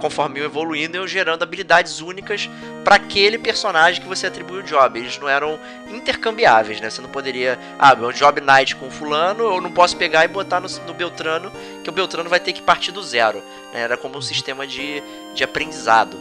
conforme 0.00 0.40
iam 0.40 0.46
evoluindo, 0.46 0.96
iam 0.96 1.06
gerando 1.06 1.42
habilidades 1.42 2.00
únicas 2.00 2.48
para 2.84 2.96
aquele 2.96 3.38
personagem 3.38 4.02
que 4.02 4.08
você 4.08 4.26
atribuiu 4.26 4.60
o 4.60 4.62
job. 4.62 4.98
Eles 4.98 5.18
não 5.18 5.28
eram 5.28 5.58
intercambiáveis, 5.88 6.80
né? 6.80 6.90
Você 6.90 7.00
não 7.00 7.08
poderia, 7.08 7.58
ah, 7.78 7.94
meu 7.94 8.12
job 8.12 8.40
night 8.40 8.76
com 8.76 8.90
fulano, 8.90 9.44
eu 9.44 9.60
não 9.60 9.72
posso 9.72 9.96
pegar 9.96 10.24
e 10.24 10.28
botar 10.28 10.60
no, 10.60 10.68
no 10.86 10.94
Beltrano, 10.94 11.50
que 11.82 11.90
o 11.90 11.92
Beltrano 11.92 12.28
vai 12.28 12.40
ter 12.40 12.52
que 12.52 12.62
partir 12.62 12.92
do 12.92 13.02
zero. 13.02 13.42
Né? 13.72 13.80
Era 13.80 13.96
como 13.96 14.18
um 14.18 14.22
sistema 14.22 14.66
de, 14.66 15.02
de 15.34 15.44
aprendizado. 15.44 16.16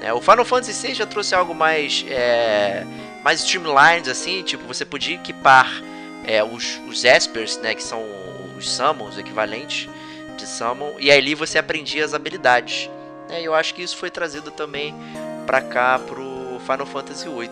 Né? 0.00 0.12
O 0.12 0.20
Final 0.20 0.44
Fantasy 0.44 0.88
VI 0.88 0.94
já 0.94 1.06
trouxe 1.06 1.34
algo 1.34 1.54
mais, 1.54 2.04
é, 2.08 2.84
mais 3.22 3.40
streamlined, 3.40 4.10
assim, 4.10 4.42
tipo, 4.42 4.66
você 4.66 4.84
podia 4.84 5.14
equipar 5.14 5.70
é, 6.24 6.42
os, 6.42 6.80
os 6.88 7.04
Espers, 7.04 7.58
né, 7.58 7.74
que 7.74 7.82
são 7.82 8.04
os 8.56 8.68
Summons, 8.68 9.18
equivalentes 9.18 9.88
de 10.36 10.46
Summon, 10.46 10.94
e 10.98 11.10
ali 11.10 11.34
você 11.34 11.58
aprendia 11.58 12.04
as 12.04 12.14
habilidades. 12.14 12.88
É, 13.30 13.42
eu 13.42 13.54
acho 13.54 13.74
que 13.74 13.82
isso 13.82 13.96
foi 13.96 14.10
trazido 14.10 14.50
também 14.50 14.94
para 15.46 15.60
cá 15.60 15.98
pro 15.98 16.60
Final 16.60 16.86
Fantasy 16.86 17.28
VIII. 17.28 17.48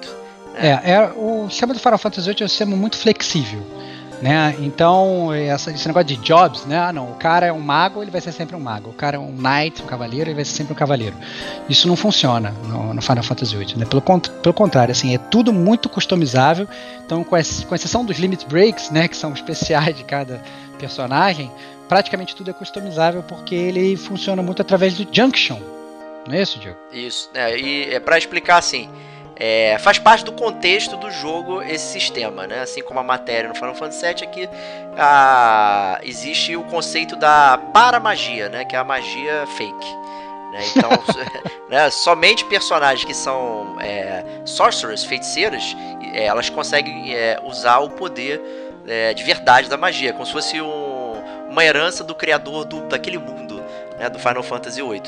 Né? 0.54 0.80
É, 0.84 0.92
é, 0.92 1.12
o 1.14 1.48
sistema 1.48 1.72
do 1.72 1.80
Final 1.80 1.98
Fantasy 1.98 2.28
VIII 2.28 2.42
é 2.42 2.44
um 2.44 2.48
sistema 2.48 2.76
muito 2.76 2.96
flexível. 2.96 3.64
Né? 4.20 4.56
Então, 4.58 5.32
essa, 5.32 5.70
esse 5.70 5.86
negócio 5.86 6.08
de 6.08 6.16
jobs, 6.16 6.66
né? 6.66 6.76
Ah, 6.76 6.92
não, 6.92 7.12
o 7.12 7.14
cara 7.14 7.46
é 7.46 7.52
um 7.52 7.60
mago, 7.60 8.02
ele 8.02 8.10
vai 8.10 8.20
ser 8.20 8.32
sempre 8.32 8.56
um 8.56 8.60
mago. 8.60 8.90
O 8.90 8.92
cara 8.92 9.16
é 9.16 9.20
um 9.20 9.30
knight, 9.30 9.80
um 9.80 9.86
cavaleiro, 9.86 10.28
ele 10.28 10.34
vai 10.34 10.44
ser 10.44 10.56
sempre 10.56 10.72
um 10.72 10.76
cavaleiro. 10.76 11.14
Isso 11.68 11.86
não 11.86 11.94
funciona 11.94 12.52
no, 12.64 12.94
no 12.94 13.00
Final 13.00 13.22
Fantasy 13.22 13.56
VIII, 13.56 13.76
né? 13.76 13.86
Pelo, 13.86 14.02
pelo 14.02 14.52
contrário, 14.52 14.90
assim, 14.90 15.14
é 15.14 15.18
tudo 15.18 15.52
muito 15.52 15.88
customizável. 15.88 16.66
Então, 17.06 17.22
com, 17.22 17.36
esse, 17.36 17.64
com 17.64 17.76
exceção 17.76 18.04
dos 18.04 18.18
limit 18.18 18.44
breaks, 18.48 18.90
né? 18.90 19.06
Que 19.06 19.16
são 19.16 19.32
especiais 19.32 19.96
de 19.96 20.02
cada 20.02 20.42
personagem, 20.80 21.52
praticamente 21.88 22.36
tudo 22.36 22.50
é 22.50 22.52
customizável 22.52 23.22
porque 23.22 23.54
ele 23.54 23.96
funciona 23.96 24.42
muito 24.42 24.62
através 24.62 24.94
do 24.94 25.06
Junction. 25.10 25.58
Não 26.26 26.34
é 26.34 26.42
isso, 26.42 26.58
Diego? 26.58 26.76
Isso. 26.92 27.30
É, 27.34 27.58
e 27.58 27.94
é 27.94 27.98
para 27.98 28.18
explicar 28.18 28.58
assim, 28.58 28.90
é, 29.34 29.78
faz 29.78 29.98
parte 29.98 30.24
do 30.24 30.32
contexto 30.32 30.96
do 30.96 31.10
jogo 31.10 31.62
esse 31.62 31.92
sistema, 31.92 32.46
né? 32.46 32.60
Assim 32.60 32.82
como 32.82 32.98
a 33.00 33.02
matéria 33.02 33.48
no 33.48 33.54
Final 33.54 33.74
Fantasy 33.74 34.04
VII, 34.04 34.24
aqui 34.24 34.48
a, 34.96 36.00
existe 36.02 36.56
o 36.56 36.64
conceito 36.64 37.16
da 37.16 37.56
paramagia, 37.72 38.48
né? 38.48 38.64
Que 38.64 38.74
é 38.74 38.78
a 38.78 38.84
magia 38.84 39.46
fake. 39.56 39.96
Né? 40.52 40.60
Então, 40.76 40.90
né, 41.70 41.88
somente 41.90 42.44
personagens 42.46 43.04
que 43.04 43.14
são 43.14 43.76
é, 43.80 44.24
sorcerers, 44.44 45.04
feiticeiras, 45.04 45.76
é, 46.12 46.24
elas 46.24 46.50
conseguem 46.50 47.14
é, 47.14 47.40
usar 47.44 47.78
o 47.78 47.90
poder 47.90 48.40
é, 48.88 49.14
de 49.14 49.22
verdade 49.22 49.68
da 49.68 49.76
magia, 49.76 50.12
como 50.12 50.26
se 50.26 50.32
fosse 50.32 50.60
um, 50.60 50.87
uma 51.58 51.64
herança 51.64 52.04
do 52.04 52.14
criador 52.14 52.64
do, 52.64 52.82
daquele 52.82 53.18
mundo, 53.18 53.60
né, 53.98 54.08
do 54.08 54.18
Final 54.18 54.44
Fantasy 54.44 54.80
VIII. 54.80 55.02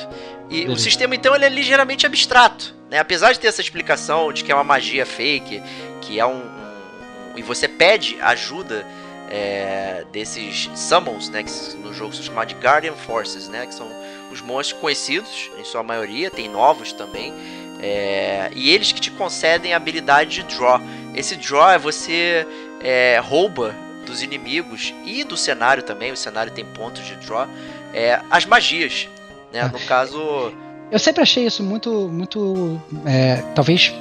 E 0.50 0.66
o 0.66 0.76
sistema 0.76 1.14
então 1.14 1.32
ele 1.34 1.44
é 1.44 1.48
ligeiramente 1.48 2.04
abstrato, 2.04 2.74
né? 2.90 2.98
Apesar 2.98 3.32
de 3.32 3.38
ter 3.38 3.46
essa 3.46 3.60
explicação 3.60 4.32
de 4.32 4.42
que 4.42 4.50
é 4.50 4.54
uma 4.54 4.64
magia 4.64 5.06
fake, 5.06 5.62
que 6.00 6.18
é 6.18 6.26
um, 6.26 6.32
um, 6.32 7.34
um 7.34 7.38
e 7.38 7.42
você 7.42 7.68
pede 7.68 8.18
ajuda 8.20 8.84
é, 9.30 10.04
desses 10.10 10.68
summons, 10.74 11.28
né, 11.30 11.44
que 11.44 11.76
no 11.76 11.94
jogo 11.94 12.12
são 12.12 12.24
chamados 12.24 12.52
de 12.52 12.60
Guardian 12.60 12.94
Forces, 12.94 13.48
né, 13.48 13.64
que 13.64 13.74
são 13.74 13.88
os 14.32 14.40
monstros 14.40 14.80
conhecidos 14.80 15.52
em 15.56 15.64
sua 15.64 15.84
maioria, 15.84 16.32
tem 16.32 16.48
novos 16.48 16.92
também, 16.92 17.32
é, 17.80 18.50
e 18.56 18.70
eles 18.70 18.90
que 18.90 19.00
te 19.00 19.12
concedem 19.12 19.72
a 19.72 19.76
habilidade 19.76 20.42
de 20.42 20.56
draw. 20.56 20.80
Esse 21.14 21.36
draw 21.36 21.70
é 21.70 21.78
você 21.78 22.44
é, 22.82 23.20
rouba 23.22 23.72
dos 24.06 24.22
inimigos 24.22 24.94
e 25.04 25.24
do 25.24 25.36
cenário 25.36 25.82
também, 25.82 26.12
o 26.12 26.16
cenário 26.16 26.52
tem 26.52 26.64
pontos 26.64 27.04
de 27.04 27.14
draw, 27.16 27.46
é, 27.92 28.20
as 28.30 28.44
magias. 28.44 29.08
Né? 29.52 29.68
No 29.72 29.80
caso. 29.80 30.52
Eu 30.90 30.98
sempre 30.98 31.22
achei 31.22 31.46
isso 31.46 31.62
muito, 31.62 32.08
muito. 32.08 32.80
É, 33.04 33.36
talvez 33.54 33.92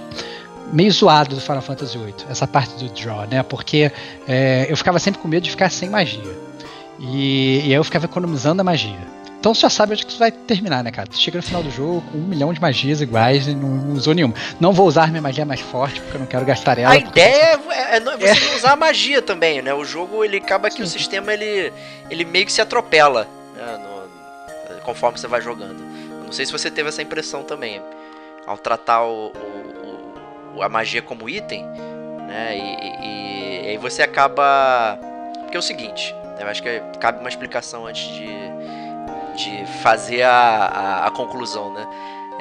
meio 0.72 0.92
zoado 0.92 1.36
do 1.36 1.42
Final 1.42 1.62
Fantasy 1.62 1.98
VIII, 1.98 2.14
essa 2.30 2.48
parte 2.48 2.76
do 2.84 2.90
draw, 2.94 3.28
né? 3.28 3.44
Porque 3.44 3.92
é, 4.28 4.68
eu 4.70 4.78
ficava 4.78 5.00
sempre 5.00 5.20
com 5.20 5.28
medo 5.28 5.44
de 5.44 5.52
ficar 5.52 5.70
sem 5.70 5.90
magia. 5.90 6.38
E, 7.00 7.62
e 7.62 7.64
aí 7.66 7.74
eu 7.74 7.84
ficava 7.84 8.06
economizando 8.06 8.62
a 8.62 8.64
magia. 8.64 9.00
Então 9.40 9.54
você 9.54 9.62
já 9.62 9.70
sabe 9.70 9.94
onde 9.94 10.06
que 10.06 10.12
isso 10.12 10.20
vai 10.20 10.32
terminar, 10.32 10.84
né, 10.84 10.92
cara? 10.92 11.08
Você 11.10 11.20
chega 11.20 11.38
no 11.38 11.44
final 11.44 11.64
do 11.64 11.72
jogo 11.72 12.02
com 12.12 12.18
um 12.18 12.28
milhão 12.28 12.52
de 12.52 12.60
magias 12.60 13.00
iguais 13.00 13.48
e 13.48 13.56
não, 13.56 13.70
não 13.70 13.94
usou 13.94 14.14
nenhuma. 14.14 14.34
Não 14.60 14.74
vou 14.74 14.86
usar 14.86 15.08
minha 15.08 15.22
magia 15.22 15.46
mais 15.46 15.62
forte 15.62 16.02
porque 16.02 16.18
eu 16.18 16.20
não 16.20 16.28
quero 16.28 16.46
gastar 16.46 16.78
ela. 16.78 16.92
A 16.92 16.98
ideia 16.98 17.58
é, 17.72 17.98
é, 17.98 18.00
você 18.02 18.54
é. 18.54 18.56
usar 18.58 18.74
a 18.74 18.76
magia 18.76 19.22
também, 19.22 19.62
né? 19.62 19.74
O 19.74 19.86
jogo 19.86 20.26
ele 20.26 20.38
acaba 20.38 20.70
que 20.70 20.78
Sim. 20.78 20.84
o 20.84 20.88
sistema 20.88 21.34
ele, 21.34 21.72
ele 22.10 22.26
meio 22.26 22.46
que 22.46 22.52
se 22.52 22.62
atropela 22.62 23.28
né? 23.56 23.80
no, 23.82 24.82
conforme 24.82 25.18
você 25.18 25.28
vai 25.28 25.42
jogando. 25.42 25.80
Eu 26.12 26.26
não 26.26 26.32
sei 26.34 26.46
se 26.46 26.52
você 26.52 26.70
teve 26.70 26.90
essa 26.90 27.02
impressão 27.02 27.44
também 27.44 27.82
ao 28.46 28.58
tratar 28.58 29.04
o, 29.04 29.28
o, 29.28 30.58
o 30.58 30.62
a 30.62 30.68
magia 30.68 31.02
como 31.02 31.30
item, 31.30 31.66
né? 32.28 32.58
E, 32.58 33.06
e, 33.08 33.66
e, 33.66 33.70
aí 33.70 33.78
você 33.78 34.04
acaba 34.04 35.00
porque 35.44 35.56
é 35.56 35.60
o 35.60 35.64
seguinte, 35.64 36.14
né? 36.36 36.40
eu 36.42 36.48
acho 36.48 36.62
que 36.62 36.82
cabe 37.00 37.20
uma 37.22 37.30
explicação 37.30 37.88
antes 37.88 38.04
de 38.14 38.28
de 39.40 39.66
fazer 39.82 40.24
a, 40.24 40.32
a, 40.32 41.08
a 41.08 41.12
conclusão, 41.12 41.72
né? 41.74 41.88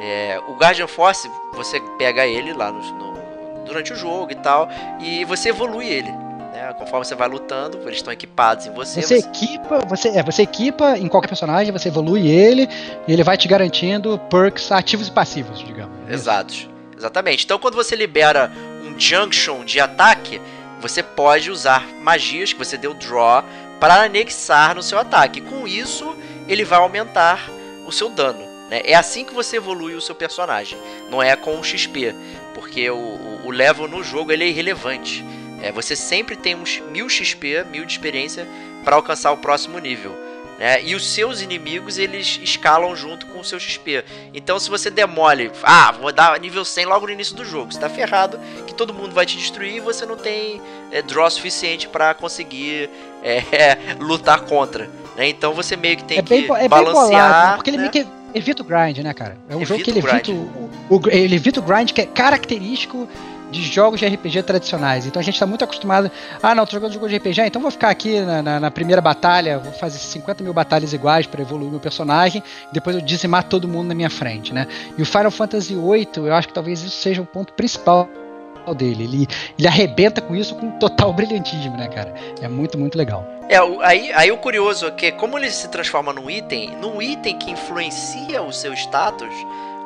É, 0.01 0.41
o 0.49 0.55
Guardian 0.55 0.87
Force, 0.87 1.31
você 1.53 1.81
pega 1.97 2.27
ele 2.27 2.53
lá 2.53 2.71
no, 2.73 2.81
no, 2.81 3.19
durante 3.65 3.93
o 3.93 3.97
jogo 3.97 4.33
e 4.33 4.35
tal, 4.35 4.69
e 5.01 5.25
você 5.25 5.51
evolui 5.51 5.87
ele. 5.87 6.11
Né? 6.11 6.75
Conforme 6.79 7.05
você 7.05 7.15
vai 7.15 7.29
lutando, 7.29 7.79
eles 7.83 7.97
estão 7.97 8.13
equipados 8.13 8.67
em 8.67 8.73
você. 8.73 9.01
Você, 9.01 9.21
você... 9.21 9.29
equipa, 9.29 9.81
você, 9.87 10.09
é, 10.09 10.23
você 10.23 10.43
equipa 10.43 10.99
em 10.99 11.09
qualquer 11.09 11.29
personagem, 11.29 11.73
você 11.73 11.89
evolui 11.89 12.29
ele, 12.29 12.69
e 13.07 13.13
ele 13.13 13.23
vai 13.23 13.37
te 13.37 13.47
garantindo 13.47 14.19
perks 14.31 14.71
ativos 14.73 15.09
e 15.09 15.13
passivos, 15.13 15.61
digamos. 15.61 15.97
É 16.09 16.15
Exatos. 16.15 16.69
Exatamente. 16.97 17.45
Então 17.45 17.59
quando 17.59 17.75
você 17.75 17.95
libera 17.95 18.51
um 18.85 18.99
junction 18.99 19.65
de 19.65 19.79
ataque, 19.81 20.41
você 20.81 21.03
pode 21.03 21.51
usar 21.51 21.87
magias 22.03 22.53
que 22.53 22.59
você 22.59 22.77
deu 22.77 22.95
draw 22.95 23.45
para 23.81 24.03
anexar 24.03 24.75
no 24.75 24.83
seu 24.83 24.99
ataque. 24.99 25.41
Com 25.41 25.67
isso, 25.67 26.15
ele 26.49 26.65
vai 26.65 26.79
aumentar 26.79 27.49
o 27.87 27.93
seu 27.93 28.09
dano. 28.09 28.41
Né? 28.71 28.83
É 28.85 28.95
assim 28.95 29.25
que 29.25 29.35
você 29.35 29.57
evolui 29.57 29.95
o 29.95 30.01
seu 30.01 30.15
personagem, 30.15 30.79
não 31.11 31.23
é 31.23 31.37
com 31.37 31.59
o 31.59 31.65
XP, 31.65 32.15
porque 32.55 32.89
o, 32.91 33.41
o 33.45 33.51
level 33.51 33.87
no 33.87 34.03
jogo 34.03 34.33
ele 34.33 34.45
é 34.45 34.49
irrelevante. 34.49 35.25
É, 35.63 35.73
você 35.73 35.97
sempre 35.97 36.37
tem 36.37 36.55
uns 36.55 36.81
mil 36.91 37.09
XP, 37.09 37.65
mil 37.71 37.85
de 37.85 37.93
experiência, 37.93 38.47
para 38.85 38.97
alcançar 38.97 39.33
o 39.33 39.39
próximo 39.39 39.79
nível. 39.79 40.17
Né? 40.59 40.83
E 40.83 40.95
os 40.95 41.07
seus 41.07 41.41
inimigos 41.41 41.99
eles 41.99 42.41
escalam 42.43 42.95
junto 42.97 43.27
com 43.27 43.39
o 43.39 43.45
seu 43.45 43.61
XP. 43.61 44.05
Então, 44.35 44.59
se 44.59 44.69
você 44.69 44.91
demole, 44.91 45.51
ah, 45.63 45.93
vou 45.93 46.13
dar 46.13 46.39
nível 46.41 46.65
100 46.65 46.87
logo 46.87 47.07
no 47.07 47.13
início 47.13 47.35
do 47.35 47.45
jogo, 47.45 47.73
você 47.73 47.79
tá 47.79 47.89
ferrado, 47.89 48.41
que 48.67 48.75
todo 48.75 48.93
mundo 48.93 49.15
vai 49.15 49.25
te 49.25 49.37
destruir 49.37 49.77
e 49.77 49.81
você 49.81 50.05
não 50.05 50.17
tem 50.17 50.61
é, 50.91 51.03
draw 51.03 51.31
suficiente 51.31 51.89
para 51.89 52.15
conseguir 52.15 52.91
é, 53.23 53.45
lutar 54.01 54.41
contra. 54.41 54.89
Né? 55.17 55.29
Então 55.29 55.53
você 55.53 55.77
meio 55.77 55.97
que 55.97 56.05
tem 56.05 56.19
é 56.19 56.23
bem, 56.23 56.45
que 56.45 56.53
é 56.53 56.69
balancear. 56.69 57.09
Bolado, 57.09 57.57
porque 57.57 57.71
ele 57.71 57.77
né? 57.79 57.91
meio 57.91 57.93
que 57.93 58.07
evita 58.35 58.63
o 58.63 58.65
grind, 58.65 58.99
né, 58.99 59.13
cara? 59.15 59.37
É 59.49 59.55
um 59.55 59.63
evita 59.63 59.69
jogo 59.69 59.85
que 59.85 59.91
ele 59.91 59.99
evita 59.99 60.31
o, 60.31 60.71
o, 60.91 61.01
ele 61.09 61.35
evita 61.35 61.61
o 61.61 61.63
grind, 61.63 61.93
que 61.93 62.01
é 62.01 62.07
característico 62.07 63.09
de 63.51 63.63
jogos 63.63 63.99
de 63.99 64.07
RPG 64.07 64.43
tradicionais. 64.43 65.07
Então 65.07 65.21
a 65.21 65.23
gente 65.23 65.35
está 65.35 65.47
muito 65.47 65.65
acostumado. 65.65 66.11
Ah, 66.43 66.55
não, 66.55 66.67
tô 66.67 66.73
jogando 66.73 66.93
jogo 66.93 67.09
de 67.09 67.17
RPG, 67.17 67.43
então 67.47 67.61
vou 67.61 67.71
ficar 67.71 67.91
aqui 67.91 68.21
na, 68.21 68.43
na, 68.43 68.61
na 68.61 68.71
primeira 68.71 69.01
batalha, 69.01 69.59
vou 69.59 69.73
fazer 69.73 69.99
50 69.99 70.45
mil 70.45 70.53
batalhas 70.53 70.93
iguais 70.93 71.27
para 71.27 71.41
evoluir 71.41 71.71
meu 71.71 71.81
personagem, 71.81 72.43
depois 72.73 72.97
eu 72.97 73.03
dizimar 73.03 73.45
todo 73.45 73.67
mundo 73.67 73.89
na 73.89 73.95
minha 73.95 74.11
frente, 74.11 74.53
né? 74.53 74.67
E 74.97 75.03
o 75.03 75.07
Final 75.07 75.31
Fantasy 75.31 75.75
VIII, 75.75 76.09
eu 76.17 76.35
acho 76.35 76.49
que 76.49 76.55
talvez 76.55 76.83
isso 76.83 76.97
seja 76.97 77.23
o 77.23 77.27
ponto 77.27 77.53
principal 77.55 78.09
dele. 78.75 79.05
Ele, 79.05 79.29
ele 79.59 79.69
arrebenta 79.69 80.21
com 80.21 80.35
isso 80.35 80.55
com 80.55 80.71
total 80.79 81.13
brilhantismo, 81.13 81.77
né, 81.77 81.89
cara? 81.89 82.15
É 82.41 82.49
muito, 82.49 82.79
muito 82.79 82.97
legal. 82.97 83.27
É, 83.49 83.57
aí, 83.83 84.13
aí 84.13 84.31
o 84.31 84.37
curioso 84.37 84.87
é 84.87 84.91
que 84.91 85.13
como 85.13 85.39
ele 85.39 85.51
se 85.51 85.69
transforma 85.69 86.13
num 86.13 86.29
item, 86.29 86.77
num 86.77 87.01
item 87.01 87.39
que 87.39 87.51
influencia 87.51 88.43
o 88.43 88.53
seu 88.53 88.75
status, 88.75 89.35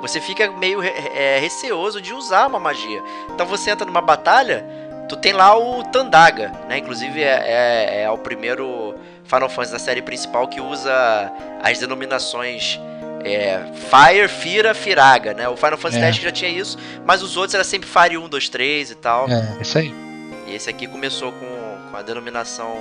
você 0.00 0.20
fica 0.20 0.50
meio 0.50 0.82
é, 0.82 1.38
receoso 1.38 2.00
de 2.00 2.12
usar 2.12 2.48
uma 2.48 2.58
magia. 2.58 3.00
Então 3.32 3.46
você 3.46 3.70
entra 3.70 3.86
numa 3.86 4.00
batalha, 4.00 4.64
tu 5.08 5.16
tem 5.16 5.32
lá 5.32 5.56
o 5.56 5.84
Tandaga, 5.84 6.50
né? 6.68 6.78
Inclusive 6.78 7.22
é, 7.22 7.44
é, 7.46 8.02
é 8.02 8.10
o 8.10 8.18
primeiro 8.18 8.96
Final 9.24 9.48
Fantasy 9.48 9.72
da 9.72 9.78
série 9.78 10.02
principal 10.02 10.48
que 10.48 10.60
usa 10.60 11.32
as 11.62 11.78
denominações 11.78 12.80
é, 13.24 13.60
Fire, 13.74 14.28
Fira, 14.28 14.74
Firaga, 14.74 15.34
né? 15.34 15.48
O 15.48 15.56
Final 15.56 15.78
Fantasy 15.78 16.02
X 16.04 16.18
é. 16.18 16.22
já 16.22 16.32
tinha 16.32 16.50
isso, 16.50 16.78
mas 17.04 17.22
os 17.22 17.36
outros 17.36 17.54
era 17.54 17.64
sempre 17.64 17.88
Fire 17.88 18.18
1, 18.18 18.28
2, 18.28 18.48
3 18.48 18.90
e 18.90 18.94
tal. 18.94 19.28
É, 19.28 19.58
isso 19.60 19.78
aí. 19.78 19.94
E 20.46 20.54
esse 20.54 20.68
aqui 20.68 20.86
começou 20.86 21.32
com, 21.32 21.90
com 21.90 21.96
a 21.96 22.02
denominação 22.02 22.72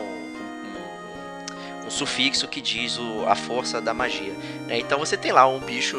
um, 1.83 1.87
um 1.87 1.89
sufixo 1.89 2.47
que 2.47 2.61
diz 2.61 2.97
o, 2.97 3.25
a 3.27 3.35
força 3.35 3.79
da 3.79 3.93
magia. 3.93 4.33
Né? 4.67 4.79
Então 4.79 4.99
você 4.99 5.15
tem 5.15 5.31
lá 5.31 5.47
um 5.47 5.59
bicho 5.59 5.97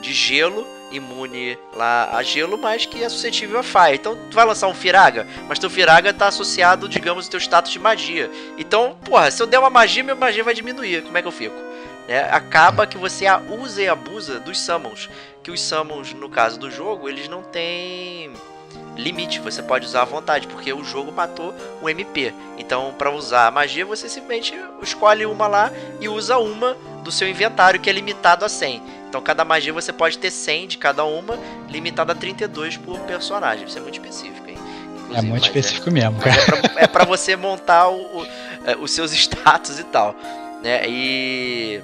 de 0.00 0.12
gelo 0.12 0.66
imune 0.90 1.58
lá 1.74 2.16
a 2.16 2.22
gelo, 2.22 2.56
mas 2.56 2.86
que 2.86 3.02
é 3.02 3.08
suscetível 3.08 3.58
a 3.58 3.62
fire. 3.62 3.94
Então 3.94 4.16
tu 4.30 4.34
vai 4.34 4.44
lançar 4.44 4.68
um 4.68 4.74
Firaga, 4.74 5.26
mas 5.46 5.58
teu 5.58 5.68
Firaga 5.68 6.12
tá 6.12 6.28
associado, 6.28 6.88
digamos, 6.88 7.26
ao 7.26 7.30
teu 7.30 7.40
status 7.40 7.70
de 7.70 7.78
magia. 7.78 8.30
Então, 8.56 8.96
porra, 9.04 9.30
se 9.30 9.42
eu 9.42 9.46
der 9.46 9.58
uma 9.58 9.70
magia, 9.70 10.02
minha 10.02 10.14
magia 10.14 10.42
vai 10.42 10.54
diminuir. 10.54 11.02
Como 11.02 11.16
é 11.18 11.22
que 11.22 11.28
eu 11.28 11.32
fico? 11.32 11.67
Né, 12.08 12.28
acaba 12.30 12.86
que 12.86 12.96
você 12.96 13.26
usa 13.60 13.82
e 13.82 13.88
abusa 13.88 14.40
dos 14.40 14.58
summons. 14.58 15.08
Que 15.42 15.50
os 15.50 15.60
summons, 15.60 16.14
no 16.14 16.28
caso 16.28 16.58
do 16.58 16.70
jogo, 16.70 17.08
eles 17.08 17.28
não 17.28 17.42
têm 17.42 18.32
limite, 18.96 19.38
você 19.38 19.62
pode 19.62 19.86
usar 19.86 20.02
à 20.02 20.04
vontade, 20.04 20.48
porque 20.48 20.72
o 20.72 20.82
jogo 20.82 21.12
matou 21.12 21.54
o 21.80 21.88
MP. 21.88 22.34
Então, 22.58 22.92
para 22.98 23.10
usar 23.10 23.46
a 23.46 23.50
magia, 23.50 23.86
você 23.86 24.08
simplesmente 24.08 24.54
escolhe 24.82 25.24
uma 25.24 25.46
lá 25.46 25.70
e 26.00 26.08
usa 26.08 26.38
uma 26.38 26.76
do 27.04 27.12
seu 27.12 27.28
inventário, 27.28 27.78
que 27.78 27.88
é 27.88 27.92
limitado 27.92 28.44
a 28.44 28.48
100. 28.48 28.82
Então, 29.08 29.22
cada 29.22 29.44
magia 29.44 29.72
você 29.72 29.92
pode 29.92 30.18
ter 30.18 30.30
100 30.30 30.68
de 30.68 30.78
cada 30.78 31.04
uma, 31.04 31.38
limitado 31.68 32.10
a 32.10 32.14
32 32.14 32.76
por 32.76 32.98
personagem. 33.00 33.66
Isso 33.66 33.78
é 33.78 33.80
muito 33.80 33.94
específico, 33.94 34.48
hein? 34.50 34.58
é 35.14 35.22
muito 35.22 35.44
é 35.44 35.46
específico 35.46 35.88
é, 35.88 35.92
mesmo, 35.92 36.18
cara. 36.18 36.36
É 36.76 36.86
pra, 36.86 37.04
é 37.04 37.06
você 37.06 37.36
montar 37.36 37.88
o, 37.88 38.20
o, 38.20 38.26
é, 38.66 38.76
os 38.78 38.90
seus 38.90 39.12
status 39.14 39.78
e 39.78 39.84
tal. 39.84 40.14
Né? 40.62 40.82
E, 40.88 41.80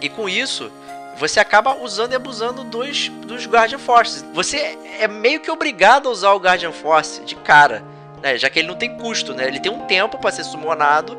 e 0.00 0.08
com 0.08 0.28
isso, 0.28 0.70
você 1.18 1.40
acaba 1.40 1.74
usando 1.74 2.12
e 2.12 2.16
abusando 2.16 2.62
dos, 2.64 3.08
dos 3.08 3.46
Guardian 3.46 3.78
Forces. 3.78 4.24
Você 4.32 4.78
é 5.00 5.08
meio 5.08 5.40
que 5.40 5.50
obrigado 5.50 6.08
a 6.08 6.12
usar 6.12 6.32
o 6.32 6.38
Guardian 6.38 6.72
Force 6.72 7.20
de 7.22 7.34
cara, 7.34 7.82
né? 8.22 8.38
Já 8.38 8.48
que 8.48 8.60
ele 8.60 8.68
não 8.68 8.76
tem 8.76 8.96
custo, 8.96 9.34
né? 9.34 9.46
Ele 9.48 9.58
tem 9.58 9.70
um 9.70 9.80
tempo 9.86 10.18
para 10.18 10.30
ser 10.30 10.44
summonado. 10.44 11.18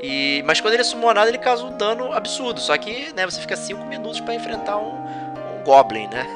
E, 0.00 0.42
mas 0.46 0.60
quando 0.60 0.74
ele 0.74 0.82
é 0.82 0.84
summonado, 0.84 1.28
ele 1.28 1.38
causa 1.38 1.64
um 1.64 1.76
dano 1.76 2.12
absurdo. 2.12 2.60
Só 2.60 2.76
que 2.76 3.12
né, 3.14 3.24
você 3.26 3.40
fica 3.40 3.56
5 3.56 3.84
minutos 3.84 4.20
para 4.20 4.34
enfrentar 4.34 4.78
um, 4.78 4.94
um 4.94 5.64
Goblin, 5.64 6.08
né? 6.08 6.26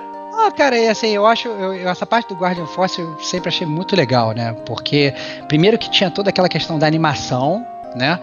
Ah, 0.42 0.50
cara, 0.50 0.74
é 0.74 0.88
assim, 0.88 1.10
eu 1.10 1.26
acho 1.26 1.48
eu, 1.48 1.86
essa 1.86 2.06
parte 2.06 2.28
do 2.28 2.34
Guardian 2.34 2.66
Force 2.66 2.98
eu 2.98 3.18
sempre 3.20 3.50
achei 3.50 3.66
muito 3.66 3.94
legal, 3.94 4.32
né? 4.32 4.56
Porque 4.64 5.12
primeiro 5.48 5.76
que 5.76 5.90
tinha 5.90 6.10
toda 6.10 6.30
aquela 6.30 6.48
questão 6.48 6.78
da 6.78 6.86
animação, 6.86 7.66
né? 7.94 8.18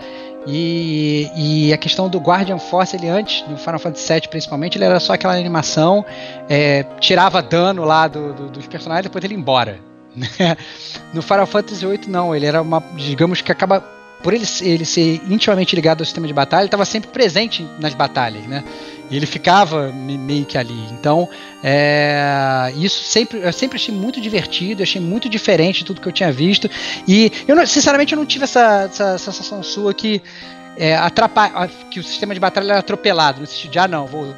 E, 0.46 1.30
e, 1.36 1.74
a 1.74 1.78
questão 1.78 2.08
do 2.08 2.20
Guardian 2.20 2.58
Force, 2.58 2.96
ele 2.96 3.10
antes, 3.10 3.46
no 3.50 3.58
Final 3.58 3.80
Fantasy 3.80 4.14
VII 4.14 4.28
principalmente, 4.30 4.78
ele 4.78 4.86
era 4.86 5.00
só 5.00 5.14
aquela 5.14 5.34
animação, 5.34 6.06
é, 6.48 6.84
tirava 7.00 7.42
dano 7.42 7.84
lá 7.84 8.08
do, 8.08 8.34
do, 8.34 8.50
dos 8.50 8.68
personagens 8.68 9.06
e 9.06 9.10
depois 9.10 9.24
ele 9.24 9.34
ia 9.34 9.40
embora. 9.40 9.80
Né? 10.18 10.58
no 11.14 11.22
Final 11.22 11.46
Fantasy 11.46 11.86
VIII 11.86 12.08
não, 12.08 12.36
ele 12.36 12.48
era 12.48 12.60
uma, 12.60 12.82
digamos 12.96 13.40
que 13.40 13.52
acaba 13.52 13.84
por 14.22 14.34
ele, 14.34 14.46
ele 14.62 14.86
ser 14.86 15.22
intimamente 15.30 15.76
ligado 15.76 16.02
ao 16.02 16.06
sistema 16.06 16.28
de 16.28 16.34
batalha, 16.34 16.62
ele 16.62 16.68
estava 16.68 16.86
sempre 16.86 17.10
presente 17.12 17.68
nas 17.80 17.94
batalhas, 17.94 18.46
né? 18.46 18.64
E 19.10 19.16
ele 19.16 19.26
ficava 19.26 19.92
meio 19.92 20.46
que 20.46 20.58
ali. 20.58 20.88
Então, 20.92 21.30
é, 21.64 22.74
isso 22.76 23.04
sempre, 23.04 23.40
eu 23.40 23.54
sempre 23.54 23.78
achei 23.78 23.94
muito 23.94 24.20
divertido, 24.20 24.84
achei 24.84 25.00
muito 25.00 25.30
diferente 25.30 25.80
de 25.80 25.86
tudo 25.86 26.02
que 26.02 26.08
eu 26.08 26.12
tinha 26.12 26.32
visto. 26.32 26.70
E 27.08 27.32
eu, 27.48 27.56
não, 27.56 27.66
sinceramente, 27.66 28.14
eu 28.14 28.18
não 28.18 28.26
tive 28.26 28.44
essa, 28.44 28.90
essa 28.92 29.18
sensação 29.18 29.64
sua 29.64 29.94
que 29.94 30.22
é, 30.76 30.96
atrapalha, 30.96 31.70
que 31.90 32.00
o 32.00 32.04
sistema 32.04 32.34
de 32.34 32.40
batalha 32.40 32.72
era 32.72 32.80
atropelado, 32.80 33.40
no 33.40 33.48
sentido 33.48 33.72
de, 33.72 33.80
ah, 33.80 33.88
não, 33.88 34.08
vou 34.08 34.36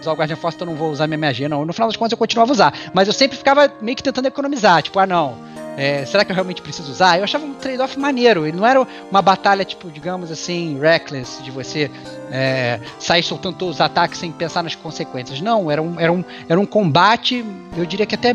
usar 0.00 0.12
o 0.12 0.14
Guardian 0.14 0.36
Force, 0.36 0.56
então 0.56 0.66
não 0.66 0.74
vou 0.74 0.90
usar 0.90 1.06
minha 1.06 1.18
magia, 1.18 1.48
não. 1.48 1.66
No 1.66 1.72
final 1.72 1.88
das 1.88 1.96
contas, 1.96 2.12
eu 2.12 2.18
continuava 2.18 2.52
a 2.52 2.54
usar. 2.54 2.74
Mas 2.94 3.08
eu 3.08 3.12
sempre 3.12 3.36
ficava 3.36 3.70
meio 3.82 3.96
que 3.96 4.02
tentando 4.02 4.26
economizar, 4.26 4.80
tipo, 4.80 4.98
ah, 4.98 5.06
não 5.06 5.36
é, 5.78 6.04
será 6.04 6.24
que 6.24 6.32
eu 6.32 6.34
realmente 6.34 6.60
preciso 6.60 6.90
usar? 6.90 7.18
Eu 7.18 7.24
achava 7.24 7.44
um 7.44 7.54
trade-off 7.54 7.96
maneiro. 7.96 8.44
Ele 8.44 8.56
não 8.56 8.66
era 8.66 8.84
uma 9.08 9.22
batalha, 9.22 9.64
tipo, 9.64 9.88
digamos 9.88 10.28
assim, 10.32 10.76
reckless, 10.80 11.40
de 11.40 11.52
você 11.52 11.88
é, 12.32 12.80
sair 12.98 13.22
soltando 13.22 13.56
todos 13.56 13.76
os 13.76 13.80
ataques 13.80 14.18
sem 14.18 14.32
pensar 14.32 14.64
nas 14.64 14.74
consequências. 14.74 15.40
Não, 15.40 15.70
era 15.70 15.80
um, 15.80 16.00
era 16.00 16.12
um, 16.12 16.24
era 16.48 16.58
um 16.58 16.66
combate, 16.66 17.44
eu 17.76 17.86
diria 17.86 18.04
que 18.04 18.16
até 18.16 18.34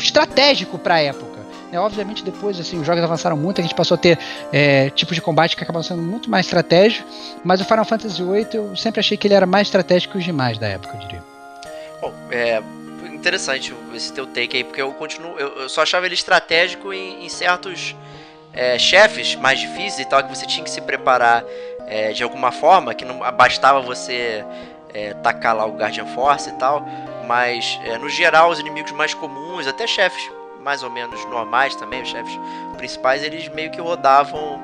estratégico 0.00 0.76
para 0.76 0.94
a 0.96 1.00
época. 1.00 1.44
É, 1.70 1.78
obviamente, 1.78 2.24
depois 2.24 2.58
assim, 2.58 2.80
os 2.80 2.86
jogos 2.86 3.04
avançaram 3.04 3.36
muito, 3.36 3.60
a 3.60 3.62
gente 3.62 3.74
passou 3.74 3.94
a 3.94 3.98
ter 3.98 4.18
é, 4.52 4.90
tipos 4.90 5.14
de 5.14 5.22
combate 5.22 5.56
que 5.56 5.62
acabam 5.62 5.82
sendo 5.82 6.02
muito 6.02 6.28
mais 6.28 6.46
estratégicos, 6.46 7.08
mas 7.44 7.60
o 7.60 7.64
Final 7.64 7.84
Fantasy 7.84 8.20
VIII 8.20 8.46
eu 8.52 8.76
sempre 8.76 8.98
achei 8.98 9.16
que 9.16 9.28
ele 9.28 9.34
era 9.34 9.46
mais 9.46 9.68
estratégico 9.68 10.14
que 10.14 10.18
os 10.18 10.24
demais 10.24 10.58
da 10.58 10.66
época, 10.66 10.96
eu 10.96 11.00
diria. 11.00 11.22
Bom, 12.00 12.12
é, 12.30 12.60
interessante 13.24 13.74
esse 13.94 14.12
teu 14.12 14.26
take 14.26 14.58
aí, 14.58 14.64
porque 14.64 14.82
eu 14.82 14.92
continuo. 14.92 15.38
Eu, 15.38 15.62
eu 15.62 15.68
só 15.68 15.82
achava 15.82 16.04
ele 16.04 16.14
estratégico 16.14 16.92
em, 16.92 17.24
em 17.24 17.28
certos 17.30 17.96
é, 18.52 18.78
chefes 18.78 19.34
mais 19.34 19.58
difíceis 19.58 20.00
e 20.00 20.04
tal, 20.04 20.22
que 20.22 20.28
você 20.28 20.46
tinha 20.46 20.62
que 20.62 20.70
se 20.70 20.82
preparar 20.82 21.42
é, 21.86 22.12
de 22.12 22.22
alguma 22.22 22.52
forma, 22.52 22.92
que 22.92 23.04
não 23.04 23.20
bastava 23.32 23.80
você 23.80 24.44
é, 24.92 25.14
tacar 25.14 25.56
lá 25.56 25.64
o 25.64 25.74
Guardian 25.74 26.06
Force 26.06 26.50
e 26.50 26.52
tal. 26.52 26.86
Mas 27.26 27.80
é, 27.86 27.96
no 27.96 28.10
geral, 28.10 28.50
os 28.50 28.60
inimigos 28.60 28.92
mais 28.92 29.14
comuns, 29.14 29.66
até 29.66 29.86
chefes 29.86 30.30
mais 30.60 30.82
ou 30.82 30.90
menos 30.90 31.24
normais 31.26 31.74
também, 31.76 32.02
os 32.02 32.08
chefes 32.10 32.38
principais, 32.76 33.22
eles 33.22 33.48
meio 33.48 33.70
que 33.70 33.80
rodavam 33.80 34.60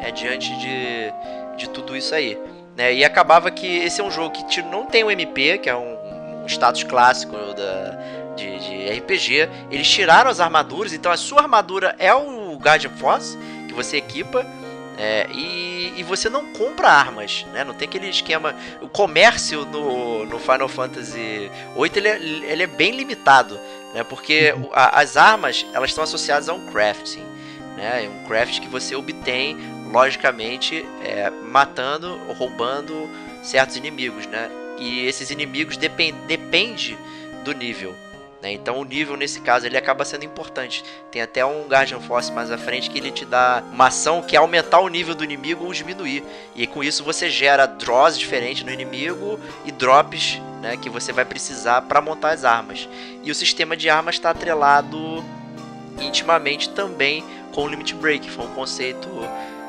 é, 0.00 0.10
diante 0.10 0.56
de, 0.58 1.12
de 1.56 1.68
tudo 1.70 1.96
isso 1.96 2.12
aí. 2.12 2.36
Né? 2.76 2.92
E 2.94 3.04
acabava 3.04 3.50
que 3.52 3.66
esse 3.66 4.00
é 4.00 4.04
um 4.04 4.10
jogo 4.10 4.30
que 4.30 4.62
não 4.62 4.86
tem 4.86 5.04
um 5.04 5.10
MP, 5.10 5.58
que 5.58 5.68
é 5.68 5.76
um, 5.76 5.99
status 6.50 6.84
clássico 6.84 7.36
da, 7.54 8.34
de, 8.36 8.58
de, 8.58 8.98
RPG. 8.98 9.48
Eles 9.70 9.88
tiraram 9.88 10.30
as 10.30 10.40
armaduras, 10.40 10.92
então 10.92 11.10
a 11.10 11.16
sua 11.16 11.42
armadura 11.42 11.94
é 11.98 12.14
o 12.14 12.56
Guardian 12.56 12.90
Force 12.90 13.36
que 13.68 13.74
você 13.74 13.96
equipa. 13.96 14.46
É, 14.98 15.26
e, 15.32 15.94
e, 15.96 16.02
você 16.02 16.28
não 16.28 16.52
compra 16.52 16.88
armas, 16.90 17.46
né? 17.54 17.64
Não 17.64 17.72
tem 17.72 17.88
aquele 17.88 18.10
esquema. 18.10 18.54
O 18.82 18.88
comércio 18.88 19.64
no, 19.64 20.26
no 20.26 20.38
Final 20.38 20.68
Fantasy 20.68 21.50
VIII 21.74 21.90
ele 21.96 22.08
é, 22.08 22.16
ele 22.16 22.62
é 22.64 22.66
bem 22.66 22.94
limitado, 22.94 23.58
né? 23.94 24.04
Porque 24.04 24.52
uhum. 24.52 24.68
a, 24.74 25.00
as 25.00 25.16
armas 25.16 25.64
elas 25.72 25.88
estão 25.88 26.04
associadas 26.04 26.50
a 26.50 26.52
um 26.52 26.66
crafting, 26.66 27.24
né? 27.78 28.04
É 28.04 28.08
um 28.10 28.28
craft 28.28 28.60
que 28.60 28.68
você 28.68 28.94
obtém 28.94 29.56
logicamente 29.90 30.84
é, 31.02 31.30
matando 31.30 32.20
ou 32.28 32.34
roubando 32.34 33.08
certos 33.42 33.76
inimigos, 33.76 34.26
né? 34.26 34.50
E 34.80 35.06
esses 35.06 35.30
inimigos 35.30 35.76
depend, 35.76 36.18
depende 36.26 36.98
do 37.44 37.52
nível. 37.52 37.94
Né? 38.42 38.52
Então 38.52 38.78
o 38.80 38.84
nível 38.84 39.16
nesse 39.16 39.40
caso 39.40 39.66
ele 39.66 39.76
acaba 39.76 40.04
sendo 40.04 40.24
importante. 40.24 40.82
Tem 41.10 41.22
até 41.22 41.44
um 41.44 41.66
Guardian 41.68 42.00
Force 42.00 42.32
mais 42.32 42.50
à 42.50 42.58
frente 42.58 42.90
que 42.90 42.98
ele 42.98 43.10
te 43.10 43.24
dá 43.24 43.62
uma 43.72 43.88
ação 43.88 44.22
que 44.22 44.34
é 44.34 44.38
aumentar 44.38 44.80
o 44.80 44.88
nível 44.88 45.14
do 45.14 45.22
inimigo 45.22 45.64
ou 45.64 45.72
diminuir. 45.72 46.24
E 46.56 46.66
com 46.66 46.82
isso 46.82 47.04
você 47.04 47.28
gera 47.28 47.66
draws 47.66 48.18
diferentes 48.18 48.64
no 48.64 48.72
inimigo 48.72 49.38
e 49.64 49.70
drops 49.70 50.40
né, 50.60 50.76
que 50.76 50.88
você 50.88 51.12
vai 51.12 51.24
precisar 51.24 51.82
para 51.82 52.00
montar 52.00 52.30
as 52.30 52.44
armas. 52.44 52.88
E 53.22 53.30
o 53.30 53.34
sistema 53.34 53.76
de 53.76 53.90
armas 53.90 54.14
está 54.14 54.30
atrelado 54.30 55.22
intimamente 56.00 56.70
também 56.70 57.22
com 57.52 57.64
o 57.64 57.68
Limit 57.68 57.94
Break. 57.94 58.30
Foi 58.30 58.46
um 58.46 58.54
conceito 58.54 59.08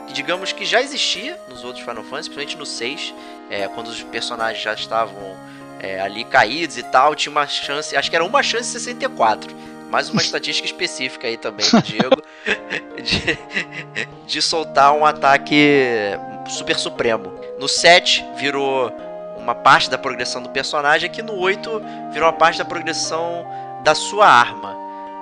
que 0.08 0.14
digamos 0.14 0.54
que 0.54 0.66
já 0.66 0.82
existia 0.82 1.40
nos 1.50 1.64
outros 1.64 1.84
Final 1.84 2.04
Fantasy, 2.04 2.30
principalmente 2.30 2.58
no 2.58 2.66
6, 2.66 3.14
é, 3.52 3.68
quando 3.68 3.88
os 3.88 4.02
personagens 4.02 4.64
já 4.64 4.74
estavam 4.74 5.36
é, 5.80 6.00
ali 6.00 6.24
caídos 6.24 6.78
e 6.78 6.84
tal, 6.84 7.14
tinha 7.14 7.32
uma 7.32 7.46
chance, 7.46 7.96
acho 7.96 8.10
que 8.10 8.16
era 8.16 8.26
uma 8.26 8.42
chance 8.42 8.70
64. 8.70 9.54
Mais 9.90 10.10
uma 10.10 10.22
estatística 10.24 10.66
específica 10.66 11.28
aí 11.28 11.38
também 11.38 11.70
do 11.70 11.82
Diego 11.82 12.24
de, 13.04 13.38
de 14.26 14.42
soltar 14.42 14.94
um 14.94 15.06
ataque 15.06 16.18
super 16.48 16.78
supremo. 16.78 17.34
No 17.60 17.68
7 17.68 18.26
virou 18.38 18.92
uma 19.38 19.54
parte 19.54 19.90
da 19.90 19.98
progressão 19.98 20.42
do 20.42 20.50
personagem, 20.50 21.10
aqui 21.10 21.22
no 21.22 21.36
8 21.38 21.82
virou 22.14 22.30
uma 22.30 22.38
parte 22.38 22.58
da 22.58 22.66
progressão 22.66 23.46
da 23.84 23.94
sua 23.94 24.28
arma. 24.28 24.76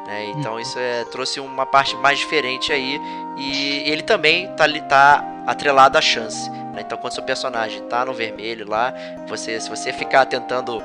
Né? 0.05 0.25
Então 0.35 0.53
uhum. 0.53 0.59
isso 0.59 0.77
é, 0.77 1.03
trouxe 1.05 1.39
uma 1.39 1.65
parte 1.65 1.95
mais 1.95 2.19
diferente 2.19 2.71
aí. 2.71 2.99
E 3.37 3.89
ele 3.89 4.01
também 4.01 4.47
tá, 4.55 4.67
tá 4.87 5.23
atrelado 5.47 5.97
à 5.97 6.01
chance. 6.01 6.49
Né? 6.79 6.83
Então, 6.85 6.97
quando 6.97 7.13
seu 7.13 7.23
personagem 7.23 7.81
tá 7.83 8.05
no 8.05 8.13
vermelho 8.13 8.67
lá, 8.67 8.93
você, 9.27 9.59
se 9.59 9.69
você 9.69 9.91
ficar 9.91 10.25
tentando 10.25 10.81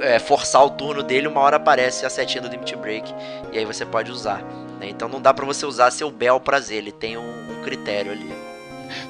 é, 0.00 0.18
forçar 0.18 0.64
o 0.64 0.70
turno 0.70 1.02
dele, 1.02 1.28
uma 1.28 1.40
hora 1.40 1.56
aparece 1.56 2.04
a 2.04 2.10
setinha 2.10 2.42
do 2.42 2.48
Limit 2.48 2.76
Break 2.76 3.14
e 3.52 3.58
aí 3.58 3.64
você 3.64 3.86
pode 3.86 4.10
usar. 4.10 4.42
Né? 4.80 4.88
Então, 4.88 5.08
não 5.08 5.20
dá 5.20 5.32
para 5.32 5.46
você 5.46 5.64
usar 5.64 5.90
seu 5.90 6.10
Bel 6.10 6.40
prazer, 6.40 6.78
ele 6.78 6.92
tem 6.92 7.16
um, 7.16 7.22
um 7.22 7.62
critério 7.62 8.12
ali. 8.12 8.48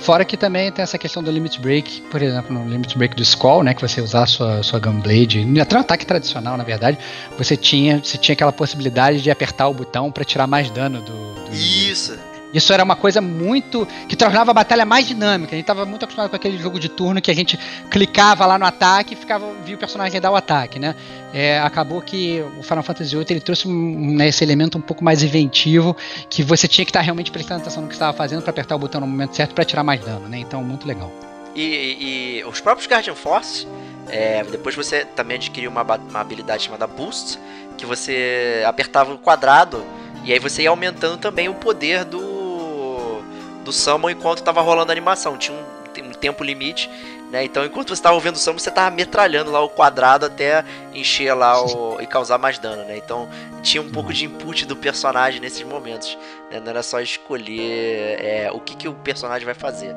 Fora 0.00 0.24
que 0.24 0.36
também 0.36 0.72
tem 0.72 0.82
essa 0.82 0.98
questão 0.98 1.22
do 1.22 1.30
limit 1.30 1.60
break, 1.60 2.00
por 2.10 2.20
exemplo, 2.20 2.52
no 2.52 2.68
limit 2.68 2.98
break 2.98 3.14
do 3.14 3.22
Skull, 3.22 3.62
né, 3.62 3.74
que 3.74 3.80
você 3.80 4.00
usar 4.00 4.24
a 4.24 4.26
sua, 4.26 4.60
sua 4.60 4.80
Gunblade, 4.80 5.46
até 5.60 5.74
no 5.76 5.80
ataque 5.80 6.04
tradicional, 6.04 6.56
na 6.56 6.64
verdade, 6.64 6.98
você 7.36 7.56
tinha, 7.56 8.02
você 8.02 8.18
tinha 8.18 8.32
aquela 8.32 8.52
possibilidade 8.52 9.22
de 9.22 9.30
apertar 9.30 9.68
o 9.68 9.74
botão 9.74 10.10
para 10.10 10.24
tirar 10.24 10.48
mais 10.48 10.68
dano 10.68 11.00
do, 11.00 11.34
do 11.44 11.54
Isso. 11.54 12.18
Isso 12.52 12.72
era 12.72 12.82
uma 12.82 12.96
coisa 12.96 13.20
muito. 13.20 13.86
que 14.08 14.16
tornava 14.16 14.50
a 14.50 14.54
batalha 14.54 14.84
mais 14.84 15.06
dinâmica. 15.06 15.54
A 15.54 15.56
gente 15.56 15.64
estava 15.64 15.84
muito 15.84 16.04
acostumado 16.04 16.30
com 16.30 16.36
aquele 16.36 16.58
jogo 16.58 16.78
de 16.78 16.88
turno 16.88 17.20
que 17.20 17.30
a 17.30 17.34
gente 17.34 17.58
clicava 17.90 18.46
lá 18.46 18.58
no 18.58 18.64
ataque 18.64 19.14
e 19.14 19.16
ficava, 19.16 19.52
via 19.64 19.76
o 19.76 19.78
personagem 19.78 20.20
dar 20.20 20.30
o 20.30 20.36
ataque, 20.36 20.78
né? 20.78 20.94
É, 21.32 21.58
acabou 21.60 22.00
que 22.00 22.42
o 22.58 22.62
Final 22.62 22.82
Fantasy 22.82 23.14
VIII 23.14 23.26
ele 23.30 23.40
trouxe 23.40 23.68
um, 23.68 24.16
né, 24.16 24.28
esse 24.28 24.42
elemento 24.42 24.78
um 24.78 24.80
pouco 24.80 25.04
mais 25.04 25.22
inventivo, 25.22 25.94
que 26.30 26.42
você 26.42 26.66
tinha 26.66 26.84
que 26.84 26.90
estar 26.90 27.02
realmente 27.02 27.30
prestando 27.30 27.60
atenção 27.60 27.82
no 27.82 27.88
que 27.88 27.94
estava 27.94 28.16
fazendo 28.16 28.40
para 28.40 28.50
apertar 28.50 28.76
o 28.76 28.78
botão 28.78 29.00
no 29.00 29.06
momento 29.06 29.36
certo 29.36 29.54
para 29.54 29.64
tirar 29.64 29.84
mais 29.84 30.00
dano, 30.00 30.26
né? 30.28 30.38
Então, 30.38 30.62
muito 30.64 30.86
legal. 30.88 31.12
E, 31.54 32.40
e 32.40 32.44
os 32.44 32.60
próprios 32.60 32.88
Guardian 32.88 33.14
Force, 33.14 33.66
é, 34.08 34.42
depois 34.44 34.74
você 34.74 35.04
também 35.04 35.36
adquiriu 35.36 35.70
uma, 35.70 35.82
uma 35.82 36.20
habilidade 36.20 36.64
chamada 36.64 36.86
Boost, 36.86 37.38
que 37.76 37.84
você 37.84 38.62
apertava 38.66 39.12
o 39.12 39.18
quadrado 39.18 39.84
e 40.24 40.32
aí 40.32 40.38
você 40.38 40.62
ia 40.62 40.70
aumentando 40.70 41.16
também 41.16 41.48
o 41.48 41.54
poder 41.54 42.04
do 42.04 42.37
do 43.68 43.72
Summon 43.72 44.10
enquanto 44.10 44.42
tava 44.42 44.60
rolando 44.60 44.90
a 44.90 44.94
animação. 44.94 45.36
Tinha 45.36 45.56
um, 45.56 46.08
um 46.08 46.12
tempo 46.12 46.42
limite 46.42 46.90
Né? 47.30 47.44
Então, 47.44 47.64
enquanto 47.64 47.94
você 47.94 48.02
tava 48.02 48.14
ouvindo 48.14 48.36
o 48.36 48.38
samba, 48.38 48.58
você 48.58 48.70
tava 48.70 48.94
metralhando 48.94 49.50
lá 49.50 49.60
o 49.60 49.68
quadrado 49.68 50.24
até 50.24 50.64
encher 50.94 51.34
lá 51.34 51.62
o... 51.62 52.00
e 52.00 52.06
causar 52.06 52.38
mais 52.38 52.58
dano, 52.58 52.84
né? 52.84 52.96
Então, 52.96 53.28
tinha 53.62 53.82
um 53.82 53.90
pouco 53.90 54.12
de 54.12 54.24
input 54.24 54.64
do 54.64 54.74
personagem 54.74 55.40
nesses 55.40 55.62
momentos. 55.62 56.16
Né? 56.50 56.58
Não 56.60 56.70
era 56.70 56.82
só 56.82 57.00
escolher 57.00 58.18
é, 58.20 58.50
o 58.52 58.60
que, 58.60 58.74
que 58.74 58.88
o 58.88 58.94
personagem 58.94 59.44
vai 59.44 59.54
fazer. 59.54 59.94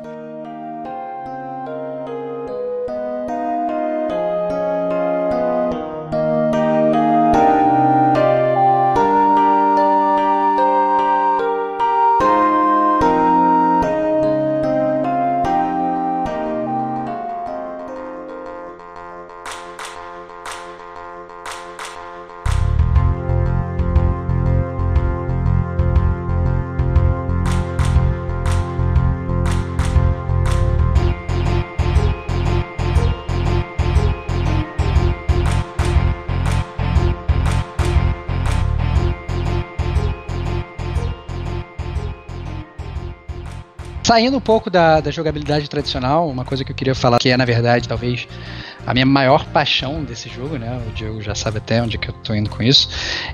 Saindo 44.11 44.35
um 44.35 44.41
pouco 44.41 44.69
da, 44.69 44.99
da, 44.99 45.09
jogabilidade 45.09 45.69
tradicional, 45.69 46.27
uma 46.29 46.43
coisa 46.43 46.65
que 46.65 46.71
eu 46.73 46.75
queria 46.75 46.93
falar, 46.93 47.17
que 47.17 47.29
é 47.29 47.37
na 47.37 47.45
verdade 47.45 47.87
talvez 47.87 48.27
a 48.85 48.93
minha 48.93 49.05
maior 49.05 49.45
paixão 49.45 50.03
desse 50.03 50.27
jogo, 50.27 50.57
né? 50.57 50.81
O 50.85 50.91
Diego 50.91 51.21
já 51.21 51.33
sabe 51.33 51.59
até 51.59 51.81
onde 51.81 51.97
que 51.97 52.09
eu 52.09 52.13
tô 52.15 52.35
indo 52.35 52.49
com 52.49 52.61
isso. 52.61 52.89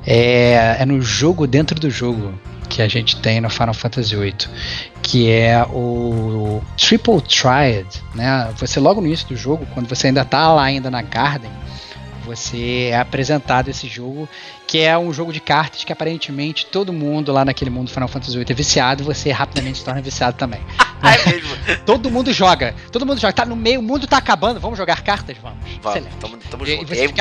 É, 0.05 0.77
é 0.79 0.85
no 0.85 1.01
jogo 1.01 1.47
dentro 1.47 1.79
do 1.79 1.89
jogo 1.89 2.31
que 2.69 2.83
a 2.83 2.87
gente 2.87 3.19
tem 3.21 3.41
no 3.41 3.49
Final 3.49 3.73
Fantasy 3.73 4.15
VIII, 4.15 4.35
que 5.01 5.31
é 5.31 5.63
o 5.63 6.61
Triple 6.77 7.21
Triad, 7.21 7.87
né? 8.13 8.53
Você 8.57 8.79
logo 8.79 9.01
no 9.01 9.07
início 9.07 9.27
do 9.29 9.35
jogo, 9.35 9.65
quando 9.73 9.89
você 9.89 10.05
ainda 10.05 10.23
tá 10.23 10.53
lá 10.53 10.65
ainda 10.65 10.91
na 10.91 11.01
Garden, 11.01 11.49
você 12.23 12.89
é 12.91 12.99
apresentado 12.99 13.69
esse 13.69 13.87
jogo, 13.87 14.29
que 14.67 14.79
é 14.79 14.97
um 14.97 15.13
jogo 15.13 15.31
de 15.31 15.39
cartas 15.39 15.85
que 15.85 15.93
aparentemente 15.93 16.65
todo 16.65 16.91
mundo 16.91 17.31
lá 17.31 17.45
naquele 17.45 17.71
mundo 17.71 17.89
Final 17.89 18.09
Fantasy 18.09 18.35
VIII 18.35 18.45
é 18.49 18.53
viciado, 18.53 19.03
você 19.03 19.31
rapidamente 19.31 19.77
se 19.77 19.85
torna 19.85 20.01
viciado 20.01 20.37
também. 20.37 20.59
é 21.01 21.31
mesmo? 21.31 21.55
todo 21.85 22.11
mundo 22.11 22.33
joga, 22.33 22.75
todo 22.91 23.05
mundo 23.05 23.19
joga. 23.19 23.31
Tá 23.31 23.45
no 23.45 23.55
meio, 23.55 23.79
o 23.79 23.83
mundo 23.83 24.05
tá 24.05 24.17
acabando, 24.17 24.59
vamos 24.59 24.77
jogar 24.77 25.01
cartas? 25.01 25.37
Vamos. 25.41 25.57
Vamos, 25.81 26.15
tamo, 26.19 26.37
tamo 26.51 26.67
e, 26.67 26.75
junto. 26.75 26.93
E, 26.93 26.97
e. 26.97 27.13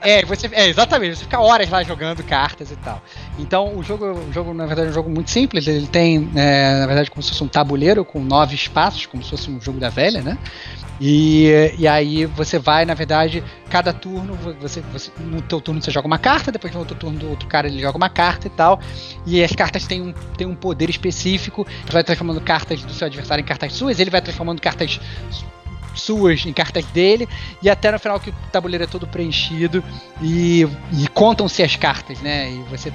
É, 0.00 0.24
você, 0.24 0.48
é, 0.52 0.68
exatamente, 0.68 1.16
você 1.16 1.24
fica 1.24 1.40
horas 1.40 1.68
lá 1.68 1.82
jogando 1.82 2.22
cartas 2.22 2.70
e 2.70 2.76
tal. 2.76 3.02
Então 3.36 3.76
o 3.76 3.82
jogo, 3.82 4.06
o 4.06 4.32
jogo 4.32 4.54
na 4.54 4.66
verdade, 4.66 4.88
é 4.88 4.90
um 4.92 4.94
jogo 4.94 5.10
muito 5.10 5.30
simples, 5.30 5.66
ele 5.66 5.88
tem, 5.88 6.30
é, 6.36 6.80
na 6.80 6.86
verdade, 6.86 7.10
como 7.10 7.20
se 7.20 7.30
fosse 7.30 7.42
um 7.42 7.48
tabuleiro 7.48 8.04
com 8.04 8.20
nove 8.20 8.54
espaços, 8.54 9.06
como 9.06 9.24
se 9.24 9.30
fosse 9.30 9.50
um 9.50 9.60
jogo 9.60 9.80
da 9.80 9.88
velha, 9.88 10.22
né? 10.22 10.38
E, 11.00 11.74
e 11.78 11.86
aí 11.86 12.26
você 12.26 12.58
vai, 12.58 12.84
na 12.84 12.94
verdade, 12.94 13.42
cada 13.70 13.92
turno, 13.92 14.36
você, 14.60 14.80
você, 14.92 15.10
no 15.18 15.40
teu 15.40 15.60
turno 15.60 15.80
você 15.80 15.90
joga 15.90 16.06
uma 16.06 16.18
carta, 16.18 16.27
depois 16.52 16.72
no 16.72 16.80
outro 16.80 16.94
turno 16.94 17.18
do 17.18 17.30
outro 17.30 17.48
cara 17.48 17.66
ele 17.66 17.80
joga 17.80 17.96
uma 17.96 18.08
carta 18.08 18.46
e 18.46 18.50
tal. 18.50 18.80
E 19.26 19.42
as 19.42 19.52
cartas 19.52 19.86
têm 19.86 20.02
um, 20.02 20.12
têm 20.36 20.46
um 20.46 20.54
poder 20.54 20.90
específico, 20.90 21.66
você 21.84 21.92
vai 21.92 22.04
transformando 22.04 22.40
cartas 22.40 22.82
do 22.82 22.92
seu 22.92 23.06
adversário 23.06 23.42
em 23.42 23.46
cartas 23.46 23.72
suas, 23.72 23.98
ele 23.98 24.10
vai 24.10 24.20
transformando 24.20 24.60
cartas 24.60 25.00
suas 25.94 26.46
em 26.46 26.52
cartas 26.52 26.84
dele, 26.86 27.28
e 27.60 27.68
até 27.68 27.90
no 27.90 27.98
final 27.98 28.20
que 28.20 28.30
o 28.30 28.34
tabuleiro 28.52 28.84
é 28.84 28.86
todo 28.86 29.06
preenchido 29.06 29.82
e, 30.22 30.66
e 30.92 31.08
contam-se 31.08 31.62
as 31.62 31.74
cartas, 31.76 32.20
né? 32.20 32.50
E 32.50 32.58
você 32.70 32.92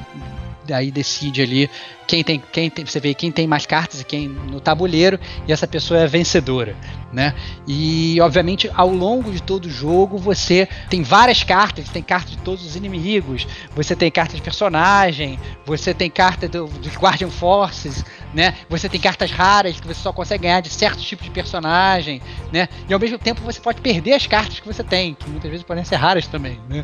aí 0.71 0.91
decide 0.91 1.41
ali 1.41 1.69
quem 2.07 2.23
tem, 2.23 2.43
quem 2.51 2.69
tem, 2.69 2.85
você 2.85 2.99
vê 2.99 3.13
quem 3.13 3.31
tem 3.31 3.47
mais 3.47 3.65
cartas 3.65 4.01
e 4.01 4.03
quem 4.03 4.27
no 4.27 4.59
tabuleiro 4.59 5.19
e 5.47 5.51
essa 5.51 5.67
pessoa 5.67 6.01
é 6.01 6.07
vencedora, 6.07 6.75
né? 7.11 7.33
E 7.67 8.19
obviamente 8.21 8.69
ao 8.73 8.89
longo 8.89 9.31
de 9.31 9.41
todo 9.41 9.65
o 9.65 9.69
jogo 9.69 10.17
você 10.17 10.67
tem 10.89 11.01
várias 11.01 11.43
cartas, 11.43 11.89
tem 11.89 12.03
cartas 12.03 12.31
de 12.31 12.37
todos 12.37 12.65
os 12.65 12.75
inimigos, 12.75 13.47
você 13.75 13.95
tem 13.95 14.11
cartas 14.11 14.35
de 14.35 14.41
personagem, 14.41 15.39
você 15.65 15.93
tem 15.93 16.09
carta 16.09 16.47
do, 16.47 16.67
dos 16.67 16.95
Guardian 16.95 17.29
Forces, 17.29 18.03
né? 18.33 18.55
Você 18.69 18.89
tem 18.89 18.99
cartas 18.99 19.31
raras 19.31 19.79
que 19.79 19.87
você 19.87 20.01
só 20.01 20.11
consegue 20.11 20.43
ganhar 20.43 20.61
de 20.61 20.69
certos 20.69 21.03
tipos 21.03 21.25
de 21.25 21.31
personagem, 21.31 22.21
né? 22.51 22.67
E 22.89 22.93
ao 22.93 22.99
mesmo 22.99 23.17
tempo 23.17 23.41
você 23.41 23.59
pode 23.59 23.81
perder 23.81 24.13
as 24.13 24.27
cartas 24.27 24.59
que 24.59 24.67
você 24.67 24.83
tem, 24.83 25.13
que 25.13 25.29
muitas 25.29 25.49
vezes 25.49 25.65
podem 25.65 25.83
ser 25.83 25.95
raras 25.95 26.27
também, 26.27 26.59
né? 26.69 26.83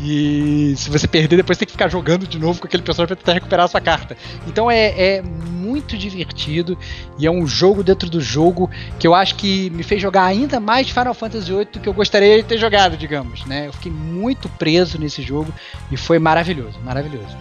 E 0.00 0.74
se 0.76 0.90
você 0.90 1.06
perder, 1.08 1.36
depois 1.36 1.58
tem 1.58 1.66
que 1.66 1.72
ficar 1.72 1.88
jogando 1.88 2.26
de 2.26 2.38
novo 2.38 2.60
com 2.60 2.66
aquele 2.66 2.82
personagem 2.82 3.08
para 3.08 3.16
tentar 3.16 3.32
recuperar 3.32 3.64
a 3.64 3.68
sua 3.68 3.80
carta. 3.80 4.16
Então 4.46 4.70
é, 4.70 5.16
é 5.16 5.22
muito 5.22 5.96
divertido 5.96 6.78
e 7.18 7.26
é 7.26 7.30
um 7.30 7.46
jogo 7.46 7.82
dentro 7.82 8.08
do 8.08 8.20
jogo 8.20 8.70
que 8.98 9.06
eu 9.06 9.14
acho 9.14 9.34
que 9.34 9.70
me 9.70 9.82
fez 9.82 10.00
jogar 10.00 10.24
ainda 10.24 10.60
mais 10.60 10.88
Final 10.88 11.14
Fantasy 11.14 11.52
VIII 11.52 11.64
do 11.64 11.80
que 11.80 11.88
eu 11.88 11.94
gostaria 11.94 12.36
de 12.36 12.44
ter 12.44 12.58
jogado, 12.58 12.96
digamos, 12.96 13.44
né? 13.44 13.66
Eu 13.66 13.72
fiquei 13.72 13.90
muito 13.90 14.48
preso 14.48 14.98
nesse 14.98 15.22
jogo 15.22 15.52
e 15.90 15.96
foi 15.96 16.18
maravilhoso, 16.18 16.78
maravilhoso. 16.84 17.36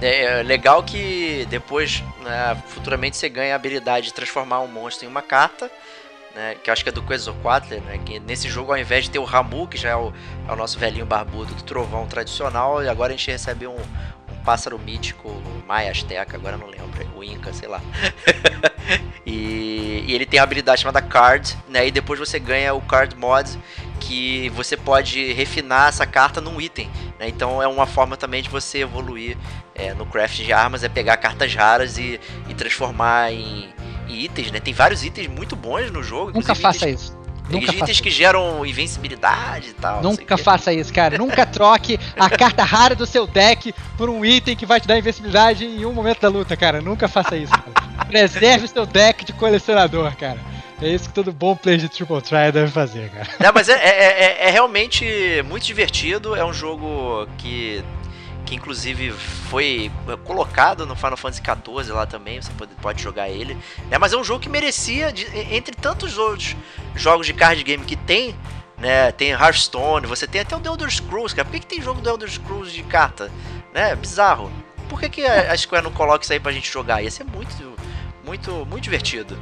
É, 0.00 0.40
é 0.40 0.42
legal 0.42 0.82
que 0.82 1.46
depois, 1.50 2.02
né, 2.22 2.60
futuramente, 2.68 3.16
você 3.16 3.28
ganha 3.28 3.52
a 3.52 3.56
habilidade 3.56 4.06
de 4.06 4.14
transformar 4.14 4.60
um 4.60 4.66
monstro 4.66 5.06
em 5.06 5.08
uma 5.08 5.22
carta. 5.22 5.70
Né, 6.34 6.54
que 6.62 6.70
eu 6.70 6.72
acho 6.72 6.84
que 6.84 6.88
é 6.88 6.92
do 6.92 7.02
Quetzalcoatl, 7.02 7.74
né, 7.80 7.98
que 8.04 8.20
nesse 8.20 8.48
jogo 8.48 8.70
ao 8.70 8.78
invés 8.78 9.04
de 9.04 9.10
ter 9.10 9.18
o 9.18 9.24
Ramu, 9.24 9.66
que 9.66 9.76
já 9.76 9.90
é 9.90 9.96
o, 9.96 10.12
é 10.48 10.52
o 10.52 10.54
nosso 10.54 10.78
velhinho 10.78 11.04
barbudo 11.04 11.52
do 11.52 11.62
trovão 11.64 12.06
tradicional, 12.06 12.80
e 12.84 12.88
agora 12.88 13.12
a 13.12 13.16
gente 13.16 13.28
recebe 13.32 13.66
um, 13.66 13.74
um 13.74 14.44
pássaro 14.44 14.78
mítico, 14.78 15.28
Maia, 15.66 15.90
Azteca, 15.90 16.36
agora 16.36 16.56
não 16.56 16.68
lembro, 16.68 17.04
o 17.16 17.24
Inca, 17.24 17.52
sei 17.52 17.68
lá. 17.68 17.80
e, 19.26 20.04
e, 20.06 20.14
ele 20.14 20.24
tem 20.24 20.38
a 20.38 20.44
habilidade 20.44 20.82
chamada 20.82 21.02
Card, 21.02 21.58
né, 21.68 21.88
e 21.88 21.90
depois 21.90 22.20
você 22.20 22.38
ganha 22.38 22.72
o 22.74 22.80
Card 22.80 23.16
Mod, 23.16 23.58
que 24.10 24.48
você 24.48 24.76
pode 24.76 25.32
refinar 25.34 25.88
essa 25.88 26.04
carta 26.04 26.40
num 26.40 26.60
item. 26.60 26.90
Né? 27.16 27.28
Então 27.28 27.62
é 27.62 27.68
uma 27.68 27.86
forma 27.86 28.16
também 28.16 28.42
de 28.42 28.48
você 28.48 28.78
evoluir 28.78 29.38
é, 29.72 29.94
no 29.94 30.04
craft 30.04 30.42
de 30.42 30.52
armas, 30.52 30.82
é 30.82 30.88
pegar 30.88 31.16
cartas 31.16 31.54
raras 31.54 31.96
e, 31.96 32.18
e 32.48 32.54
transformar 32.54 33.32
em, 33.32 33.68
em, 34.08 34.24
itens. 34.24 34.50
Né? 34.50 34.58
Tem 34.58 34.74
vários 34.74 35.04
itens 35.04 35.28
muito 35.28 35.54
bons 35.54 35.92
no 35.92 36.02
jogo. 36.02 36.32
Nunca 36.32 36.56
faça 36.56 36.88
itens, 36.88 37.02
isso. 37.02 37.20
Nunca 37.48 37.72
itens 37.72 38.00
que 38.00 38.10
geram 38.10 38.66
invencibilidade 38.66 39.68
e 39.68 39.74
tal. 39.74 40.02
Nunca 40.02 40.36
faça 40.36 40.72
isso, 40.72 40.92
cara. 40.92 41.16
Nunca 41.16 41.46
troque 41.46 41.96
a 42.18 42.28
carta 42.36 42.64
rara 42.64 42.96
do 42.96 43.06
seu 43.06 43.28
deck 43.28 43.72
por 43.96 44.10
um 44.10 44.24
item 44.24 44.56
que 44.56 44.66
vai 44.66 44.80
te 44.80 44.88
dar 44.88 44.98
invencibilidade 44.98 45.64
em 45.64 45.84
um 45.84 45.92
momento 45.92 46.20
da 46.20 46.28
luta, 46.28 46.56
cara. 46.56 46.80
Nunca 46.80 47.06
faça 47.06 47.36
isso. 47.36 47.52
Preserve 48.08 48.64
o 48.64 48.68
seu 48.68 48.84
deck 48.84 49.24
de 49.24 49.32
colecionador, 49.32 50.16
cara. 50.16 50.40
É 50.82 50.88
isso 50.88 51.08
que 51.08 51.14
todo 51.14 51.30
bom 51.30 51.54
player 51.54 51.78
de 51.78 51.88
Triple 51.88 52.22
Try 52.22 52.50
deve 52.52 52.70
fazer, 52.70 53.10
cara. 53.10 53.28
Não, 53.38 53.52
mas 53.52 53.68
é, 53.68 53.74
é, 53.74 54.22
é, 54.22 54.48
é, 54.48 54.50
realmente 54.50 55.04
muito 55.46 55.64
divertido. 55.64 56.34
É 56.34 56.44
um 56.44 56.54
jogo 56.54 57.28
que, 57.36 57.84
que 58.46 58.54
inclusive 58.54 59.12
foi 59.12 59.92
colocado 60.24 60.86
no 60.86 60.96
Final 60.96 61.18
Fantasy 61.18 61.42
XIV 61.42 61.92
lá 61.92 62.06
também. 62.06 62.40
Você 62.40 62.50
pode, 62.52 62.74
pode 62.76 63.02
jogar 63.02 63.28
ele. 63.28 63.54
Né? 63.90 63.98
Mas 63.98 64.14
é 64.14 64.16
um 64.16 64.24
jogo 64.24 64.40
que 64.40 64.48
merecia, 64.48 65.12
de, 65.12 65.26
entre 65.54 65.76
tantos 65.76 66.16
outros 66.16 66.56
jogos 66.94 67.26
de 67.26 67.34
card 67.34 67.62
game 67.62 67.84
que 67.84 67.96
tem, 67.96 68.34
né? 68.78 69.12
Tem 69.12 69.30
Hearthstone, 69.32 70.06
você 70.06 70.26
tem 70.26 70.40
até 70.40 70.56
o 70.56 70.60
The 70.60 70.68
Elder 70.70 70.90
Scrolls, 70.90 71.34
cara. 71.34 71.44
Por 71.44 71.52
que, 71.52 71.60
que 71.60 71.66
tem 71.66 71.82
jogo 71.82 72.00
do 72.00 72.08
Elder 72.08 72.30
Scrolls 72.30 72.72
de 72.72 72.82
carta? 72.84 73.30
Né? 73.74 73.94
Bizarro. 73.94 74.50
Por 74.88 74.98
que, 74.98 75.10
que 75.10 75.24
a 75.26 75.56
Square 75.56 75.84
não 75.84 75.92
coloca 75.92 76.24
isso 76.24 76.32
aí 76.32 76.40
pra 76.40 76.50
gente 76.50 76.72
jogar? 76.72 77.02
Ia 77.02 77.10
ser 77.10 77.24
muito, 77.24 77.76
muito, 78.24 78.66
muito 78.66 78.82
divertido. 78.82 79.38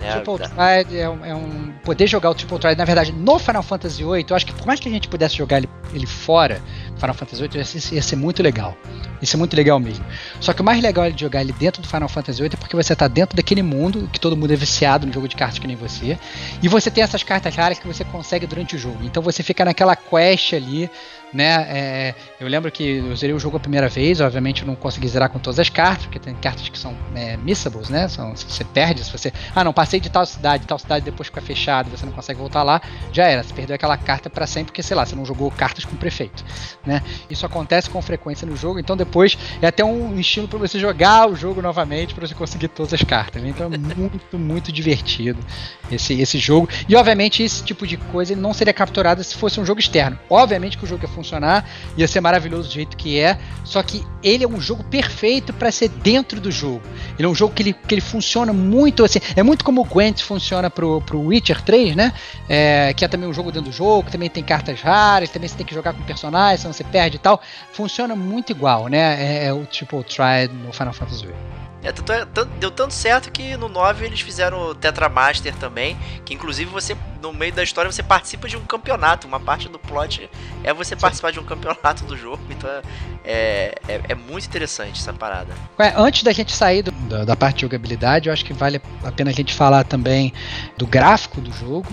É, 0.00 0.12
Triple 0.12 0.48
Triad 0.48 0.96
é 0.96 1.08
um, 1.08 1.24
é 1.24 1.34
um, 1.34 1.72
Poder 1.84 2.06
jogar 2.06 2.30
o 2.30 2.34
Triple 2.34 2.58
Triad, 2.58 2.78
na 2.78 2.84
verdade, 2.84 3.12
no 3.12 3.38
Final 3.38 3.62
Fantasy 3.62 4.04
VIII, 4.04 4.26
eu 4.28 4.36
acho 4.36 4.46
que 4.46 4.52
por 4.52 4.66
mais 4.66 4.80
que 4.80 4.88
a 4.88 4.92
gente 4.92 5.08
pudesse 5.08 5.36
jogar 5.36 5.58
ele, 5.58 5.68
ele 5.92 6.06
fora, 6.06 6.60
Final 6.96 7.14
Fantasy 7.14 7.42
VIII, 7.42 7.56
ia, 7.56 7.94
ia 7.96 8.02
ser 8.02 8.16
muito 8.16 8.42
legal. 8.42 8.76
Isso 9.20 9.36
é 9.36 9.38
muito 9.38 9.56
legal 9.56 9.80
mesmo. 9.80 10.04
Só 10.40 10.52
que 10.52 10.60
o 10.60 10.64
mais 10.64 10.82
legal 10.82 11.04
é 11.06 11.10
de 11.10 11.20
jogar 11.20 11.40
ele 11.40 11.52
dentro 11.52 11.80
do 11.80 11.88
Final 11.88 12.08
Fantasy 12.08 12.40
VIII 12.40 12.50
é 12.52 12.56
porque 12.56 12.76
você 12.76 12.92
está 12.92 13.08
dentro 13.08 13.36
daquele 13.36 13.62
mundo 13.62 14.08
que 14.12 14.20
todo 14.20 14.36
mundo 14.36 14.52
é 14.52 14.56
viciado 14.56 15.06
no 15.06 15.12
jogo 15.12 15.26
de 15.26 15.36
cartas 15.36 15.58
que 15.58 15.66
nem 15.66 15.76
você. 15.76 16.18
E 16.62 16.68
você 16.68 16.90
tem 16.90 17.02
essas 17.02 17.22
cartas 17.22 17.54
raras 17.54 17.78
que 17.78 17.86
você 17.86 18.04
consegue 18.04 18.46
durante 18.46 18.76
o 18.76 18.78
jogo. 18.78 18.98
Então 19.04 19.22
você 19.22 19.42
fica 19.42 19.64
naquela 19.64 19.96
quest 19.96 20.52
ali 20.52 20.90
né? 21.32 21.66
É, 21.68 22.14
eu 22.40 22.48
lembro 22.48 22.70
que 22.70 22.98
eu 22.98 23.16
zerei 23.16 23.34
o 23.34 23.38
jogo 23.38 23.56
a 23.56 23.60
primeira 23.60 23.88
vez, 23.88 24.20
obviamente 24.20 24.62
eu 24.62 24.66
não 24.66 24.74
consegui 24.74 25.08
zerar 25.08 25.28
com 25.28 25.38
todas 25.38 25.58
as 25.58 25.68
cartas, 25.68 26.06
porque 26.06 26.18
tem 26.18 26.34
cartas 26.34 26.68
que 26.68 26.78
são 26.78 26.94
é, 27.14 27.36
missables, 27.36 27.88
né? 27.88 28.08
São, 28.08 28.34
se 28.36 28.44
você 28.44 28.64
perde, 28.64 29.04
se 29.04 29.12
você. 29.12 29.32
Ah, 29.54 29.64
não, 29.64 29.72
passei 29.72 30.00
de 30.00 30.10
tal 30.10 30.24
cidade, 30.24 30.66
tal 30.66 30.78
cidade 30.78 31.04
depois 31.04 31.28
fica 31.28 31.40
fechado, 31.40 31.90
você 31.90 32.06
não 32.06 32.12
consegue 32.12 32.38
voltar 32.38 32.62
lá, 32.62 32.80
já 33.12 33.24
era. 33.24 33.42
Você 33.42 33.52
perdeu 33.52 33.74
aquela 33.74 33.96
carta 33.96 34.30
para 34.30 34.46
sempre, 34.46 34.66
porque, 34.66 34.82
sei 34.82 34.96
lá, 34.96 35.04
você 35.04 35.14
não 35.14 35.24
jogou 35.24 35.50
cartas 35.50 35.84
com 35.84 35.94
o 35.94 35.98
prefeito, 35.98 36.44
né? 36.84 37.02
Isso 37.28 37.44
acontece 37.44 37.90
com 37.90 38.00
frequência 38.00 38.46
no 38.46 38.56
jogo, 38.56 38.78
então 38.78 38.96
depois 38.96 39.36
é 39.60 39.66
até 39.66 39.84
um 39.84 40.18
estilo 40.18 40.48
para 40.48 40.58
você 40.58 40.78
jogar 40.78 41.28
o 41.28 41.36
jogo 41.36 41.60
novamente 41.60 42.14
para 42.14 42.26
você 42.26 42.34
conseguir 42.34 42.68
todas 42.68 42.92
as 42.92 43.02
cartas. 43.02 43.42
Né? 43.42 43.50
Então 43.50 43.66
é 43.72 43.78
muito, 43.78 44.38
muito 44.38 44.72
divertido 44.72 45.38
esse, 45.90 46.20
esse 46.20 46.38
jogo. 46.38 46.68
E 46.88 46.96
obviamente 46.96 47.42
esse 47.42 47.62
tipo 47.62 47.86
de 47.86 47.96
coisa 47.96 48.34
não 48.36 48.52
seria 48.52 48.72
capturado 48.72 49.22
se 49.22 49.34
fosse 49.34 49.60
um 49.60 49.66
jogo 49.66 49.80
externo. 49.80 50.18
Obviamente 50.28 50.78
que 50.78 50.84
o 50.84 50.86
jogo 50.86 51.04
ia 51.04 51.08
funcionar, 51.16 51.68
ia 51.96 52.06
ser 52.06 52.20
maravilhoso 52.20 52.68
do 52.68 52.74
jeito 52.74 52.96
que 52.96 53.18
é, 53.18 53.38
só 53.64 53.82
que 53.82 54.04
ele 54.22 54.44
é 54.44 54.48
um 54.48 54.60
jogo 54.60 54.84
perfeito 54.84 55.52
para 55.52 55.72
ser 55.72 55.88
dentro 55.88 56.40
do 56.40 56.50
jogo. 56.50 56.82
Ele 57.18 57.26
é 57.26 57.28
um 57.28 57.34
jogo 57.34 57.54
que 57.54 57.62
ele, 57.62 57.72
que 57.72 57.94
ele 57.94 58.00
funciona 58.00 58.52
muito 58.52 59.04
assim. 59.04 59.18
É 59.34 59.42
muito 59.42 59.64
como 59.64 59.80
o 59.80 59.84
Gwent 59.84 60.22
funciona 60.22 60.68
pro, 60.68 61.00
pro 61.00 61.20
Witcher 61.20 61.62
3, 61.62 61.96
né? 61.96 62.12
É, 62.48 62.92
que 62.94 63.04
é 63.04 63.08
também 63.08 63.28
um 63.28 63.32
jogo 63.32 63.50
dentro 63.50 63.70
do 63.70 63.76
jogo, 63.76 64.10
também 64.10 64.28
tem 64.28 64.44
cartas 64.44 64.80
raras, 64.80 65.30
também 65.30 65.48
você 65.48 65.56
tem 65.56 65.66
que 65.66 65.74
jogar 65.74 65.94
com 65.94 66.02
personagens, 66.02 66.60
senão 66.60 66.72
você 66.72 66.84
perde 66.84 67.16
e 67.16 67.20
tal. 67.20 67.40
Funciona 67.72 68.14
muito 68.14 68.50
igual, 68.50 68.88
né? 68.88 68.98
É, 68.98 69.46
é 69.46 69.52
o 69.52 69.64
tipo 69.64 70.02
Try 70.04 70.48
no 70.64 70.72
Final 70.72 70.92
Fantasy 70.92 71.26
VIII. 71.26 71.65
É, 71.86 71.92
tanto, 71.92 72.12
é, 72.12 72.24
tanto, 72.24 72.50
deu 72.58 72.70
tanto 72.72 72.92
certo 72.92 73.30
que 73.30 73.56
no 73.56 73.68
9 73.68 74.04
eles 74.04 74.20
fizeram 74.20 74.70
o 74.70 74.74
Tetra 74.74 75.08
Master 75.08 75.54
também, 75.54 75.96
que 76.24 76.34
inclusive 76.34 76.68
você, 76.68 76.96
no 77.22 77.32
meio 77.32 77.52
da 77.52 77.62
história, 77.62 77.90
você 77.90 78.02
participa 78.02 78.48
de 78.48 78.56
um 78.56 78.64
campeonato. 78.64 79.28
Uma 79.28 79.38
parte 79.38 79.68
do 79.68 79.78
plot 79.78 80.28
é 80.64 80.74
você 80.74 80.96
Sim. 80.96 81.00
participar 81.00 81.30
de 81.30 81.38
um 81.38 81.44
campeonato 81.44 82.04
do 82.04 82.16
jogo. 82.16 82.42
Então 82.50 82.68
é, 83.24 83.72
é, 83.86 84.00
é 84.08 84.14
muito 84.16 84.46
interessante 84.48 85.00
essa 85.00 85.12
parada. 85.12 85.54
É, 85.78 85.92
antes 85.96 86.24
da 86.24 86.32
gente 86.32 86.52
sair 86.52 86.82
do, 86.82 86.90
da, 86.90 87.24
da 87.24 87.36
parte 87.36 87.58
de 87.58 87.62
jogabilidade, 87.62 88.28
eu 88.28 88.32
acho 88.32 88.44
que 88.44 88.52
vale 88.52 88.82
a 89.04 89.12
pena 89.12 89.30
a 89.30 89.34
gente 89.34 89.54
falar 89.54 89.84
também 89.84 90.32
do 90.76 90.88
gráfico 90.88 91.40
do 91.40 91.52
jogo. 91.52 91.92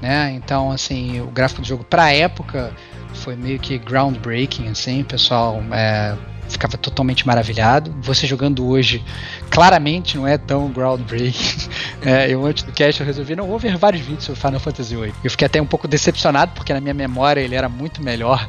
Né? 0.00 0.32
Então, 0.32 0.70
assim, 0.70 1.20
o 1.20 1.26
gráfico 1.26 1.60
do 1.60 1.66
jogo 1.66 1.84
para 1.84 2.04
a 2.04 2.14
época 2.14 2.74
foi 3.12 3.36
meio 3.36 3.58
que 3.58 3.76
groundbreaking, 3.76 4.68
assim, 4.68 5.02
o 5.02 5.04
pessoal 5.04 5.62
é, 5.70 6.16
ficava 6.48 6.76
totalmente 6.76 7.26
maravilhado. 7.26 7.94
Você 8.00 8.26
jogando 8.26 8.66
hoje, 8.66 9.04
claramente 9.50 10.16
não 10.16 10.26
é 10.26 10.38
tão 10.38 10.68
groundbreaking. 10.70 11.68
é, 12.02 12.30
eu 12.30 12.44
antes 12.44 12.62
do 12.62 12.72
cast 12.72 13.00
eu 13.00 13.06
resolvi, 13.06 13.36
não, 13.36 13.46
vou 13.46 13.58
ver 13.58 13.76
vários 13.76 14.02
vídeos 14.02 14.24
sobre 14.24 14.40
Final 14.40 14.60
Fantasy 14.60 14.96
VIII. 14.96 15.14
Eu 15.22 15.30
fiquei 15.30 15.46
até 15.46 15.60
um 15.60 15.66
pouco 15.66 15.88
decepcionado, 15.88 16.52
porque 16.54 16.72
na 16.72 16.80
minha 16.80 16.94
memória 16.94 17.40
ele 17.40 17.54
era 17.54 17.68
muito 17.68 18.02
melhor 18.02 18.48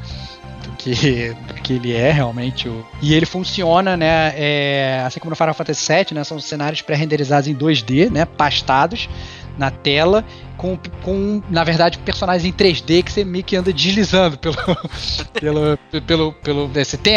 do 0.63 0.71
que, 0.77 1.35
do 1.47 1.53
que 1.55 1.73
ele 1.73 1.93
é 1.93 2.11
realmente. 2.11 2.71
E 3.01 3.13
ele 3.13 3.25
funciona, 3.25 3.95
né? 3.95 4.33
É, 4.35 5.03
assim 5.05 5.19
como 5.19 5.29
no 5.29 5.35
Final 5.35 5.53
Fantasy 5.53 5.93
VII, 5.93 6.05
né? 6.13 6.23
São 6.23 6.39
cenários 6.39 6.81
pré-renderizados 6.81 7.47
em 7.47 7.55
2D, 7.55 8.11
né? 8.11 8.25
Pastados 8.25 9.07
na 9.57 9.71
tela 9.71 10.23
com, 10.57 10.77
com, 11.03 11.41
na 11.49 11.63
verdade, 11.63 11.97
personagens 11.99 12.45
em 12.45 12.55
3D 12.55 13.03
que 13.03 13.11
você 13.11 13.23
meio 13.23 13.43
que 13.43 13.55
anda 13.55 13.71
deslizando 13.71 14.37
pelo. 14.37 14.55
pelo, 15.33 15.77
pelo, 16.01 16.33
pelo 16.33 16.67
né, 16.69 16.83
você, 16.83 16.97
tem, 16.97 17.15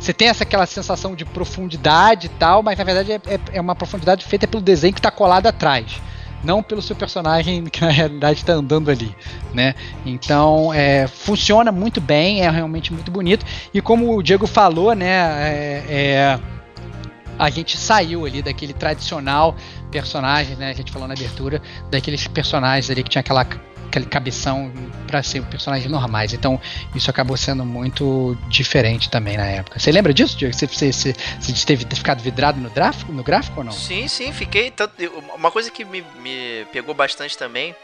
você 0.00 0.12
tem 0.12 0.28
essa 0.28 0.42
aquela 0.42 0.66
sensação 0.66 1.14
de 1.14 1.24
profundidade 1.24 2.26
e 2.26 2.30
tal, 2.30 2.62
mas 2.62 2.78
na 2.78 2.84
verdade 2.84 3.12
é, 3.12 3.20
é, 3.26 3.40
é 3.54 3.60
uma 3.60 3.74
profundidade 3.74 4.24
feita 4.24 4.46
pelo 4.46 4.62
desenho 4.62 4.92
que 4.92 5.00
está 5.00 5.10
colado 5.10 5.46
atrás. 5.46 6.00
Não 6.42 6.62
pelo 6.62 6.80
seu 6.80 6.94
personagem 6.94 7.64
que 7.70 7.80
na 7.80 7.90
realidade 7.90 8.40
está 8.40 8.52
andando 8.52 8.90
ali, 8.90 9.14
né? 9.52 9.74
Então 10.06 10.72
é, 10.72 11.06
funciona 11.06 11.72
muito 11.72 12.00
bem, 12.00 12.42
é 12.42 12.50
realmente 12.50 12.92
muito 12.92 13.10
bonito. 13.10 13.44
E 13.74 13.80
como 13.80 14.16
o 14.16 14.22
Diego 14.22 14.46
falou, 14.46 14.94
né? 14.94 15.08
É, 15.08 15.84
é 15.88 16.40
a 17.38 17.50
gente 17.50 17.76
saiu 17.76 18.26
ali 18.26 18.42
daquele 18.42 18.72
tradicional 18.72 19.56
personagem, 19.90 20.56
né? 20.56 20.70
A 20.70 20.74
gente 20.74 20.90
falou 20.90 21.06
na 21.06 21.14
abertura, 21.14 21.62
daqueles 21.90 22.26
personagens 22.26 22.90
ali 22.90 23.02
que 23.02 23.10
tinha 23.10 23.20
aquela 23.20 23.46
aquele 23.88 24.04
cabeção 24.04 24.70
para 25.06 25.22
ser 25.22 25.42
personagens 25.44 25.90
normais. 25.90 26.34
Então, 26.34 26.60
isso 26.94 27.10
acabou 27.10 27.36
sendo 27.36 27.64
muito 27.64 28.36
diferente 28.48 29.08
também 29.08 29.36
na 29.36 29.46
época. 29.46 29.78
Você 29.78 29.90
lembra 29.90 30.12
disso, 30.12 30.36
Diego? 30.36 30.54
Você, 30.54 30.66
você, 30.66 30.92
você, 30.92 31.14
você 31.40 31.66
teve 31.66 31.86
ficado 31.94 32.22
vidrado 32.22 32.60
no 32.60 32.70
gráfico, 32.70 33.10
no 33.10 33.22
gráfico 33.22 33.60
ou 33.60 33.64
não? 33.64 33.72
Sim, 33.72 34.06
sim, 34.06 34.30
fiquei. 34.32 34.70
Tanto, 34.70 34.92
uma 35.34 35.50
coisa 35.50 35.70
que 35.70 35.84
me, 35.84 36.04
me 36.20 36.66
pegou 36.70 36.94
bastante 36.94 37.36
também 37.36 37.74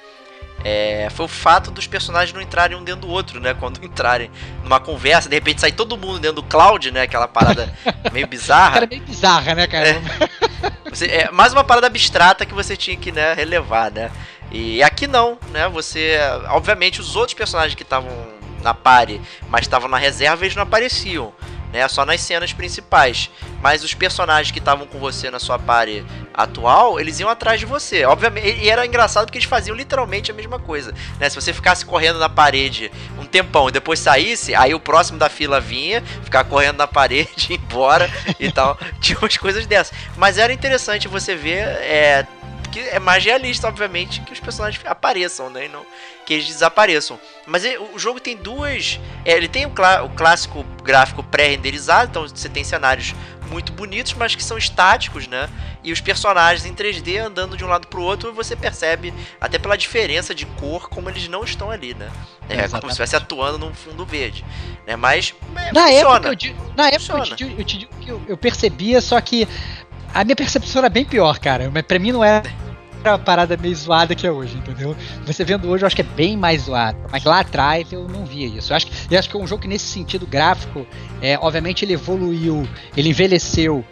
é, 0.65 1.09
foi 1.11 1.27
o 1.27 1.29
fato 1.29 1.71
dos 1.71 1.87
personagens 1.87 2.33
não 2.33 2.41
entrarem 2.41 2.77
um 2.77 2.83
dentro 2.83 3.03
do 3.03 3.09
outro, 3.09 3.39
né? 3.39 3.53
Quando 3.53 3.79
entrarem 3.85 4.31
numa 4.63 4.81
conversa, 4.81 5.29
de 5.29 5.37
repente 5.37 5.61
sai 5.61 5.71
todo 5.71 5.97
mundo 5.97 6.19
dentro 6.19 6.37
do 6.37 6.43
cloud, 6.43 6.91
né? 6.91 7.03
Aquela 7.03 7.29
parada 7.29 7.73
meio 8.13 8.27
bizarra. 8.27 8.73
Cara, 8.73 8.87
meio 8.87 9.03
bizarra, 9.03 9.55
né, 9.55 9.67
cara? 9.67 9.89
É, 9.89 10.01
você, 10.89 11.07
é 11.07 11.31
mais 11.31 11.53
uma 11.53 11.63
parada 11.63 11.87
abstrata 11.87 12.47
que 12.47 12.55
você 12.55 12.77
tinha 12.77 12.97
que 12.97 13.13
né, 13.13 13.35
relevar, 13.35 13.91
né? 13.91 14.11
E 14.51 14.83
aqui 14.83 15.07
não, 15.07 15.39
né? 15.51 15.69
Você. 15.69 16.17
Obviamente, 16.49 17.01
os 17.01 17.15
outros 17.15 17.35
personagens 17.35 17.75
que 17.75 17.83
estavam 17.83 18.11
na 18.63 18.73
pare, 18.73 19.21
mas 19.51 19.63
estavam 19.63 19.89
na 19.89 19.99
reserva, 19.99 20.45
eles 20.45 20.57
não 20.57 20.63
apareciam 20.63 21.35
né? 21.75 21.89
Só 21.89 22.07
nas 22.07 22.21
cenas 22.21 22.53
principais. 22.53 23.29
Mas 23.65 23.83
os 23.83 23.95
personagens 23.95 24.51
que 24.53 24.59
estavam 24.59 24.87
com 24.87 24.99
você 24.99 25.31
na 25.31 25.39
sua 25.39 25.59
party 25.59 26.05
atual, 26.35 27.01
eles 27.01 27.19
iam 27.19 27.31
atrás 27.31 27.59
de 27.59 27.65
você. 27.65 28.05
Obviamente, 28.05 28.59
e 28.63 28.69
era 28.69 28.85
engraçado 28.85 29.25
porque 29.25 29.39
eles 29.39 29.49
faziam 29.49 29.75
literalmente 29.75 30.31
a 30.31 30.35
mesma 30.35 30.59
coisa, 30.59 30.93
né? 31.19 31.31
Se 31.31 31.35
você 31.35 31.51
ficasse 31.51 31.83
correndo 31.83 32.19
na 32.19 32.29
parede 32.29 32.93
um 33.19 33.25
tempão 33.25 33.71
e 33.71 33.73
depois 33.73 33.99
saísse, 34.01 34.55
aí 34.55 34.75
o 34.75 34.81
próximo 34.81 35.19
da 35.19 35.31
fila 35.31 35.63
vinha, 35.63 36.03
ficar 36.23 36.45
correndo 36.45 36.77
na 36.77 36.87
parede, 36.87 37.31
ir 37.55 37.55
embora 37.55 38.11
e 38.39 38.53
tal. 38.53 38.79
Tinha 39.01 39.19
umas 39.19 39.39
coisas 39.39 39.65
dessas. 39.65 39.97
Mas 40.15 40.37
era 40.37 40.53
interessante 40.53 41.09
você 41.09 41.35
ver 41.35 41.61
é, 41.61 42.27
que 42.71 42.81
é 42.81 42.99
mais 42.99 43.25
realista, 43.25 43.67
obviamente, 43.67 44.21
que 44.21 44.33
os 44.35 44.41
personagens 44.41 44.85
apareçam, 44.85 45.49
né? 45.49 45.65
E 45.65 45.69
não 45.71 45.87
que 46.25 46.35
eles 46.35 46.47
desapareçam. 46.47 47.19
Mas 47.47 47.65
ele, 47.65 47.79
o 47.79 47.99
jogo 47.99 48.19
tem 48.19 48.37
duas. 48.37 48.99
É, 49.25 49.33
ele 49.33 49.49
tem 49.49 49.67
o, 49.67 49.71
clá, 49.71 50.03
o 50.03 50.11
clássico 50.11 50.65
gráfico 50.83 51.23
pré-renderizado, 51.23 52.11
então 52.11 52.29
você 52.29 52.49
tem 52.49 52.65
cenários 52.65 53.15
muito 53.51 53.73
bonitos, 53.73 54.15
mas 54.15 54.35
que 54.35 54.43
são 54.43 54.57
estáticos, 54.59 55.27
né? 55.27 55.49
E 55.83 55.93
os 55.93 56.01
personagens 56.01 56.65
em 56.65 56.75
3D 56.75 57.19
andando 57.19 57.57
de 57.57 57.65
um 57.65 57.69
lado 57.69 57.87
para 57.87 58.01
o 58.01 58.03
outro, 58.03 58.33
você 58.33 58.57
percebe, 58.57 59.13
até 59.41 59.59
pela 59.59 59.77
diferença 59.77 60.35
de 60.35 60.47
cor, 60.47 60.89
como 60.89 61.09
eles 61.09 61.29
não 61.29 61.45
estão 61.45 61.71
ali, 61.71 61.95
né? 61.95 62.11
É, 62.49 62.69
como 62.69 62.83
se 62.83 62.89
estivesse 62.89 63.17
atuando 63.17 63.59
num 63.59 63.75
fundo 63.75 64.05
verde. 64.05 64.45
Né? 64.87 64.97
Mas 64.97 65.35
é, 65.57 65.73
na 65.73 65.83
funciona. 65.83 66.29
Época 66.29 66.47
eu, 66.47 66.57
na 66.77 66.87
época 66.89 67.01
funciona. 67.01 67.27
eu 67.31 67.37
te, 67.37 67.55
eu 67.59 67.65
te 67.65 67.79
digo 67.79 67.97
que 68.01 68.09
eu, 68.09 68.23
eu 68.29 68.37
percebia, 68.37 69.01
só 69.01 69.21
que 69.21 69.49
a 70.13 70.25
minha 70.25 70.37
percepção 70.37 70.81
era 70.81 70.89
bem 70.89 71.05
pior, 71.05 71.39
cara. 71.39 71.71
Mas 71.73 71.83
pra 71.83 71.99
mim 71.99 72.13
não 72.13 72.23
era 72.23 72.43
a 73.13 73.19
parada 73.19 73.57
meio 73.57 73.75
zoada 73.75 74.15
que 74.15 74.27
é 74.27 74.31
hoje, 74.31 74.57
entendeu? 74.57 74.97
Você 75.27 75.45
vendo 75.45 75.69
hoje, 75.69 75.85
eu 75.85 75.87
acho 75.87 75.97
que 75.97 76.03
é 76.03 76.05
bem 76.17 76.37
mais 76.37 76.63
zoado. 76.63 76.99
Mas 77.11 77.25
lá 77.25 77.41
atrás 77.41 77.93
eu 77.93 78.09
não 78.09 78.25
via 78.25 78.47
isso. 78.47 78.73
Eu 78.73 78.77
acho, 78.77 78.87
eu 79.11 79.19
acho 79.19 79.29
que 79.29 79.37
é 79.37 79.41
um 79.41 79.47
jogo 79.47 79.63
que, 79.63 79.69
nesse 79.69 79.87
sentido 79.87 80.27
gráfico, 80.27 80.87
é, 81.21 81.39
obviamente 81.41 81.85
ele 81.85 81.93
evoluiu, 81.93 82.69
ele 82.97 83.11
envelheceu 83.11 83.85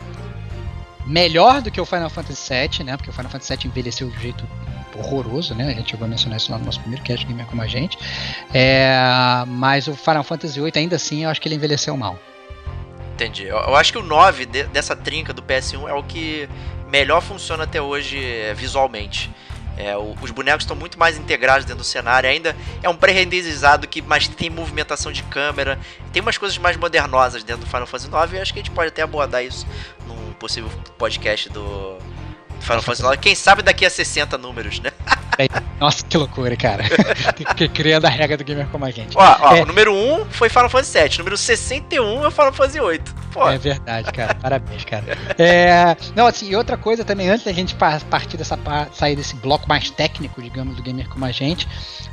melhor 1.06 1.60
do 1.60 1.70
que 1.70 1.80
o 1.80 1.84
Final 1.84 2.10
Fantasy 2.10 2.52
VII, 2.52 2.84
né? 2.84 2.96
Porque 2.96 3.10
o 3.10 3.12
Final 3.12 3.30
Fantasy 3.30 3.56
VII 3.56 3.66
envelheceu 3.66 4.08
de 4.08 4.16
um 4.16 4.20
jeito 4.20 4.46
horroroso, 4.96 5.54
né? 5.54 5.68
A 5.68 5.72
gente 5.72 5.90
chegou 5.90 6.04
a 6.04 6.08
mencionar 6.08 6.38
isso 6.38 6.50
lá 6.52 6.58
no 6.58 6.64
nosso 6.64 6.80
primeiro 6.80 7.04
cast 7.04 7.26
Gamer 7.26 7.46
como 7.46 7.62
a 7.62 7.66
gente. 7.66 7.98
É, 8.52 8.94
mas 9.46 9.88
o 9.88 9.94
Final 9.94 10.22
Fantasy 10.22 10.60
VIII, 10.60 10.72
ainda 10.76 10.96
assim, 10.96 11.24
eu 11.24 11.30
acho 11.30 11.40
que 11.40 11.48
ele 11.48 11.56
envelheceu 11.56 11.96
mal. 11.96 12.18
Entendi. 13.22 13.44
Eu, 13.44 13.56
eu 13.56 13.76
acho 13.76 13.92
que 13.92 13.98
o 13.98 14.02
9 14.02 14.46
de, 14.46 14.64
dessa 14.64 14.96
trinca 14.96 15.32
do 15.32 15.42
PS1 15.42 15.88
é 15.88 15.94
o 15.94 16.02
que 16.02 16.48
melhor 16.90 17.20
funciona 17.20 17.64
até 17.64 17.80
hoje 17.80 18.22
é, 18.22 18.52
visualmente. 18.52 19.30
É, 19.76 19.96
o, 19.96 20.14
os 20.20 20.30
bonecos 20.30 20.64
estão 20.64 20.76
muito 20.76 20.98
mais 20.98 21.16
integrados 21.16 21.64
dentro 21.64 21.78
do 21.82 21.84
cenário. 21.84 22.28
Ainda 22.28 22.56
é 22.82 22.88
um 22.88 22.96
pré-renderizado 22.96 23.86
que 23.86 24.02
mais 24.02 24.26
tem 24.28 24.50
movimentação 24.50 25.12
de 25.12 25.22
câmera. 25.22 25.78
Tem 26.12 26.20
umas 26.20 26.36
coisas 26.36 26.58
mais 26.58 26.76
modernosas 26.76 27.44
dentro 27.44 27.64
do 27.64 27.66
Final 27.66 27.86
Fantasy 27.86 28.08
IX. 28.08 28.32
E 28.32 28.38
acho 28.40 28.52
que 28.52 28.58
a 28.58 28.62
gente 28.62 28.74
pode 28.74 28.88
até 28.88 29.02
abordar 29.02 29.44
isso 29.44 29.66
num 30.06 30.32
possível 30.34 30.70
podcast 30.98 31.48
do 31.48 31.98
Final 32.62 32.82
Fantasy 32.82 33.02
IX. 33.02 33.20
Quem 33.20 33.34
sabe 33.34 33.62
daqui 33.62 33.84
a 33.84 33.90
60 33.90 34.38
números, 34.38 34.80
né? 34.80 34.90
Nossa, 35.80 36.04
que 36.04 36.16
loucura, 36.16 36.56
cara. 36.56 36.84
Criando 37.74 38.04
a 38.06 38.08
regra 38.08 38.36
do 38.36 38.44
gamer 38.44 38.68
como 38.68 38.84
a 38.84 38.90
gente. 38.90 39.16
Ó, 39.16 39.36
ó 39.40 39.56
é... 39.56 39.62
o 39.62 39.66
número 39.66 39.92
1 39.92 40.26
foi 40.30 40.48
Final 40.48 40.68
Fantasy 40.68 40.98
VII, 40.98 41.14
o 41.14 41.18
número 41.18 41.36
61 41.36 42.26
é 42.26 42.30
Final 42.30 42.52
Fantasy 42.52 42.80
VIII. 42.80 43.00
Pô. 43.32 43.48
É 43.48 43.58
verdade, 43.58 44.12
cara. 44.12 44.34
Parabéns, 44.34 44.84
cara. 44.84 45.04
É... 45.38 45.96
Não, 46.14 46.26
assim, 46.26 46.50
e 46.50 46.56
outra 46.56 46.76
coisa 46.76 47.04
também, 47.04 47.28
antes 47.28 47.44
da 47.44 47.52
gente 47.52 47.74
partir 47.74 48.36
dessa 48.36 48.58
sair 48.92 49.16
desse 49.16 49.34
bloco 49.36 49.68
mais 49.68 49.90
técnico, 49.90 50.40
digamos, 50.40 50.76
do 50.76 50.82
gamer 50.82 51.08
como 51.08 51.24
a 51.24 51.32
gente, 51.32 51.66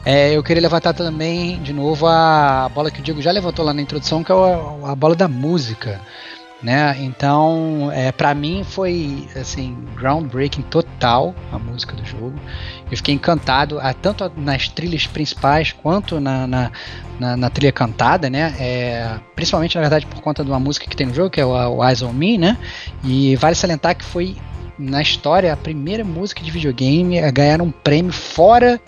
é, 0.05 0.35
eu 0.35 0.41
queria 0.41 0.61
levantar 0.61 0.93
também, 0.93 1.61
de 1.61 1.73
novo, 1.73 2.07
a 2.07 2.69
bola 2.73 2.89
que 2.89 2.99
o 2.99 3.03
Diego 3.03 3.21
já 3.21 3.31
levantou 3.31 3.65
lá 3.65 3.73
na 3.73 3.81
introdução, 3.81 4.23
que 4.23 4.31
é 4.31 4.35
a 4.35 4.95
bola 4.95 5.15
da 5.15 5.27
música. 5.27 6.01
Né? 6.61 6.95
Então, 6.99 7.89
é, 7.93 8.11
para 8.11 8.33
mim 8.33 8.63
foi 8.63 9.27
assim 9.35 9.77
groundbreaking 9.95 10.63
total 10.63 11.33
a 11.51 11.57
música 11.57 11.95
do 11.95 12.05
jogo. 12.05 12.33
Eu 12.91 12.97
fiquei 12.97 13.15
encantado, 13.15 13.79
a, 13.79 13.93
tanto 13.93 14.29
nas 14.35 14.67
trilhas 14.67 15.07
principais 15.07 15.71
quanto 15.71 16.19
na, 16.19 16.45
na, 16.45 16.71
na, 17.19 17.37
na 17.37 17.49
trilha 17.49 17.71
cantada, 17.71 18.29
né? 18.29 18.55
É, 18.59 19.19
principalmente 19.35 19.75
na 19.75 19.81
verdade 19.81 20.05
por 20.05 20.21
conta 20.21 20.43
de 20.43 20.49
uma 20.49 20.59
música 20.59 20.85
que 20.87 20.97
tem 20.97 21.07
no 21.07 21.13
jogo 21.13 21.29
que 21.29 21.39
é 21.39 21.45
o, 21.45 21.51
o 21.51 21.85
Eyes 21.85 22.01
on 22.01 22.11
Me, 22.11 22.37
né? 22.37 22.57
E 23.03 23.35
vale 23.37 23.55
salientar 23.55 23.95
que 23.95 24.03
foi 24.03 24.35
na 24.77 25.01
história 25.01 25.51
a 25.51 25.57
primeira 25.57 26.03
música 26.03 26.41
de 26.41 26.51
videogame 26.51 27.19
a 27.19 27.31
ganhar 27.31 27.61
um 27.61 27.71
prêmio 27.71 28.13
fora 28.13 28.81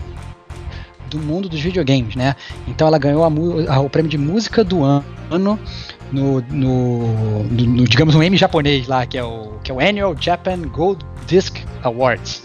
do 1.08 1.18
mundo 1.18 1.48
dos 1.48 1.60
videogames, 1.60 2.16
né? 2.16 2.34
Então 2.66 2.86
ela 2.86 2.98
ganhou 2.98 3.24
a, 3.24 3.74
a, 3.74 3.80
o 3.80 3.88
prêmio 3.88 4.10
de 4.10 4.18
música 4.18 4.62
do 4.62 4.82
ano 4.82 5.58
no, 6.12 6.40
no, 6.42 7.42
no, 7.44 7.66
no, 7.66 7.84
digamos 7.84 8.14
um 8.14 8.22
M 8.22 8.36
japonês 8.36 8.86
lá, 8.86 9.06
que 9.06 9.18
é 9.18 9.24
o 9.24 9.58
que 9.64 9.70
é 9.70 9.74
o 9.74 9.80
Annual 9.80 10.14
Japan 10.18 10.62
Gold 10.62 11.04
Disc 11.26 11.58
Awards. 11.82 12.42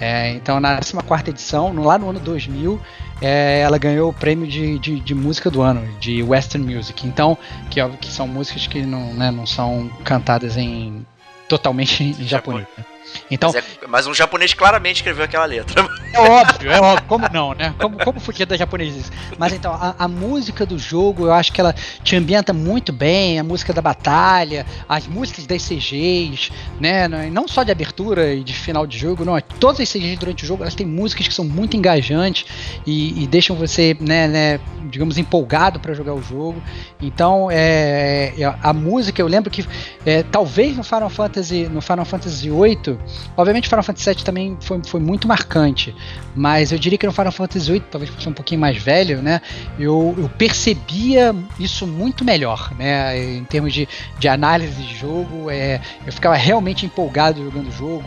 É, 0.00 0.32
então 0.32 0.58
na 0.58 0.78
14 0.78 1.30
edição, 1.30 1.72
lá 1.80 1.96
no 1.96 2.10
ano 2.10 2.18
2000, 2.18 2.80
é, 3.20 3.60
ela 3.60 3.78
ganhou 3.78 4.10
o 4.10 4.12
prêmio 4.12 4.48
de, 4.48 4.78
de, 4.80 4.98
de, 4.98 5.14
música 5.14 5.48
do 5.48 5.62
ano, 5.62 5.86
de 6.00 6.22
Western 6.24 6.74
Music. 6.74 7.06
Então, 7.06 7.38
que, 7.70 7.80
que 7.98 8.10
são 8.10 8.26
músicas 8.26 8.66
que 8.66 8.82
não, 8.82 9.14
né, 9.14 9.30
não 9.30 9.46
são 9.46 9.88
cantadas 10.02 10.56
em 10.56 11.06
totalmente 11.48 12.02
em 12.02 12.26
japonês. 12.26 12.66
Né? 12.76 12.84
Então, 13.30 13.50
mas, 13.52 13.64
é, 13.64 13.86
mas, 13.86 14.06
um 14.06 14.14
japonês 14.14 14.54
claramente 14.54 14.96
escreveu 14.96 15.24
aquela 15.24 15.44
letra. 15.44 15.88
É 16.12 16.20
óbvio, 16.20 16.70
é 16.70 16.80
óbvio. 16.80 17.08
Como 17.08 17.26
não, 17.32 17.54
né? 17.54 17.74
Como, 17.78 17.98
como 17.98 18.20
fugia 18.20 18.44
da 18.44 18.56
japonês 18.56 18.94
isso? 18.94 19.10
Mas 19.38 19.52
então, 19.52 19.72
a, 19.72 19.94
a, 19.98 20.08
música 20.08 20.66
do 20.66 20.78
jogo, 20.78 21.26
eu 21.26 21.32
acho 21.32 21.52
que 21.52 21.60
ela 21.60 21.74
te 22.02 22.16
ambienta 22.16 22.52
muito 22.52 22.92
bem, 22.92 23.38
a 23.38 23.44
música 23.44 23.72
da 23.72 23.80
batalha, 23.80 24.66
as 24.88 25.06
músicas 25.06 25.46
das 25.46 25.62
CGs, 25.62 26.50
né? 26.80 27.08
Não 27.08 27.48
só 27.48 27.62
de 27.62 27.72
abertura 27.72 28.34
e 28.34 28.44
de 28.44 28.54
final 28.54 28.86
de 28.86 28.98
jogo, 28.98 29.24
não. 29.24 29.40
Todas 29.40 29.80
as 29.80 29.90
CGs 29.90 30.16
durante 30.16 30.44
o 30.44 30.46
jogo, 30.46 30.62
elas 30.62 30.74
têm 30.74 30.86
músicas 30.86 31.28
que 31.28 31.34
são 31.34 31.44
muito 31.44 31.76
engajantes 31.76 32.46
e, 32.86 33.22
e 33.22 33.26
deixam 33.26 33.56
você, 33.56 33.96
né, 34.00 34.28
né 34.28 34.60
digamos, 34.84 35.16
empolgado 35.18 35.80
para 35.80 35.94
jogar 35.94 36.14
o 36.14 36.22
jogo. 36.22 36.62
Então, 37.00 37.50
é, 37.50 38.34
é, 38.38 38.54
a 38.62 38.72
música, 38.72 39.20
eu 39.20 39.26
lembro 39.26 39.50
que 39.50 39.66
é, 40.04 40.22
talvez 40.22 40.76
no 40.76 40.84
Final 40.84 41.08
Fantasy, 41.08 41.68
no 41.68 41.80
Final 41.80 42.04
Fantasy 42.04 42.50
VIII 42.50 42.91
Obviamente 43.36 43.68
Final 43.68 43.82
Fantasy 43.82 44.10
VII 44.10 44.24
também 44.24 44.56
foi, 44.60 44.80
foi 44.84 45.00
muito 45.00 45.26
marcante, 45.26 45.94
mas 46.34 46.72
eu 46.72 46.78
diria 46.78 46.98
que 46.98 47.06
no 47.06 47.12
Final 47.12 47.32
Fantasy 47.32 47.70
VIII, 47.70 47.84
talvez 47.90 48.10
por 48.10 48.22
ser 48.22 48.28
um 48.28 48.34
pouquinho 48.34 48.60
mais 48.60 48.76
velho, 48.76 49.22
né, 49.22 49.40
eu, 49.78 50.14
eu 50.18 50.28
percebia 50.30 51.34
isso 51.58 51.86
muito 51.86 52.24
melhor, 52.24 52.72
né, 52.76 53.18
em 53.36 53.44
termos 53.44 53.72
de, 53.72 53.88
de 54.18 54.28
análise 54.28 54.82
de 54.82 54.96
jogo, 54.96 55.50
é, 55.50 55.80
eu 56.06 56.12
ficava 56.12 56.34
realmente 56.34 56.86
empolgado 56.86 57.42
jogando 57.42 57.68
o 57.68 57.72
jogo 57.72 58.04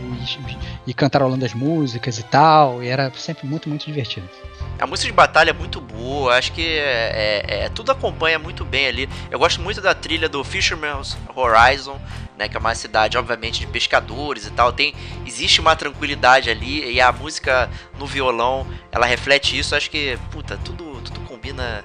e, 0.86 0.90
e 0.90 0.94
cantarolando 0.94 1.44
as 1.44 1.54
músicas 1.54 2.18
e 2.18 2.22
tal, 2.22 2.82
e 2.82 2.88
era 2.88 3.12
sempre 3.16 3.46
muito, 3.46 3.68
muito 3.68 3.86
divertido. 3.86 4.28
A 4.78 4.86
música 4.86 5.06
de 5.06 5.12
batalha 5.12 5.50
é 5.50 5.52
muito 5.54 5.80
boa, 5.80 6.36
acho 6.36 6.52
que 6.52 6.60
é, 6.60 7.44
é, 7.48 7.64
é, 7.64 7.68
tudo 7.70 7.92
acompanha 7.92 8.38
muito 8.38 8.64
bem 8.64 8.86
ali. 8.86 9.08
Eu 9.30 9.38
gosto 9.38 9.60
muito 9.62 9.80
da 9.80 9.94
trilha 9.94 10.28
do 10.28 10.44
Fisherman's 10.44 11.16
Horizon, 11.34 11.98
né, 12.36 12.48
que 12.48 12.56
é 12.56 12.60
uma 12.60 12.74
cidade, 12.74 13.16
obviamente, 13.16 13.60
de 13.60 13.66
pescadores 13.66 14.46
e 14.46 14.50
tal. 14.50 14.72
Tem, 14.72 14.94
existe 15.26 15.60
uma 15.60 15.74
tranquilidade 15.74 16.50
ali 16.50 16.90
e 16.90 17.00
a 17.00 17.10
música 17.12 17.70
no 17.98 18.06
violão, 18.06 18.66
ela 18.92 19.06
reflete 19.06 19.58
isso. 19.58 19.74
Acho 19.74 19.90
que, 19.90 20.18
puta, 20.30 20.56
tudo, 20.58 21.00
tudo 21.02 21.20
combina 21.20 21.84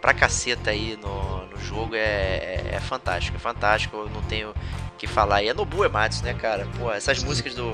pra 0.00 0.14
caceta 0.14 0.70
aí 0.70 0.98
no, 1.00 1.46
no 1.46 1.60
jogo. 1.60 1.94
É, 1.94 1.98
é, 1.98 2.70
é 2.72 2.80
fantástico, 2.80 3.36
é 3.36 3.40
fantástico. 3.40 3.96
Eu 3.96 4.10
não 4.10 4.22
tenho 4.22 4.54
que 4.96 5.06
falar. 5.06 5.42
E 5.42 5.48
é 5.48 5.54
Nobu 5.54 5.84
Ematsu, 5.84 6.24
né, 6.24 6.34
cara? 6.34 6.66
Pô, 6.78 6.92
essas 6.92 7.22
músicas 7.22 7.54
do, 7.54 7.72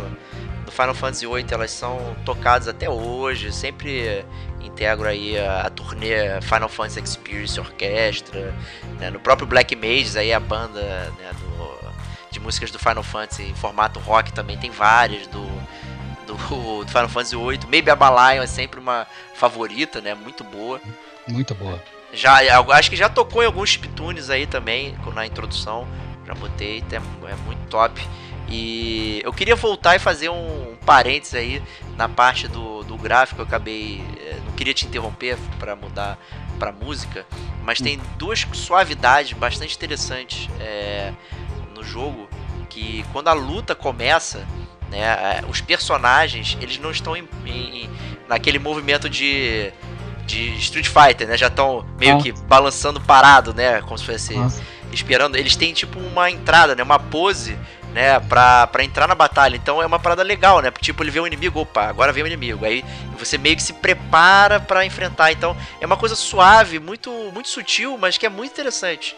do 0.64 0.72
Final 0.72 0.95
Fantasy 0.95 1.27
VIII, 1.27 1.47
elas 1.51 1.70
são 1.70 2.16
tocadas 2.25 2.68
até 2.68 2.89
hoje. 2.89 3.53
Sempre 3.53 4.25
integro 4.61 5.07
aí 5.07 5.39
a, 5.39 5.62
a 5.62 5.70
turnê 5.70 6.41
Final 6.41 6.68
Fantasy 6.68 7.01
Experience 7.01 7.61
Orchestra, 7.61 8.55
né? 8.99 9.11
no 9.11 9.20
próprio 9.20 9.47
Black 9.47 9.77
Mages 9.77 10.16
aí 10.16 10.33
a 10.33 10.41
banda 10.41 10.81
né, 10.81 11.31
do, 11.39 11.84
de 12.35 12.41
músicas 12.41 12.70
do 12.70 12.78
Final 12.78 13.03
Fantasy 13.03 13.45
em 13.45 13.55
formato 13.55 13.99
rock 14.01 14.32
também 14.32 14.59
tem 14.59 14.70
várias 14.70 15.26
do, 15.28 15.47
do, 16.26 16.85
do 16.85 16.89
Final 16.89 17.09
Fantasy 17.09 17.37
VIII, 17.37 17.61
Maybe 17.68 17.91
a 17.91 17.97
Balion 17.97 18.43
é 18.43 18.47
sempre 18.47 18.80
uma 18.80 19.07
favorita, 19.35 20.01
né, 20.01 20.14
muito 20.14 20.43
boa. 20.45 20.80
Muito 21.26 21.55
boa. 21.55 21.82
Já, 22.12 22.39
acho 22.72 22.91
que 22.91 22.97
já 22.97 23.09
tocou 23.09 23.43
em 23.43 23.47
alguns 23.47 23.70
chiptunes 23.70 24.30
aí 24.30 24.47
também, 24.47 24.95
na 25.14 25.26
introdução, 25.26 25.87
já 26.26 26.35
botei, 26.35 26.85
é, 26.91 26.97
é 26.97 27.37
muito 27.47 27.66
top. 27.68 28.01
E 28.49 29.20
eu 29.24 29.32
queria 29.32 29.57
voltar 29.57 29.97
e 29.97 29.99
fazer 29.99 30.28
um, 30.28 30.72
um 30.72 30.76
parênteses 30.85 31.35
aí 31.35 31.62
na 31.97 32.09
parte 32.09 32.47
do, 32.47 32.85
do 32.85 32.97
gráfico. 32.97 33.41
Eu 33.41 33.47
acabei. 33.47 34.05
Eh, 34.18 34.39
não 34.45 34.53
queria 34.53 34.74
te 34.74 34.87
interromper 34.87 35.39
para 35.59 35.74
mudar 35.74 36.18
para 36.59 36.70
música, 36.70 37.26
mas 37.62 37.80
tem 37.80 37.99
duas 38.16 38.47
suavidades 38.53 39.32
bastante 39.32 39.74
interessantes 39.74 40.49
é, 40.61 41.12
jogo. 41.85 42.28
Que 42.68 43.05
quando 43.12 43.28
a 43.28 43.32
luta 43.32 43.74
começa, 43.74 44.47
né, 44.91 45.01
eh, 45.01 45.45
os 45.49 45.61
personagens 45.61 46.57
eles 46.61 46.78
não 46.78 46.91
estão 46.91 47.16
em, 47.16 47.28
em, 47.47 47.91
naquele 48.28 48.59
movimento 48.59 49.09
de, 49.09 49.72
de 50.26 50.57
Street 50.57 50.89
Fighter, 50.89 51.28
né? 51.28 51.37
Já 51.37 51.49
estão 51.49 51.85
meio 51.99 52.16
ah. 52.16 52.20
que 52.20 52.32
balançando 52.32 53.01
parado, 53.01 53.55
né? 53.55 53.80
Como 53.82 53.97
se 53.97 54.05
fosse 54.05 54.37
ah. 54.37 54.49
esperando. 54.93 55.37
Eles 55.37 55.55
têm 55.55 55.72
tipo 55.72 56.01
uma 56.01 56.30
entrada, 56.30 56.74
né? 56.74 56.82
Uma 56.82 56.99
pose 56.99 57.57
né, 57.95 58.18
pra, 58.18 58.66
pra 58.66 58.82
entrar 58.82 59.07
na 59.07 59.14
batalha. 59.14 59.57
Então 59.57 59.80
é 59.80 59.87
uma 59.87 60.01
parada 60.01 60.22
legal, 60.22 60.61
né? 60.61 60.70
Tipo, 60.80 61.03
ele 61.05 61.12
vê 61.12 61.20
um 61.20 61.26
inimigo, 61.26 61.61
opa, 61.61 61.85
agora 61.85 62.12
vem 62.12 62.24
o 62.24 62.26
um 62.26 62.28
inimigo. 62.28 62.64
Aí 62.64 62.85
você 63.16 63.39
meio 63.39 63.55
que 63.55 63.62
se 63.62 63.72
prepara 63.72 64.59
para 64.59 64.85
enfrentar. 64.85 65.30
Então 65.30 65.57
é 65.80 65.87
uma 65.87 65.97
coisa 65.97 66.16
suave, 66.16 66.80
muito, 66.80 67.11
muito 67.32 67.49
sutil, 67.49 67.97
mas 67.97 68.18
que 68.18 68.26
é 68.26 68.28
muito 68.28 68.51
interessante 68.51 69.16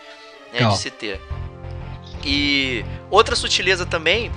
né, 0.52 0.68
de 0.68 0.78
se 0.78 0.90
ter. 0.90 1.20
E 2.26 2.84
outra 3.08 3.36
sutileza 3.36 3.86
também, 3.86 4.32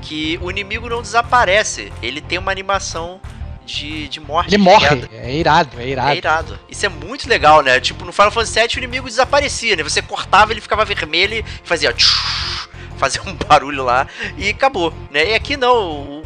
que 0.00 0.38
o 0.40 0.50
inimigo 0.50 0.88
não 0.88 1.02
desaparece. 1.02 1.92
Ele 2.02 2.22
tem 2.22 2.38
uma 2.38 2.50
animação 2.50 3.20
de, 3.66 4.08
de 4.08 4.20
morte. 4.20 4.54
Ele 4.54 4.62
morre. 4.62 4.86
É 5.12 5.34
irado, 5.34 5.78
é 5.78 5.88
irado. 5.88 6.10
É 6.10 6.16
irado. 6.16 6.58
Isso 6.68 6.86
é 6.86 6.88
muito 6.88 7.28
legal, 7.28 7.60
né? 7.62 7.78
Tipo, 7.80 8.04
no 8.04 8.12
Final 8.12 8.30
Fantasy 8.30 8.60
VII 8.60 8.68
o 8.76 8.78
inimigo 8.78 9.08
desaparecia, 9.08 9.76
né? 9.76 9.82
Você 9.82 10.00
cortava, 10.00 10.52
ele 10.52 10.60
ficava 10.60 10.84
vermelho 10.84 11.34
e 11.34 11.44
fazia 11.64 11.94
fazer 12.96 13.20
um 13.26 13.34
barulho 13.34 13.84
lá 13.84 14.06
e 14.38 14.48
acabou, 14.48 14.94
né? 15.10 15.32
E 15.32 15.34
aqui 15.34 15.56
não, 15.56 15.76
o, 15.76 16.22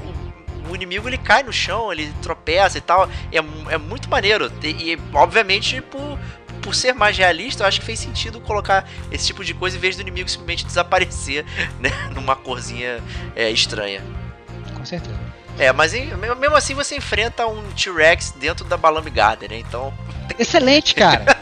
o, 0.70 0.76
inimigo 0.76 1.08
ele 1.08 1.18
cai 1.18 1.42
no 1.42 1.52
chão, 1.52 1.92
ele 1.92 2.12
tropeça 2.22 2.78
e 2.78 2.80
tal, 2.80 3.08
é, 3.32 3.38
é 3.72 3.78
muito 3.78 4.08
maneiro. 4.08 4.52
E, 4.62 4.92
e 4.92 4.98
obviamente 5.12 5.80
por, 5.80 6.18
por 6.60 6.74
ser 6.74 6.94
mais 6.94 7.16
realista, 7.16 7.62
eu 7.62 7.66
acho 7.66 7.80
que 7.80 7.86
fez 7.86 7.98
sentido 7.98 8.40
colocar 8.40 8.88
esse 9.10 9.26
tipo 9.26 9.44
de 9.44 9.54
coisa 9.54 9.76
em 9.76 9.80
vez 9.80 9.96
do 9.96 10.02
inimigo 10.02 10.28
simplesmente 10.28 10.64
desaparecer, 10.64 11.44
né? 11.80 11.90
Numa 12.14 12.36
corzinha 12.36 13.02
é, 13.34 13.50
estranha. 13.50 14.02
Com 14.76 14.84
certeza. 14.84 15.18
É, 15.58 15.72
mas 15.72 15.92
mesmo 15.92 16.56
assim 16.56 16.74
você 16.74 16.96
enfrenta 16.96 17.46
um 17.46 17.62
T-Rex 17.72 18.34
dentro 18.38 18.64
da 18.64 18.76
Balame 18.76 19.10
Garden, 19.10 19.48
né? 19.48 19.58
Então. 19.58 19.92
Excelente, 20.38 20.94
cara! 20.94 21.36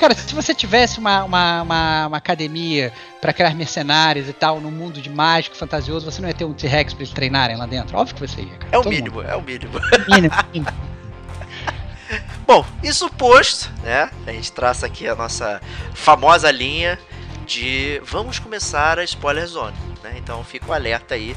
Cara, 0.00 0.14
se 0.14 0.34
você 0.34 0.52
tivesse 0.52 0.98
uma, 0.98 1.22
uma, 1.22 1.62
uma, 1.62 2.06
uma 2.08 2.16
academia 2.16 2.92
para 3.20 3.32
criar 3.32 3.54
mercenários 3.54 4.28
e 4.28 4.32
tal, 4.32 4.60
no 4.60 4.70
mundo 4.70 5.00
de 5.00 5.08
mágico, 5.08 5.54
fantasioso, 5.56 6.10
você 6.10 6.20
não 6.20 6.28
ia 6.28 6.34
ter 6.34 6.44
um 6.44 6.52
T-Rex 6.52 6.92
pra 6.92 7.02
eles 7.02 7.14
treinarem 7.14 7.56
lá 7.56 7.64
dentro? 7.64 7.96
Óbvio 7.96 8.16
que 8.16 8.20
você 8.20 8.40
ia, 8.42 8.56
cara. 8.58 8.68
É 8.72 8.78
o 8.78 8.88
mínimo, 8.88 9.16
mundo. 9.16 9.28
é 9.28 9.36
o 9.36 9.42
mínimo. 9.42 9.80
mínimo, 10.08 10.34
mínimo. 10.52 10.93
Bom, 12.46 12.64
isso 12.82 13.08
posto, 13.10 13.70
né? 13.82 14.10
A 14.26 14.32
gente 14.32 14.52
traça 14.52 14.86
aqui 14.86 15.06
a 15.08 15.14
nossa 15.14 15.60
famosa 15.94 16.50
linha 16.50 16.98
de 17.46 18.00
vamos 18.04 18.38
começar 18.38 18.98
a 18.98 19.04
spoiler 19.04 19.46
zone, 19.46 19.76
né? 20.02 20.14
Então 20.16 20.42
fica 20.44 20.70
o 20.70 20.72
alerta 20.72 21.14
aí 21.14 21.36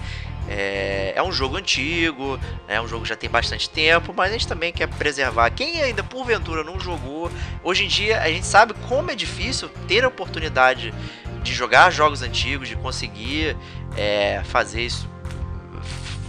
é, 0.49 1.13
é, 1.15 1.21
um 1.21 1.31
jogo 1.31 1.57
antigo, 1.57 2.39
é 2.67 2.79
um 2.79 2.87
jogo 2.87 3.03
que 3.03 3.09
já 3.09 3.15
tem 3.15 3.29
bastante 3.29 3.69
tempo, 3.69 4.13
mas 4.15 4.29
a 4.29 4.33
gente 4.33 4.47
também 4.47 4.71
quer 4.71 4.87
preservar. 4.87 5.49
Quem 5.49 5.81
ainda 5.81 6.03
porventura 6.03 6.63
não 6.63 6.79
jogou, 6.79 7.29
hoje 7.63 7.83
em 7.83 7.87
dia 7.87 8.21
a 8.21 8.29
gente 8.29 8.45
sabe 8.45 8.73
como 8.87 9.11
é 9.11 9.15
difícil 9.15 9.69
ter 9.87 10.05
a 10.05 10.07
oportunidade 10.07 10.93
de 11.43 11.53
jogar 11.53 11.91
jogos 11.91 12.21
antigos, 12.21 12.69
de 12.69 12.75
conseguir 12.77 13.57
é, 13.97 14.41
fazer 14.45 14.85
isso 14.85 15.09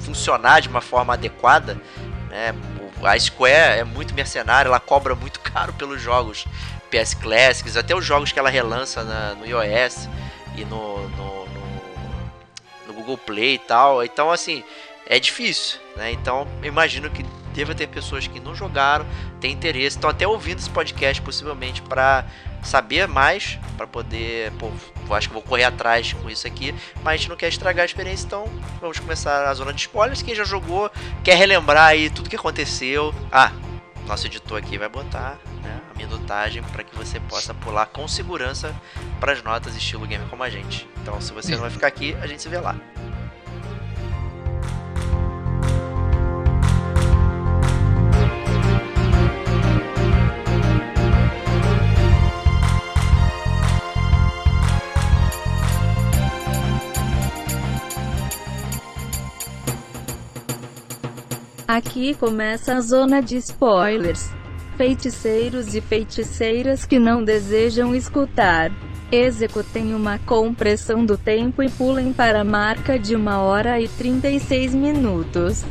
funcionar 0.03 0.61
de 0.61 0.68
uma 0.68 0.80
forma 0.80 1.14
adequada. 1.14 1.80
Né? 2.28 2.55
A 3.03 3.18
Square 3.18 3.78
é 3.78 3.84
muito 3.84 4.14
mercenária, 4.14 4.68
ela 4.68 4.80
cobra 4.80 5.14
muito 5.14 5.40
caro 5.53 5.72
pelos 5.72 6.01
jogos 6.01 6.46
PS 6.90 7.14
Classics, 7.14 7.76
até 7.76 7.94
os 7.94 8.05
jogos 8.05 8.32
que 8.32 8.38
ela 8.38 8.51
relança 8.51 9.05
na, 9.05 9.34
no 9.34 9.46
iOS 9.46 10.09
e 10.57 10.64
no, 10.64 11.09
no 11.11 11.38
Google 13.09 13.18
Play 13.18 13.55
e 13.55 13.59
tal. 13.59 14.05
Então, 14.05 14.30
assim, 14.30 14.62
é 15.07 15.18
difícil, 15.18 15.80
né? 15.96 16.12
Então, 16.12 16.46
imagino 16.62 17.09
que 17.11 17.24
deva 17.55 17.74
ter 17.74 17.88
pessoas 17.88 18.26
que 18.26 18.38
não 18.38 18.55
jogaram, 18.55 19.07
têm 19.40 19.53
interesse, 19.53 19.96
estão 19.96 20.11
até 20.11 20.28
ouvindo 20.28 20.59
esse 20.59 20.70
podcast 20.70 21.22
possivelmente 21.22 21.80
para 21.82 22.26
saber 22.62 23.06
mais 23.06 23.59
para 23.76 23.86
poder, 23.86 24.52
pô, 24.52 24.70
acho 25.14 25.28
que 25.28 25.34
vou 25.34 25.42
correr 25.42 25.64
atrás 25.64 26.12
com 26.12 26.28
isso 26.28 26.46
aqui, 26.46 26.74
mas 27.02 27.14
a 27.14 27.16
gente 27.16 27.28
não 27.28 27.36
quer 27.36 27.48
estragar 27.48 27.82
a 27.82 27.86
experiência, 27.86 28.26
então 28.26 28.44
vamos 28.80 28.98
começar 28.98 29.48
a 29.48 29.54
zona 29.54 29.72
de 29.72 29.80
spoilers. 29.80 30.22
Quem 30.22 30.34
já 30.34 30.44
jogou, 30.44 30.90
quer 31.24 31.36
relembrar 31.36 31.86
aí 31.86 32.11
tudo 32.11 32.28
que 32.28 32.36
aconteceu. 32.36 33.14
Ah, 33.30 33.52
nosso 34.06 34.26
editor 34.26 34.59
aqui 34.59 34.78
vai 34.78 34.88
botar 34.88 35.38
né, 35.62 35.80
a 35.94 35.96
minutagem 35.96 36.62
para 36.62 36.82
que 36.82 36.96
você 36.96 37.20
possa 37.20 37.52
pular 37.52 37.86
com 37.86 38.06
segurança 38.09 38.74
para 39.20 39.32
as 39.32 39.42
notas 39.42 39.76
estilo 39.76 40.06
gamer 40.06 40.26
como 40.28 40.42
a 40.42 40.50
gente. 40.50 40.88
Então, 41.02 41.20
se 41.20 41.32
você 41.32 41.52
não 41.52 41.61
vai 41.61 41.70
ficar 41.70 41.86
aqui, 41.86 42.16
a 42.20 42.26
gente 42.26 42.42
se 42.42 42.48
vê 42.48 42.59
lá. 42.59 42.74
Aqui 61.68 62.14
começa 62.14 62.76
a 62.76 62.80
zona 62.80 63.20
de 63.20 63.36
spoilers. 63.36 64.30
Feiticeiros 64.78 65.74
e 65.74 65.82
feiticeiras 65.82 66.86
que 66.86 66.98
não 66.98 67.22
desejam 67.22 67.94
escutar. 67.94 68.72
Executem 69.12 69.94
uma 69.94 70.18
compressão 70.18 71.04
do 71.04 71.18
tempo 71.18 71.62
e 71.62 71.68
pulem 71.68 72.10
para 72.10 72.40
a 72.40 72.44
marca 72.44 72.98
de 72.98 73.14
1 73.14 73.28
hora 73.28 73.78
e 73.78 73.86
36 73.86 74.74
minutos. 74.74 75.62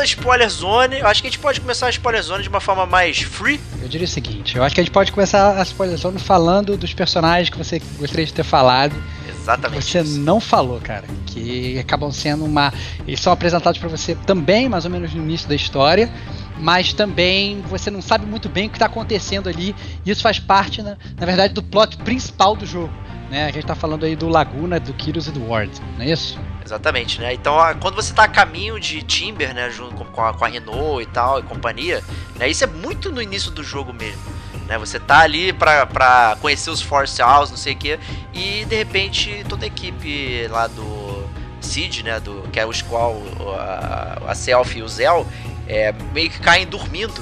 Começando 0.00 0.16
a 0.16 0.20
Spoiler 0.22 0.48
Zone, 0.48 0.98
eu 1.00 1.06
acho 1.06 1.20
que 1.20 1.28
a 1.28 1.30
gente 1.30 1.38
pode 1.38 1.60
começar 1.60 1.86
a 1.86 1.90
Spoiler 1.90 2.22
Zone 2.22 2.42
de 2.42 2.48
uma 2.48 2.60
forma 2.60 2.86
mais 2.86 3.20
free. 3.20 3.60
Eu 3.82 3.88
diria 3.88 4.06
o 4.06 4.08
seguinte, 4.08 4.56
eu 4.56 4.62
acho 4.62 4.74
que 4.74 4.80
a 4.80 4.84
gente 4.84 4.92
pode 4.92 5.12
começar 5.12 5.58
a 5.58 5.62
Spoiler 5.62 5.96
Zone 5.98 6.18
falando 6.18 6.74
dos 6.74 6.94
personagens 6.94 7.50
que 7.50 7.58
você 7.58 7.82
gostaria 7.98 8.24
de 8.24 8.32
ter 8.32 8.42
falado. 8.42 8.94
Exatamente. 9.28 9.84
Você 9.84 10.00
isso. 10.00 10.18
não 10.18 10.40
falou, 10.40 10.80
cara. 10.80 11.04
Que 11.26 11.78
acabam 11.78 12.10
sendo 12.10 12.46
uma. 12.46 12.72
Eles 13.06 13.20
são 13.20 13.30
apresentados 13.30 13.78
para 13.78 13.90
você 13.90 14.14
também, 14.14 14.70
mais 14.70 14.86
ou 14.86 14.90
menos 14.90 15.12
no 15.12 15.22
início 15.22 15.46
da 15.46 15.54
história. 15.54 16.10
Mas 16.58 16.94
também 16.94 17.60
você 17.68 17.90
não 17.90 18.00
sabe 18.00 18.24
muito 18.24 18.48
bem 18.48 18.68
o 18.68 18.70
que 18.70 18.76
está 18.76 18.86
acontecendo 18.86 19.50
ali. 19.50 19.76
E 20.06 20.10
isso 20.10 20.22
faz 20.22 20.38
parte, 20.38 20.80
na, 20.80 20.96
na 21.18 21.26
verdade, 21.26 21.52
do 21.52 21.62
plot 21.62 21.98
principal 21.98 22.56
do 22.56 22.64
jogo. 22.64 22.92
Né? 23.30 23.44
A 23.44 23.48
gente 23.48 23.64
está 23.64 23.74
falando 23.74 24.06
aí 24.06 24.16
do 24.16 24.28
Laguna, 24.28 24.80
do 24.80 24.94
Kyrus 24.94 25.26
e 25.26 25.30
do 25.30 25.46
Ward, 25.46 25.70
não 25.98 26.04
é 26.04 26.10
isso? 26.10 26.38
Exatamente, 26.70 27.20
né? 27.20 27.34
Então, 27.34 27.56
quando 27.80 27.96
você 27.96 28.14
tá 28.14 28.22
a 28.22 28.28
caminho 28.28 28.78
de 28.78 29.02
Timber, 29.02 29.52
né, 29.52 29.68
junto 29.70 30.04
com 30.04 30.24
a, 30.24 30.32
com 30.32 30.44
a 30.44 30.48
Renault 30.48 31.02
e 31.02 31.06
tal, 31.06 31.40
e 31.40 31.42
companhia, 31.42 32.00
né, 32.36 32.48
isso 32.48 32.62
é 32.62 32.66
muito 32.68 33.10
no 33.10 33.20
início 33.20 33.50
do 33.50 33.64
jogo 33.64 33.92
mesmo. 33.92 34.22
Né? 34.68 34.78
Você 34.78 35.00
tá 35.00 35.18
ali 35.18 35.52
pra, 35.52 35.84
pra 35.84 36.36
conhecer 36.40 36.70
os 36.70 36.80
Force 36.80 37.20
House, 37.20 37.50
não 37.50 37.56
sei 37.56 37.72
o 37.72 37.76
que, 37.76 37.98
e 38.32 38.64
de 38.66 38.76
repente 38.76 39.44
toda 39.48 39.64
a 39.64 39.66
equipe 39.66 40.46
lá 40.46 40.68
do 40.68 41.28
Seed, 41.60 42.02
né, 42.04 42.20
do, 42.20 42.48
que 42.52 42.60
é 42.60 42.64
o 42.64 42.72
Squall, 42.72 43.20
a, 43.58 44.18
a 44.28 44.34
Selfie 44.36 44.78
e 44.78 44.82
o 44.84 44.88
Zell, 44.88 45.26
é, 45.66 45.92
meio 46.12 46.30
que 46.30 46.38
caem 46.38 46.68
dormindo. 46.68 47.20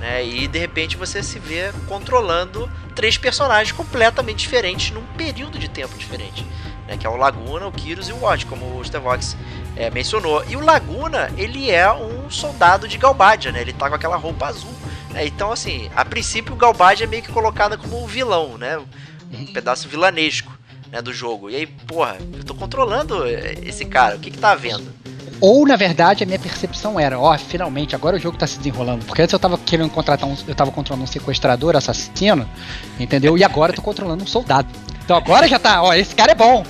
Né, 0.00 0.24
e 0.24 0.48
de 0.48 0.58
repente 0.58 0.96
você 0.96 1.22
se 1.22 1.38
vê 1.38 1.72
controlando 1.86 2.68
três 2.96 3.16
personagens 3.16 3.70
completamente 3.70 4.38
diferentes 4.38 4.90
num 4.90 5.04
período 5.16 5.60
de 5.60 5.68
tempo 5.68 5.96
diferente 5.96 6.44
né, 6.90 6.96
que 6.96 7.06
é 7.06 7.10
o 7.10 7.14
Laguna, 7.14 7.68
o 7.68 7.72
Kyrus 7.72 8.08
e 8.08 8.12
o 8.12 8.18
Watch, 8.18 8.44
como 8.46 8.76
o 8.76 8.84
Stevox 8.84 9.36
é, 9.76 9.88
mencionou. 9.90 10.44
E 10.48 10.56
o 10.56 10.60
Laguna, 10.60 11.30
ele 11.36 11.70
é 11.70 11.90
um 11.90 12.28
soldado 12.28 12.88
de 12.88 12.98
Galbadia, 12.98 13.52
né? 13.52 13.60
Ele 13.60 13.72
tá 13.72 13.88
com 13.88 13.94
aquela 13.94 14.16
roupa 14.16 14.46
azul. 14.46 14.74
Né? 15.10 15.24
Então, 15.24 15.52
assim, 15.52 15.88
a 15.94 16.04
princípio 16.04 16.52
o 16.52 16.56
Galbadia 16.56 17.06
é 17.06 17.08
meio 17.08 17.22
que 17.22 17.30
colocada 17.30 17.78
como 17.78 18.04
vilão, 18.08 18.58
né? 18.58 18.76
Um 19.32 19.46
pedaço 19.46 19.88
vilanesco 19.88 20.52
né, 20.90 21.00
do 21.00 21.12
jogo. 21.12 21.48
E 21.48 21.54
aí, 21.54 21.66
porra, 21.66 22.18
eu 22.36 22.42
tô 22.42 22.54
controlando 22.54 23.24
esse 23.24 23.84
cara, 23.84 24.16
o 24.16 24.18
que 24.18 24.32
que 24.32 24.38
tá 24.38 24.56
vendo? 24.56 24.92
Ou, 25.40 25.64
na 25.64 25.76
verdade, 25.76 26.24
a 26.24 26.26
minha 26.26 26.40
percepção 26.40 26.98
era, 26.98 27.18
ó, 27.18 27.32
oh, 27.32 27.38
finalmente, 27.38 27.94
agora 27.94 28.16
o 28.16 28.18
jogo 28.18 28.36
tá 28.36 28.48
se 28.48 28.58
desenrolando. 28.58 29.04
Porque 29.04 29.22
antes 29.22 29.32
eu 29.32 29.38
tava 29.38 29.56
querendo 29.56 29.90
contratar 29.90 30.28
um. 30.28 30.36
Eu 30.46 30.56
tava 30.56 30.72
controlando 30.72 31.04
um 31.04 31.06
sequestrador, 31.06 31.76
assassino, 31.76 32.50
entendeu? 32.98 33.38
E 33.38 33.44
agora 33.44 33.70
eu 33.70 33.76
tô 33.76 33.80
controlando 33.80 34.24
um 34.24 34.26
soldado. 34.26 34.68
Então 35.04 35.16
agora 35.16 35.46
já 35.46 35.58
tá, 35.58 35.82
ó, 35.82 35.94
esse 35.94 36.14
cara 36.16 36.32
é 36.32 36.34
bom. 36.34 36.64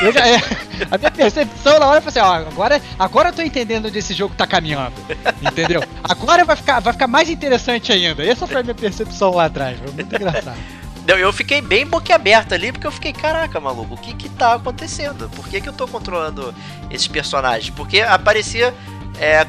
Eu 0.00 0.12
já, 0.12 0.26
é, 0.26 0.36
a 0.90 0.98
minha 0.98 1.10
percepção 1.10 1.78
na 1.78 1.86
hora 1.86 2.00
foi 2.00 2.08
assim, 2.10 2.20
ó, 2.20 2.34
agora, 2.34 2.80
agora 2.98 3.28
eu 3.28 3.32
tô 3.32 3.42
entendendo 3.42 3.86
onde 3.86 3.98
esse 3.98 4.14
jogo 4.14 4.34
tá 4.34 4.46
caminhando. 4.46 4.94
Entendeu? 5.42 5.82
Agora 6.02 6.44
vai 6.44 6.56
ficar, 6.56 6.80
vai 6.80 6.92
ficar 6.92 7.06
mais 7.06 7.28
interessante 7.28 7.92
ainda. 7.92 8.24
Essa 8.24 8.46
foi 8.46 8.60
a 8.60 8.62
minha 8.62 8.74
percepção 8.74 9.34
lá 9.34 9.46
atrás. 9.46 9.78
Foi 9.78 9.92
muito 9.92 10.14
engraçado. 10.14 10.56
Eu 11.06 11.32
fiquei 11.32 11.60
bem 11.60 11.86
boquiaberto 11.86 12.52
ali, 12.52 12.72
porque 12.72 12.86
eu 12.86 12.90
fiquei, 12.90 13.12
caraca, 13.12 13.60
maluco, 13.60 13.94
o 13.94 13.96
que 13.96 14.12
que 14.12 14.28
tá 14.28 14.54
acontecendo? 14.54 15.30
Por 15.30 15.46
que 15.48 15.60
que 15.60 15.68
eu 15.68 15.72
tô 15.72 15.86
controlando 15.86 16.52
esses 16.90 17.06
personagens? 17.06 17.70
Porque 17.70 18.00
aparecia 18.00 18.74
é, 19.20 19.46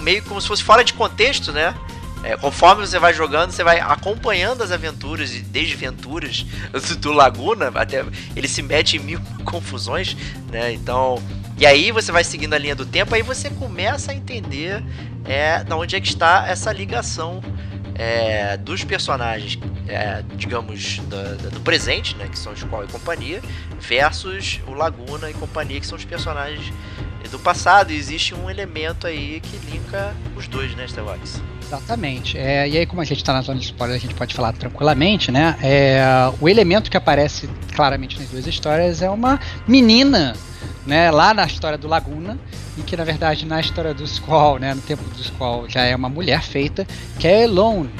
meio 0.00 0.22
como 0.24 0.38
se 0.38 0.46
fosse 0.46 0.62
fora 0.62 0.84
de 0.84 0.92
contexto, 0.92 1.50
né? 1.50 1.74
É, 2.24 2.36
conforme 2.36 2.86
você 2.86 2.98
vai 2.98 3.14
jogando, 3.14 3.52
você 3.52 3.62
vai 3.62 3.78
acompanhando 3.78 4.62
as 4.62 4.72
aventuras 4.72 5.34
e 5.34 5.40
desventuras 5.40 6.44
do 6.98 7.12
Laguna, 7.12 7.70
até 7.74 8.04
ele 8.34 8.48
se 8.48 8.60
mete 8.62 8.96
em 8.96 9.00
mil 9.00 9.20
confusões, 9.44 10.16
né? 10.50 10.72
Então, 10.72 11.22
e 11.56 11.66
aí 11.66 11.90
você 11.90 12.10
vai 12.10 12.24
seguindo 12.24 12.54
a 12.54 12.58
linha 12.58 12.74
do 12.74 12.84
tempo, 12.84 13.14
aí 13.14 13.22
você 13.22 13.50
começa 13.50 14.12
a 14.12 14.14
entender 14.14 14.82
é, 15.24 15.62
de 15.62 15.72
onde 15.72 15.96
é 15.96 16.00
que 16.00 16.08
está 16.08 16.46
essa 16.48 16.72
ligação 16.72 17.42
é, 17.98 18.56
dos 18.56 18.84
personagens, 18.84 19.58
é, 19.88 20.22
digamos, 20.36 20.98
do, 21.00 21.50
do, 21.50 21.60
presente, 21.60 22.14
né, 22.16 22.28
que 22.28 22.38
são 22.38 22.54
Squall 22.54 22.84
e 22.84 22.86
companhia, 22.86 23.42
versus 23.80 24.60
o 24.68 24.72
Laguna 24.72 25.28
e 25.28 25.34
companhia, 25.34 25.80
que 25.80 25.86
são 25.86 25.98
os 25.98 26.04
personagens 26.04 26.72
do 27.30 27.38
passado. 27.38 27.92
E 27.92 27.96
existe 27.96 28.34
um 28.34 28.48
elemento 28.48 29.06
aí 29.06 29.40
que 29.40 29.56
linka 29.70 30.14
os 30.36 30.46
dois, 30.46 30.74
né, 30.74 30.84
Starbucks? 30.84 31.42
Exatamente. 31.68 32.38
É, 32.38 32.68
e 32.68 32.78
aí, 32.78 32.86
como 32.86 33.02
a 33.02 33.04
gente 33.04 33.18
está 33.18 33.32
na 33.32 33.42
zona 33.42 33.58
de 33.58 33.66
spoiler, 33.66 33.96
a 33.96 34.00
gente 34.00 34.14
pode 34.14 34.34
falar 34.34 34.52
tranquilamente, 34.54 35.30
né? 35.30 35.56
É, 35.62 36.02
o 36.40 36.48
elemento 36.48 36.90
que 36.90 36.96
aparece 36.96 37.48
claramente 37.74 38.18
nas 38.18 38.28
duas 38.30 38.46
histórias 38.46 39.02
é 39.02 39.10
uma 39.10 39.38
menina, 39.66 40.34
né? 40.86 41.10
Lá 41.10 41.34
na 41.34 41.44
história 41.44 41.76
do 41.76 41.86
Laguna, 41.86 42.38
e 42.78 42.82
que 42.82 42.96
na 42.96 43.04
verdade 43.04 43.44
na 43.44 43.60
história 43.60 43.92
do 43.92 44.06
Squall, 44.06 44.58
né? 44.58 44.72
No 44.72 44.80
tempo 44.80 45.04
do 45.04 45.22
Squall, 45.22 45.68
já 45.68 45.82
é 45.82 45.94
uma 45.94 46.08
mulher 46.08 46.42
feita, 46.42 46.86
que 47.18 47.28
é 47.28 47.44
Elone. 47.44 47.90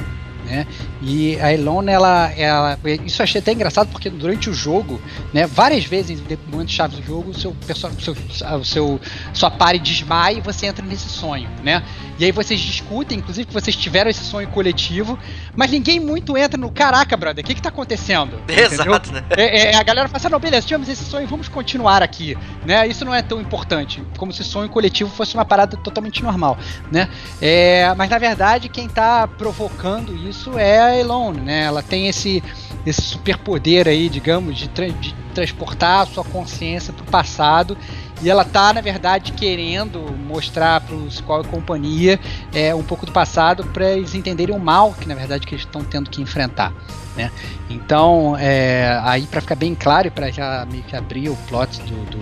Né? 0.49 0.67
E 1.03 1.39
a 1.41 1.53
Elone, 1.53 1.91
ela, 1.91 2.33
ela, 2.33 2.79
isso 3.05 3.21
eu 3.21 3.25
achei 3.25 3.41
até 3.41 3.53
engraçado 3.53 3.89
porque 3.89 4.09
durante 4.09 4.49
o 4.49 4.55
jogo, 4.55 5.01
né, 5.33 5.47
várias 5.47 5.85
vezes 5.85 6.21
em 6.21 6.39
momentos 6.51 6.75
chaves 6.75 6.99
do 6.99 7.05
jogo, 7.05 7.31
o 7.31 7.35
seu, 7.35 7.51
o 7.51 8.01
seu, 8.01 8.17
o 8.59 8.65
seu 8.65 9.01
sua 9.35 9.51
pare 9.51 9.79
desmaia 9.79 10.39
e 10.39 10.41
você 10.41 10.67
entra 10.67 10.85
nesse 10.85 11.09
sonho, 11.09 11.49
né? 11.63 11.83
E 12.19 12.25
aí 12.25 12.33
vocês 12.33 12.59
discutem, 12.59 13.19
inclusive 13.19 13.47
que 13.47 13.53
vocês 13.53 13.77
tiveram 13.77 14.11
esse 14.11 14.25
sonho 14.25 14.49
coletivo, 14.49 15.19
mas 15.55 15.71
ninguém 15.71 16.01
muito 16.01 16.37
entra 16.37 16.59
no 16.59 16.71
caraca, 16.71 17.17
brother, 17.17 17.45
o 17.45 17.47
que 17.47 17.55
que 17.55 17.63
tá 17.63 17.69
acontecendo? 17.69 18.41
Exato, 18.49 19.13
né? 19.13 19.25
É, 19.31 19.73
é, 19.73 19.77
a 19.77 19.83
galera 19.83 20.09
fala 20.09 20.19
assim, 20.19 20.29
não, 20.29 20.41
beleza, 20.41 20.67
tivemos 20.67 20.89
esse 20.89 21.05
sonho, 21.05 21.29
vamos 21.29 21.49
continuar 21.49 22.03
aqui, 22.03 22.37
né? 22.65 22.87
Isso 22.89 23.05
não 23.05 23.15
é 23.15 23.23
tão 23.23 23.41
importante, 23.41 24.03
como 24.17 24.33
se 24.33 24.43
sonho 24.43 24.69
coletivo 24.69 25.11
fosse 25.11 25.35
uma 25.35 25.45
parada 25.45 25.77
totalmente 25.77 26.23
normal, 26.23 26.59
né? 26.91 27.09
É, 27.41 27.95
mas 27.97 28.09
na 28.09 28.19
verdade, 28.19 28.69
quem 28.69 28.89
tá 28.89 29.29
provocando 29.29 30.17
isso 30.29 30.38
é 30.59 30.81
a 30.81 30.97
Elone, 30.97 31.41
né? 31.41 31.65
Ela 31.65 31.83
tem 31.83 32.09
esse, 32.09 32.43
esse 32.85 33.03
superpoder 33.03 33.89
aí, 33.89 34.09
digamos, 34.09 34.57
de, 34.57 34.69
tra 34.69 34.89
de 34.89 35.15
transportar 35.35 36.03
a 36.03 36.07
sua 36.07 36.25
consciência 36.25 36.93
pro 36.93 37.05
passado 37.05 37.77
e 38.21 38.29
ela 38.29 38.45
tá, 38.45 38.73
na 38.73 38.81
verdade, 38.81 39.33
querendo 39.33 40.01
mostrar 40.27 40.81
para 40.81 40.95
os 40.95 41.21
qual 41.21 41.45
companhia 41.45 42.19
é, 42.53 42.75
um 42.75 42.83
pouco 42.83 43.07
do 43.07 43.13
passado 43.13 43.65
para 43.67 43.93
eles 43.93 44.15
entenderem 44.15 44.55
o 44.55 44.59
mal 44.59 44.93
que, 44.93 45.07
na 45.07 45.15
verdade, 45.15 45.47
que 45.47 45.55
eles 45.55 45.65
estão 45.65 45.85
tendo 45.85 46.11
que 46.11 46.21
enfrentar. 46.21 46.73
Né? 47.17 47.31
Então, 47.71 48.37
é, 48.39 49.01
aí 49.05 49.27
para 49.27 49.41
ficar 49.41 49.55
bem 49.55 49.75
claro 49.75 50.09
e 50.09 50.11
para 50.11 50.31
já 50.31 50.67
meio 50.71 50.83
que 50.83 50.97
abrir 50.97 51.29
o 51.29 51.37
plot 51.49 51.81
do, 51.83 52.05
do, 52.11 52.19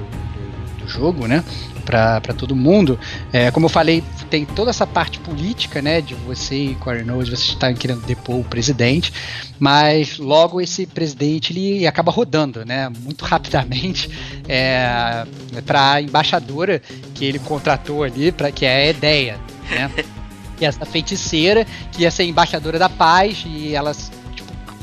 do, 0.86 0.88
jogo, 0.88 1.26
né? 1.26 1.44
para 1.84 2.34
todo 2.36 2.56
mundo. 2.56 2.98
É, 3.32 3.50
como 3.52 3.66
eu 3.66 3.70
falei, 3.70 4.02
tem 4.28 4.44
toda 4.44 4.70
essa 4.70 4.86
parte 4.86 5.20
política, 5.20 5.80
né, 5.80 6.00
de 6.00 6.14
você 6.14 6.56
e 6.56 6.76
Knowles, 7.04 7.28
vocês 7.28 7.50
estarem 7.50 7.76
querendo 7.76 8.04
depor 8.04 8.40
o 8.40 8.44
presidente, 8.44 9.12
mas 9.58 10.18
logo 10.18 10.60
esse 10.60 10.84
presidente 10.84 11.52
ele 11.52 11.86
acaba 11.86 12.10
rodando, 12.10 12.64
né, 12.64 12.88
muito 12.88 13.22
rapidamente 13.24 14.10
é, 14.48 15.24
para 15.64 15.92
a 15.92 16.02
embaixadora 16.02 16.82
que 17.14 17.24
ele 17.24 17.38
contratou 17.38 18.02
ali, 18.02 18.32
para 18.32 18.50
que 18.50 18.66
é 18.66 18.88
a 18.88 18.90
ideia, 18.90 19.38
né, 19.70 19.88
e 20.60 20.64
essa 20.64 20.84
feiticeira 20.84 21.64
que 21.92 22.02
ia 22.02 22.10
ser 22.10 22.24
embaixadora 22.24 22.80
da 22.80 22.88
paz 22.88 23.44
e 23.46 23.74
elas 23.74 24.10
tipo, 24.10 24.15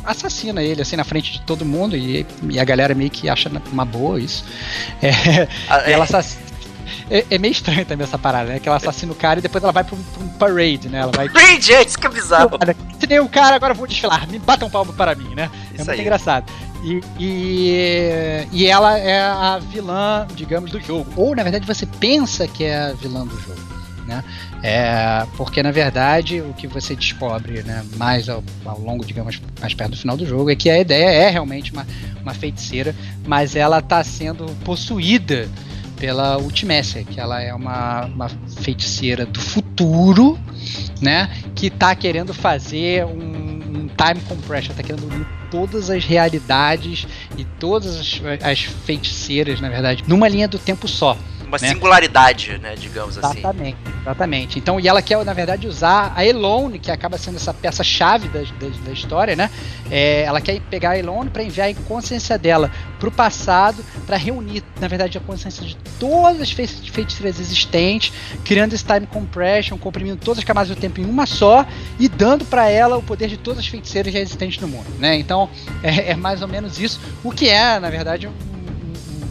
assassina 0.04 0.62
ele 0.62 0.82
assim 0.82 0.96
na 0.96 1.04
frente 1.04 1.32
de 1.32 1.42
todo 1.42 1.66
mundo 1.66 1.96
e, 1.96 2.26
e, 2.50 2.60
a 2.60 2.64
galera 2.64 2.94
meio 2.94 3.10
que 3.10 3.30
acha 3.30 3.50
uma 3.72 3.86
boa 3.86 4.20
isso. 4.20 4.46
É, 5.02 5.48
ah, 5.70 5.84
é. 5.86 5.92
ela 5.92 6.04
assassina 6.04 6.44
é, 7.10 7.26
é, 7.30 7.38
meio 7.38 7.52
estranho 7.52 7.86
também 7.86 8.06
essa 8.06 8.18
parada, 8.18 8.50
né? 8.50 8.60
Que 8.60 8.68
ela 8.68 8.78
assassina 8.78 9.12
o 9.12 9.16
cara 9.16 9.40
e 9.40 9.42
depois 9.42 9.64
ela 9.64 9.74
vai 9.74 9.84
pra 9.84 9.96
um, 9.96 10.02
pra 10.02 10.24
um 10.24 10.28
parade, 10.30 10.90
né? 10.90 11.00
Ela 11.00 11.12
vai. 11.12 11.30
Parade, 11.34 11.74
é 11.74 11.84
isso 11.84 11.98
que 11.98 12.08
é 12.08 12.10
bizarro. 12.10 12.52
Se 13.00 13.08
nem 13.08 13.20
o 13.20 13.30
cara, 13.30 13.56
agora 13.56 13.74
eu 13.74 13.78
vou 13.78 13.88
desfilar. 13.88 14.28
Me 14.30 14.40
bata 14.40 14.66
um 14.66 14.70
palmo 14.70 14.94
para 14.94 15.16
mim, 15.16 15.36
né? 15.36 15.50
É 15.72 15.74
isso 15.74 15.74
é 15.74 15.78
muito 15.78 15.92
aí. 15.92 16.02
engraçado. 16.02 16.52
E, 16.84 17.02
e, 17.20 18.48
e 18.52 18.66
ela 18.66 18.98
é 18.98 19.22
a 19.22 19.60
vilã, 19.60 20.28
digamos, 20.34 20.72
do 20.72 20.80
jogo. 20.80 21.12
Ou, 21.16 21.36
na 21.36 21.44
verdade, 21.44 21.66
você 21.66 21.86
pensa 21.86 22.48
que 22.48 22.64
é 22.64 22.78
a 22.78 22.94
vilã 22.94 23.26
do 23.26 23.40
jogo. 23.40 23.73
Né? 24.14 24.24
É, 24.62 25.26
porque 25.36 25.64
na 25.64 25.72
verdade 25.72 26.42
o 26.42 26.54
que 26.54 26.68
você 26.68 26.96
descobre 26.96 27.64
né, 27.64 27.84
mais 27.98 28.30
ao, 28.30 28.44
ao, 28.66 28.80
longo, 28.80 29.06
digamos, 29.06 29.42
mais 29.60 29.74
perto 29.74 29.92
do 29.92 29.98
final 29.98 30.16
do 30.16 30.26
jogo 30.26 30.50
é 30.50 30.56
que 30.56 30.70
a 30.70 30.80
ideia 30.80 31.10
é 31.10 31.30
realmente 31.30 31.72
uma, 31.72 31.86
uma 32.22 32.34
feiticeira, 32.34 32.96
mas 33.26 33.56
ela 33.56 33.80
está 33.80 34.04
sendo 34.04 34.46
possuída 34.64 35.50
pela 35.98 36.38
Ultimécia, 36.38 37.04
que 37.04 37.20
ela 37.20 37.42
é 37.42 37.54
uma, 37.54 38.06
uma 38.06 38.30
feiticeira 38.62 39.26
do 39.26 39.40
futuro, 39.40 40.38
né? 41.00 41.30
Que 41.56 41.68
está 41.68 41.96
querendo 41.96 42.34
fazer 42.34 43.06
um, 43.06 43.10
um 43.12 43.88
time 43.88 44.22
compression, 44.28 44.72
está 44.72 44.84
querendo 44.84 45.06
unir 45.06 45.26
todas 45.50 45.90
as 45.90 46.04
realidades 46.04 47.08
e 47.38 47.46
todas 47.46 47.96
as, 47.98 48.22
as 48.44 48.64
feiticeiras, 48.64 49.62
na 49.62 49.70
verdade, 49.70 50.04
numa 50.06 50.28
linha 50.28 50.48
do 50.48 50.60
tempo 50.60 50.90
só 50.90 51.18
uma 51.54 51.60
né? 51.62 51.68
singularidade, 51.70 52.58
né, 52.58 52.76
digamos 52.76 53.18
assim. 53.18 53.40
Exatamente, 53.40 53.78
exatamente. 54.02 54.60
Então, 54.60 54.80
e 54.80 54.88
ela 54.88 55.02
quer, 55.02 55.24
na 55.24 55.34
verdade, 55.34 55.68
usar 55.68 56.12
a 56.16 56.26
Elone, 56.26 56.80
que 56.80 56.90
acaba 56.90 57.18
sendo 57.18 57.36
essa 57.36 57.54
peça-chave 57.54 58.28
da, 58.30 58.40
da, 58.40 58.68
da, 58.86 58.92
história, 58.92 59.36
né? 59.36 59.50
É, 59.92 60.24
ela 60.24 60.42
quer 60.42 60.60
pegar 60.62 60.92
a 60.92 60.98
Elone 60.98 61.30
para 61.30 61.44
enviar 61.44 61.70
a 61.70 61.74
consciência 61.88 62.38
dela 62.38 62.72
para 63.00 63.08
o 63.08 63.12
passado, 63.12 63.84
para 64.08 64.18
reunir, 64.18 64.64
na 64.80 64.88
verdade, 64.88 65.18
a 65.18 65.22
consciência 65.22 65.64
de 65.64 65.78
todas 66.00 66.42
as 66.42 66.52
feiticeiras 66.52 67.40
existentes, 67.40 68.12
criando 68.44 68.74
esse 68.74 68.84
time 68.84 69.06
compression, 69.06 69.78
comprimindo 69.78 70.18
todas 70.18 70.40
as 70.40 70.44
camadas 70.44 70.70
do 70.70 70.76
tempo 70.76 71.00
em 71.00 71.06
uma 71.06 71.26
só 71.26 71.66
e 72.00 72.08
dando 72.10 72.46
para 72.46 72.68
ela 72.68 72.98
o 72.98 73.04
poder 73.04 73.28
de 73.28 73.38
todas 73.38 73.60
as 73.60 73.68
feiticeiras 73.68 74.12
já 74.12 74.20
existentes 74.20 74.60
no 74.60 74.68
mundo, 74.68 74.88
né? 74.98 75.16
Então, 75.18 75.50
é, 75.84 76.12
é 76.12 76.16
mais 76.16 76.42
ou 76.42 76.48
menos 76.48 76.80
isso, 76.80 77.00
o 77.24 77.32
que 77.32 77.48
é, 77.48 77.80
na 77.80 77.90
verdade, 77.90 78.28
um, 78.28 78.32
um 78.32 78.54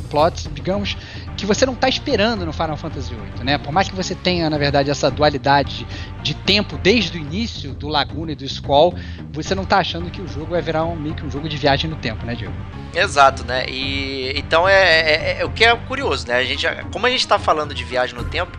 plot, 0.09 0.49
digamos, 0.51 0.97
que 1.43 1.47
você 1.47 1.67
não 1.67 1.73
está 1.73 1.89
esperando 1.89 2.47
no 2.47 2.53
Final 2.53 2.77
Fantasy 2.77 3.13
VIII, 3.13 3.45
né? 3.45 3.59
Por 3.59 3.73
mais 3.73 3.89
que 3.89 3.97
você 3.97 4.15
tenha, 4.15 4.49
na 4.49 4.57
verdade, 4.57 4.93
essa 4.93 5.11
dualidade 5.11 5.85
de 6.23 6.35
tempo 6.35 6.79
desde 6.79 7.19
o 7.19 7.21
início 7.21 7.73
do 7.75 7.89
Laguna 7.89 8.31
e 8.31 8.35
do 8.37 8.49
Squall, 8.49 8.95
você 9.33 9.53
não 9.53 9.65
está 9.65 9.79
achando 9.79 10.09
que 10.09 10.23
o 10.23 10.29
jogo 10.29 10.53
vai 10.53 10.63
virar 10.63 10.85
um, 10.85 10.95
meio 10.95 11.17
que 11.17 11.27
um 11.27 11.31
jogo 11.31 11.49
de 11.49 11.57
viagem 11.57 11.91
no 11.91 11.97
tempo, 11.97 12.25
né, 12.25 12.37
Diego? 12.37 12.55
Exato, 12.95 13.45
né? 13.45 13.65
E 13.67 14.33
então 14.37 14.69
é, 14.69 15.01
é, 15.01 15.37
é 15.41 15.45
o 15.45 15.51
que 15.51 15.65
é 15.65 15.75
curioso, 15.75 16.29
né? 16.29 16.37
A 16.37 16.45
gente, 16.45 16.65
como 16.93 17.07
a 17.07 17.11
gente 17.11 17.21
está 17.21 17.41
falando 17.41 17.75
de 17.75 17.83
viagem 17.83 18.15
no 18.15 18.25
tempo, 18.25 18.57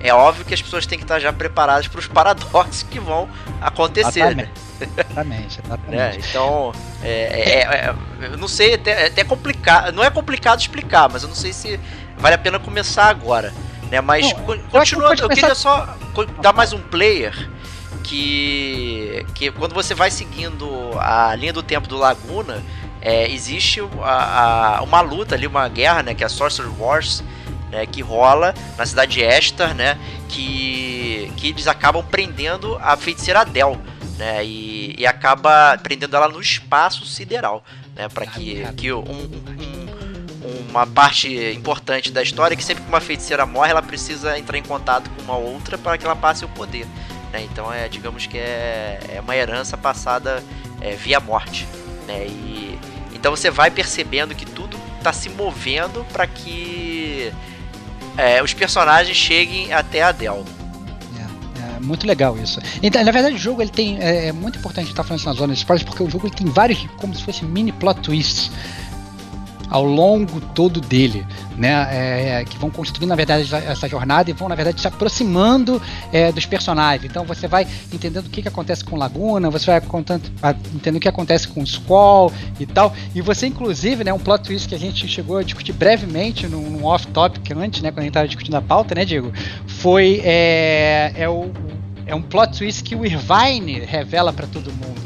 é 0.00 0.12
óbvio 0.12 0.44
que 0.44 0.54
as 0.54 0.60
pessoas 0.60 0.86
têm 0.86 0.98
que 0.98 1.04
estar 1.04 1.20
já 1.20 1.32
preparadas 1.32 1.86
para 1.86 2.00
os 2.00 2.08
paradoxos 2.08 2.82
que 2.82 2.98
vão 2.98 3.28
acontecer, 3.60 4.20
exatamente. 4.20 4.48
né? 4.48 4.64
Exatamente, 4.80 5.60
exatamente. 5.64 6.02
É, 6.02 6.28
então, 6.28 6.72
é, 7.00 7.10
é, 7.10 7.60
é, 7.62 7.94
eu 8.22 8.36
não 8.36 8.48
sei, 8.48 8.74
até, 8.74 9.04
é 9.04 9.06
até 9.06 9.22
complicado. 9.22 9.92
Não 9.92 10.02
é 10.02 10.10
complicado 10.10 10.58
explicar, 10.58 11.08
mas 11.08 11.22
eu 11.22 11.28
não 11.28 11.36
sei 11.36 11.52
se 11.52 11.78
vale 12.24 12.36
a 12.36 12.38
pena 12.38 12.58
começar 12.58 13.10
agora. 13.10 13.52
Né? 13.90 14.00
Mas 14.00 14.32
não, 14.32 14.58
continuando, 14.70 15.20
eu, 15.20 15.28
eu 15.28 15.28
queria 15.28 15.54
só 15.54 15.94
dar 16.40 16.54
mais 16.54 16.72
um 16.72 16.78
player 16.78 17.50
que, 18.02 19.26
que 19.34 19.50
quando 19.50 19.74
você 19.74 19.94
vai 19.94 20.10
seguindo 20.10 20.66
a 20.98 21.34
linha 21.34 21.52
do 21.52 21.62
tempo 21.62 21.86
do 21.86 21.98
Laguna, 21.98 22.62
é, 23.02 23.30
existe 23.30 23.82
a, 24.02 24.78
a, 24.78 24.82
uma 24.82 25.02
luta 25.02 25.34
ali, 25.34 25.46
uma 25.46 25.68
guerra, 25.68 26.02
né, 26.02 26.14
que 26.14 26.22
é 26.22 26.26
a 26.26 26.30
Sorcerer 26.30 26.72
Wars, 26.80 27.22
né, 27.70 27.84
que 27.84 28.00
rola 28.00 28.54
na 28.78 28.86
cidade 28.86 29.12
de 29.12 29.20
Estar, 29.20 29.74
né, 29.74 29.98
que, 30.26 31.30
que 31.36 31.48
eles 31.48 31.66
acabam 31.66 32.02
prendendo 32.02 32.78
a 32.80 32.96
feiticeira 32.96 33.42
Adele, 33.42 33.78
né, 34.16 34.42
e, 34.42 34.94
e 34.96 35.06
acaba 35.06 35.76
prendendo 35.76 36.16
ela 36.16 36.28
no 36.28 36.40
espaço 36.40 37.04
sideral, 37.04 37.62
né, 37.94 38.08
para 38.08 38.24
que, 38.24 38.64
que 38.78 38.90
um, 38.90 39.02
um 39.02 39.83
uma 40.70 40.86
parte 40.86 41.28
importante 41.52 42.10
da 42.10 42.22
história 42.22 42.56
que 42.56 42.64
sempre 42.64 42.82
que 42.82 42.88
uma 42.88 43.00
feiticeira 43.00 43.46
morre, 43.46 43.70
ela 43.70 43.82
precisa 43.82 44.38
entrar 44.38 44.58
em 44.58 44.62
contato 44.62 45.10
com 45.10 45.22
uma 45.22 45.36
outra 45.36 45.78
para 45.78 45.96
que 45.98 46.04
ela 46.04 46.16
passe 46.16 46.44
o 46.44 46.48
poder. 46.48 46.86
Né? 47.32 47.42
Então 47.50 47.72
é, 47.72 47.88
digamos 47.88 48.26
que 48.26 48.38
é, 48.38 49.00
é 49.08 49.20
uma 49.20 49.36
herança 49.36 49.76
passada 49.76 50.42
é, 50.80 50.92
via 50.94 51.20
morte. 51.20 51.66
Né? 52.06 52.26
E, 52.26 52.78
então 53.12 53.34
você 53.34 53.50
vai 53.50 53.70
percebendo 53.70 54.34
que 54.34 54.44
tudo 54.44 54.78
está 54.98 55.12
se 55.12 55.28
movendo 55.28 56.04
para 56.12 56.26
que 56.26 57.32
é, 58.16 58.42
os 58.42 58.54
personagens 58.54 59.16
cheguem 59.16 59.72
até 59.72 60.02
a 60.02 60.12
Del. 60.12 60.44
É, 61.16 61.76
é 61.76 61.80
muito 61.80 62.06
legal 62.06 62.38
isso. 62.38 62.60
Então, 62.82 63.02
na 63.02 63.10
verdade, 63.10 63.34
o 63.34 63.38
jogo 63.38 63.62
ele 63.62 63.70
tem 63.70 63.98
é, 64.00 64.28
é 64.28 64.32
muito 64.32 64.58
importante 64.58 64.90
estar 64.90 65.02
falando 65.02 65.18
isso 65.18 65.28
na 65.28 65.34
zona 65.34 65.52
de 65.52 65.58
spoilers 65.58 65.84
porque 65.84 66.02
o 66.02 66.10
jogo 66.10 66.26
ele 66.26 66.34
tem 66.34 66.46
vários 66.46 66.86
como 66.96 67.14
se 67.14 67.22
fosse 67.22 67.44
mini 67.44 67.72
plot 67.72 68.00
twists 68.00 68.50
ao 69.74 69.82
longo 69.82 70.40
todo 70.40 70.80
dele, 70.80 71.26
né? 71.56 71.88
É, 71.90 72.28
é, 72.28 72.44
que 72.44 72.56
vão 72.56 72.70
construindo, 72.70 73.08
na 73.08 73.16
verdade, 73.16 73.52
essa 73.52 73.88
jornada 73.88 74.30
e 74.30 74.32
vão, 74.32 74.48
na 74.48 74.54
verdade, 74.54 74.80
se 74.80 74.86
aproximando 74.86 75.82
é, 76.12 76.30
dos 76.30 76.46
personagens. 76.46 77.10
Então 77.10 77.24
você 77.24 77.48
vai 77.48 77.66
entendendo 77.92 78.26
o 78.26 78.30
que, 78.30 78.40
que 78.40 78.46
acontece 78.46 78.84
com 78.84 78.94
Laguna, 78.94 79.50
você 79.50 79.72
vai 79.72 79.80
contando, 79.80 80.30
entendendo 80.72 80.98
o 80.98 81.00
que 81.00 81.08
acontece 81.08 81.48
com 81.48 81.66
Squall 81.66 82.32
e 82.60 82.66
tal. 82.66 82.94
E 83.16 83.20
você, 83.20 83.48
inclusive, 83.48 84.04
né, 84.04 84.12
um 84.12 84.18
plot 84.20 84.44
twist 84.44 84.68
que 84.68 84.76
a 84.76 84.78
gente 84.78 85.08
chegou 85.08 85.38
a 85.38 85.42
discutir 85.42 85.72
brevemente 85.72 86.46
num, 86.46 86.70
num 86.70 86.84
off-topic 86.84 87.50
antes, 87.56 87.82
né, 87.82 87.90
quando 87.90 87.98
a 87.98 88.02
gente 88.02 88.10
estava 88.10 88.28
discutindo 88.28 88.54
a 88.54 88.62
pauta, 88.62 88.94
né, 88.94 89.04
Diego? 89.04 89.32
Foi 89.66 90.20
é, 90.22 91.12
é, 91.16 91.28
o, 91.28 91.50
é 92.06 92.14
um 92.14 92.22
plot 92.22 92.58
twist 92.58 92.84
que 92.84 92.94
o 92.94 93.04
Irvine 93.04 93.80
revela 93.80 94.32
para 94.32 94.46
todo 94.46 94.70
mundo 94.72 95.04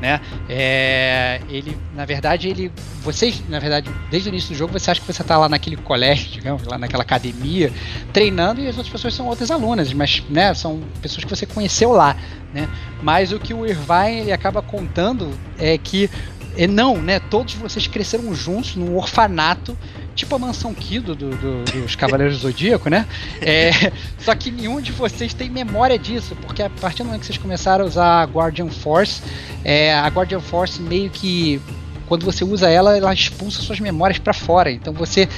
né? 0.00 0.20
É, 0.48 1.40
ele, 1.48 1.76
na 1.94 2.04
verdade, 2.04 2.48
ele, 2.48 2.72
vocês, 3.02 3.42
na 3.48 3.58
verdade, 3.58 3.90
desde 4.10 4.28
o 4.28 4.30
início 4.30 4.50
do 4.50 4.54
jogo, 4.56 4.72
você 4.72 4.90
acha 4.90 5.00
que 5.00 5.06
você 5.06 5.22
está 5.22 5.36
lá 5.36 5.48
naquele 5.48 5.76
colégio, 5.76 6.30
digamos, 6.30 6.64
lá 6.64 6.78
naquela 6.78 7.02
academia, 7.02 7.72
treinando 8.12 8.60
e 8.60 8.68
as 8.68 8.76
outras 8.76 8.92
pessoas 8.92 9.14
são 9.14 9.26
outras 9.26 9.50
alunas, 9.50 9.92
mas, 9.92 10.22
né, 10.28 10.52
são 10.54 10.82
pessoas 11.00 11.24
que 11.24 11.30
você 11.30 11.46
conheceu 11.46 11.92
lá, 11.92 12.16
né? 12.52 12.68
Mas 13.02 13.32
o 13.32 13.38
que 13.38 13.52
o 13.52 13.66
Irvine 13.66 14.20
ele 14.20 14.32
acaba 14.32 14.62
contando 14.62 15.30
é 15.58 15.76
que 15.76 16.08
é, 16.56 16.66
não, 16.66 16.96
né? 17.00 17.18
Todos 17.18 17.54
vocês 17.54 17.86
cresceram 17.86 18.34
juntos 18.34 18.76
num 18.76 18.96
orfanato 18.96 19.76
tipo 20.14 20.34
a 20.34 20.38
mansão 20.38 20.72
Kido 20.72 21.14
do, 21.14 21.30
do, 21.30 21.64
dos 21.64 21.96
Cavaleiros 21.96 22.36
do 22.36 22.42
Zodíaco, 22.42 22.88
né? 22.88 23.06
É, 23.40 23.70
só 24.18 24.34
que 24.34 24.50
nenhum 24.50 24.80
de 24.80 24.92
vocês 24.92 25.34
tem 25.34 25.50
memória 25.50 25.98
disso, 25.98 26.36
porque 26.42 26.62
a 26.62 26.70
partir 26.70 26.98
do 26.98 27.06
momento 27.06 27.20
que 27.20 27.26
vocês 27.26 27.38
começaram 27.38 27.84
a 27.84 27.88
usar 27.88 28.22
a 28.22 28.24
Guardian 28.24 28.68
Force, 28.68 29.22
é, 29.64 29.94
a 29.94 30.08
Guardian 30.08 30.40
Force 30.40 30.80
meio 30.80 31.10
que 31.10 31.60
quando 32.06 32.24
você 32.24 32.44
usa 32.44 32.68
ela, 32.68 32.96
ela 32.96 33.12
expulsa 33.12 33.62
suas 33.62 33.80
memórias 33.80 34.18
para 34.18 34.32
fora. 34.32 34.70
Então 34.70 34.92
você, 34.92 35.28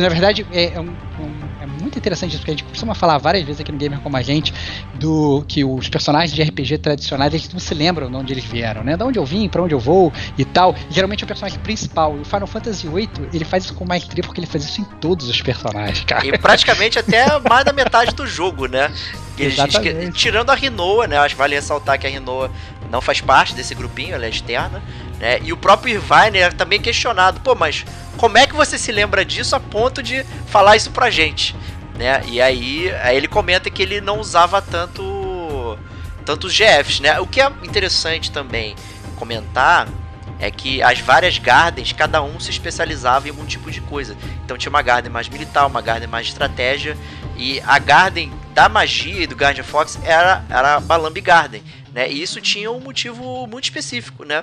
na 0.00 0.08
verdade, 0.08 0.46
é, 0.52 0.74
é 0.74 0.80
um, 0.80 0.94
um 1.20 1.54
muito 1.84 1.98
interessante 1.98 2.30
isso, 2.30 2.38
porque 2.38 2.50
a 2.50 2.54
gente 2.54 2.64
costuma 2.64 2.94
falar 2.94 3.18
várias 3.18 3.44
vezes 3.44 3.60
aqui 3.60 3.70
no 3.70 3.78
Gamer 3.78 4.00
Como 4.00 4.16
a 4.16 4.22
Gente 4.22 4.52
do 4.94 5.44
que 5.46 5.64
os 5.64 5.88
personagens 5.88 6.32
de 6.32 6.42
RPG 6.42 6.78
tradicionais 6.78 7.32
eles 7.32 7.52
não 7.52 7.60
se 7.60 7.74
lembram 7.74 8.10
de 8.10 8.16
onde 8.16 8.32
eles 8.32 8.44
vieram, 8.44 8.82
né? 8.82 8.96
De 8.96 9.02
onde 9.02 9.18
eu 9.18 9.24
vim, 9.24 9.48
para 9.48 9.62
onde 9.62 9.74
eu 9.74 9.78
vou 9.78 10.12
e 10.38 10.44
tal. 10.44 10.74
E, 10.90 10.94
geralmente 10.94 11.22
é 11.22 11.24
o 11.24 11.26
personagem 11.26 11.58
principal. 11.60 12.16
E 12.16 12.20
o 12.20 12.24
Final 12.24 12.46
Fantasy 12.46 12.88
VIII 12.88 13.08
ele 13.32 13.44
faz 13.44 13.64
isso 13.64 13.74
com 13.74 13.84
maestria 13.84 14.22
porque 14.24 14.40
ele 14.40 14.46
faz 14.46 14.64
isso 14.64 14.80
em 14.80 14.84
todos 14.84 15.28
os 15.28 15.40
personagens, 15.42 16.04
cara. 16.04 16.26
E 16.26 16.36
praticamente 16.38 16.98
até 16.98 17.26
mais 17.48 17.64
da 17.64 17.72
metade 17.72 18.14
do 18.14 18.26
jogo, 18.26 18.66
né? 18.66 18.90
Exatamente. 19.38 20.12
Tirando 20.12 20.50
a 20.50 20.54
Rinoa, 20.54 21.06
né? 21.06 21.18
Acho 21.18 21.34
que 21.34 21.38
vale 21.38 21.54
ressaltar 21.54 21.98
que 21.98 22.06
a 22.06 22.10
Rinoa 22.10 22.50
não 22.90 23.00
faz 23.00 23.20
parte 23.20 23.54
desse 23.54 23.74
grupinho, 23.74 24.14
ela 24.14 24.24
é 24.24 24.28
externa. 24.28 24.82
Né? 25.18 25.40
E 25.42 25.52
o 25.52 25.56
próprio 25.56 25.94
Irvine 25.94 26.38
é 26.38 26.50
também 26.50 26.80
questionado, 26.80 27.40
pô, 27.40 27.54
mas 27.54 27.84
como 28.24 28.38
é 28.38 28.46
que 28.46 28.54
você 28.54 28.78
se 28.78 28.90
lembra 28.90 29.22
disso 29.22 29.54
a 29.54 29.60
ponto 29.60 30.02
de 30.02 30.24
falar 30.46 30.76
isso 30.76 30.90
pra 30.90 31.10
gente? 31.10 31.54
né? 31.94 32.22
E 32.26 32.40
aí, 32.40 32.90
aí 33.02 33.16
ele 33.16 33.28
comenta 33.28 33.70
que 33.70 33.82
ele 33.82 34.00
não 34.00 34.18
usava 34.18 34.60
tanto 34.60 35.78
tantos 36.24 36.56
GFs, 36.56 37.00
né? 37.00 37.20
O 37.20 37.26
que 37.26 37.38
é 37.38 37.46
interessante 37.62 38.32
também 38.32 38.74
comentar 39.16 39.86
é 40.40 40.50
que 40.50 40.82
as 40.82 40.98
várias 41.00 41.36
Gardens, 41.36 41.92
cada 41.92 42.22
um 42.22 42.40
se 42.40 42.50
especializava 42.50 43.28
em 43.28 43.30
algum 43.30 43.44
tipo 43.44 43.70
de 43.70 43.82
coisa. 43.82 44.16
Então 44.42 44.56
tinha 44.56 44.70
uma 44.70 44.80
Garden 44.80 45.12
mais 45.12 45.28
militar, 45.28 45.66
uma 45.66 45.82
Garden 45.82 46.08
mais 46.08 46.26
estratégia, 46.26 46.96
e 47.36 47.60
a 47.66 47.78
Garden 47.78 48.32
da 48.54 48.70
magia 48.70 49.24
e 49.24 49.26
do 49.26 49.36
Guardian 49.36 49.64
Fox 49.64 49.98
era, 50.02 50.42
era 50.48 50.76
a 50.76 50.80
Balambi 50.80 51.20
Garden. 51.20 51.62
Né? 51.94 52.10
E 52.10 52.20
isso 52.20 52.40
tinha 52.40 52.70
um 52.72 52.80
motivo 52.80 53.46
muito 53.46 53.64
específico, 53.64 54.24
né? 54.24 54.42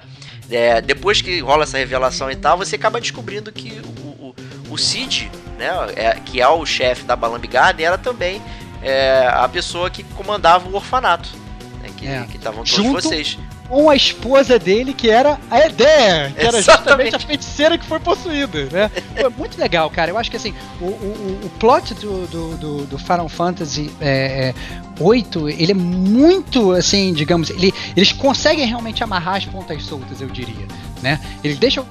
É, 0.50 0.82
depois 0.82 1.22
que 1.22 1.42
rola 1.42 1.64
essa 1.64 1.78
revelação 1.78 2.32
e 2.32 2.36
tal, 2.36 2.58
você 2.58 2.78
acaba 2.78 3.02
descobrindo 3.02 3.52
que 3.52 3.82
o, 4.02 4.08
o, 4.28 4.36
o 4.70 4.78
Cid 4.78 5.30
né, 5.58 5.70
é, 5.96 6.14
que 6.20 6.42
é 6.42 6.48
o 6.48 6.66
chefe 6.66 7.04
da 7.04 7.16
Balamb 7.16 7.46
Garden, 7.48 7.86
era 7.86 7.98
também 7.98 8.42
é, 8.82 9.30
a 9.32 9.48
pessoa 9.48 9.90
que 9.90 10.04
comandava 10.04 10.68
o 10.68 10.76
orfanato. 10.76 11.30
Né, 11.82 11.90
que 11.98 12.08
é. 12.08 12.26
estavam 12.34 12.64
todos 12.64 12.72
junto, 12.72 13.02
vocês. 13.02 13.38
Com 13.72 13.90
a 13.90 13.96
esposa 13.96 14.60
dele, 14.60 14.94
que 14.94 15.10
era 15.10 15.40
a 15.50 15.60
Eder, 15.62 16.34
que 16.34 16.46
era 16.46 16.62
justamente 16.62 17.16
a 17.16 17.20
feiticeira 17.20 17.78
que 17.78 17.86
foi 17.86 18.02
possuída, 18.02 18.66
né? 18.66 18.92
Foi 19.16 19.30
muito 19.30 19.58
legal, 19.58 19.90
cara. 19.90 20.12
Eu 20.12 20.18
acho 20.18 20.30
que 20.30 20.36
assim, 20.36 20.54
o, 20.82 20.88
o, 20.88 21.40
o 21.46 21.50
plot 21.58 21.94
do, 21.94 22.28
do, 22.28 22.58
do, 22.58 22.86
do 22.86 22.98
Final 22.98 23.30
Fantasy 23.30 23.90
é, 24.02 24.54
8, 25.00 25.48
é, 25.48 25.54
ele 25.54 25.72
é 25.72 25.76
muito, 25.76 26.74
assim, 26.74 27.14
digamos, 27.14 27.50
ele, 27.50 27.74
eles 27.96 28.12
conseguem 28.12 28.66
realmente 28.68 29.06
amarrar 29.06 29.38
as 29.38 29.46
pontas 29.46 29.82
soltas, 29.86 30.20
eu 30.20 30.28
diria, 30.28 30.68
né? 31.02 31.18
Eles 31.42 31.58
deixam 31.58 31.88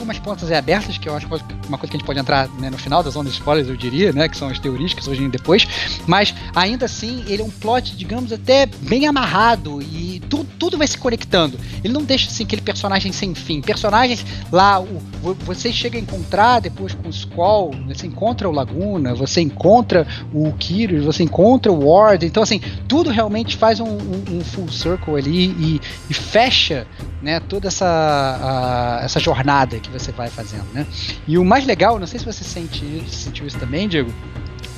algumas 0.00 0.18
pontas 0.18 0.50
abertas, 0.50 0.98
que 0.98 1.08
eu 1.08 1.14
acho 1.14 1.26
uma 1.26 1.78
coisa 1.78 1.90
que 1.90 1.96
a 1.96 1.98
gente 1.98 2.04
pode 2.04 2.18
entrar 2.18 2.48
né, 2.58 2.70
no 2.70 2.78
final 2.78 3.02
das 3.02 3.14
ondas 3.14 3.32
de 3.32 3.38
spoilers, 3.38 3.68
eu 3.68 3.76
diria, 3.76 4.12
né? 4.12 4.28
Que 4.28 4.36
são 4.36 4.48
as 4.48 4.58
teorias 4.58 4.94
que 4.94 5.04
surgem 5.04 5.28
depois. 5.28 5.66
Mas 6.06 6.34
ainda 6.54 6.86
assim, 6.86 7.22
ele 7.26 7.42
é 7.42 7.44
um 7.44 7.50
plot, 7.50 7.96
digamos, 7.96 8.32
até 8.32 8.66
bem 8.66 9.06
amarrado 9.06 9.80
e 9.82 10.20
tu, 10.28 10.44
tudo 10.58 10.78
vai 10.78 10.86
se 10.86 10.96
conectando. 10.96 11.58
Ele 11.84 11.92
não 11.92 12.02
deixa 12.02 12.28
assim 12.28 12.44
aquele 12.44 12.62
personagem 12.62 13.12
sem 13.12 13.34
fim. 13.34 13.60
Personagens 13.60 14.24
lá, 14.50 14.80
o, 14.80 15.00
você 15.44 15.72
chega 15.72 15.98
a 15.98 16.00
encontrar 16.00 16.60
depois 16.60 16.94
com 16.94 17.08
o 17.08 17.12
Squall, 17.12 17.72
você 17.86 18.06
encontra 18.06 18.48
o 18.48 18.52
Laguna, 18.52 19.14
você 19.14 19.40
encontra 19.40 20.06
o 20.32 20.52
Kyrus, 20.52 21.04
você 21.04 21.22
encontra 21.22 21.70
o 21.70 21.88
Ward. 21.88 22.24
Então, 22.24 22.42
assim, 22.42 22.60
tudo 22.88 23.10
realmente 23.10 23.56
faz 23.56 23.80
um, 23.80 23.88
um, 23.88 24.38
um 24.38 24.40
full 24.40 24.70
circle 24.70 25.16
ali 25.16 25.50
e, 25.50 25.80
e 26.08 26.14
fecha 26.14 26.86
né, 27.22 27.40
toda 27.40 27.68
essa, 27.68 27.86
a, 27.86 29.04
essa 29.04 29.20
jornada 29.20 29.78
que 29.78 29.89
você 29.90 30.12
vai 30.12 30.28
fazendo, 30.28 30.66
né? 30.72 30.86
E 31.26 31.36
o 31.38 31.44
mais 31.44 31.66
legal, 31.66 31.98
não 31.98 32.06
sei 32.06 32.18
se 32.18 32.24
você 32.24 32.44
sente, 32.44 32.84
sentiu 33.08 33.46
isso 33.46 33.58
também, 33.58 33.88
Diego, 33.88 34.12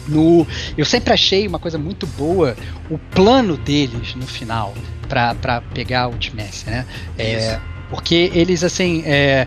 no, 0.08 0.46
eu 0.76 0.84
sempre 0.84 1.12
achei 1.12 1.46
uma 1.46 1.58
coisa 1.58 1.78
muito 1.78 2.06
boa 2.06 2.56
o 2.90 2.98
plano 2.98 3.56
deles 3.56 4.14
no 4.14 4.26
final 4.26 4.74
para 5.08 5.60
pegar 5.74 6.08
o 6.08 6.12
Ultimace, 6.12 6.66
né? 6.66 6.86
É, 7.18 7.60
porque 7.90 8.30
eles 8.34 8.64
assim, 8.64 9.02
é, 9.04 9.46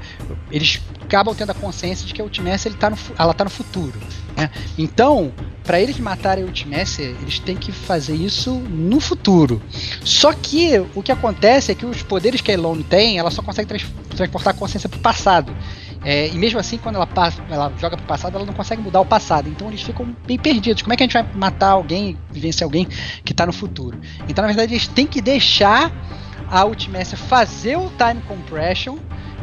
eles 0.52 0.80
acabam 1.02 1.34
tendo 1.36 1.52
a 1.52 1.56
consciência 1.56 2.06
de 2.06 2.14
que 2.14 2.22
a 2.22 2.24
Ultimace 2.24 2.68
ele 2.68 2.76
tá 2.76 2.90
no, 2.90 2.98
ela 3.18 3.34
tá 3.34 3.44
no 3.44 3.50
futuro. 3.50 4.00
Né? 4.36 4.50
Então, 4.78 5.32
para 5.64 5.80
eles 5.80 5.98
matarem 6.00 6.44
o 6.44 6.48
Ultimacer, 6.48 7.16
eles 7.22 7.40
têm 7.40 7.56
que 7.56 7.72
fazer 7.72 8.16
isso 8.16 8.54
no 8.54 9.00
futuro. 9.00 9.62
Só 10.04 10.34
que 10.34 10.80
o 10.94 11.02
que 11.02 11.12
acontece 11.12 11.72
é 11.72 11.76
que 11.76 11.86
os 11.86 12.04
poderes 12.04 12.42
que 12.42 12.52
a 12.52 12.54
Elone 12.54 12.84
tem, 12.84 13.18
ela 13.18 13.32
só 13.32 13.42
consegue 13.42 13.68
trans 13.68 13.86
transportar 14.16 14.54
a 14.54 14.58
consciência 14.58 14.88
para 14.88 14.98
o 14.98 15.02
passado. 15.02 15.56
É, 16.04 16.28
e 16.28 16.36
mesmo 16.36 16.60
assim, 16.60 16.78
quando 16.78 16.96
ela, 16.96 17.08
passa, 17.08 17.44
ela 17.50 17.74
joga 17.80 17.98
pro 17.98 18.06
passado, 18.06 18.36
ela 18.36 18.46
não 18.46 18.54
consegue 18.54 18.82
mudar 18.82 19.02
o 19.02 19.06
passado. 19.06 19.50
Então 19.50 19.68
eles 19.68 19.82
ficam 19.82 20.16
bem 20.26 20.38
perdidos. 20.38 20.84
Como 20.84 20.94
é 20.94 20.96
que 20.96 21.04
a 21.04 21.06
gente 21.06 21.14
vai 21.14 21.26
matar 21.34 21.70
alguém, 21.70 22.16
vencer 22.30 22.64
alguém 22.64 22.88
que 23.24 23.32
está 23.32 23.46
no 23.46 23.52
futuro? 23.52 24.00
Então, 24.30 24.44
na 24.44 24.48
verdade, 24.48 24.74
eles 24.74 24.88
têm 24.88 25.08
que 25.08 25.20
deixar 25.20 25.92
a 26.48 26.64
Ultimacer 26.64 27.18
fazer 27.18 27.76
o 27.78 27.90
time 27.98 28.22
compression 28.28 28.98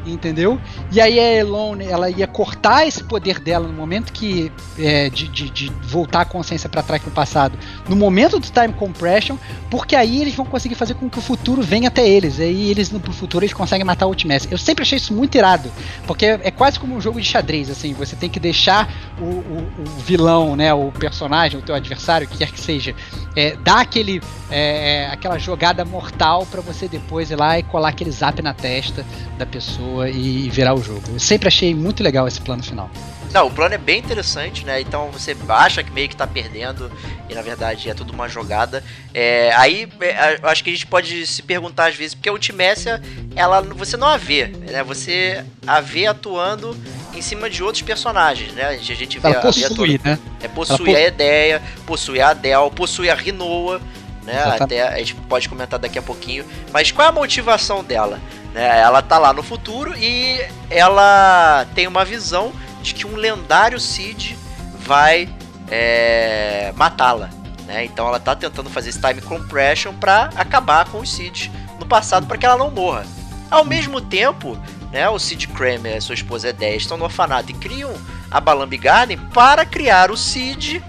entendeu? 0.07 0.61
E 0.91 1.01
aí 1.01 1.19
a 1.19 1.35
Elone, 1.35 1.85
ela 1.87 2.11
ia 2.11 2.27
cortar 2.27 2.87
esse 2.87 3.03
poder 3.05 3.39
dela 3.39 3.66
no 3.66 3.73
momento 3.73 4.12
que 4.12 4.51
é, 4.79 5.09
de, 5.11 5.29
de, 5.29 5.51
de, 5.51 5.73
voltar 5.83 6.23
a 6.23 6.24
consciência 6.24 6.69
para 6.69 6.83
trás 6.83 7.05
no 7.05 7.11
passado, 7.11 7.59
no 7.89 7.97
momento 7.97 8.39
do 8.39 8.51
time 8.51 8.73
compression, 8.73 9.37
porque 9.70 9.95
aí 9.95 10.20
eles 10.20 10.35
vão 10.35 10.45
conseguir 10.45 10.74
fazer 10.74 10.95
com 10.95 11.09
que 11.09 11.19
o 11.19 11.23
futuro 11.23 11.62
venha 11.62 11.89
até 11.89 12.07
eles. 12.09 12.41
Aí 12.41 12.70
eles 12.70 12.91
no 12.91 13.01
futuro 13.12 13.45
eles 13.45 13.55
conseguem 13.55 13.85
matar 13.85 14.07
o 14.07 14.11
Ultimace. 14.11 14.49
Eu 14.51 14.59
sempre 14.59 14.83
achei 14.83 14.99
isso 14.99 15.15
muito 15.15 15.37
irado, 15.37 15.70
porque 16.07 16.27
é 16.27 16.51
quase 16.51 16.79
como 16.79 16.95
um 16.95 17.01
jogo 17.01 17.20
de 17.20 17.27
xadrez, 17.27 17.70
assim, 17.70 17.93
você 17.95 18.16
tem 18.16 18.29
que 18.29 18.41
deixar 18.41 18.93
o, 19.20 19.24
o, 19.24 19.73
o 19.79 20.01
vilão, 20.01 20.57
né, 20.57 20.73
o 20.74 20.91
personagem, 20.93 21.59
o 21.59 21.62
teu 21.62 21.74
adversário, 21.74 22.27
que 22.27 22.39
quer 22.39 22.51
que 22.51 22.61
seja, 22.61 22.95
é, 23.37 23.57
dar 23.57 23.81
aquele 23.81 24.20
é, 24.51 25.09
aquela 25.11 25.39
jogada 25.39 25.85
mortal 25.85 26.47
para 26.47 26.61
você 26.61 26.87
depois 26.87 27.31
ir 27.31 27.37
lá 27.37 27.59
e 27.59 27.62
colar 27.62 27.89
aquele 27.89 28.11
zap 28.11 28.43
na 28.43 28.53
testa 28.53 29.05
da 29.39 29.47
pessoa 29.47 29.91
pessoa 29.93 30.09
e 30.09 30.48
virar 30.48 30.74
o 30.74 30.82
jogo. 30.82 31.02
Eu 31.12 31.20
sempre 31.20 31.48
achei 31.48 31.74
muito 31.74 32.02
legal 32.02 32.27
esse 32.27 32.40
plano 32.40 32.62
final. 32.62 32.90
Não, 33.32 33.47
o 33.47 33.51
plano 33.51 33.74
é 33.74 33.78
bem 33.78 33.98
interessante, 33.98 34.64
né? 34.64 34.81
Então 34.81 35.10
você 35.10 35.35
acha 35.48 35.82
que 35.82 35.90
meio 35.90 36.06
que 36.06 36.14
tá 36.14 36.27
perdendo 36.27 36.93
e 37.31 37.35
na 37.35 37.40
verdade 37.40 37.89
é 37.89 37.94
tudo 37.94 38.12
uma 38.12 38.28
jogada. 38.28 38.85
É, 39.14 39.51
aí 39.55 39.89
é, 40.01 40.39
eu 40.43 40.48
acho 40.48 40.62
que 40.62 40.69
a 40.69 40.73
gente 40.73 40.86
pode 40.86 41.27
se 41.27 41.43
perguntar 41.43 41.89
às 41.89 41.97
vezes, 41.97 42.14
porque 42.14 42.28
a 42.28 42.32
Ultimécia, 42.32 43.01
ela, 43.35 43.62
você 43.62 43.97
não 43.97 44.06
a 44.06 44.19
vê, 44.19 44.48
né? 44.48 44.82
Você 44.82 45.43
a 45.66 45.81
vê 45.81 46.06
atuando 46.06 46.77
em 47.14 47.23
cima 47.23 47.48
de 47.48 47.62
outros 47.62 47.82
personagens, 47.82 48.52
né? 48.52 48.64
A 48.66 48.77
gente, 48.77 48.93
a 48.93 48.97
gente 48.97 49.19
vê 49.19 49.28
ela 49.28 49.39
a, 49.39 49.43
possui, 49.43 50.01
a, 50.05 50.09
né? 50.09 50.19
É, 50.43 50.48
possui 50.48 50.94
a 50.94 51.06
ideia, 51.09 51.62
possui 51.86 52.20
a 52.20 52.28
Adele, 52.31 52.70
possui 52.77 53.09
a 53.09 53.14
Rinoa, 53.14 53.81
né? 54.24 54.35
Exatamente. 54.35 54.62
Até 54.62 54.82
a 54.82 54.98
gente 54.98 55.14
pode 55.14 55.48
comentar 55.48 55.78
daqui 55.78 55.98
a 55.98 56.02
pouquinho. 56.02 56.44
Mas 56.70 56.93
qual 56.93 57.06
é 57.06 57.09
a 57.09 57.12
motivação 57.12 57.82
dela? 57.82 58.20
Né? 58.53 58.81
Ela 58.81 59.03
tá 59.03 59.19
lá 59.19 59.33
no 59.33 59.43
futuro 59.43 59.95
e 59.97 60.41
ela 60.70 61.66
tem 61.74 61.87
uma 61.87 62.05
visão 62.05 62.53
de 62.83 62.95
que 62.95 63.07
um 63.07 63.16
lendário 63.16 63.79
Cid 63.81 64.37
vai 64.79 65.29
é, 65.70 66.73
matá-la. 66.77 67.31
Né? 67.66 67.85
Então 67.85 68.07
ela 68.07 68.20
tá 68.20 68.35
tentando 68.35 68.69
fazer 68.69 68.91
esse 68.91 69.01
time 69.01 69.20
compression 69.20 69.95
para 69.95 70.31
acabar 70.37 70.87
com 70.87 70.99
o 70.99 71.07
Cid 71.07 71.51
no 71.79 71.87
passado 71.87 72.27
para 72.27 72.37
que 72.37 72.47
ela 72.47 72.57
não 72.57 72.70
morra. 72.70 73.05
Ao 73.51 73.65
mesmo 73.65 74.01
tempo, 74.01 74.59
né, 74.91 75.09
o 75.09 75.19
Cid 75.19 75.49
Kramer 75.49 75.97
e 75.97 76.01
sua 76.01 76.15
esposa 76.15 76.49
Edéia 76.49 76.77
estão 76.77 76.97
no 76.97 77.05
orfanato 77.05 77.51
e 77.51 77.55
criam 77.55 77.93
a 78.31 78.41
Balambi 78.41 78.77
Garden 78.77 79.19
para 79.33 79.65
criar 79.65 80.11
o 80.11 80.16
Cid, 80.16 80.83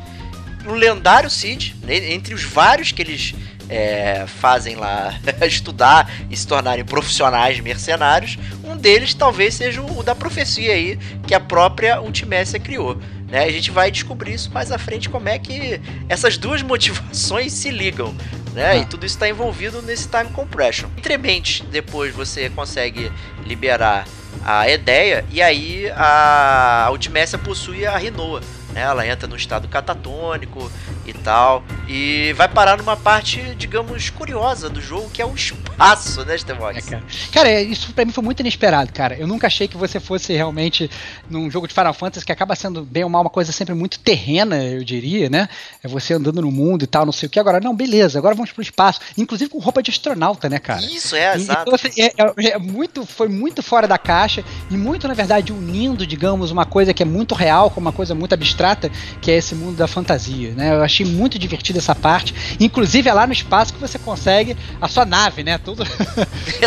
o 0.66 0.74
lendário 0.74 1.30
Cid, 1.30 1.76
né, 1.84 2.12
entre 2.14 2.34
os 2.34 2.44
vários 2.44 2.92
que 2.92 3.02
eles 3.02 3.34
é, 3.74 4.26
fazem 4.28 4.76
lá 4.76 5.20
estudar 5.48 6.12
e 6.30 6.38
se 6.38 6.46
tornarem 6.46 6.86
profissionais 6.86 7.60
mercenários, 7.60 8.38
um 8.64 8.78
deles 8.78 9.16
talvez 9.16 9.56
seja 9.56 9.82
o 9.82 10.04
da 10.04 10.14
profecia 10.14 10.74
aí 10.74 11.00
que 11.26 11.34
a 11.34 11.40
própria 11.40 12.00
Ultimécia 12.00 12.60
criou. 12.60 13.00
Né? 13.28 13.46
A 13.46 13.52
gente 13.52 13.72
vai 13.72 13.90
descobrir 13.90 14.36
isso 14.36 14.52
mais 14.54 14.72
à 14.72 14.78
frente 14.78 15.10
como 15.10 15.28
é 15.28 15.40
que 15.40 15.82
essas 16.08 16.38
duas 16.38 16.62
motivações 16.64 17.52
se 17.52 17.72
ligam. 17.72 18.16
Né? 18.54 18.68
Ah. 18.68 18.78
E 18.78 18.86
tudo 18.86 19.08
isso 19.08 19.16
está 19.16 19.28
envolvido 19.28 19.82
nesse 19.82 20.08
time 20.08 20.30
compression. 20.32 20.88
Entremente, 20.96 21.64
depois 21.72 22.14
você 22.14 22.52
consegue 22.52 23.12
liberar 23.44 24.06
a 24.46 24.70
ideia 24.70 25.26
e 25.32 25.42
aí 25.42 25.90
a 25.96 26.90
Ultimécia 26.92 27.40
possui 27.40 27.88
a 27.88 27.98
Rinoa? 27.98 28.42
Ela 28.76 29.08
entra 29.08 29.28
no 29.28 29.36
estado 29.36 29.68
catatônico 29.68 30.72
e 31.06 31.14
tal. 31.14 31.64
E 31.88 32.34
vai 32.34 32.48
parar 32.48 32.78
numa 32.78 32.98
parte, 32.98 33.56
digamos, 33.56 34.10
curiosa 34.10 34.70
do 34.70 34.82
jogo, 34.82 35.10
que 35.10 35.22
é 35.22 35.26
o 35.26 35.36
espaço, 35.36 36.26
né, 36.26 36.38
Stevox? 36.38 36.78
É, 36.78 36.82
cara. 36.90 37.04
cara, 37.32 37.50
é, 37.50 37.62
isso 37.62 37.94
pra 37.94 38.06
mim 38.06 38.12
foi 38.12 38.24
muito 38.24 38.40
inesperado, 38.40 38.92
cara. 38.92 39.16
Eu 39.16 39.28
nunca 39.28 39.48
achei 39.48 39.68
que 39.68 39.78
você 39.78 40.00
fosse 40.00 40.34
realmente 40.34 40.90
num 41.30 41.52
jogo 41.52 41.68
de 41.68 41.74
Final 41.74 41.94
Fantasy 41.94 42.26
que 42.26 42.32
acaba 42.32 42.56
sendo 42.56 42.84
bem 42.84 43.04
ou 43.04 43.10
mal 43.10 43.22
uma 43.22 43.30
coisa 43.30 43.52
sempre 43.52 43.74
muito 43.74 44.00
terrena, 44.00 44.64
eu 44.64 44.84
diria, 44.84 45.30
né? 45.30 45.48
É 45.84 45.88
você 45.88 46.14
andando 46.14 46.42
no 46.42 46.52
mundo 46.52 46.84
e 46.84 46.88
tal, 46.88 47.06
não 47.06 47.14
sei 47.14 47.28
o 47.28 47.30
que. 47.30 47.40
Agora, 47.40 47.60
não, 47.60 47.76
beleza, 47.76 48.18
agora 48.18 48.34
vamos 48.34 48.52
pro 48.52 48.62
espaço. 48.62 49.00
Inclusive 49.18 49.50
com 49.50 49.60
roupa 49.60 49.84
de 49.84 49.92
astronauta, 49.92 50.50
né, 50.50 50.60
cara? 50.60 50.82
Isso, 50.82 51.16
é, 51.16 51.36
exato. 51.36 51.62
Então, 51.62 51.76
assim, 51.76 52.02
é, 52.02 52.14
é, 52.18 52.50
é, 52.52 52.58
muito, 52.58 53.06
foi 53.06 53.28
muito 53.28 53.62
fora 53.62 53.88
da 53.88 53.98
caixa 53.98 54.44
e 54.72 54.76
muito, 54.76 55.08
na 55.08 55.14
verdade, 55.14 55.52
unindo, 55.52 56.08
digamos, 56.08 56.50
uma 56.50 56.66
coisa 56.66 56.94
que 56.94 57.04
é 57.04 57.06
muito 57.06 57.36
real 57.36 57.70
com 57.70 57.80
uma 57.80 57.92
coisa 57.92 58.16
muito 58.16 58.34
abstrata 58.34 58.63
trata, 58.64 58.90
que 59.20 59.30
é 59.30 59.36
esse 59.36 59.54
mundo 59.54 59.76
da 59.76 59.88
fantasia, 59.88 60.54
né? 60.56 60.74
Eu 60.74 60.82
achei 60.82 61.06
muito 61.06 61.38
divertido 61.38 61.80
essa 61.80 61.94
parte. 61.94 62.34
Inclusive 62.62 63.10
é 63.10 63.14
lá 63.14 63.28
no 63.28 63.34
espaço 63.34 63.74
que 63.74 63.80
você 63.80 64.00
consegue 64.00 64.56
a 64.80 64.88
sua 64.88 65.06
nave, 65.06 65.44
né? 65.44 65.58
Tudo, 65.58 65.84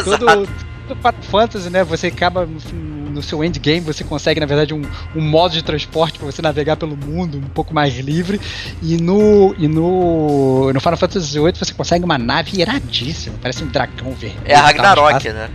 tudo, 0.04 0.46
tudo 0.86 1.00
para 1.00 1.16
fantasy, 1.22 1.70
né? 1.70 1.82
Você 1.84 2.08
acaba 2.08 2.46
no, 2.46 3.22
seu 3.22 3.42
endgame, 3.42 3.80
você 3.80 4.04
consegue 4.04 4.38
na 4.38 4.44
verdade 4.44 4.74
um, 4.74 4.82
um 5.14 5.22
modo 5.22 5.52
de 5.52 5.64
transporte 5.64 6.18
para 6.18 6.30
você 6.30 6.42
navegar 6.42 6.76
pelo 6.76 6.94
mundo 6.94 7.38
um 7.38 7.48
pouco 7.48 7.72
mais 7.72 7.96
livre. 7.96 8.38
E 8.82 8.98
no 8.98 9.54
e 9.56 9.66
no 9.66 10.70
no 10.70 10.78
Final 10.78 10.98
Fantasy 10.98 11.40
VIII 11.40 11.54
você 11.58 11.72
consegue 11.72 12.04
uma 12.04 12.18
nave 12.18 12.60
iradíssima, 12.60 13.36
parece 13.40 13.64
um 13.64 13.68
dragão 13.68 14.12
verde. 14.12 14.36
É 14.44 14.54
a 14.54 14.60
Ragnarok, 14.60 15.30
né? 15.30 15.48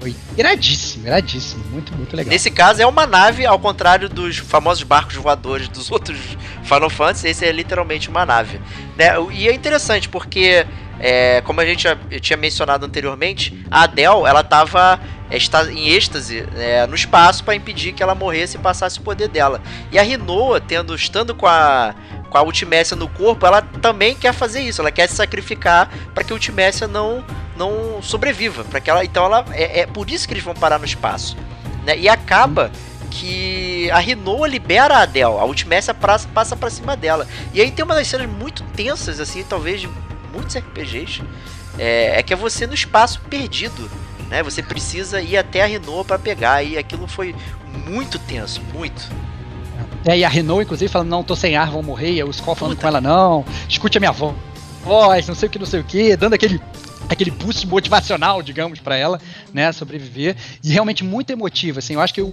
Foi 0.00 0.14
iradíssimo, 0.36 1.06
iradíssimo. 1.06 1.64
Muito, 1.70 1.94
muito 1.94 2.16
legal. 2.16 2.30
Nesse 2.30 2.50
caso 2.50 2.80
é 2.80 2.86
uma 2.86 3.06
nave, 3.06 3.44
ao 3.46 3.58
contrário 3.58 4.08
dos 4.08 4.38
famosos 4.38 4.82
barcos 4.82 5.16
voadores 5.16 5.68
dos 5.68 5.90
outros 5.92 6.18
Final 6.62 6.90
Fantasy, 6.90 7.28
esse 7.28 7.44
é 7.44 7.52
literalmente 7.52 8.08
uma 8.08 8.24
nave. 8.24 8.60
Né? 8.96 9.08
E 9.32 9.48
é 9.48 9.54
interessante 9.54 10.08
porque, 10.08 10.66
é, 10.98 11.40
como 11.42 11.60
a 11.60 11.66
gente 11.66 11.82
já 11.82 11.96
tinha 12.20 12.36
mencionado 12.36 12.86
anteriormente, 12.86 13.64
a 13.70 13.82
Adele, 13.82 14.24
ela 14.26 14.40
estava 14.40 15.00
é, 15.30 15.36
está 15.36 15.64
em 15.70 15.88
êxtase 15.88 16.46
é, 16.54 16.86
no 16.86 16.94
espaço 16.94 17.42
para 17.44 17.54
impedir 17.54 17.92
que 17.92 18.02
ela 18.02 18.14
morresse 18.14 18.56
e 18.56 18.60
passasse 18.60 18.98
o 18.98 19.02
poder 19.02 19.28
dela. 19.28 19.60
E 19.90 19.98
a 19.98 20.02
Rinoa, 20.02 20.60
tendo, 20.60 20.94
estando 20.94 21.34
com 21.34 21.46
a, 21.46 21.94
com 22.30 22.38
a 22.38 22.42
Ultimécia 22.42 22.96
no 22.96 23.08
corpo, 23.08 23.46
ela 23.46 23.62
também 23.62 24.14
quer 24.14 24.32
fazer 24.32 24.60
isso. 24.60 24.80
Ela 24.80 24.90
quer 24.90 25.08
se 25.08 25.16
sacrificar 25.16 25.90
para 26.14 26.22
que 26.22 26.32
a 26.32 26.34
Ultimécia 26.36 26.86
não 26.86 27.24
não 27.56 28.02
sobreviva. 28.02 28.64
para 28.64 28.80
que 28.80 28.90
ela, 28.90 29.04
então 29.04 29.24
ela 29.24 29.44
é, 29.52 29.80
é, 29.80 29.86
por 29.86 30.10
isso 30.10 30.26
que 30.26 30.34
eles 30.34 30.44
vão 30.44 30.54
parar 30.54 30.78
no 30.78 30.84
espaço. 30.84 31.36
Né? 31.84 31.98
E 31.98 32.08
acaba 32.08 32.70
que 33.10 33.90
a 33.90 33.98
Rinoa 33.98 34.48
libera 34.48 34.96
a 34.96 35.02
Adele, 35.02 35.24
a 35.24 35.44
Ultimécia 35.44 35.94
passa 35.94 36.56
para 36.56 36.70
cima 36.70 36.96
dela. 36.96 37.28
E 37.52 37.60
aí 37.60 37.70
tem 37.70 37.84
uma 37.84 37.94
das 37.94 38.08
cenas 38.08 38.28
muito 38.28 38.62
tensas, 38.74 39.20
assim, 39.20 39.44
talvez 39.44 39.86
muitos 40.32 40.56
RPGs, 40.56 41.22
é, 41.78 42.18
é 42.18 42.22
que 42.22 42.32
é 42.32 42.36
você 42.36 42.66
no 42.66 42.74
espaço 42.74 43.20
perdido. 43.30 43.90
Né? 44.28 44.42
Você 44.42 44.62
precisa 44.62 45.20
ir 45.20 45.36
até 45.36 45.62
a 45.62 45.66
Renault 45.66 46.06
para 46.06 46.18
pegar. 46.18 46.62
E 46.62 46.76
aquilo 46.76 47.06
foi 47.06 47.34
muito 47.86 48.18
tenso, 48.18 48.60
muito. 48.72 49.08
É, 50.04 50.18
e 50.18 50.24
a 50.24 50.28
Renault, 50.28 50.64
inclusive, 50.64 50.90
falando, 50.90 51.08
não, 51.08 51.22
tô 51.22 51.36
sem 51.36 51.56
ar, 51.56 51.70
vou 51.70 51.82
morrer. 51.82 52.12
E 52.12 52.24
o 52.24 52.30
Skull 52.30 52.54
falando 52.54 52.74
Puta. 52.74 52.82
com 52.82 52.88
ela, 52.88 53.00
não, 53.00 53.44
escute 53.68 53.98
a 53.98 54.00
minha 54.00 54.12
voz, 54.12 55.26
não 55.28 55.34
sei 55.34 55.48
o 55.48 55.50
que, 55.50 55.58
não 55.58 55.66
sei 55.66 55.80
o 55.80 55.84
que, 55.84 56.16
dando 56.16 56.34
aquele 56.34 56.60
aquele 57.08 57.30
boost 57.30 57.66
motivacional, 57.66 58.42
digamos, 58.42 58.80
para 58.80 58.96
ela, 58.96 59.20
né, 59.52 59.70
sobreviver. 59.72 60.36
E 60.62 60.70
realmente 60.70 61.04
muito 61.04 61.30
emotivo, 61.30 61.78
assim. 61.78 61.94
Eu 61.94 62.00
acho 62.00 62.14
que 62.14 62.22
o, 62.22 62.32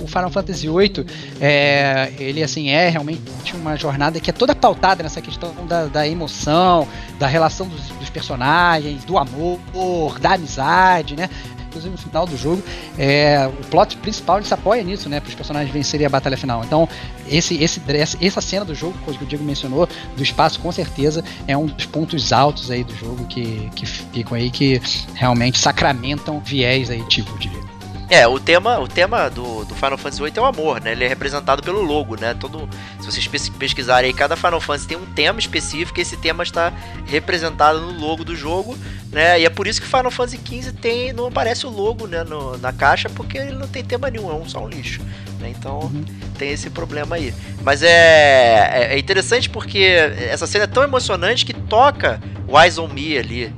o 0.00 0.06
Final 0.06 0.30
Fantasy 0.30 0.68
VIII, 0.68 1.06
é, 1.40 2.12
ele 2.18 2.42
assim 2.42 2.70
é 2.70 2.88
realmente 2.88 3.22
uma 3.54 3.76
jornada 3.76 4.18
que 4.20 4.30
é 4.30 4.32
toda 4.32 4.54
pautada 4.54 5.02
nessa 5.02 5.20
questão 5.20 5.54
da, 5.66 5.86
da 5.86 6.08
emoção, 6.08 6.86
da 7.18 7.26
relação 7.26 7.68
dos, 7.68 7.80
dos, 7.88 8.10
personagens, 8.10 9.04
do 9.04 9.16
amor, 9.16 10.18
da 10.18 10.34
amizade, 10.34 11.16
né? 11.16 11.30
Inclusive 11.72 11.90
no 11.90 11.98
final 11.98 12.26
do 12.26 12.36
jogo, 12.36 12.62
é, 12.98 13.46
o 13.46 13.66
plot 13.68 13.96
principal 13.96 14.42
se 14.44 14.52
apoia 14.52 14.82
nisso, 14.82 15.08
né? 15.08 15.20
Para 15.20 15.30
os 15.30 15.34
personagens 15.34 15.72
vencerem 15.72 16.06
a 16.06 16.10
batalha 16.10 16.36
final. 16.36 16.62
Então, 16.62 16.86
esse, 17.26 17.62
esse, 17.62 17.80
essa 18.20 18.40
cena 18.42 18.64
do 18.64 18.74
jogo, 18.74 18.94
que 18.98 19.24
o 19.24 19.26
Diego 19.26 19.42
mencionou, 19.42 19.88
do 20.14 20.22
espaço, 20.22 20.60
com 20.60 20.70
certeza 20.70 21.24
é 21.48 21.56
um 21.56 21.66
dos 21.66 21.86
pontos 21.86 22.30
altos 22.30 22.70
aí 22.70 22.84
do 22.84 22.94
jogo 22.94 23.24
que, 23.24 23.70
que 23.74 23.86
ficam 23.86 24.36
aí, 24.36 24.50
que 24.50 24.80
realmente 25.14 25.58
sacramentam 25.58 26.40
viés 26.40 26.90
aí, 26.90 27.02
tipo, 27.08 27.36
diria. 27.38 27.62
É, 28.12 28.28
o 28.28 28.38
tema, 28.38 28.78
o 28.78 28.86
tema 28.86 29.30
do, 29.30 29.64
do 29.64 29.74
Final 29.74 29.96
Fantasy 29.96 30.22
VIII 30.22 30.32
é 30.36 30.40
o 30.42 30.44
amor, 30.44 30.82
né? 30.82 30.92
Ele 30.92 31.02
é 31.02 31.08
representado 31.08 31.62
pelo 31.62 31.80
logo, 31.80 32.14
né? 32.14 32.34
Todo, 32.34 32.68
se 33.00 33.06
vocês 33.06 33.26
pesquisarem 33.26 34.10
aí, 34.10 34.14
cada 34.14 34.36
Final 34.36 34.60
Fantasy 34.60 34.86
tem 34.86 34.98
um 34.98 35.06
tema 35.06 35.38
específico 35.38 35.98
e 35.98 36.02
esse 36.02 36.18
tema 36.18 36.42
está 36.42 36.70
representado 37.06 37.80
no 37.80 37.98
logo 37.98 38.22
do 38.22 38.36
jogo, 38.36 38.76
né? 39.12 39.40
E 39.40 39.44
é 39.44 39.50
por 39.50 39.66
isso 39.66 39.80
que 39.80 39.86
Final 39.86 40.10
Fantasy 40.10 40.40
XV 40.44 40.72
tem, 40.72 41.12
não 41.12 41.26
aparece 41.26 41.66
o 41.66 41.70
logo 41.70 42.06
né, 42.06 42.24
no, 42.24 42.56
na 42.58 42.72
caixa, 42.72 43.08
porque 43.10 43.38
ele 43.38 43.52
não 43.52 43.68
tem 43.68 43.84
tema 43.84 44.10
nenhum, 44.10 44.30
é 44.30 44.34
um, 44.34 44.48
só 44.48 44.64
um 44.64 44.68
lixo. 44.68 45.02
Né? 45.38 45.50
Então 45.50 45.80
uhum. 45.80 46.04
tem 46.38 46.50
esse 46.50 46.70
problema 46.70 47.16
aí. 47.16 47.32
Mas 47.62 47.82
é, 47.82 48.88
é, 48.90 48.94
é 48.94 48.98
interessante 48.98 49.50
porque 49.50 49.78
essa 50.30 50.46
cena 50.46 50.64
é 50.64 50.66
tão 50.66 50.82
emocionante 50.82 51.44
que 51.44 51.52
toca 51.52 52.20
o 52.48 52.58
Eyes 52.58 52.78
on 52.78 52.88
Me 52.88 53.18
ali 53.18 53.54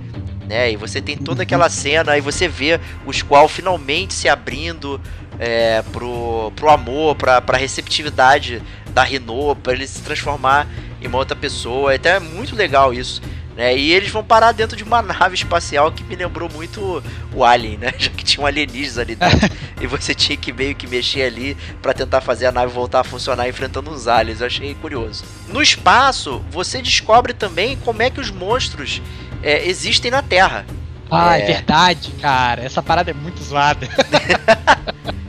né? 0.46 0.72
E 0.72 0.76
você 0.76 1.00
tem 1.00 1.16
toda 1.16 1.42
aquela 1.42 1.68
cena 1.68 2.16
e 2.16 2.20
você 2.20 2.46
vê 2.46 2.80
o 3.06 3.12
Squall 3.12 3.48
finalmente 3.48 4.14
se 4.14 4.28
abrindo 4.28 5.00
é, 5.38 5.82
pro, 5.92 6.52
pro 6.54 6.70
amor, 6.70 7.16
pra, 7.16 7.40
pra 7.40 7.58
receptividade 7.58 8.62
da 8.90 9.02
Renault, 9.02 9.60
para 9.60 9.72
ele 9.72 9.86
se 9.86 10.00
transformar 10.02 10.68
em 11.00 11.06
uma 11.06 11.18
outra 11.18 11.34
pessoa. 11.34 11.92
É 11.92 11.96
até 11.96 12.20
muito 12.20 12.54
legal 12.54 12.92
isso. 12.92 13.20
Né? 13.56 13.76
E 13.76 13.92
eles 13.92 14.10
vão 14.10 14.24
parar 14.24 14.52
dentro 14.52 14.76
de 14.76 14.82
uma 14.82 15.00
nave 15.00 15.34
espacial 15.34 15.92
que 15.92 16.02
me 16.02 16.16
lembrou 16.16 16.50
muito 16.50 17.02
o 17.32 17.44
Alien, 17.44 17.78
né? 17.78 17.94
Já 17.98 18.10
que 18.10 18.24
tinha 18.24 18.42
um 18.42 18.46
alienígenas 18.46 18.98
ali 18.98 19.14
dentro. 19.14 19.50
e 19.80 19.86
você 19.86 20.14
tinha 20.14 20.36
que 20.36 20.52
meio 20.52 20.74
que 20.74 20.86
mexer 20.86 21.22
ali 21.22 21.56
para 21.80 21.94
tentar 21.94 22.20
fazer 22.20 22.46
a 22.46 22.52
nave 22.52 22.72
voltar 22.72 23.00
a 23.00 23.04
funcionar 23.04 23.48
enfrentando 23.48 23.90
uns 23.90 24.08
aliens. 24.08 24.40
Eu 24.40 24.46
achei 24.46 24.74
curioso. 24.74 25.24
No 25.48 25.62
espaço, 25.62 26.44
você 26.50 26.82
descobre 26.82 27.32
também 27.32 27.76
como 27.76 28.02
é 28.02 28.10
que 28.10 28.20
os 28.20 28.30
monstros 28.30 29.00
é, 29.42 29.68
existem 29.68 30.10
na 30.10 30.22
Terra. 30.22 30.66
Ah, 31.10 31.38
é... 31.38 31.42
é 31.42 31.46
verdade, 31.46 32.10
cara. 32.20 32.62
Essa 32.62 32.82
parada 32.82 33.10
é 33.10 33.14
muito 33.14 33.42
zoada. 33.42 33.88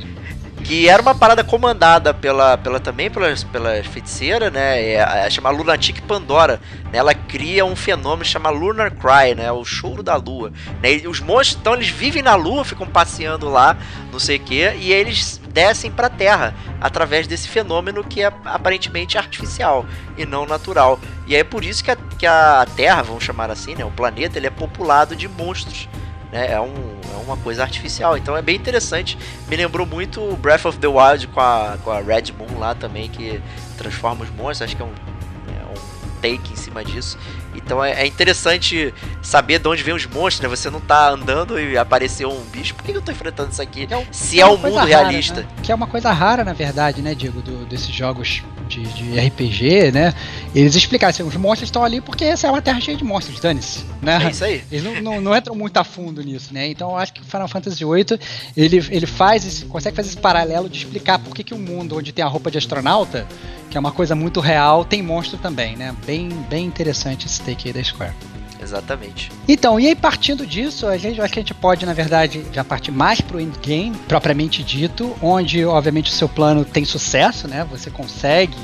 que 0.65 0.89
era 0.89 0.99
uma 0.99 1.13
parada 1.13 1.43
comandada 1.43 2.11
pela, 2.11 2.57
pela 2.57 2.79
também 2.79 3.09
pela, 3.09 3.31
pela 3.51 3.83
feiticeira, 3.83 4.49
né? 4.49 4.81
É, 4.81 4.95
é 4.95 5.29
chamada 5.29 5.55
Lunatic 5.55 6.01
Pandora. 6.01 6.59
Né? 6.85 6.97
Ela 6.97 7.13
cria 7.13 7.63
um 7.63 7.75
fenômeno 7.75 8.25
chamado 8.25 8.57
Lunar 8.57 8.91
Cry, 8.91 9.35
né? 9.35 9.51
O 9.51 9.63
choro 9.63 10.01
da 10.01 10.15
lua. 10.15 10.51
Né? 10.81 10.97
E 10.97 11.07
os 11.07 11.19
monstros, 11.19 11.61
então, 11.61 11.75
eles 11.75 11.89
vivem 11.89 12.23
na 12.23 12.33
lua, 12.33 12.65
ficam 12.65 12.87
passeando 12.87 13.47
lá, 13.47 13.77
não 14.11 14.19
sei 14.19 14.37
o 14.37 14.39
que, 14.39 14.71
e 14.79 14.91
eles 14.91 15.39
descem 15.53 15.91
para 15.91 16.07
a 16.07 16.09
Terra 16.09 16.55
através 16.81 17.27
desse 17.27 17.47
fenômeno 17.47 18.03
que 18.03 18.23
é 18.23 18.33
aparentemente 18.45 19.19
artificial 19.19 19.85
e 20.17 20.25
não 20.25 20.47
natural. 20.47 20.99
E 21.27 21.35
é 21.35 21.43
por 21.43 21.63
isso 21.63 21.83
que 21.83 21.91
a, 21.91 21.95
que 21.95 22.25
a 22.25 22.65
Terra, 22.75 23.03
vamos 23.03 23.23
chamar 23.23 23.51
assim, 23.51 23.75
né? 23.75 23.85
O 23.85 23.91
planeta, 23.91 24.39
ele 24.39 24.47
é 24.47 24.51
populado 24.51 25.15
de 25.15 25.27
monstros 25.27 25.87
né? 26.35 26.51
É, 26.51 26.59
um, 26.59 26.73
é 27.13 27.23
uma 27.23 27.37
coisa 27.37 27.63
artificial. 27.63 28.17
Então 28.17 28.35
é 28.35 28.41
bem 28.41 28.57
interessante. 28.57 29.17
Me 29.47 29.55
lembrou 29.55 29.87
muito 29.87 30.35
Breath 30.35 30.65
of 30.65 30.77
the 30.77 30.87
Wild 30.87 31.27
com 31.27 31.39
a, 31.39 31.77
com 31.81 31.89
a 31.89 32.01
Red 32.01 32.33
Moon 32.37 32.59
lá 32.59 32.75
também, 32.75 33.07
que 33.07 33.41
transforma 33.77 34.25
os 34.25 34.29
monstros. 34.31 34.63
Acho 34.63 34.75
que 34.75 34.81
é 34.81 34.85
um, 34.85 34.89
é 34.89 35.65
um 35.65 36.09
take 36.21 36.51
em 36.51 36.57
cima 36.57 36.83
disso. 36.83 37.17
Então 37.57 37.83
é, 37.83 38.03
é, 38.03 38.07
interessante 38.07 38.93
saber 39.21 39.59
de 39.59 39.67
onde 39.67 39.83
vem 39.83 39.93
os 39.93 40.05
monstros, 40.05 40.41
né? 40.41 40.47
Você 40.47 40.69
não 40.69 40.79
tá 40.79 41.09
andando 41.09 41.59
e 41.59 41.77
apareceu 41.77 42.29
um 42.29 42.43
bicho. 42.45 42.75
Por 42.75 42.83
que 42.83 42.91
eu 42.91 43.01
tô 43.01 43.11
enfrentando 43.11 43.51
isso 43.51 43.61
aqui? 43.61 43.87
É 43.89 43.97
um, 43.97 44.05
se 44.11 44.39
é, 44.39 44.43
é 44.43 44.45
um 44.45 44.57
mundo 44.57 44.75
rara, 44.75 44.87
realista. 44.87 45.41
Né? 45.41 45.47
Que 45.63 45.71
é 45.71 45.75
uma 45.75 45.87
coisa 45.87 46.11
rara, 46.11 46.43
na 46.43 46.53
verdade, 46.53 47.01
né, 47.01 47.15
Diego, 47.15 47.41
do, 47.41 47.65
desses 47.65 47.93
jogos 47.93 48.43
de, 48.67 48.83
de, 48.83 49.19
RPG, 49.19 49.91
né? 49.91 50.13
Eles 50.53 50.75
explicaram 50.75 51.11
assim, 51.11 51.23
os 51.23 51.35
monstros 51.35 51.67
estão 51.67 51.83
ali 51.83 52.01
porque 52.01 52.23
essa 52.23 52.47
é 52.47 52.49
uma 52.49 52.61
terra 52.61 52.79
cheia 52.81 52.97
de 52.97 53.03
monstros, 53.03 53.39
dane-se, 53.39 53.85
né? 54.01 54.19
É 54.23 54.29
isso 54.31 54.43
aí. 54.43 54.63
Eles 54.71 54.83
não, 54.83 55.01
não, 55.01 55.21
não, 55.21 55.35
entram 55.35 55.55
muito 55.55 55.77
a 55.77 55.83
fundo 55.83 56.21
nisso, 56.21 56.53
né? 56.53 56.67
Então 56.67 56.91
eu 56.91 56.97
acho 56.97 57.13
que 57.13 57.23
Final 57.23 57.47
Fantasy 57.47 57.83
VIII, 57.83 58.19
ele, 58.55 58.85
ele 58.89 59.05
faz 59.05 59.45
esse, 59.45 59.65
consegue 59.65 59.95
fazer 59.95 60.09
esse 60.09 60.17
paralelo 60.17 60.69
de 60.69 60.77
explicar 60.77 61.19
por 61.19 61.33
que, 61.33 61.43
que 61.43 61.53
o 61.53 61.59
mundo 61.59 61.97
onde 61.97 62.11
tem 62.11 62.23
a 62.23 62.27
roupa 62.27 62.49
de 62.49 62.57
astronauta, 62.57 63.27
que 63.69 63.77
é 63.77 63.79
uma 63.79 63.91
coisa 63.91 64.15
muito 64.15 64.39
real, 64.39 64.85
tem 64.85 65.01
monstro 65.01 65.37
também, 65.37 65.75
né? 65.75 65.93
Bem, 66.05 66.29
bem 66.49 66.65
interessante 66.65 67.25
esse 67.25 67.41
take 67.45 67.67
aí 67.67 67.73
da 67.73 67.83
Square. 67.83 68.13
Exatamente. 68.61 69.31
Então, 69.47 69.79
e 69.79 69.87
aí 69.87 69.95
partindo 69.95 70.45
disso, 70.45 70.87
a 70.87 70.97
gente, 70.97 71.21
acho 71.21 71.33
que 71.33 71.39
a 71.39 71.41
gente 71.41 71.53
pode, 71.53 71.85
na 71.85 71.93
verdade, 71.93 72.45
já 72.51 72.63
partir 72.63 72.91
mais 72.91 73.21
pro 73.21 73.39
endgame, 73.39 73.95
propriamente 74.07 74.63
dito, 74.63 75.15
onde, 75.21 75.63
obviamente, 75.65 76.11
o 76.11 76.13
seu 76.13 76.27
plano 76.27 76.65
tem 76.65 76.83
sucesso, 76.83 77.47
né? 77.47 77.65
Você 77.69 77.91
consegue 77.91 78.57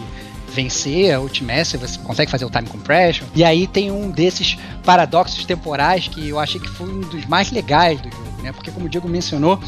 vencer 0.51 1.13
a 1.13 1.21
Ultimaster, 1.21 1.79
você 1.79 1.97
consegue 1.99 2.29
fazer 2.29 2.45
o 2.45 2.49
time 2.49 2.67
compression. 2.67 3.25
E 3.35 3.43
aí 3.43 3.67
tem 3.67 3.91
um 3.91 4.09
desses 4.09 4.57
paradoxos 4.83 5.45
temporais 5.45 6.07
que 6.07 6.29
eu 6.29 6.39
achei 6.39 6.59
que 6.59 6.69
foi 6.69 6.89
um 6.89 7.01
dos 7.01 7.25
mais 7.25 7.51
legais 7.51 8.01
do 8.01 8.09
jogo, 8.11 8.41
né? 8.41 8.51
Porque 8.51 8.71
como 8.71 8.85
o 8.85 8.89
Diego 8.89 9.07
mencionou, 9.07 9.59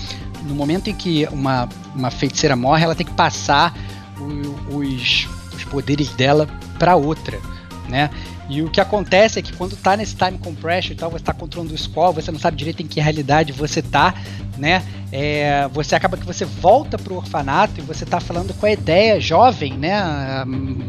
no 0.43 0.55
momento 0.55 0.89
em 0.89 0.95
que 0.95 1.27
uma, 1.31 1.69
uma 1.95 2.11
feiticeira 2.11 2.55
morre, 2.55 2.83
ela 2.83 2.95
tem 2.95 3.05
que 3.05 3.13
passar 3.13 3.73
o, 4.19 4.77
os, 4.77 5.27
os 5.55 5.63
poderes 5.65 6.09
dela 6.09 6.47
para 6.77 6.95
outra, 6.95 7.39
né? 7.87 8.09
E 8.49 8.61
o 8.61 8.69
que 8.69 8.81
acontece 8.81 9.39
é 9.39 9.41
que 9.41 9.53
quando 9.53 9.75
tá 9.75 9.95
nesse 9.95 10.15
time 10.15 10.37
compression 10.37 10.93
e 10.93 10.95
tal, 10.95 11.09
você 11.09 11.23
tá 11.23 11.33
controlando 11.33 11.73
o 11.73 11.77
score, 11.77 12.13
você 12.13 12.31
não 12.31 12.39
sabe 12.39 12.57
direito 12.57 12.83
em 12.83 12.87
que 12.87 12.99
realidade 12.99 13.51
você 13.51 13.81
tá, 13.81 14.13
né? 14.57 14.83
É, 15.11 15.67
você 15.71 15.95
acaba 15.95 16.17
que 16.17 16.25
você 16.25 16.43
volta 16.43 16.97
pro 16.97 17.15
orfanato 17.15 17.79
e 17.79 17.81
você 17.81 18.05
tá 18.05 18.19
falando 18.19 18.53
com 18.53 18.65
a 18.65 18.71
ideia 18.71 19.19
jovem, 19.19 19.77
né? 19.77 19.93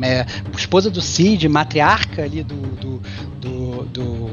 É, 0.03 0.27
esposa 0.57 0.91
do 0.91 1.01
Cid, 1.01 1.49
matriarca 1.49 2.23
ali 2.23 2.43
do. 2.43 2.57
do. 2.57 3.03
do. 3.41 3.85
do, 3.85 4.31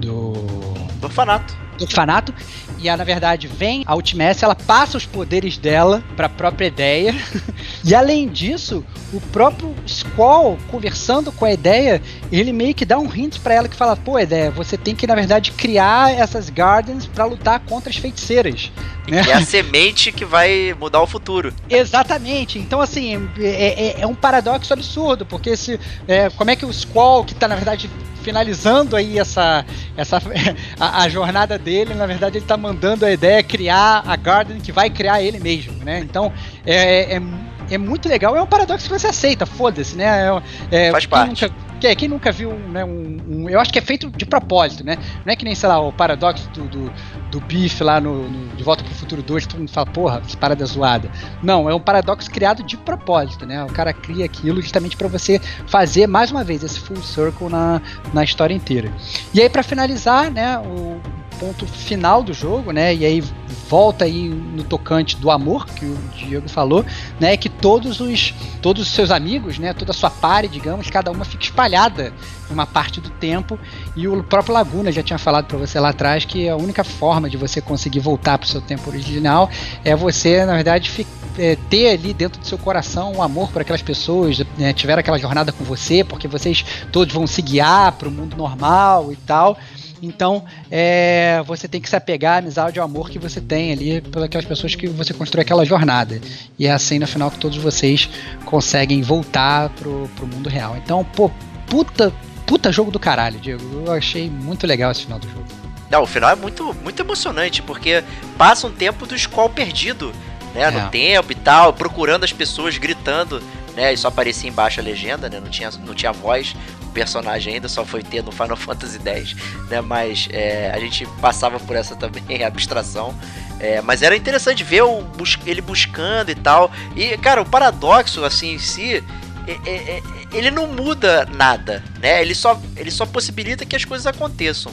do, 0.00 0.32
do 0.32 1.04
orfanato 1.04 1.66
do 1.76 1.84
orfanato. 1.84 2.34
E 2.78 2.88
ela, 2.88 2.98
na 2.98 3.04
verdade, 3.04 3.46
vem 3.46 3.84
a 3.86 3.94
Ultimess, 3.94 4.42
ela 4.42 4.54
passa 4.54 4.98
os 4.98 5.06
poderes 5.06 5.56
dela 5.56 6.02
para 6.14 6.26
a 6.26 6.28
própria 6.28 6.66
ideia. 6.66 7.14
e 7.82 7.94
além 7.94 8.28
disso, 8.28 8.84
o 9.12 9.20
próprio 9.20 9.74
Squall, 9.86 10.58
conversando 10.68 11.32
com 11.32 11.44
a 11.44 11.52
ideia, 11.52 12.02
ele 12.30 12.52
meio 12.52 12.74
que 12.74 12.84
dá 12.84 12.98
um 12.98 13.12
hint 13.14 13.38
para 13.38 13.54
ela 13.54 13.68
que 13.68 13.76
fala: 13.76 13.96
pô, 13.96 14.18
ideia, 14.18 14.50
você 14.50 14.76
tem 14.76 14.94
que, 14.94 15.06
na 15.06 15.14
verdade, 15.14 15.52
criar 15.52 16.12
essas 16.12 16.50
Gardens 16.50 17.06
para 17.06 17.24
lutar 17.24 17.60
contra 17.60 17.88
as 17.88 17.96
feiticeiras. 17.96 18.70
Né? 19.08 19.24
É 19.26 19.32
a 19.32 19.40
semente 19.40 20.12
que 20.12 20.24
vai 20.24 20.74
mudar 20.78 21.00
o 21.00 21.06
futuro. 21.06 21.54
Exatamente. 21.70 22.58
Então, 22.58 22.80
assim, 22.80 23.28
é, 23.38 24.00
é, 24.00 24.00
é 24.00 24.06
um 24.06 24.14
paradoxo 24.14 24.72
absurdo, 24.72 25.24
porque 25.24 25.56
se, 25.56 25.80
é, 26.06 26.28
como 26.30 26.50
é 26.50 26.56
que 26.56 26.66
o 26.66 26.72
Squall, 26.72 27.24
que 27.24 27.32
está, 27.32 27.48
na 27.48 27.54
verdade, 27.54 27.88
finalizando 28.26 28.96
aí 28.96 29.20
essa, 29.20 29.64
essa 29.96 30.20
a, 30.80 31.02
a, 31.04 31.08
jornada 31.08 31.56
dele, 31.56 31.94
na 31.94 32.06
verdade 32.06 32.38
ele 32.38 32.44
está 32.44 32.56
mandando 32.56 33.06
a 33.06 33.12
ideia 33.12 33.40
criar 33.40 34.02
a 34.04 34.16
Garden 34.16 34.58
que 34.58 34.72
vai 34.72 34.90
criar 34.90 35.22
ele 35.22 35.38
mesmo, 35.38 35.72
né? 35.84 36.00
Então 36.00 36.32
é, 36.66 37.14
é, 37.14 37.22
é 37.70 37.78
muito 37.78 38.08
legal, 38.08 38.36
é 38.36 38.42
um 38.42 38.46
paradoxo 38.46 38.88
que 38.88 38.98
você 38.98 39.06
aceita, 39.06 39.46
foda-se, 39.46 39.96
né? 39.96 40.28
É, 40.72 40.88
é 40.88 40.90
Faz 40.90 41.06
parte. 41.06 41.44
Nunca, 41.44 41.54
que, 41.80 41.94
quem 41.94 42.08
nunca 42.08 42.32
viu 42.32 42.52
né, 42.52 42.84
um, 42.84 43.18
um, 43.28 43.48
Eu 43.48 43.60
acho 43.60 43.72
que 43.72 43.78
é 43.78 43.82
feito 43.82 44.10
de 44.10 44.24
propósito, 44.26 44.84
né? 44.84 44.96
Não 45.24 45.32
é 45.32 45.36
que 45.36 45.44
nem, 45.44 45.54
sei 45.54 45.68
lá, 45.68 45.80
o 45.80 45.92
paradoxo 45.92 46.48
do, 46.50 46.64
do, 46.64 46.92
do 47.30 47.40
Biff 47.40 47.82
lá 47.82 48.00
no, 48.00 48.28
no, 48.28 48.56
De 48.56 48.62
Volta 48.62 48.82
pro 48.82 48.94
Futuro 48.94 49.22
2, 49.22 49.46
todo 49.46 49.58
mundo 49.60 49.70
fala, 49.70 49.86
porra, 49.86 50.20
que 50.20 50.36
parada 50.36 50.64
zoada. 50.64 51.10
Não, 51.42 51.68
é 51.68 51.74
um 51.74 51.80
paradoxo 51.80 52.30
criado 52.30 52.62
de 52.62 52.76
propósito, 52.76 53.46
né? 53.46 53.62
O 53.64 53.68
cara 53.68 53.92
cria 53.92 54.24
aquilo 54.24 54.60
justamente 54.60 54.96
para 54.96 55.08
você 55.08 55.40
fazer, 55.66 56.06
mais 56.06 56.30
uma 56.30 56.44
vez, 56.44 56.62
esse 56.62 56.80
full 56.80 56.96
circle 57.02 57.48
na, 57.48 57.80
na 58.12 58.24
história 58.24 58.54
inteira. 58.54 58.90
E 59.32 59.40
aí, 59.40 59.48
para 59.48 59.62
finalizar, 59.62 60.30
né, 60.30 60.58
o 60.58 61.00
ponto 61.38 61.66
final 61.66 62.22
do 62.22 62.32
jogo, 62.32 62.72
né? 62.72 62.94
E 62.94 63.04
aí 63.04 63.22
volta 63.68 64.04
aí 64.04 64.28
no 64.28 64.64
tocante 64.64 65.16
do 65.16 65.30
amor 65.30 65.66
que 65.66 65.84
o 65.84 65.98
Diego 66.16 66.48
falou, 66.48 66.84
né? 67.20 67.36
Que 67.36 67.48
todos 67.48 68.00
os 68.00 68.34
todos 68.60 68.82
os 68.82 68.92
seus 68.92 69.10
amigos, 69.10 69.58
né? 69.58 69.72
Toda 69.72 69.92
a 69.92 69.94
sua 69.94 70.10
pare, 70.10 70.48
digamos, 70.48 70.90
cada 70.90 71.10
uma 71.10 71.24
fica 71.24 71.44
espalhada 71.44 72.12
uma 72.50 72.66
parte 72.66 73.00
do 73.00 73.10
tempo 73.10 73.58
e 73.96 74.06
o 74.06 74.22
próprio 74.22 74.54
Laguna 74.54 74.92
já 74.92 75.02
tinha 75.02 75.18
falado 75.18 75.46
para 75.46 75.58
você 75.58 75.80
lá 75.80 75.88
atrás 75.88 76.24
que 76.24 76.48
a 76.48 76.56
única 76.56 76.84
forma 76.84 77.28
de 77.28 77.36
você 77.36 77.60
conseguir 77.60 78.00
voltar 78.00 78.38
para 78.38 78.46
o 78.46 78.48
seu 78.48 78.60
tempo 78.60 78.88
original 78.88 79.50
é 79.84 79.96
você, 79.96 80.44
na 80.44 80.54
verdade, 80.54 81.06
é, 81.38 81.56
ter 81.68 81.90
ali 81.90 82.14
dentro 82.14 82.40
do 82.40 82.46
seu 82.46 82.58
coração 82.58 83.12
um 83.14 83.22
amor 83.22 83.50
por 83.50 83.62
aquelas 83.62 83.82
pessoas, 83.82 84.42
né, 84.56 84.72
tiver 84.72 84.98
aquela 84.98 85.18
jornada 85.18 85.52
com 85.52 85.64
você, 85.64 86.04
porque 86.04 86.28
vocês 86.28 86.64
todos 86.92 87.12
vão 87.12 87.26
se 87.26 87.42
guiar 87.42 87.92
para 87.92 88.08
o 88.08 88.12
mundo 88.12 88.36
normal 88.36 89.12
e 89.12 89.16
tal. 89.16 89.58
Então, 90.02 90.44
é, 90.70 91.42
você 91.46 91.66
tem 91.66 91.80
que 91.80 91.88
se 91.88 91.96
apegar 91.96 92.34
à 92.34 92.38
amizade 92.38 92.78
e 92.78 92.80
ao 92.80 92.84
amor 92.84 93.10
que 93.10 93.18
você 93.18 93.40
tem 93.40 93.72
ali 93.72 94.00
pelas 94.00 94.44
pessoas 94.44 94.74
que 94.74 94.86
você 94.86 95.14
construiu 95.14 95.42
aquela 95.42 95.64
jornada. 95.64 96.20
E 96.58 96.66
é 96.66 96.72
assim, 96.72 96.98
no 96.98 97.06
final, 97.06 97.30
que 97.30 97.38
todos 97.38 97.58
vocês 97.58 98.08
conseguem 98.44 99.02
voltar 99.02 99.70
pro, 99.70 100.08
pro 100.16 100.26
mundo 100.26 100.48
real. 100.48 100.76
Então, 100.76 101.04
pô, 101.04 101.30
puta, 101.66 102.12
puta 102.46 102.70
jogo 102.72 102.90
do 102.90 102.98
caralho, 102.98 103.40
Diego. 103.40 103.84
Eu 103.86 103.92
achei 103.92 104.28
muito 104.28 104.66
legal 104.66 104.90
esse 104.90 105.02
final 105.02 105.18
do 105.18 105.28
jogo. 105.28 105.46
Não, 105.90 106.02
o 106.02 106.06
final 106.06 106.30
é 106.30 106.34
muito, 106.34 106.74
muito 106.82 107.00
emocionante, 107.00 107.62
porque 107.62 108.02
passa 108.36 108.66
um 108.66 108.72
tempo 108.72 109.06
do 109.06 109.14
Skol 109.14 109.48
perdido, 109.48 110.12
né? 110.54 110.62
É. 110.62 110.70
No 110.70 110.88
tempo 110.90 111.32
e 111.32 111.34
tal, 111.34 111.72
procurando 111.72 112.24
as 112.24 112.32
pessoas, 112.32 112.76
gritando, 112.76 113.40
né? 113.76 113.92
E 113.92 113.96
só 113.96 114.08
aparecia 114.08 114.48
embaixo 114.48 114.80
a 114.80 114.82
legenda, 114.82 115.28
né? 115.28 115.38
Não 115.38 115.48
tinha, 115.48 115.70
não 115.86 115.94
tinha 115.94 116.10
voz 116.10 116.56
personagem 116.96 117.52
ainda, 117.52 117.68
só 117.68 117.84
foi 117.84 118.02
ter 118.02 118.22
no 118.22 118.32
Final 118.32 118.56
Fantasy 118.56 118.98
X, 119.04 119.36
né? 119.68 119.82
Mas 119.82 120.30
é, 120.32 120.70
a 120.74 120.80
gente 120.80 121.04
passava 121.20 121.60
por 121.60 121.76
essa 121.76 121.94
também 121.94 122.22
abstração. 122.42 123.14
É, 123.60 123.82
mas 123.82 124.00
era 124.00 124.16
interessante 124.16 124.64
ver 124.64 124.82
o, 124.82 125.04
ele 125.44 125.60
buscando 125.60 126.30
e 126.30 126.34
tal. 126.34 126.72
E, 126.96 127.14
cara, 127.18 127.42
o 127.42 127.44
paradoxo, 127.44 128.24
assim, 128.24 128.54
em 128.54 128.58
si, 128.58 129.04
é, 129.46 129.52
é, 129.66 129.74
é, 129.98 130.02
ele 130.32 130.50
não 130.50 130.68
muda 130.68 131.26
nada, 131.26 131.84
né? 132.00 132.22
Ele 132.22 132.34
só, 132.34 132.58
ele 132.76 132.90
só 132.90 133.04
possibilita 133.04 133.66
que 133.66 133.76
as 133.76 133.84
coisas 133.84 134.06
aconteçam. 134.06 134.72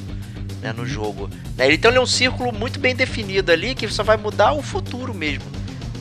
Né, 0.62 0.72
no 0.72 0.86
jogo. 0.86 1.30
Né? 1.58 1.74
Então 1.74 1.92
ele 1.92 1.98
é 1.98 2.02
um 2.02 2.06
círculo 2.06 2.54
muito 2.54 2.80
bem 2.80 2.96
definido 2.96 3.52
ali 3.52 3.76
que 3.76 3.86
só 3.90 4.02
vai 4.02 4.16
mudar 4.16 4.54
o 4.54 4.62
futuro 4.62 5.14
mesmo. 5.14 5.44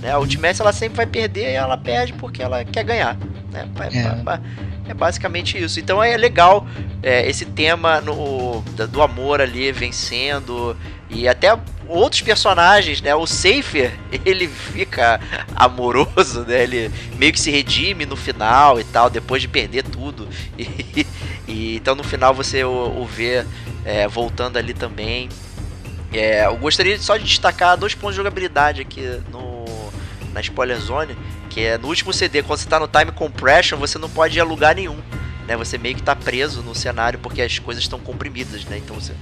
Né? 0.01 0.12
A 0.12 0.20
Ultimate 0.20 0.61
ela 0.61 0.73
sempre 0.73 0.99
vai 0.99 1.07
perder 1.07 1.51
e 1.51 1.55
ela 1.55 1.77
perde 1.77 2.12
porque 2.12 2.40
ela 2.40 2.65
quer 2.65 2.85
ganhar. 2.85 3.19
Né? 3.51 3.69
É. 3.93 4.72
É 4.86 4.94
basicamente 4.94 5.56
isso. 5.62 5.78
Então 5.78 6.02
é 6.02 6.16
legal 6.16 6.66
é, 7.02 7.28
esse 7.28 7.44
tema 7.44 8.00
no, 8.00 8.62
do 8.88 9.02
amor 9.02 9.40
ali 9.40 9.70
vencendo 9.70 10.76
e 11.09 11.28
até 11.28 11.56
outros 11.86 12.22
personagens, 12.22 13.00
né? 13.00 13.14
O 13.14 13.26
Safer, 13.26 13.92
ele 14.24 14.48
fica 14.48 15.20
amoroso, 15.54 16.42
né? 16.42 16.62
Ele 16.62 16.90
meio 17.16 17.32
que 17.32 17.40
se 17.40 17.50
redime 17.50 18.06
no 18.06 18.16
final 18.16 18.80
e 18.80 18.84
tal, 18.84 19.09
depois 19.09 19.42
de 19.42 19.48
perder 19.48 19.84
tudo. 19.84 20.28
E, 20.94 21.06
e 21.48 21.76
então 21.76 21.94
no 21.94 22.04
final 22.04 22.32
você 22.32 22.62
o, 22.62 22.70
o 22.70 23.04
vê 23.04 23.44
é, 23.84 24.06
voltando 24.06 24.56
ali 24.56 24.72
também. 24.72 25.28
É, 26.12 26.46
eu 26.46 26.56
gostaria 26.56 26.98
só 26.98 27.16
de 27.16 27.24
destacar 27.24 27.76
dois 27.76 27.94
pontos 27.94 28.14
de 28.14 28.18
jogabilidade 28.18 28.80
aqui 28.80 29.02
no, 29.30 29.64
na 30.32 30.40
Spoiler 30.40 30.78
Zone 30.78 31.16
que 31.52 31.60
é 31.60 31.76
no 31.76 31.88
último 31.88 32.14
CD, 32.14 32.42
quando 32.42 32.60
você 32.60 32.68
tá 32.68 32.80
no 32.80 32.88
Time 32.88 33.12
Compression, 33.12 33.76
você 33.76 33.98
não 33.98 34.08
pode 34.08 34.38
ir 34.38 34.40
a 34.40 34.44
lugar 34.44 34.74
nenhum. 34.74 34.98
Né, 35.46 35.56
você 35.56 35.76
meio 35.76 35.94
que 35.94 36.02
tá 36.02 36.14
preso 36.16 36.62
no 36.62 36.74
cenário 36.74 37.18
porque 37.18 37.42
as 37.42 37.58
coisas 37.58 37.82
estão 37.82 37.98
comprimidas, 37.98 38.64
né? 38.64 38.78
Então 38.78 38.94
você, 38.94 39.12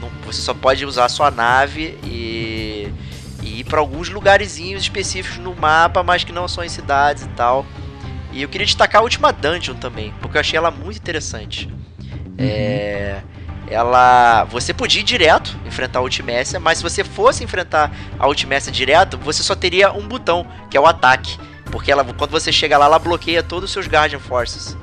não, 0.00 0.10
você 0.26 0.42
só 0.42 0.52
pode 0.52 0.84
usar 0.84 1.04
a 1.04 1.08
sua 1.08 1.30
nave 1.30 1.96
e, 2.04 2.92
e 3.42 3.60
ir 3.60 3.64
para 3.64 3.78
alguns 3.78 4.10
lugarzinhos 4.10 4.82
específicos 4.82 5.38
no 5.38 5.54
mapa, 5.54 6.02
mas 6.02 6.24
que 6.24 6.32
não 6.32 6.48
são 6.48 6.64
em 6.64 6.68
cidades 6.68 7.22
e 7.22 7.28
tal. 7.28 7.64
E 8.32 8.42
eu 8.42 8.48
queria 8.48 8.66
destacar 8.66 9.00
a 9.00 9.04
última 9.04 9.32
dungeon 9.32 9.76
também, 9.76 10.12
porque 10.20 10.36
eu 10.36 10.40
achei 10.40 10.58
ela 10.58 10.70
muito 10.70 10.98
interessante. 10.98 11.66
Uhum. 11.66 12.34
É, 12.38 13.22
ela, 13.70 14.44
você 14.44 14.74
podia 14.74 15.00
ir 15.00 15.04
direto 15.04 15.56
enfrentar 15.64 16.00
a 16.00 16.02
Ultimécia, 16.02 16.58
mas 16.58 16.78
se 16.78 16.84
você 16.84 17.04
fosse 17.04 17.44
enfrentar 17.44 17.90
a 18.18 18.26
Ultimécia 18.26 18.72
direto, 18.72 19.16
você 19.16 19.42
só 19.42 19.54
teria 19.54 19.92
um 19.92 20.06
botão, 20.06 20.46
que 20.68 20.76
é 20.76 20.80
o 20.80 20.86
ataque. 20.86 21.38
Porque 21.70 21.90
ela, 21.90 22.04
quando 22.04 22.30
você 22.30 22.50
chega 22.50 22.78
lá, 22.78 22.86
ela 22.86 22.98
bloqueia 22.98 23.42
todos 23.42 23.64
os 23.64 23.72
seus 23.72 23.86
Guardian 23.86 24.18
Forces. 24.18 24.76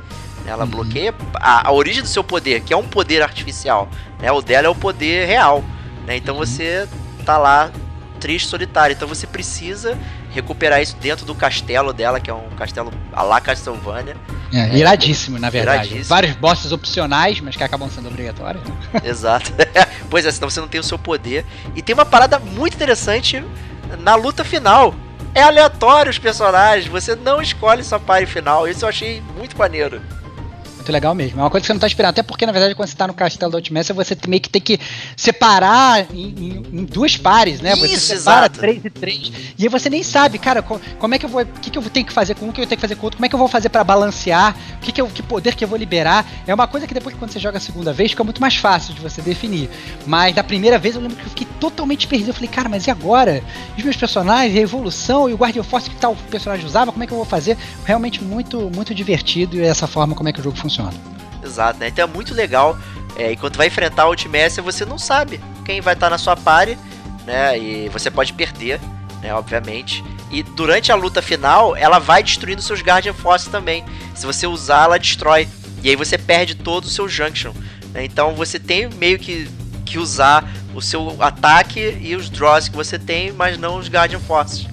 Ela 0.45 0.63
uhum. 0.63 0.69
bloqueia 0.69 1.13
a, 1.35 1.67
a, 1.67 1.71
origem 1.71 2.03
do 2.03 2.07
seu 2.07 2.23
poder, 2.23 2.61
que 2.61 2.73
é 2.73 2.77
um 2.77 2.87
poder 2.87 3.21
artificial. 3.21 3.89
Né? 4.19 4.31
O 4.31 4.41
dela 4.41 4.67
é 4.67 4.69
o 4.69 4.75
poder 4.75 5.25
real. 5.25 5.63
Né? 6.05 6.17
Então 6.17 6.35
uhum. 6.35 6.45
você 6.45 6.87
tá 7.25 7.37
lá 7.37 7.71
triste, 8.19 8.47
solitário. 8.47 8.93
Então 8.93 9.07
você 9.07 9.25
precisa 9.25 9.97
recuperar 10.31 10.81
isso 10.81 10.95
dentro 10.97 11.25
do 11.25 11.33
castelo 11.33 11.93
dela, 11.93 12.19
que 12.19 12.29
é 12.29 12.33
um 12.33 12.49
castelo 12.57 12.91
a 13.13 13.23
la 13.23 13.39
Castlevania. 13.39 14.17
É, 14.53 14.69
é 14.69 14.77
iradíssimo, 14.77 15.39
na 15.39 15.49
verdade. 15.49 15.87
Iradíssimo. 15.87 16.09
Vários 16.09 16.35
bosses 16.35 16.71
opcionais, 16.71 17.39
mas 17.39 17.55
que 17.55 17.63
acabam 17.63 17.89
sendo 17.89 18.09
obrigatórios. 18.09 18.63
Né? 18.63 19.01
Exato. 19.05 19.51
pois 20.09 20.25
é, 20.25 20.31
senão 20.31 20.49
você 20.49 20.59
não 20.59 20.67
tem 20.67 20.79
o 20.79 20.83
seu 20.83 20.99
poder. 20.99 21.45
E 21.75 21.81
tem 21.81 21.93
uma 21.93 22.05
parada 22.05 22.37
muito 22.37 22.75
interessante 22.75 23.43
na 23.99 24.15
luta 24.15 24.43
final, 24.43 24.93
é 25.35 25.43
aleatório 25.43 26.09
os 26.09 26.17
personagens, 26.17 26.87
você 26.87 27.13
não 27.13 27.41
escolhe 27.41 27.83
sua 27.83 27.99
pare 27.99 28.25
final. 28.25 28.67
Isso 28.67 28.85
eu 28.85 28.89
achei 28.89 29.21
muito 29.37 29.57
maneiro 29.57 30.01
muito 30.85 30.91
legal 30.91 31.15
mesmo. 31.15 31.39
É 31.39 31.43
uma 31.43 31.49
coisa 31.49 31.63
que 31.63 31.67
você 31.67 31.73
não 31.73 31.79
tá 31.79 31.87
esperando. 31.87 32.11
Até 32.11 32.23
porque, 32.23 32.45
na 32.45 32.51
verdade, 32.51 32.75
quando 32.75 32.87
você 32.87 32.95
tá 32.95 33.07
no 33.07 33.13
castelo 33.13 33.51
da 33.51 33.57
Ultimate, 33.57 33.91
você 33.93 34.15
meio 34.27 34.41
que 34.41 34.49
tem 34.49 34.61
que 34.61 34.79
separar 35.17 36.05
em, 36.13 36.27
em, 36.27 36.79
em 36.79 36.85
duas 36.85 37.17
pares, 37.17 37.59
né? 37.59 37.73
Isso, 37.73 37.87
você 37.87 38.17
separa 38.17 38.45
exato. 38.45 38.59
três 38.59 38.85
e 38.85 38.89
três. 38.89 39.31
E 39.57 39.63
aí 39.63 39.69
você 39.69 39.89
nem 39.89 40.03
sabe, 40.03 40.37
cara, 40.37 40.61
como 40.61 41.15
é 41.15 41.17
que 41.17 41.25
eu 41.25 41.29
vou. 41.29 41.41
O 41.41 41.45
que, 41.45 41.71
que 41.71 41.77
eu 41.77 41.83
tenho 41.83 42.05
que 42.05 42.13
fazer 42.13 42.35
com 42.35 42.45
um, 42.45 42.49
o 42.49 42.53
que 42.53 42.61
eu 42.61 42.67
tenho 42.67 42.77
que 42.77 42.81
fazer 42.81 42.95
com 42.95 43.01
o 43.01 43.05
outro, 43.05 43.17
como 43.17 43.25
é 43.25 43.29
que 43.29 43.35
eu 43.35 43.39
vou 43.39 43.47
fazer 43.47 43.69
para 43.69 43.83
balancear, 43.83 44.55
o 44.77 44.79
que, 44.79 44.91
que, 44.91 45.01
eu, 45.01 45.07
que 45.07 45.23
poder 45.23 45.55
que 45.55 45.63
eu 45.63 45.67
vou 45.67 45.77
liberar. 45.77 46.25
É 46.45 46.53
uma 46.53 46.67
coisa 46.67 46.85
que 46.85 46.93
depois, 46.93 47.15
quando 47.15 47.31
você 47.31 47.39
joga 47.39 47.57
a 47.57 47.61
segunda 47.61 47.91
vez, 47.91 48.11
fica 48.11 48.23
muito 48.23 48.39
mais 48.39 48.55
fácil 48.55 48.93
de 48.93 49.01
você 49.01 49.21
definir. 49.21 49.69
Mas 50.05 50.35
da 50.35 50.43
primeira 50.43 50.77
vez 50.77 50.95
eu 50.95 51.01
lembro 51.01 51.17
que 51.17 51.23
eu 51.23 51.29
fiquei 51.29 51.47
totalmente 51.59 52.07
perdido. 52.07 52.29
Eu 52.29 52.33
falei, 52.33 52.49
cara, 52.49 52.69
mas 52.69 52.85
e 52.85 52.91
agora? 52.91 53.43
Os 53.77 53.83
meus 53.83 53.97
personagens, 53.97 54.55
a 54.55 54.61
evolução 54.61 55.29
e 55.29 55.33
o 55.33 55.37
Guardian 55.37 55.63
Force 55.63 55.89
que 55.89 55.95
tal 55.95 56.15
personagem 56.29 56.65
usava, 56.65 56.91
como 56.91 57.03
é 57.03 57.07
que 57.07 57.13
eu 57.13 57.17
vou 57.17 57.25
fazer? 57.25 57.57
Realmente 57.85 58.23
muito, 58.23 58.69
muito 58.73 58.93
divertido 58.93 59.57
e 59.57 59.61
essa 59.61 59.87
forma 59.87 60.13
como 60.13 60.29
é 60.29 60.33
que 60.33 60.39
o 60.39 60.43
jogo 60.43 60.57
funciona 60.57 60.74
funciona. 60.75 60.93
Exato, 61.43 61.79
né? 61.79 61.87
Então 61.87 62.03
é 62.03 62.07
muito 62.07 62.33
legal. 62.33 62.77
É, 63.15 63.31
enquanto 63.31 63.55
vai 63.55 63.67
enfrentar 63.67 64.07
o 64.07 64.09
Ultimesser, 64.09 64.63
você 64.63 64.83
não 64.83 64.97
sabe 64.97 65.39
quem 65.63 65.79
vai 65.79 65.93
estar 65.93 66.09
na 66.09 66.17
sua 66.17 66.35
pare, 66.35 66.77
né? 67.25 67.57
E 67.57 67.89
você 67.89 68.11
pode 68.11 68.33
perder, 68.33 68.79
né? 69.21 69.33
Obviamente. 69.33 70.03
E 70.31 70.43
durante 70.43 70.91
a 70.91 70.95
luta 70.95 71.21
final, 71.21 71.75
ela 71.75 71.99
vai 71.99 72.21
destruindo 72.21 72.61
seus 72.61 72.81
Guardian 72.81 73.13
Force 73.13 73.49
também. 73.49 73.85
Se 74.13 74.25
você 74.25 74.47
usar, 74.47 74.85
ela 74.85 74.99
destrói. 74.99 75.47
E 75.83 75.89
aí 75.89 75.95
você 75.95 76.17
perde 76.17 76.55
todo 76.55 76.85
o 76.85 76.89
seu 76.89 77.07
Junction. 77.07 77.53
Né? 77.93 78.03
Então 78.03 78.33
você 78.33 78.59
tem 78.59 78.89
meio 78.89 79.19
que, 79.19 79.47
que 79.85 79.97
usar 79.99 80.43
o 80.73 80.81
seu 80.81 81.15
ataque 81.21 81.97
e 82.01 82.15
os 82.15 82.29
draws 82.29 82.67
que 82.67 82.75
você 82.75 82.99
tem, 82.99 83.31
mas 83.31 83.57
não 83.57 83.77
os 83.77 83.87
Guardian 83.87 84.19
Force. 84.19 84.67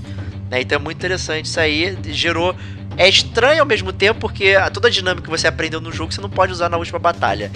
Né? 0.50 0.62
Então 0.62 0.76
é 0.76 0.82
muito 0.82 0.96
interessante. 0.96 1.44
Isso 1.46 1.60
aí 1.60 1.96
gerou 2.06 2.56
é 2.96 3.08
estranho 3.08 3.60
ao 3.60 3.66
mesmo 3.66 3.92
tempo 3.92 4.20
porque 4.20 4.54
toda 4.72 4.88
a 4.88 4.90
dinâmica 4.90 5.24
que 5.24 5.30
você 5.30 5.46
aprendeu 5.46 5.80
no 5.80 5.92
jogo 5.92 6.12
você 6.12 6.20
não 6.20 6.30
pode 6.30 6.52
usar 6.52 6.68
na 6.68 6.76
última 6.76 6.98
batalha. 6.98 7.50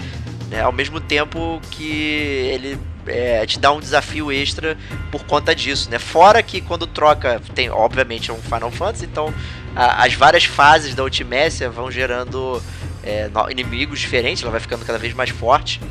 Né? 0.49 0.61
Ao 0.61 0.71
mesmo 0.71 0.99
tempo 0.99 1.61
que 1.71 2.49
ele 2.53 2.79
é, 3.05 3.45
te 3.45 3.59
dá 3.59 3.71
um 3.71 3.79
desafio 3.79 4.31
extra 4.31 4.77
por 5.11 5.23
conta 5.25 5.53
disso, 5.55 5.89
né? 5.89 5.99
Fora 5.99 6.41
que 6.43 6.61
quando 6.61 6.85
troca, 6.87 7.41
tem 7.53 7.69
obviamente 7.69 8.29
é 8.29 8.33
um 8.33 8.41
Final 8.41 8.71
Fantasy, 8.71 9.05
então 9.05 9.33
a, 9.75 10.03
as 10.03 10.13
várias 10.13 10.45
fases 10.45 10.93
da 10.95 11.03
Ultimécia 11.03 11.69
vão 11.69 11.89
gerando 11.91 12.61
é, 13.03 13.29
inimigos 13.49 13.99
diferentes, 13.99 14.43
ela 14.43 14.51
vai 14.51 14.59
ficando 14.59 14.85
cada 14.85 14.99
vez 14.99 15.13
mais 15.13 15.29
forte. 15.29 15.81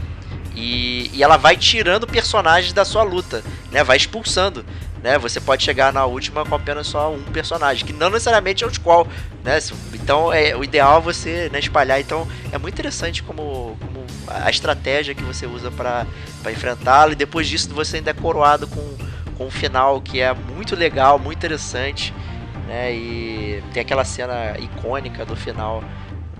E, 0.54 1.10
e, 1.12 1.22
ela 1.22 1.36
vai 1.36 1.54
tirando 1.54 2.06
personagens 2.06 2.72
da 2.72 2.82
sua 2.82 3.02
luta, 3.02 3.44
né? 3.70 3.84
Vai 3.84 3.98
expulsando 3.98 4.64
né? 5.02 5.18
Você 5.18 5.40
pode 5.40 5.62
chegar 5.62 5.92
na 5.92 6.04
última 6.04 6.44
com 6.44 6.54
apenas 6.54 6.86
só 6.86 7.12
um 7.12 7.22
personagem, 7.22 7.84
que 7.84 7.92
não 7.92 8.10
necessariamente 8.10 8.64
é 8.64 8.66
o 8.66 8.74
Squall, 8.74 9.06
né? 9.44 9.58
Então 9.94 10.32
é 10.32 10.56
o 10.56 10.64
ideal 10.64 10.98
é 10.98 11.00
você 11.00 11.50
né, 11.52 11.58
espalhar. 11.58 12.00
Então 12.00 12.26
é 12.52 12.58
muito 12.58 12.74
interessante 12.74 13.22
como, 13.22 13.76
como 13.80 14.04
a 14.28 14.50
estratégia 14.50 15.14
que 15.14 15.22
você 15.22 15.46
usa 15.46 15.70
para 15.70 16.06
enfrentá-lo 16.50 17.12
e 17.12 17.16
depois 17.16 17.48
disso 17.48 17.72
você 17.72 17.98
ainda 17.98 18.10
é 18.10 18.14
coroado 18.14 18.66
com, 18.66 18.96
com 19.36 19.46
um 19.46 19.50
final 19.50 20.00
que 20.00 20.20
é 20.20 20.32
muito 20.32 20.74
legal, 20.74 21.18
muito 21.18 21.38
interessante, 21.38 22.12
né? 22.66 22.92
E 22.94 23.62
tem 23.72 23.80
aquela 23.80 24.04
cena 24.04 24.56
icônica 24.58 25.24
do 25.24 25.36
final 25.36 25.82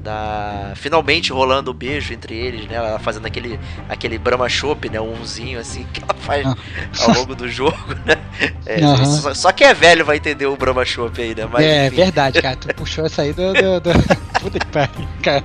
da 0.06 0.72
finalmente 0.76 1.32
rolando 1.32 1.72
o 1.72 1.74
beijo 1.74 2.14
entre 2.14 2.34
eles, 2.34 2.66
né? 2.66 2.76
Ela 2.76 2.98
fazendo 3.00 3.26
aquele 3.26 3.58
aquele 3.88 4.16
Brahma 4.16 4.48
Chopp, 4.48 4.88
né? 4.88 5.00
Um 5.00 5.14
umzinho 5.14 5.58
assim 5.58 5.84
que 5.92 6.00
ela 6.00 6.14
faz 6.20 6.46
ah. 6.46 6.56
ao 7.00 7.14
longo 7.14 7.34
do 7.34 7.48
jogo, 7.48 7.76
né? 8.06 8.16
É, 8.64 8.84
uhum. 8.84 9.04
só, 9.04 9.34
só, 9.34 9.52
quem 9.52 9.66
é 9.66 9.74
velho 9.74 10.04
vai 10.04 10.16
entender 10.16 10.46
o 10.46 10.56
Brahma 10.56 10.84
Chopp 10.84 11.20
aí, 11.20 11.34
né? 11.34 11.48
Mas, 11.50 11.64
é, 11.64 11.86
enfim. 11.88 11.96
verdade, 11.96 12.40
cara. 12.40 12.54
Tu 12.54 12.68
puxou 12.76 13.04
essa 13.04 13.22
aí 13.22 13.32
do, 13.32 13.52
do, 13.52 13.80
do... 13.80 13.90
Puta 14.40 14.58
que 14.60 14.66
pariu, 14.66 15.08
cara. 15.22 15.44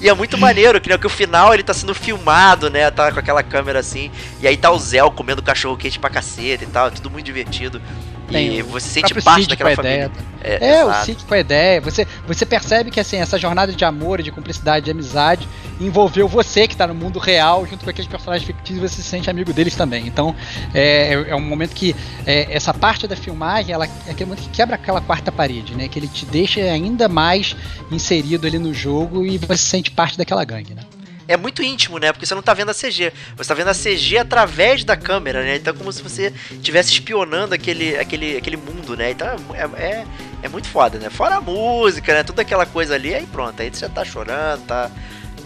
E 0.00 0.08
é 0.08 0.14
muito 0.14 0.38
maneiro, 0.38 0.80
que, 0.80 0.88
né, 0.88 0.98
que 0.98 1.06
o 1.06 1.10
final 1.10 1.52
ele 1.52 1.62
tá 1.62 1.74
sendo 1.74 1.94
filmado, 1.94 2.70
né? 2.70 2.90
Tá 2.90 3.12
com 3.12 3.18
aquela 3.18 3.42
câmera 3.42 3.80
assim. 3.80 4.10
E 4.40 4.48
aí 4.48 4.56
tá 4.56 4.70
o 4.70 4.78
Zé 4.78 4.98
comendo 5.10 5.42
cachorro 5.42 5.76
quente 5.76 5.98
pra 5.98 6.10
caceta 6.10 6.64
e 6.64 6.66
tal. 6.66 6.88
É 6.88 6.90
tudo 6.90 7.10
muito 7.10 7.26
divertido. 7.26 7.80
Tem, 8.28 8.58
e 8.58 8.62
você 8.62 8.88
sente 8.88 9.14
parte 9.22 9.48
daquela 9.48 9.74
família. 9.74 10.06
Ideia. 10.06 10.34
É, 10.44 10.76
é 10.76 10.84
o 10.84 10.92
Sik 11.04 11.24
com 11.24 11.34
a 11.34 11.38
ideia. 11.38 11.80
Você, 11.80 12.06
você 12.26 12.44
percebe 12.44 12.90
que 12.90 13.00
assim, 13.00 13.16
essa 13.16 13.38
jornada 13.38 13.72
de 13.72 13.84
amor, 13.84 14.20
de 14.22 14.30
cumplicidade, 14.30 14.84
de 14.84 14.90
amizade, 14.90 15.48
envolveu 15.80 16.28
você 16.28 16.68
que 16.68 16.74
está 16.74 16.86
no 16.86 16.94
mundo 16.94 17.18
real, 17.18 17.66
junto 17.66 17.84
com 17.84 17.90
aqueles 17.90 18.08
personagens 18.08 18.46
fictícios, 18.46 18.90
você 18.90 19.02
se 19.02 19.08
sente 19.08 19.30
amigo 19.30 19.52
deles 19.52 19.74
também. 19.74 20.06
Então, 20.06 20.34
é, 20.74 21.14
é, 21.14 21.30
é 21.30 21.36
um 21.36 21.40
momento 21.40 21.74
que 21.74 21.96
é, 22.26 22.54
essa 22.54 22.74
parte 22.74 23.06
da 23.06 23.16
filmagem, 23.16 23.72
ela 23.72 23.86
é 23.86 24.10
aquele 24.10 24.28
momento 24.28 24.44
que 24.44 24.50
quebra 24.50 24.76
aquela 24.76 25.00
quarta 25.00 25.32
parede, 25.32 25.74
né? 25.74 25.88
Que 25.88 25.98
ele 25.98 26.08
te 26.08 26.26
deixa 26.26 26.60
ainda 26.60 27.08
mais 27.08 27.56
inserido 27.90 28.46
ali 28.46 28.58
no 28.58 28.74
jogo 28.74 29.24
e 29.24 29.38
você 29.38 29.56
se 29.56 29.64
sente 29.64 29.90
parte 29.90 30.18
daquela 30.18 30.44
gangue, 30.44 30.74
né? 30.74 30.82
É 31.26 31.36
muito 31.36 31.62
íntimo, 31.62 31.98
né? 31.98 32.12
Porque 32.12 32.26
você 32.26 32.34
não 32.34 32.42
tá 32.42 32.54
vendo 32.54 32.70
a 32.70 32.74
CG. 32.74 33.12
Você 33.36 33.48
tá 33.48 33.54
vendo 33.54 33.68
a 33.68 33.74
CG 33.74 34.18
através 34.18 34.84
da 34.84 34.96
câmera, 34.96 35.42
né? 35.42 35.56
Então 35.56 35.72
é 35.72 35.76
como 35.76 35.92
se 35.92 36.02
você 36.02 36.32
estivesse 36.50 36.92
espionando 36.92 37.54
aquele, 37.54 37.96
aquele, 37.96 38.36
aquele 38.36 38.56
mundo, 38.56 38.96
né? 38.96 39.10
Então 39.10 39.28
é, 39.54 39.82
é, 39.82 40.06
é, 40.42 40.48
muito 40.48 40.68
foda, 40.68 40.98
né? 40.98 41.10
Fora 41.10 41.36
a 41.36 41.40
música, 41.40 42.12
né? 42.12 42.22
Toda 42.22 42.42
aquela 42.42 42.66
coisa 42.66 42.94
ali, 42.94 43.14
aí 43.14 43.26
pronto. 43.26 43.60
Aí 43.60 43.70
você 43.70 43.80
já 43.80 43.88
tá 43.88 44.04
chorando, 44.04 44.64
tá, 44.66 44.90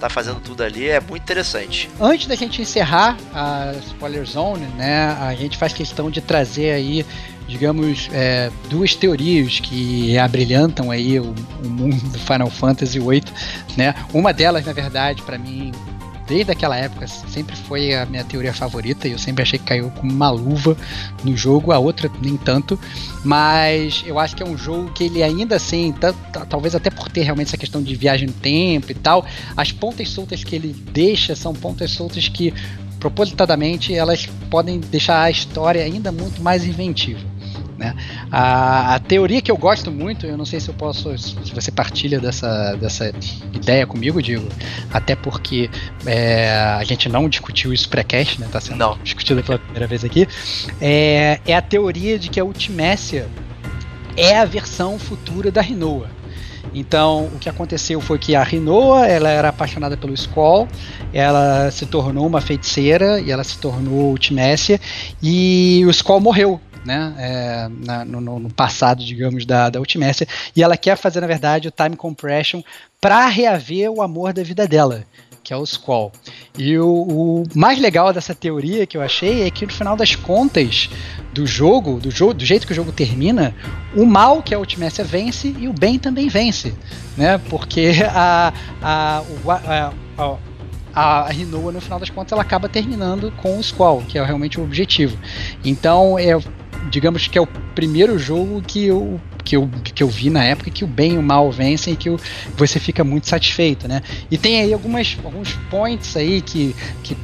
tá 0.00 0.08
fazendo 0.08 0.40
tudo 0.40 0.62
ali. 0.62 0.88
É 0.88 1.00
muito 1.00 1.22
interessante. 1.22 1.88
Antes 2.00 2.26
da 2.26 2.34
gente 2.34 2.60
encerrar 2.60 3.16
a 3.34 3.72
Spoiler 3.86 4.24
Zone, 4.24 4.66
né? 4.76 5.16
A 5.20 5.34
gente 5.34 5.56
faz 5.56 5.72
questão 5.72 6.10
de 6.10 6.20
trazer 6.20 6.72
aí 6.72 7.06
digamos, 7.48 8.10
é, 8.12 8.50
duas 8.68 8.94
teorias 8.94 9.58
que 9.58 10.16
abrilhantam 10.18 10.90
aí 10.90 11.18
o, 11.18 11.34
o, 11.64 11.68
mundo 11.68 11.98
do 12.10 12.18
Final 12.18 12.50
Fantasy 12.50 13.00
VIII, 13.00 13.24
né? 13.76 13.94
Uma 14.12 14.32
delas, 14.32 14.66
na 14.66 14.72
verdade, 14.74 15.22
para 15.22 15.38
mim, 15.38 15.72
desde 16.28 16.52
aquela 16.52 16.76
época, 16.76 17.08
sempre 17.08 17.56
foi 17.56 17.94
a 17.94 18.04
minha 18.04 18.22
teoria 18.22 18.52
favorita 18.52 19.08
e 19.08 19.12
eu 19.12 19.18
sempre 19.18 19.42
achei 19.42 19.58
que 19.58 19.64
caiu 19.64 19.90
como 19.90 20.12
uma 20.12 20.30
luva 20.30 20.76
no 21.24 21.34
jogo, 21.34 21.72
a 21.72 21.78
outra 21.78 22.10
nem 22.20 22.36
tanto, 22.36 22.78
mas 23.24 24.04
eu 24.06 24.18
acho 24.18 24.36
que 24.36 24.42
é 24.42 24.46
um 24.46 24.56
jogo 24.56 24.92
que 24.92 25.04
ele 25.04 25.22
ainda 25.22 25.56
assim, 25.56 25.94
talvez 26.50 26.74
até 26.74 26.90
por 26.90 27.08
ter 27.08 27.22
realmente 27.22 27.48
essa 27.48 27.56
questão 27.56 27.82
de 27.82 27.96
viagem 27.96 28.28
no 28.28 28.34
tempo 28.34 28.92
e 28.92 28.94
tal, 28.94 29.24
as 29.56 29.72
pontas 29.72 30.10
soltas 30.10 30.44
que 30.44 30.54
ele 30.54 30.76
deixa 30.92 31.34
são 31.34 31.54
pontas 31.54 31.90
soltas 31.92 32.28
que 32.28 32.52
propositadamente 33.00 33.94
elas 33.94 34.26
podem 34.50 34.80
deixar 34.80 35.22
a 35.22 35.30
história 35.30 35.82
ainda 35.82 36.12
muito 36.12 36.42
mais 36.42 36.64
inventiva. 36.66 37.37
Né? 37.78 37.94
A, 38.30 38.96
a, 38.96 38.98
teoria 38.98 39.40
que 39.40 39.50
eu 39.50 39.56
gosto 39.56 39.92
muito, 39.92 40.26
eu 40.26 40.36
não 40.36 40.44
sei 40.44 40.58
se 40.58 40.68
eu 40.68 40.74
posso, 40.74 41.16
se 41.16 41.54
você 41.54 41.70
partilha 41.70 42.18
dessa, 42.18 42.74
dessa 42.74 43.14
ideia 43.54 43.86
comigo, 43.86 44.20
digo, 44.20 44.48
até 44.92 45.14
porque 45.14 45.70
é, 46.04 46.50
a 46.76 46.82
gente 46.82 47.08
não 47.08 47.28
discutiu 47.28 47.72
isso 47.72 47.88
pré-cast, 47.88 48.40
né? 48.40 48.48
Tá 48.50 48.60
sendo 48.60 48.78
não. 48.78 48.98
discutido 48.98 49.44
pela 49.44 49.60
primeira 49.60 49.86
vez 49.86 50.04
aqui. 50.04 50.26
É, 50.80 51.40
é 51.46 51.54
a 51.54 51.62
teoria 51.62 52.18
de 52.18 52.28
que 52.28 52.40
a 52.40 52.44
Ultimécia 52.44 53.28
é 54.16 54.36
a 54.36 54.44
versão 54.44 54.98
futura 54.98 55.52
da 55.52 55.60
Rinoa. 55.60 56.10
Então, 56.74 57.26
o 57.34 57.38
que 57.38 57.48
aconteceu 57.48 58.00
foi 58.00 58.18
que 58.18 58.34
a 58.34 58.42
Rinoa, 58.42 59.06
ela 59.06 59.30
era 59.30 59.48
apaixonada 59.48 59.96
pelo 59.96 60.12
Skoll, 60.14 60.68
ela 61.12 61.70
se 61.70 61.86
tornou 61.86 62.26
uma 62.26 62.40
feiticeira 62.40 63.20
e 63.20 63.30
ela 63.30 63.44
se 63.44 63.58
tornou 63.58 64.10
Ultimécia 64.10 64.80
e 65.22 65.82
o 65.86 65.90
Skoll 65.90 66.20
morreu 66.20 66.60
né, 66.88 67.14
é, 67.18 67.68
na, 67.84 68.02
no, 68.02 68.40
no, 68.40 68.50
passado, 68.50 69.04
digamos, 69.04 69.44
da, 69.44 69.68
da 69.68 69.78
Ultimécia, 69.78 70.26
e 70.56 70.62
ela 70.62 70.74
quer 70.74 70.96
fazer, 70.96 71.20
na 71.20 71.26
verdade, 71.26 71.68
o 71.68 71.70
time 71.70 71.94
compression 71.94 72.62
para 72.98 73.26
reaver 73.26 73.90
o 73.90 74.00
amor 74.00 74.32
da 74.32 74.42
vida 74.42 74.66
dela, 74.66 75.04
que 75.44 75.52
é 75.52 75.56
o 75.56 75.66
Squall. 75.66 76.10
E 76.56 76.78
o, 76.78 76.88
o, 76.88 77.44
mais 77.54 77.78
legal 77.78 78.10
dessa 78.10 78.34
teoria 78.34 78.86
que 78.86 78.96
eu 78.96 79.02
achei 79.02 79.42
é 79.42 79.50
que 79.50 79.66
no 79.66 79.72
final 79.72 79.96
das 79.96 80.16
contas 80.16 80.88
do 81.34 81.46
jogo, 81.46 82.00
do 82.00 82.10
jogo, 82.10 82.32
do 82.32 82.44
jeito 82.46 82.66
que 82.66 82.72
o 82.72 82.76
jogo 82.76 82.90
termina, 82.90 83.54
o 83.94 84.06
mal 84.06 84.42
que 84.42 84.54
a 84.54 84.58
Ultimécia 84.58 85.04
vence 85.04 85.54
e 85.58 85.68
o 85.68 85.74
bem 85.74 85.98
também 85.98 86.28
vence, 86.28 86.74
né? 87.18 87.36
Porque 87.50 87.92
a, 88.10 88.50
a, 88.80 89.22
o, 89.44 89.50
a, 89.50 89.92
a 90.16 90.38
a 90.98 91.28
Rinoa, 91.30 91.70
no 91.70 91.80
final 91.80 92.00
das 92.00 92.10
contas, 92.10 92.32
ela 92.32 92.42
acaba 92.42 92.68
terminando 92.68 93.32
com 93.36 93.56
o 93.56 93.62
Squall, 93.62 94.02
que 94.08 94.18
é 94.18 94.24
realmente 94.24 94.58
o 94.58 94.64
objetivo. 94.64 95.16
Então, 95.64 96.18
é, 96.18 96.36
digamos 96.90 97.26
que 97.26 97.38
é 97.38 97.40
o 97.40 97.46
primeiro 97.74 98.18
jogo 98.18 98.62
que 98.62 98.86
eu, 98.86 99.20
que 99.44 99.56
eu, 99.56 99.68
que 99.82 100.02
eu 100.02 100.08
vi 100.08 100.30
na 100.30 100.44
época 100.44 100.70
que 100.70 100.84
o 100.84 100.86
bem 100.86 101.14
e 101.14 101.18
o 101.18 101.22
mal 101.22 101.50
vencem 101.50 101.94
e 101.94 101.96
que 101.96 102.10
o, 102.10 102.18
você 102.56 102.78
fica 102.78 103.04
muito 103.04 103.28
satisfeito, 103.28 103.88
né? 103.88 104.02
E 104.30 104.38
tem 104.38 104.60
aí 104.60 104.72
algumas, 104.72 105.16
alguns 105.24 105.54
points 105.70 106.16
aí 106.16 106.40
que, 106.40 106.74
que, 107.02 107.16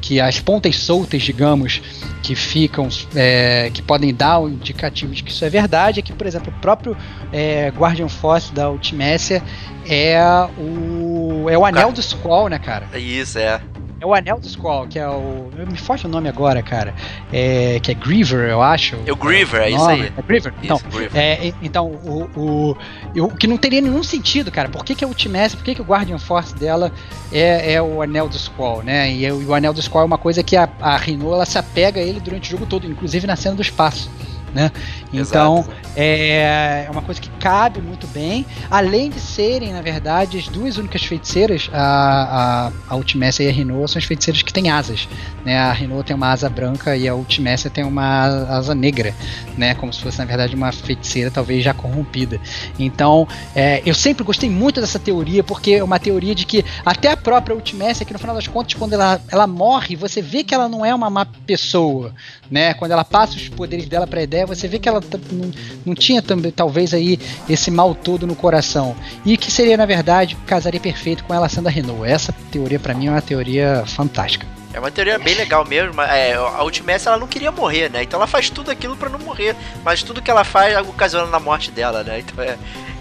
que 0.00 0.20
as 0.20 0.40
pontas 0.40 0.76
soltas, 0.76 1.22
digamos, 1.22 1.80
que 2.22 2.34
ficam, 2.34 2.88
é, 3.14 3.70
que 3.72 3.82
podem 3.82 4.14
dar 4.14 4.40
um 4.40 4.48
indicativo 4.48 5.14
de 5.14 5.22
que 5.22 5.30
isso 5.30 5.44
é 5.44 5.50
verdade, 5.50 6.00
é 6.00 6.02
que, 6.02 6.12
por 6.12 6.26
exemplo, 6.26 6.52
o 6.56 6.60
próprio 6.60 6.96
é, 7.32 7.72
Guardian 7.76 8.08
Force 8.08 8.52
da 8.52 8.70
Ultimécia 8.70 9.42
é 9.88 10.20
o, 10.58 11.48
é 11.48 11.56
o 11.56 11.64
anel 11.64 11.92
do 11.92 12.02
Squall, 12.02 12.48
né, 12.48 12.58
cara? 12.58 12.86
Isso, 12.98 13.38
é. 13.38 13.60
É 14.00 14.06
o 14.06 14.14
Anel 14.14 14.38
do 14.38 14.48
Squall, 14.48 14.86
que 14.86 14.98
é 14.98 15.08
o. 15.08 15.50
Me 15.56 15.76
foge 15.76 16.06
o 16.06 16.08
nome 16.08 16.28
agora, 16.28 16.62
cara. 16.62 16.94
É, 17.32 17.80
que 17.80 17.90
é 17.90 17.94
Griever, 17.94 18.48
eu 18.48 18.62
acho. 18.62 18.96
É 19.04 19.12
o 19.12 19.16
Griever, 19.16 19.62
é, 19.62 19.70
isso 19.70 19.84
aí. 19.84 20.12
É 20.16 20.22
Griever? 20.22 20.52
Isso, 20.62 20.64
então, 20.64 20.80
Griever. 20.90 21.20
É, 21.20 21.52
então 21.60 21.86
o, 21.86 22.30
o, 22.36 22.76
o, 23.24 23.28
que 23.36 23.48
não 23.48 23.56
teria 23.56 23.80
nenhum 23.80 24.02
sentido, 24.04 24.52
cara. 24.52 24.68
Por 24.68 24.84
que, 24.84 24.94
que 24.94 25.04
a 25.04 25.08
Ultimace, 25.08 25.56
por 25.56 25.64
que, 25.64 25.74
que 25.74 25.82
o 25.82 25.84
Guardian 25.84 26.18
Force 26.18 26.54
dela 26.54 26.92
é, 27.32 27.72
é 27.72 27.82
o 27.82 28.00
Anel 28.00 28.28
do 28.28 28.38
Squall, 28.38 28.82
né? 28.82 29.12
E, 29.12 29.30
o 29.32 29.52
Anel 29.52 29.72
do 29.72 29.82
Squall 29.82 30.02
é 30.02 30.06
uma 30.06 30.18
coisa 30.18 30.42
que 30.44 30.56
a, 30.56 30.68
a 30.80 30.96
Rino, 30.96 31.32
ela 31.32 31.44
se 31.44 31.58
apega 31.58 32.00
a 32.00 32.02
ele 32.02 32.20
durante 32.20 32.48
o 32.48 32.50
jogo 32.52 32.66
todo, 32.66 32.86
inclusive 32.86 33.26
na 33.26 33.34
cena 33.34 33.56
do 33.56 33.62
espaço 33.62 34.08
né? 34.54 34.70
Então 35.12 35.66
é, 35.96 36.84
é 36.86 36.90
uma 36.90 37.02
coisa 37.02 37.20
que 37.20 37.28
cabe 37.40 37.80
muito 37.80 38.06
bem, 38.08 38.46
além 38.70 39.10
de 39.10 39.20
serem, 39.20 39.72
na 39.72 39.82
verdade, 39.82 40.38
as 40.38 40.48
duas 40.48 40.76
únicas 40.76 41.02
feiticeiras, 41.02 41.68
a, 41.72 42.68
a, 42.68 42.72
a 42.88 42.96
Ultimécia 42.96 43.42
e 43.42 43.48
a 43.48 43.52
Rinoa, 43.52 43.88
são 43.88 43.98
as 43.98 44.04
feiticeiras 44.04 44.42
que 44.42 44.52
têm 44.52 44.70
asas. 44.70 45.08
Né? 45.44 45.58
A 45.58 45.72
Rinoa 45.72 46.04
tem 46.04 46.14
uma 46.14 46.30
asa 46.30 46.48
branca 46.48 46.96
e 46.96 47.08
a 47.08 47.14
Ultimécia 47.14 47.70
tem 47.70 47.84
uma 47.84 48.26
asa 48.48 48.74
negra, 48.74 49.14
né? 49.56 49.74
como 49.74 49.92
se 49.92 50.00
fosse, 50.00 50.18
na 50.18 50.24
verdade, 50.24 50.54
uma 50.54 50.70
feiticeira 50.70 51.30
talvez 51.30 51.64
já 51.64 51.74
corrompida. 51.74 52.40
Então, 52.78 53.26
é, 53.54 53.82
eu 53.84 53.94
sempre 53.94 54.24
gostei 54.24 54.48
muito 54.48 54.80
dessa 54.80 54.98
teoria, 54.98 55.42
porque 55.42 55.72
é 55.72 55.84
uma 55.84 55.98
teoria 55.98 56.34
de 56.34 56.46
que 56.46 56.64
até 56.84 57.10
a 57.10 57.16
própria 57.16 57.54
Ultimécia, 57.54 58.04
que 58.06 58.12
no 58.12 58.18
final 58.18 58.34
das 58.34 58.46
contas, 58.46 58.74
quando 58.74 58.92
ela, 58.92 59.20
ela 59.28 59.46
morre, 59.46 59.96
você 59.96 60.22
vê 60.22 60.44
que 60.44 60.54
ela 60.54 60.68
não 60.68 60.84
é 60.84 60.94
uma 60.94 61.10
má 61.10 61.26
pessoa, 61.46 62.14
né? 62.50 62.74
Quando 62.74 62.92
ela 62.92 63.04
passa 63.04 63.36
os 63.36 63.48
poderes 63.48 63.88
dela 63.88 64.06
para 64.06 64.20
a 64.20 64.22
ideia, 64.38 64.46
você 64.46 64.68
vê 64.68 64.78
que 64.78 64.88
ela 64.88 65.00
não, 65.30 65.50
não 65.84 65.94
tinha 65.94 66.22
também, 66.22 66.52
talvez 66.52 66.94
aí 66.94 67.18
esse 67.48 67.70
mal 67.70 67.94
todo 67.94 68.26
no 68.26 68.34
coração. 68.34 68.94
E 69.24 69.36
que 69.36 69.50
seria, 69.50 69.76
na 69.76 69.86
verdade, 69.86 70.36
casaria 70.46 70.80
perfeito 70.80 71.24
com 71.24 71.34
ela 71.34 71.48
sendo 71.48 71.68
a 71.68 71.70
Renault. 71.70 72.08
Essa 72.08 72.32
teoria, 72.50 72.78
para 72.78 72.94
mim, 72.94 73.06
é 73.06 73.10
uma 73.10 73.22
teoria 73.22 73.84
fantástica. 73.86 74.46
É 74.72 74.78
uma 74.78 74.90
teoria 74.90 75.18
bem 75.18 75.34
legal 75.34 75.64
mesmo. 75.66 76.00
É, 76.02 76.34
a 76.34 76.62
Ultimate 76.62 77.08
ela 77.08 77.16
não 77.16 77.26
queria 77.26 77.50
morrer, 77.50 77.90
né? 77.90 78.02
Então 78.02 78.18
ela 78.18 78.26
faz 78.26 78.50
tudo 78.50 78.70
aquilo 78.70 78.96
para 78.96 79.08
não 79.08 79.18
morrer. 79.18 79.56
Mas 79.82 80.02
tudo 80.02 80.22
que 80.22 80.30
ela 80.30 80.44
faz 80.44 80.76
ocasiona 80.86 81.26
na 81.26 81.40
morte 81.40 81.70
dela, 81.70 82.04
né? 82.04 82.20
Então 82.20 82.44
é, 82.44 82.56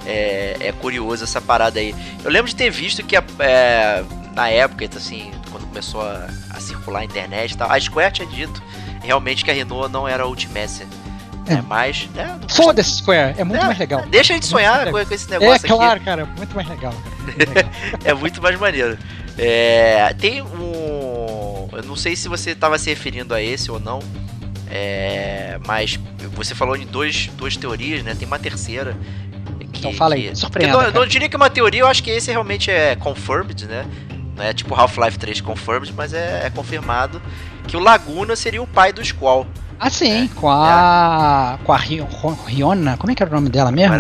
é, 0.06 0.58
é, 0.60 0.72
curioso 0.72 1.26
essa 1.26 1.42
parada 1.42 1.80
aí. 1.80 1.94
Eu 2.24 2.32
lembro 2.32 2.50
de 2.50 2.56
ter 2.56 2.72
visto 2.72 3.04
que 3.04 3.16
é, 3.16 4.04
na 4.34 4.50
época, 4.50 4.86
então, 4.86 4.98
assim, 4.98 5.30
quando 5.52 5.68
começou 5.68 6.02
a, 6.02 6.28
a 6.52 6.60
circular 6.60 7.02
a 7.02 7.06
internet 7.06 7.52
e 7.52 7.58
tal, 7.58 7.70
a 7.70 7.80
Square 7.80 8.14
tinha 8.14 8.28
dito 8.28 8.64
realmente 9.02 9.44
que 9.44 9.52
a 9.52 9.54
Renault 9.54 9.92
não 9.92 10.08
era 10.08 10.24
a 10.24 10.28
Ultimacer. 10.28 10.88
É, 11.48 11.54
é 11.56 11.62
mas. 11.62 12.08
Né, 12.14 12.40
Foda-se, 12.50 12.98
Square, 12.98 13.36
é 13.38 13.44
muito 13.44 13.62
é, 13.62 13.66
mais 13.66 13.80
legal. 13.80 14.04
Deixa 14.08 14.34
a 14.34 14.36
gente 14.36 14.46
sonhar 14.46 14.86
com, 14.86 14.92
com, 14.92 15.00
esse 15.00 15.30
negócio. 15.30 15.66
É 15.66 15.70
claro, 15.70 16.02
cara, 16.02 16.26
muito 16.26 16.56
mais 16.56 16.68
legal. 16.68 16.94
Cara, 16.94 17.72
é 18.04 18.14
muito 18.14 18.42
mais 18.42 18.60
maneiro. 18.60 18.98
É, 19.38 20.14
tem 20.20 20.42
um. 20.42 21.68
Eu 21.72 21.84
não 21.86 21.96
sei 21.96 22.16
se 22.16 22.28
você 22.28 22.52
estava 22.52 22.78
se 22.78 22.90
referindo 22.90 23.34
a 23.34 23.42
esse 23.42 23.72
ou 23.72 23.80
não. 23.80 24.00
É, 24.70 25.60
mas 25.66 25.98
você 26.34 26.54
falou 26.54 26.76
em 26.76 26.86
dois, 26.86 27.28
duas 27.38 27.56
teorias, 27.56 28.04
né? 28.04 28.16
Tem 28.16 28.28
uma 28.28 28.40
terceira. 28.40 28.98
Que, 29.72 29.80
então 29.80 29.94
fala 29.94 30.16
aí, 30.16 30.36
surpreenda. 30.36 30.74
Eu 30.74 30.78
não, 30.78 30.88
eu 30.88 30.94
não 30.94 31.06
diria 31.08 31.30
que 31.30 31.36
é 31.36 31.38
uma 31.38 31.50
teoria, 31.50 31.82
eu 31.82 31.88
acho 31.88 32.04
que 32.04 32.10
esse 32.10 32.32
realmente 32.32 32.70
é 32.70 32.96
confirmed, 32.96 33.66
né? 33.66 33.86
Não 34.36 34.44
é 34.44 34.54
tipo 34.54 34.76
Half-Life 34.76 35.18
3 35.18 35.42
confirmed, 35.42 35.94
mas 35.96 36.14
é, 36.14 36.46
é 36.46 36.50
confirmado 36.50 37.22
que 37.68 37.76
o 37.76 37.80
Laguna 37.80 38.36
seria 38.36 38.62
o 38.62 38.68
pai 38.68 38.94
do 38.94 39.04
Squall. 39.04 39.48
Ah, 39.80 39.90
sim, 39.90 40.26
é. 40.26 40.30
com 40.36 40.50
a. 40.50 41.60
É. 41.62 41.64
Com 41.64 41.72
a 41.72 41.78
Riona. 41.78 42.98
Como 42.98 43.12
é 43.12 43.16
que 43.16 43.22
era 43.22 43.32
o 43.32 43.36
nome 43.36 43.50
dela 43.50 43.72
mesmo? 43.72 43.96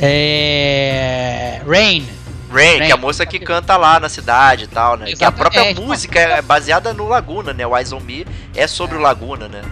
É. 0.00 1.60
Rain. 1.66 2.06
Rain, 2.50 2.78
que 2.78 2.84
é 2.84 2.92
a 2.92 2.96
moça 2.96 3.24
que 3.24 3.38
canta 3.38 3.76
lá 3.76 3.98
na 3.98 4.08
cidade 4.08 4.64
e 4.64 4.66
tal, 4.66 4.96
né? 4.96 5.10
Exatamente. 5.10 5.18
Que 5.18 5.24
a 5.24 5.32
própria 5.32 5.74
música 5.74 6.20
é 6.20 6.42
baseada 6.42 6.92
no 6.92 7.08
Laguna, 7.08 7.52
né? 7.52 7.66
O 7.66 7.76
Eyes 7.76 7.92
on 7.92 8.00
Me 8.00 8.26
é 8.54 8.66
sobre 8.66 8.96
o 8.96 9.00
Laguna, 9.00 9.48
né? 9.48 9.62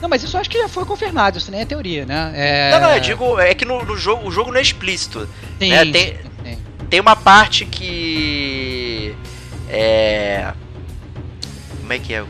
Não, 0.00 0.08
mas 0.08 0.22
isso 0.22 0.36
eu 0.36 0.40
acho 0.40 0.50
que 0.50 0.58
já 0.58 0.68
foi 0.68 0.84
confirmado, 0.84 1.38
isso 1.38 1.50
nem 1.50 1.60
é 1.60 1.64
teoria, 1.64 2.04
né? 2.04 2.32
É... 2.34 2.70
Não, 2.72 2.80
não, 2.80 2.94
eu 2.94 3.00
digo, 3.00 3.38
é 3.38 3.54
que 3.54 3.64
no, 3.64 3.84
no, 3.84 3.96
jogo, 3.96 4.26
o 4.26 4.32
jogo 4.32 4.50
não 4.50 4.58
é 4.58 4.62
explícito. 4.62 5.28
Sim, 5.60 5.70
né? 5.70 5.84
tem, 5.84 6.16
sim. 6.44 6.58
tem 6.90 7.00
uma 7.00 7.14
parte 7.14 7.64
que. 7.64 9.14
É. 9.68 10.52
Como 11.80 11.92
é 11.92 11.98
que 11.98 12.14
é? 12.14 12.24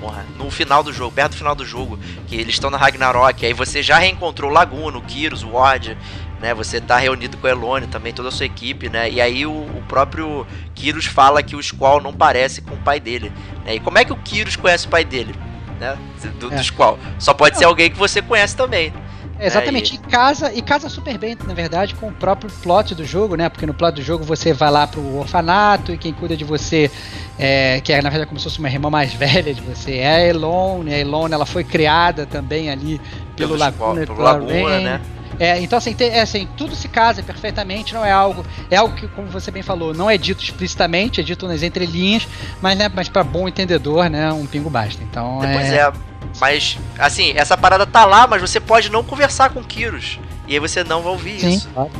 Porra, 0.00 0.24
no 0.36 0.50
final 0.50 0.82
do 0.82 0.92
jogo, 0.92 1.12
perto 1.12 1.32
do 1.32 1.38
final 1.38 1.54
do 1.54 1.64
jogo, 1.64 1.98
que 2.26 2.36
eles 2.36 2.54
estão 2.54 2.70
na 2.70 2.78
Ragnarok, 2.78 3.44
aí 3.44 3.52
você 3.52 3.82
já 3.82 3.98
reencontrou 3.98 4.50
o 4.50 4.54
Laguna, 4.54 4.98
o 4.98 5.02
Kyrus, 5.02 5.42
o 5.42 5.50
Ward, 5.50 5.96
né? 6.40 6.54
Você 6.54 6.80
tá 6.80 6.96
reunido 6.96 7.36
com 7.36 7.46
o 7.46 7.50
Elone 7.50 7.86
também, 7.86 8.12
toda 8.12 8.28
a 8.28 8.32
sua 8.32 8.46
equipe, 8.46 8.88
né? 8.88 9.10
E 9.10 9.20
aí 9.20 9.44
o, 9.44 9.52
o 9.52 9.82
próprio 9.88 10.46
Kyrus 10.74 11.06
fala 11.06 11.42
que 11.42 11.56
o 11.56 11.62
Squall 11.62 12.00
não 12.00 12.12
parece 12.12 12.60
com 12.60 12.74
o 12.74 12.78
pai 12.78 13.00
dele. 13.00 13.32
Né? 13.64 13.76
E 13.76 13.80
como 13.80 13.98
é 13.98 14.04
que 14.04 14.12
o 14.12 14.16
Kyrus 14.16 14.56
conhece 14.56 14.86
o 14.86 14.90
pai 14.90 15.04
dele? 15.04 15.34
Né? 15.80 15.96
Do, 16.38 16.52
é. 16.52 16.56
do 16.56 16.64
Squall. 16.64 16.98
Só 17.18 17.34
pode 17.34 17.58
ser 17.58 17.64
alguém 17.64 17.90
que 17.90 17.98
você 17.98 18.22
conhece 18.22 18.56
também. 18.56 18.92
É, 19.38 19.46
exatamente, 19.46 19.92
é, 19.92 19.94
e... 19.94 19.98
casa 20.10 20.52
e 20.52 20.62
casa 20.62 20.88
super 20.88 21.16
bem, 21.16 21.36
na 21.46 21.54
verdade, 21.54 21.94
com 21.94 22.08
o 22.08 22.12
próprio 22.12 22.50
plot 22.62 22.94
do 22.94 23.04
jogo, 23.04 23.36
né? 23.36 23.48
Porque 23.48 23.66
no 23.66 23.74
plot 23.74 23.94
do 23.94 24.02
jogo 24.02 24.24
você 24.24 24.52
vai 24.52 24.70
lá 24.70 24.86
pro 24.86 25.16
orfanato 25.16 25.92
e 25.92 25.98
quem 25.98 26.12
cuida 26.12 26.36
de 26.36 26.44
você, 26.44 26.90
é, 27.38 27.80
que 27.80 27.92
é 27.92 28.02
na 28.02 28.10
verdade 28.10 28.28
como 28.28 28.38
se 28.40 28.44
fosse 28.44 28.58
uma 28.58 28.68
irmã 28.68 28.90
mais 28.90 29.12
velha 29.14 29.54
de 29.54 29.60
você, 29.60 29.98
é 29.98 30.08
a 30.08 30.26
Elone. 30.26 30.92
A 30.92 30.98
Elone 30.98 31.34
ela 31.34 31.46
foi 31.46 31.62
criada 31.62 32.26
também 32.26 32.70
ali 32.70 33.00
pelo, 33.36 33.50
pelo 33.50 33.56
Laguna, 33.56 34.06
pelo 34.06 34.20
Laguna 34.20 34.80
né? 34.80 35.00
É, 35.38 35.60
então, 35.60 35.78
assim, 35.78 35.94
tem, 35.94 36.10
é, 36.10 36.20
assim, 36.20 36.48
tudo 36.56 36.74
se 36.74 36.88
casa 36.88 37.22
perfeitamente, 37.22 37.94
não 37.94 38.04
é 38.04 38.10
algo. 38.10 38.44
É 38.70 38.76
algo 38.76 38.94
que, 38.96 39.06
como 39.08 39.28
você 39.28 39.50
bem 39.50 39.62
falou, 39.62 39.94
não 39.94 40.10
é 40.10 40.18
dito 40.18 40.42
explicitamente, 40.42 41.20
é 41.20 41.24
dito 41.24 41.46
nas 41.46 41.62
entrelinhas, 41.62 42.26
mas, 42.60 42.76
né, 42.76 42.90
mas 42.92 43.08
para 43.08 43.22
bom 43.22 43.46
entendedor, 43.46 44.10
né, 44.10 44.32
um 44.32 44.46
pingo 44.46 44.68
basta. 44.68 45.02
Então, 45.02 45.38
Depois 45.38 45.72
é... 45.72 45.76
é. 45.76 45.92
Mas, 46.40 46.78
assim, 46.98 47.32
essa 47.36 47.56
parada 47.56 47.86
tá 47.86 48.04
lá, 48.04 48.26
mas 48.26 48.40
você 48.40 48.60
pode 48.60 48.90
não 48.90 49.02
conversar 49.02 49.50
com 49.50 49.60
o 49.60 49.64
Kyrus. 49.64 50.18
E 50.46 50.54
aí 50.54 50.60
você 50.60 50.84
não 50.84 51.02
vai 51.02 51.12
ouvir 51.12 51.40
Sim, 51.40 51.50
isso. 51.50 51.68
Claro, 51.68 51.90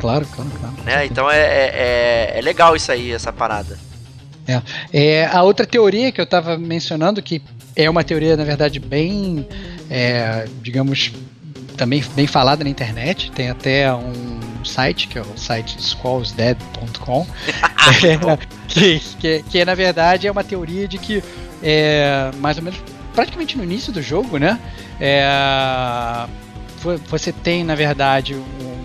claro, 0.00 0.26
claro. 0.26 0.50
claro 0.60 0.74
né? 0.84 1.06
Então 1.06 1.30
é, 1.30 1.38
é, 1.38 2.32
é, 2.34 2.38
é 2.38 2.40
legal 2.40 2.74
isso 2.74 2.90
aí, 2.90 3.12
essa 3.12 3.32
parada. 3.32 3.78
É. 4.46 4.62
é. 4.92 5.26
a 5.26 5.42
outra 5.42 5.66
teoria 5.66 6.10
que 6.10 6.20
eu 6.20 6.24
estava 6.24 6.56
mencionando, 6.56 7.22
que 7.22 7.42
é 7.76 7.88
uma 7.88 8.02
teoria, 8.02 8.36
na 8.36 8.44
verdade, 8.44 8.80
bem, 8.80 9.46
é, 9.90 10.46
digamos, 10.62 11.12
também 11.76 12.02
bem 12.14 12.26
falada 12.26 12.64
na 12.64 12.70
internet. 12.70 13.30
Tem 13.32 13.50
até 13.50 13.92
um 13.92 14.64
site, 14.64 15.08
que 15.08 15.18
é 15.18 15.22
o 15.22 15.36
site 15.36 15.80
squallsdead.com, 15.80 17.26
é, 18.02 18.38
que, 18.66 19.00
que, 19.20 19.42
que 19.42 19.64
na 19.64 19.74
verdade 19.74 20.26
é 20.26 20.30
uma 20.30 20.44
teoria 20.44 20.88
de 20.88 20.98
que 20.98 21.22
é, 21.62 22.30
mais 22.38 22.56
ou 22.56 22.62
menos 22.62 22.80
praticamente 23.18 23.58
no 23.58 23.64
início 23.64 23.92
do 23.92 24.00
jogo, 24.00 24.38
né? 24.38 24.60
É, 25.00 25.28
você 27.08 27.32
tem 27.32 27.64
na 27.64 27.74
verdade 27.74 28.36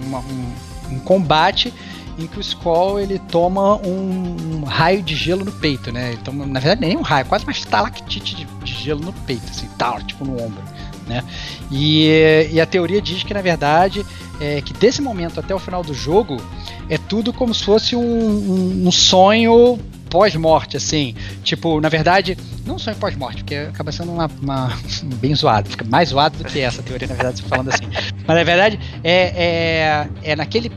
uma, 0.03 0.21
um, 0.21 0.53
um 0.89 0.99
combate 1.01 1.71
em 2.17 2.25
que 2.25 2.39
o 2.39 2.41
Skull 2.41 2.99
ele 2.99 3.19
toma 3.19 3.75
um, 3.75 4.35
um, 4.55 4.63
raio 4.63 5.03
de 5.03 5.15
gelo 5.15 5.45
no 5.45 5.51
peito, 5.51 5.91
né? 5.91 6.13
Ele 6.13 6.21
toma, 6.23 6.47
na 6.47 6.59
verdade, 6.59 6.81
nem 6.81 6.97
um 6.97 7.03
raio, 7.03 7.27
quase 7.27 7.45
uma 7.45 7.51
estalactite 7.51 8.35
de, 8.35 8.45
de 8.45 8.73
gelo 8.73 9.01
no 9.01 9.13
peito, 9.13 9.45
assim, 9.51 9.69
tal, 9.77 10.01
tipo 10.01 10.25
no 10.25 10.33
ombro. 10.43 10.63
Né? 11.05 11.23
E, 11.69 12.49
e 12.51 12.59
a 12.59 12.65
teoria 12.65 12.99
diz 12.99 13.21
que, 13.21 13.35
na 13.35 13.41
verdade, 13.41 14.03
é 14.41 14.61
que 14.61 14.73
desse 14.73 14.99
momento 14.99 15.39
até 15.39 15.53
o 15.53 15.59
final 15.59 15.83
do 15.83 15.93
jogo 15.93 16.41
é 16.89 16.97
tudo 16.97 17.31
como 17.31 17.53
se 17.53 17.63
fosse 17.63 17.95
um, 17.95 18.01
um, 18.01 18.87
um 18.87 18.91
sonho 18.91 19.77
pós-morte, 20.13 20.77
assim. 20.77 21.15
Tipo, 21.43 21.81
na 21.81 21.89
verdade, 21.89 22.37
não 22.67 22.75
um 22.75 22.79
sonho 22.79 22.95
pós-morte, 22.97 23.37
porque 23.37 23.55
acaba 23.55 23.91
sendo 23.91 24.11
uma, 24.11 24.29
uma, 24.39 24.77
bem 25.19 25.33
zoado, 25.33 25.67
fica 25.71 25.83
mais 25.83 26.09
zoado 26.09 26.37
do 26.37 26.45
que 26.45 26.59
essa 26.59 26.83
teoria, 26.83 27.07
na 27.07 27.15
verdade, 27.15 27.41
falando 27.41 27.69
assim. 27.69 27.85
Mas 28.27 28.37
na 28.37 28.43
verdade, 28.43 28.79
é, 29.03 30.05
é, 30.23 30.31
é 30.31 30.35
naquele. 30.35 30.71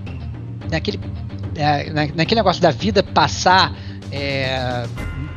naquele 0.70 0.98
é, 1.54 1.90
naquele 2.14 2.40
negócio 2.40 2.60
da 2.60 2.70
vida 2.70 3.02
passar 3.02 3.74
é, 4.10 4.86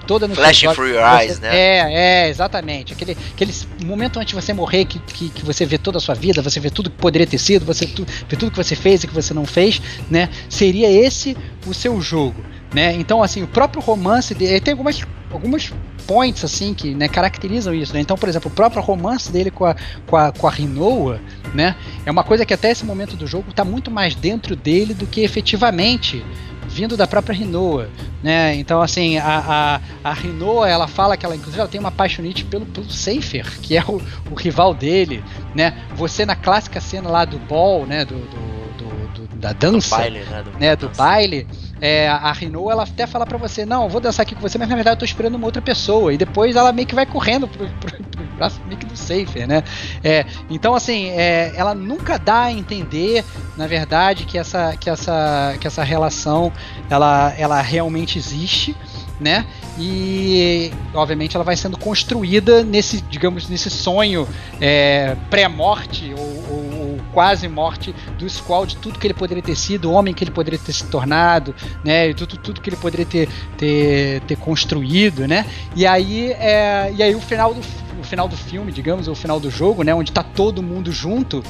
toda 0.05 0.27
no 0.27 0.35
Flashing 0.35 0.73
through 0.73 0.89
your 0.89 1.01
você, 1.01 1.23
eyes, 1.23 1.39
né? 1.39 1.49
É, 1.55 2.25
é, 2.25 2.29
exatamente. 2.29 2.93
Aquele, 2.93 3.17
aquele 3.33 3.53
momento 3.85 4.17
antes 4.19 4.33
de 4.33 4.35
você 4.35 4.53
morrer 4.53 4.85
que, 4.85 4.99
que, 4.99 5.29
que, 5.29 5.45
você 5.45 5.65
vê 5.65 5.77
toda 5.77 5.97
a 5.97 6.01
sua 6.01 6.15
vida, 6.15 6.41
você 6.41 6.59
vê 6.59 6.69
tudo 6.69 6.89
que 6.89 6.97
poderia 6.97 7.27
ter 7.27 7.37
sido, 7.37 7.65
você 7.65 7.85
tu, 7.85 8.05
vê 8.27 8.35
tudo 8.35 8.51
que 8.51 8.57
você 8.57 8.75
fez 8.75 9.03
e 9.03 9.07
que 9.07 9.13
você 9.13 9.33
não 9.33 9.45
fez, 9.45 9.81
né? 10.09 10.29
Seria 10.49 10.89
esse 10.89 11.37
o 11.65 11.73
seu 11.73 12.01
jogo, 12.01 12.43
né? 12.73 12.93
Então, 12.93 13.23
assim, 13.23 13.43
o 13.43 13.47
próprio 13.47 13.81
romance 13.81 14.33
dele 14.33 14.59
tem 14.59 14.73
algumas 14.73 15.01
algumas 15.31 15.71
points 16.07 16.43
assim 16.43 16.73
que 16.73 16.95
né, 16.95 17.07
caracterizam 17.07 17.73
isso. 17.73 17.93
Né? 17.93 17.99
Então, 17.99 18.17
por 18.17 18.27
exemplo, 18.27 18.49
o 18.51 18.53
próprio 18.53 18.81
romance 18.81 19.31
dele 19.31 19.51
com 19.51 19.65
a, 19.65 19.75
com 20.07 20.17
a, 20.17 20.31
com 20.31 20.47
a 20.47 20.49
Rinoa, 20.49 21.21
né, 21.53 21.75
é 22.03 22.09
uma 22.09 22.23
coisa 22.23 22.45
que 22.45 22.53
até 22.53 22.71
esse 22.71 22.83
momento 22.83 23.15
do 23.15 23.27
jogo 23.27 23.51
está 23.51 23.63
muito 23.63 23.91
mais 23.91 24.15
dentro 24.15 24.55
dele 24.55 24.95
do 24.95 25.05
que 25.05 25.21
efetivamente 25.21 26.25
vindo 26.67 26.95
da 26.95 27.07
própria 27.07 27.35
Rinoa, 27.35 27.89
né? 28.21 28.53
Então 28.55 28.79
assim, 28.79 29.17
a, 29.17 29.79
a, 30.03 30.09
a 30.09 30.13
Rinoa, 30.13 30.69
ela 30.69 30.87
fala 30.87 31.17
que 31.17 31.25
ela 31.25 31.35
inclusive 31.35 31.59
ela 31.59 31.69
tem 31.69 31.79
uma 31.79 31.91
paixonite 31.91 32.45
pelo, 32.45 32.65
pelo 32.65 32.89
Seifer, 32.89 33.59
que 33.59 33.75
é 33.75 33.83
o, 33.83 33.99
o 34.29 34.35
rival 34.35 34.73
dele, 34.73 35.23
né? 35.55 35.75
Você 35.95 36.25
na 36.25 36.35
clássica 36.35 36.79
cena 36.79 37.09
lá 37.09 37.25
do 37.25 37.39
ball, 37.39 37.87
né, 37.87 38.05
do, 38.05 38.15
do, 38.15 38.77
do, 38.77 39.27
do 39.27 39.35
da 39.37 39.51
dança, 39.51 39.95
do 39.95 39.99
baile, 39.99 40.19
né, 40.19 40.43
do, 40.43 40.59
né, 40.59 40.75
do 40.75 40.89
baile, 40.89 41.47
é, 41.81 42.07
a 42.07 42.31
Renault 42.31 42.71
ela 42.71 42.83
até 42.83 43.07
fala 43.07 43.25
para 43.25 43.37
você, 43.37 43.65
não, 43.65 43.87
vou 43.87 44.01
dançar 44.01 44.23
aqui 44.23 44.35
com 44.35 44.41
você, 44.41 44.57
mas 44.57 44.67
na 44.69 44.75
verdade 44.75 44.95
eu 44.95 44.99
tô 44.99 45.05
esperando 45.05 45.35
uma 45.35 45.45
outra 45.45 45.61
pessoa. 45.61 46.13
E 46.13 46.17
depois 46.17 46.55
ela 46.55 46.71
meio 46.71 46.87
que 46.87 46.95
vai 46.95 47.05
correndo 47.05 47.47
pro, 47.47 47.67
pro, 47.67 48.03
pro 48.03 48.23
braço 48.35 48.59
meio 48.65 48.77
que 48.77 48.85
do 48.85 48.97
Safer, 48.97 49.47
né? 49.47 49.63
É, 50.03 50.25
então, 50.49 50.75
assim, 50.75 51.09
é, 51.09 51.53
ela 51.55 51.73
nunca 51.73 52.17
dá 52.17 52.43
a 52.43 52.51
entender, 52.51 53.23
na 53.55 53.67
verdade, 53.67 54.25
que 54.25 54.37
essa, 54.37 54.75
que 54.77 54.89
essa, 54.89 55.55
que 55.59 55.67
essa 55.67 55.83
relação 55.83 56.51
ela, 56.89 57.33
ela 57.37 57.61
realmente 57.61 58.17
existe 58.17 58.75
né? 59.19 59.45
E 59.77 60.71
obviamente 60.93 61.35
ela 61.35 61.43
vai 61.43 61.55
sendo 61.55 61.77
construída 61.77 62.63
nesse, 62.63 63.01
digamos, 63.01 63.49
nesse 63.49 63.69
sonho 63.69 64.27
é, 64.61 65.15
pré-morte 65.29 66.13
ou, 66.17 66.25
ou, 66.49 66.79
ou, 66.79 66.99
quase 67.11 67.47
morte 67.47 67.93
do 68.17 68.29
Squall, 68.29 68.65
de 68.65 68.77
tudo 68.77 68.99
que 68.99 69.07
ele 69.07 69.13
poderia 69.13 69.41
ter 69.41 69.55
sido, 69.55 69.89
o 69.89 69.93
homem 69.93 70.13
que 70.13 70.23
ele 70.23 70.31
poderia 70.31 70.59
ter 70.59 70.73
se 70.73 70.85
tornado, 70.85 71.55
né? 71.83 72.09
E 72.09 72.13
tudo, 72.13 72.37
tudo 72.37 72.61
que 72.61 72.69
ele 72.69 72.77
poderia 72.77 73.05
ter, 73.05 73.27
ter, 73.57 74.21
ter 74.21 74.37
construído, 74.37 75.27
né? 75.27 75.45
E 75.75 75.85
aí, 75.85 76.31
é, 76.31 76.93
e 76.95 77.03
aí 77.03 77.15
o 77.15 77.21
final 77.21 77.53
do 77.53 77.61
o 77.99 78.03
final 78.03 78.27
do 78.27 78.37
filme, 78.37 78.71
digamos, 78.71 79.07
o 79.07 79.15
final 79.15 79.39
do 79.39 79.51
jogo, 79.51 79.83
né, 79.83 79.93
onde 79.93 80.11
tá 80.11 80.23
todo 80.23 80.63
mundo 80.63 80.91
junto, 80.91 81.43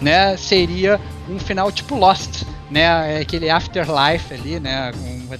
né, 0.00 0.36
seria 0.36 1.00
um 1.28 1.38
final 1.38 1.70
tipo 1.70 1.94
Lost, 1.94 2.42
né, 2.72 3.18
é 3.18 3.20
aquele 3.20 3.50
afterlife 3.50 4.32
ali, 4.32 4.58
né, 4.58 4.90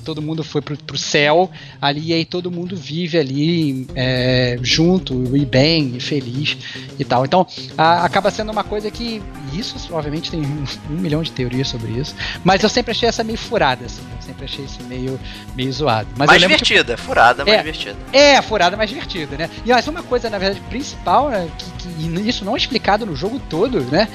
todo 0.05 0.21
mundo 0.21 0.45
foi 0.45 0.61
pro, 0.61 0.77
pro 0.77 0.99
céu 0.99 1.51
ali 1.81 2.09
e 2.09 2.13
aí 2.13 2.25
todo 2.25 2.51
mundo 2.51 2.77
vive 2.77 3.19
ali 3.19 3.87
é, 3.95 4.59
junto 4.63 5.37
e 5.37 5.45
bem 5.47 5.97
e 5.97 6.01
feliz 6.01 6.57
e 6.99 7.05
tal. 7.05 7.25
Então 7.25 7.47
a, 7.77 8.05
acaba 8.05 8.31
sendo 8.31 8.53
uma 8.53 8.63
coisa 8.63 8.91
que 8.91 9.23
isso, 9.53 9.77
obviamente, 9.93 10.31
tem 10.31 10.41
um, 10.41 10.65
um, 10.91 10.99
milhão 10.99 11.23
de 11.23 11.33
teorias 11.33 11.69
sobre 11.69 11.93
isso, 11.93 12.15
mas 12.45 12.63
eu 12.63 12.69
sempre 12.69 12.93
achei 12.93 13.09
essa 13.09 13.25
meio 13.25 13.39
furada, 13.39 13.87
assim, 13.87 14.03
eu 14.17 14.23
sempre 14.23 14.45
achei 14.45 14.65
isso 14.65 14.83
meio, 14.85 15.19
meio 15.55 15.73
zoado. 15.73 16.09
Mas 16.17 16.27
mais 16.27 16.41
divertida, 16.43 16.95
que... 16.95 17.01
furada, 17.01 17.45
mais 17.45 17.57
é, 17.57 17.63
divertida. 17.63 17.97
É, 18.13 18.43
furada, 18.43 18.77
mais 18.77 18.91
divertida, 18.91 19.37
né? 19.37 19.51
E 19.65 19.71
mas 19.71 19.87
uma 19.89 20.03
coisa, 20.03 20.29
na 20.29 20.39
verdade, 20.39 20.61
principal, 20.69 21.31
né, 21.31 21.49
que, 21.59 21.89
que 21.89 22.29
isso 22.29 22.45
não 22.45 22.55
é 22.55 22.59
explicado 22.59 23.07
no 23.07 23.17
jogo 23.17 23.41
todo, 23.49 23.81
né? 23.81 24.09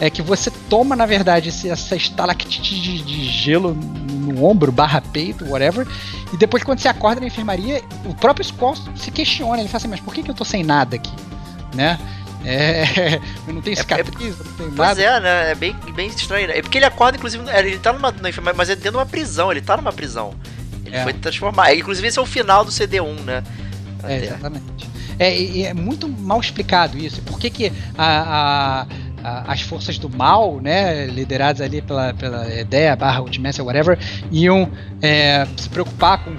É 0.00 0.08
que 0.08 0.22
você 0.22 0.50
toma, 0.70 0.96
na 0.96 1.04
verdade, 1.04 1.50
esse, 1.50 1.68
essa 1.68 1.94
estalactite 1.94 2.80
de, 2.80 3.02
de, 3.02 3.24
gelo 3.24 3.74
no 3.74 4.44
ombro, 4.44 4.72
barra 4.72 5.02
peito, 5.02 5.44
whatever, 5.44 5.86
e 6.32 6.36
depois 6.38 6.64
quando 6.64 6.78
você 6.78 6.88
acorda 6.88 7.20
na 7.20 7.26
enfermaria, 7.26 7.82
o 8.06 8.14
próprio 8.14 8.42
Skull 8.42 8.74
se 8.96 9.10
questiona, 9.10 9.60
ele 9.60 9.68
fala 9.68 9.76
assim, 9.76 9.88
mas 9.88 10.00
por 10.00 10.14
que, 10.14 10.22
que 10.22 10.30
eu 10.30 10.34
tô 10.34 10.44
sem 10.44 10.64
nada 10.64 10.96
aqui? 10.96 11.12
Né? 11.74 11.98
É, 12.44 13.20
eu 13.46 13.52
não 13.52 13.60
tenho 13.60 13.74
é, 13.74 13.76
cicatriz, 13.76 14.34
é, 14.40 14.44
não 14.44 14.52
tenho 14.52 14.72
pois 14.72 14.88
nada. 14.88 15.02
é, 15.02 15.20
né? 15.20 15.50
É 15.50 15.54
bem, 15.54 15.76
bem 15.94 16.08
estranho. 16.08 16.48
Né? 16.48 16.58
É 16.58 16.62
porque 16.62 16.78
ele 16.78 16.86
acorda, 16.86 17.18
inclusive, 17.18 17.44
ele 17.54 17.78
tá 17.78 17.92
numa, 17.92 18.08
enfermaria, 18.08 18.56
mas 18.56 18.70
é 18.70 18.74
dentro 18.74 18.92
de 18.92 18.96
uma 18.96 19.06
prisão, 19.06 19.50
ele 19.52 19.60
tá 19.60 19.76
numa 19.76 19.92
prisão. 19.92 20.32
Ele 20.84 20.96
é. 20.96 21.02
foi 21.02 21.12
transformado. 21.12 21.74
Inclusive, 21.74 22.08
esse 22.08 22.18
é 22.18 22.22
o 22.22 22.26
final 22.26 22.64
do 22.64 22.70
CD1, 22.70 23.20
né? 23.20 23.44
É, 24.04 24.16
exatamente. 24.24 24.90
É, 25.18 25.62
é 25.64 25.74
muito 25.74 26.08
mal 26.08 26.40
explicado 26.40 26.96
isso. 26.96 27.20
Por 27.22 27.38
que, 27.38 27.50
que 27.50 27.72
a, 27.98 28.80
a 28.82 28.86
as 29.22 29.60
forças 29.60 29.98
do 29.98 30.08
mal, 30.08 30.60
né, 30.60 31.06
lideradas 31.06 31.60
ali 31.60 31.82
pela, 31.82 32.14
pela 32.14 32.48
ideia, 32.54 32.96
barra 32.96 33.20
Ultimate, 33.20 33.60
whatever, 33.62 33.98
iam 34.30 34.70
é, 35.02 35.46
se 35.56 35.68
preocupar 35.68 36.24
com 36.24 36.34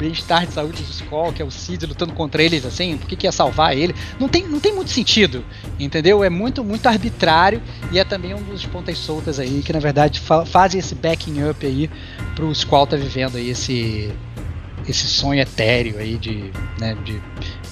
bem-estar 0.00 0.46
de 0.46 0.54
saúde 0.54 0.82
do 0.82 0.90
Skull, 0.90 1.30
que 1.32 1.42
é 1.42 1.44
o 1.44 1.50
Cid 1.50 1.84
lutando 1.84 2.14
contra 2.14 2.42
eles, 2.42 2.64
assim, 2.64 2.96
por 2.96 3.06
que, 3.06 3.26
ia 3.26 3.32
salvar 3.32 3.76
ele? 3.76 3.94
Não 4.18 4.28
tem, 4.28 4.48
não 4.48 4.58
tem 4.58 4.72
muito 4.72 4.90
sentido, 4.90 5.44
entendeu? 5.78 6.24
É 6.24 6.30
muito, 6.30 6.64
muito 6.64 6.88
arbitrário 6.88 7.60
e 7.92 7.98
é 7.98 8.04
também 8.04 8.32
um 8.32 8.42
dos 8.42 8.64
pontas 8.64 8.96
soltas 8.96 9.38
aí 9.38 9.62
que, 9.62 9.72
na 9.74 9.78
verdade, 9.78 10.18
fa 10.18 10.46
fazem 10.46 10.78
esse 10.78 10.94
backing 10.94 11.42
up 11.42 11.66
aí 11.66 11.90
pro 12.34 12.50
Skull 12.52 12.86
tá 12.86 12.96
vivendo 12.96 13.36
aí 13.36 13.50
esse, 13.50 14.10
esse 14.88 15.06
sonho 15.06 15.42
etéreo 15.42 15.98
aí 15.98 16.16
de, 16.16 16.50
né, 16.78 16.96
de, 17.04 17.20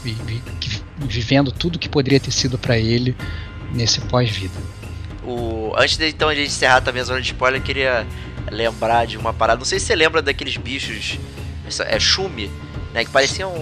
de, 0.04 0.14
de 0.58 0.82
vivendo 1.06 1.50
tudo 1.50 1.78
que 1.78 1.88
poderia 1.88 2.20
ter 2.20 2.30
sido 2.30 2.58
para 2.58 2.76
ele 2.76 3.16
nesse 3.72 4.00
pós-vida. 4.02 4.58
O... 5.24 5.72
Antes 5.76 5.96
de 5.96 6.08
então 6.08 6.28
a 6.28 6.34
gente 6.34 6.48
encerrar 6.48 6.80
também 6.80 7.02
a 7.02 7.04
zona 7.04 7.20
de 7.20 7.26
spoiler, 7.26 7.60
eu 7.60 7.64
queria 7.64 8.06
lembrar 8.50 9.06
de 9.06 9.16
uma 9.16 9.32
parada. 9.32 9.58
Não 9.58 9.66
sei 9.66 9.78
se 9.78 9.86
você 9.86 9.94
lembra 9.94 10.22
daqueles 10.22 10.56
bichos. 10.56 11.18
É 11.86 12.00
chume, 12.00 12.50
né? 12.94 13.04
Que 13.04 13.10
pareciam 13.10 13.52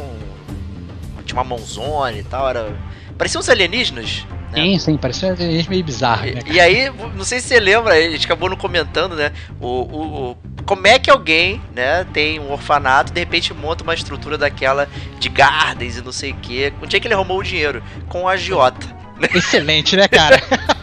tinha 1.26 1.36
uma 1.36 1.44
mãozona 1.44 2.12
e 2.12 2.22
tal, 2.22 2.48
era. 2.48 2.74
Parecia 3.18 3.38
uns 3.38 3.48
alienígenas. 3.48 4.24
Né? 4.52 4.62
Sim, 4.62 4.78
sim, 4.78 4.96
parecia 4.96 5.28
um 5.28 5.32
alienígena 5.32 5.70
meio 5.70 5.84
bizarro. 5.84 6.26
Né, 6.26 6.40
e, 6.46 6.52
e, 6.52 6.60
aí, 6.60 6.90
não 7.14 7.24
sei 7.24 7.40
se 7.40 7.48
você 7.48 7.60
lembra, 7.60 7.94
a 7.94 8.00
gente 8.00 8.24
acabou 8.24 8.48
não 8.48 8.56
comentando, 8.56 9.16
né? 9.16 9.32
O, 9.60 9.66
o, 9.66 10.30
o, 10.30 10.36
como 10.64 10.86
é 10.86 10.98
que 10.98 11.10
alguém, 11.10 11.60
né, 11.74 12.06
tem 12.12 12.38
um 12.40 12.52
orfanato 12.52 13.12
de 13.12 13.20
repente 13.20 13.52
monta 13.52 13.82
uma 13.82 13.94
estrutura 13.94 14.38
daquela 14.38 14.88
de 15.18 15.28
gardens 15.28 15.98
e 15.98 16.02
não 16.02 16.12
sei 16.12 16.32
o 16.32 16.36
quê. 16.36 16.72
Onde 16.82 16.96
é 16.96 17.00
que 17.00 17.06
ele 17.06 17.14
arrumou 17.14 17.38
o 17.38 17.42
dinheiro? 17.42 17.82
Com 18.08 18.22
o 18.22 18.28
agiota. 18.28 18.95
Excelente, 19.34 19.96
né, 19.96 20.08
cara? 20.08 20.42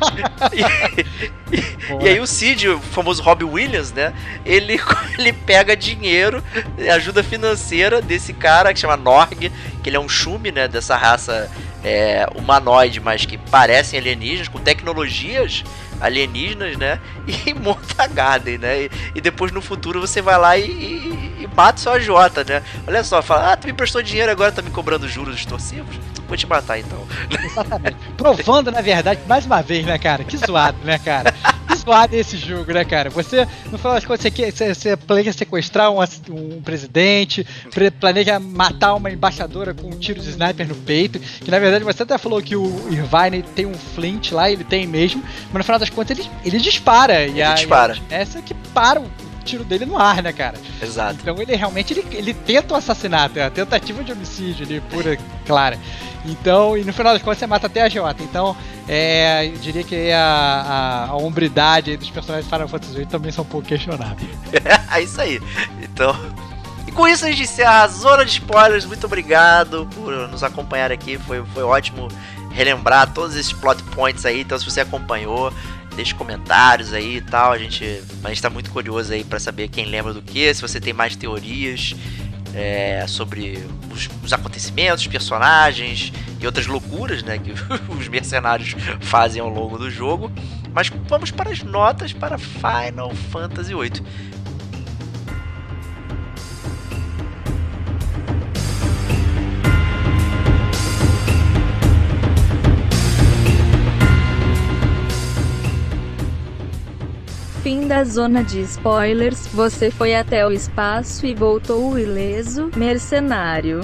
e, 0.51 1.55
e, 1.55 2.03
e, 2.03 2.09
aí 2.09 2.19
o 2.19 2.25
Cid, 2.25 2.69
o 2.69 2.79
famoso 2.79 3.21
Robbie 3.21 3.45
Williams, 3.45 3.91
né? 3.91 4.13
Ele, 4.45 4.79
ele 5.17 5.33
pega 5.33 5.75
dinheiro, 5.75 6.43
ajuda 6.93 7.23
financeira 7.23 8.01
desse 8.01 8.33
cara 8.33 8.73
que 8.73 8.79
chama 8.79 8.97
Norg, 8.97 9.51
que 9.83 9.89
ele 9.89 9.97
é 9.97 9.99
um 9.99 10.09
chume, 10.09 10.51
né? 10.51 10.67
Dessa 10.67 10.95
raça 10.95 11.49
é, 11.83 12.25
humanoide, 12.35 12.99
mas 12.99 13.25
que 13.25 13.37
parecem 13.37 13.99
alienígenas, 13.99 14.47
com 14.47 14.59
tecnologias 14.59 15.63
alienígenas, 15.99 16.77
né? 16.77 16.99
E 17.45 17.53
monta 17.53 18.03
a 18.03 18.07
Garden, 18.07 18.57
né? 18.57 18.83
E, 18.83 18.91
e, 19.15 19.21
depois 19.21 19.51
no 19.51 19.61
futuro 19.61 20.01
você 20.01 20.21
vai 20.21 20.37
lá 20.37 20.57
e, 20.57 20.65
e, 20.65 21.43
e 21.43 21.49
mata 21.55 21.77
o 21.77 21.81
seu 21.81 21.93
agiota, 21.93 22.43
né? 22.43 22.63
Olha 22.87 23.03
só, 23.03 23.21
fala, 23.21 23.53
ah, 23.53 23.57
tu 23.57 23.67
me 23.67 23.73
prestou 23.73 24.01
dinheiro 24.01 24.31
agora 24.31 24.51
tá 24.51 24.61
me 24.61 24.69
cobrando 24.69 25.07
juros 25.07 25.35
extorsivos? 25.35 25.95
Vou 26.33 26.37
te 26.37 26.47
matar 26.47 26.79
então. 26.79 26.97
Exatamente. 27.45 27.95
Provando, 28.17 28.71
na 28.71 28.81
verdade, 28.81 29.19
mais 29.27 29.45
uma 29.45 29.61
vez, 29.61 29.85
né, 29.85 29.99
cara? 29.99 30.23
Que 30.23 30.35
zoado, 30.35 30.79
né, 30.83 30.97
cara? 30.97 31.31
Que 31.67 31.75
zoado 31.75 32.15
esse 32.15 32.37
jogo, 32.37 32.73
né, 32.73 32.83
cara? 32.83 33.11
Você, 33.11 33.47
no 33.71 33.77
final 33.77 33.93
das 33.93 34.03
contas, 34.03 34.23
você, 34.23 34.31
quer, 34.31 34.51
você, 34.51 34.73
você 34.73 34.97
planeja 34.97 35.31
sequestrar 35.31 35.91
um, 35.91 35.99
um 36.31 36.59
presidente, 36.59 37.45
planeja 37.99 38.39
matar 38.39 38.95
uma 38.95 39.11
embaixadora 39.11 39.75
com 39.75 39.89
um 39.89 39.99
tiro 39.99 40.19
de 40.19 40.27
sniper 40.27 40.67
no 40.67 40.73
peito, 40.73 41.19
que 41.19 41.51
na 41.51 41.59
verdade 41.59 41.83
você 41.83 42.01
até 42.01 42.17
falou 42.17 42.41
que 42.41 42.55
o 42.55 42.65
Irvine 42.89 43.43
tem 43.55 43.67
um 43.67 43.75
flint 43.75 44.31
lá, 44.31 44.49
ele 44.49 44.63
tem 44.63 44.87
mesmo, 44.87 45.21
mas 45.21 45.53
no 45.53 45.63
final 45.63 45.77
das 45.77 45.91
contas 45.91 46.17
ele, 46.17 46.27
ele 46.43 46.57
dispara. 46.57 47.25
Ele 47.25 47.37
e 47.37 47.43
a, 47.43 47.53
dispara. 47.53 47.95
E 48.09 48.15
a, 48.15 48.17
essa 48.17 48.41
que 48.41 48.55
para 48.73 48.99
o 48.99 49.05
tiro 49.43 49.63
dele 49.63 49.85
no 49.85 49.97
ar, 49.97 50.23
né, 50.23 50.33
cara? 50.33 50.57
Exato. 50.81 51.17
Então 51.21 51.39
ele 51.41 51.55
realmente 51.55 51.93
ele, 51.93 52.05
ele 52.11 52.33
tenta 52.33 52.73
o 52.73 52.77
assassinato, 52.77 53.37
é 53.37 53.43
a 53.43 53.49
tentativa 53.49 54.03
de 54.03 54.11
homicídio 54.11 54.65
ali, 54.65 54.81
pura, 54.81 55.17
clara. 55.45 55.77
Então, 56.25 56.77
e 56.77 56.83
no 56.83 56.93
final 56.93 57.13
das 57.13 57.21
contas 57.21 57.39
você 57.39 57.47
mata 57.47 57.67
até 57.67 57.81
a 57.81 57.89
Jota. 57.89 58.23
Então, 58.23 58.55
é, 58.87 59.47
eu 59.47 59.57
diria 59.57 59.83
que 59.83 60.11
a, 60.11 60.19
a, 60.19 61.05
a 61.09 61.15
hombridade 61.17 61.97
dos 61.97 62.09
personagens 62.09 62.45
de 62.45 62.53
Final 62.53 62.67
Fantasy 62.67 62.95
VIII 62.95 63.05
também 63.05 63.31
são 63.31 63.43
um 63.43 63.47
pouco 63.47 63.67
questionáveis. 63.67 64.29
é 64.91 65.01
isso 65.01 65.19
aí. 65.19 65.41
Então, 65.81 66.15
e 66.87 66.91
com 66.91 67.07
isso 67.07 67.25
a 67.25 67.29
gente 67.29 67.43
encerra 67.43 67.83
a 67.83 67.87
zona 67.87 68.25
de 68.25 68.31
spoilers. 68.31 68.85
Muito 68.85 69.05
obrigado 69.05 69.87
por 69.93 70.29
nos 70.29 70.43
acompanhar 70.43 70.91
aqui. 70.91 71.17
Foi, 71.17 71.43
foi 71.53 71.63
ótimo 71.63 72.07
relembrar 72.51 73.11
todos 73.13 73.35
esses 73.35 73.51
plot 73.51 73.83
points 73.83 74.25
aí. 74.25 74.41
Então, 74.41 74.57
se 74.57 74.63
você 74.63 74.81
acompanhou, 74.81 75.51
deixe 75.93 76.13
comentários 76.13 76.93
aí 76.93 77.17
e 77.17 77.21
tal. 77.21 77.51
A 77.51 77.57
gente, 77.57 78.01
a 78.23 78.29
gente 78.29 78.41
tá 78.41 78.49
muito 78.49 78.71
curioso 78.71 79.13
aí 79.13 79.23
para 79.23 79.39
saber 79.39 79.67
quem 79.67 79.85
lembra 79.85 80.13
do 80.13 80.21
que, 80.21 80.53
se 80.53 80.61
você 80.61 80.79
tem 80.79 80.93
mais 80.93 81.15
teorias 81.15 81.95
é, 82.53 83.05
sobre 83.07 83.63
os, 83.91 84.09
os, 84.23 84.33
acontecimentos, 84.33 85.07
personagens 85.07 86.13
e 86.39 86.45
outras 86.45 86.67
loucuras 86.67 87.23
né, 87.23 87.39
que 87.39 87.51
os 87.91 88.07
mercenários 88.07 88.75
fazem 89.01 89.41
ao 89.41 89.49
longo 89.49 89.77
do 89.77 89.89
jogo. 89.89 90.31
Mas 90.73 90.89
vamos 91.07 91.31
para 91.31 91.51
as 91.51 91.63
notas 91.63 92.13
para 92.13 92.37
Final 92.37 93.13
Fantasy 93.31 93.73
VIII. 93.73 94.03
Fim 107.63 107.87
da 107.87 108.03
zona 108.03 108.43
de 108.43 108.59
spoilers, 108.59 109.47
você 109.47 109.89
foi 109.89 110.13
até 110.13 110.45
o 110.45 110.51
espaço 110.51 111.25
e 111.25 111.33
voltou 111.33 111.97
ileso, 111.97 112.69
mercenário. 112.75 113.79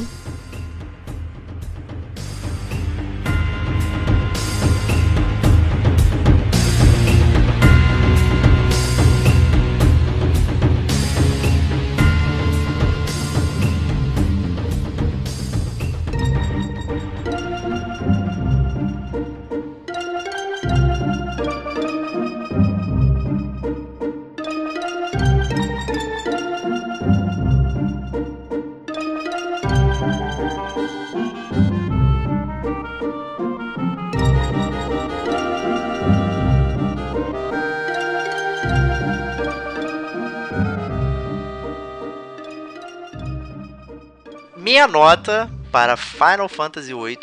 Minha 44.79 44.87
nota 44.87 45.49
para 45.73 45.97
Final 45.97 46.47
Fantasy 46.47 46.93
VIII 46.93 47.19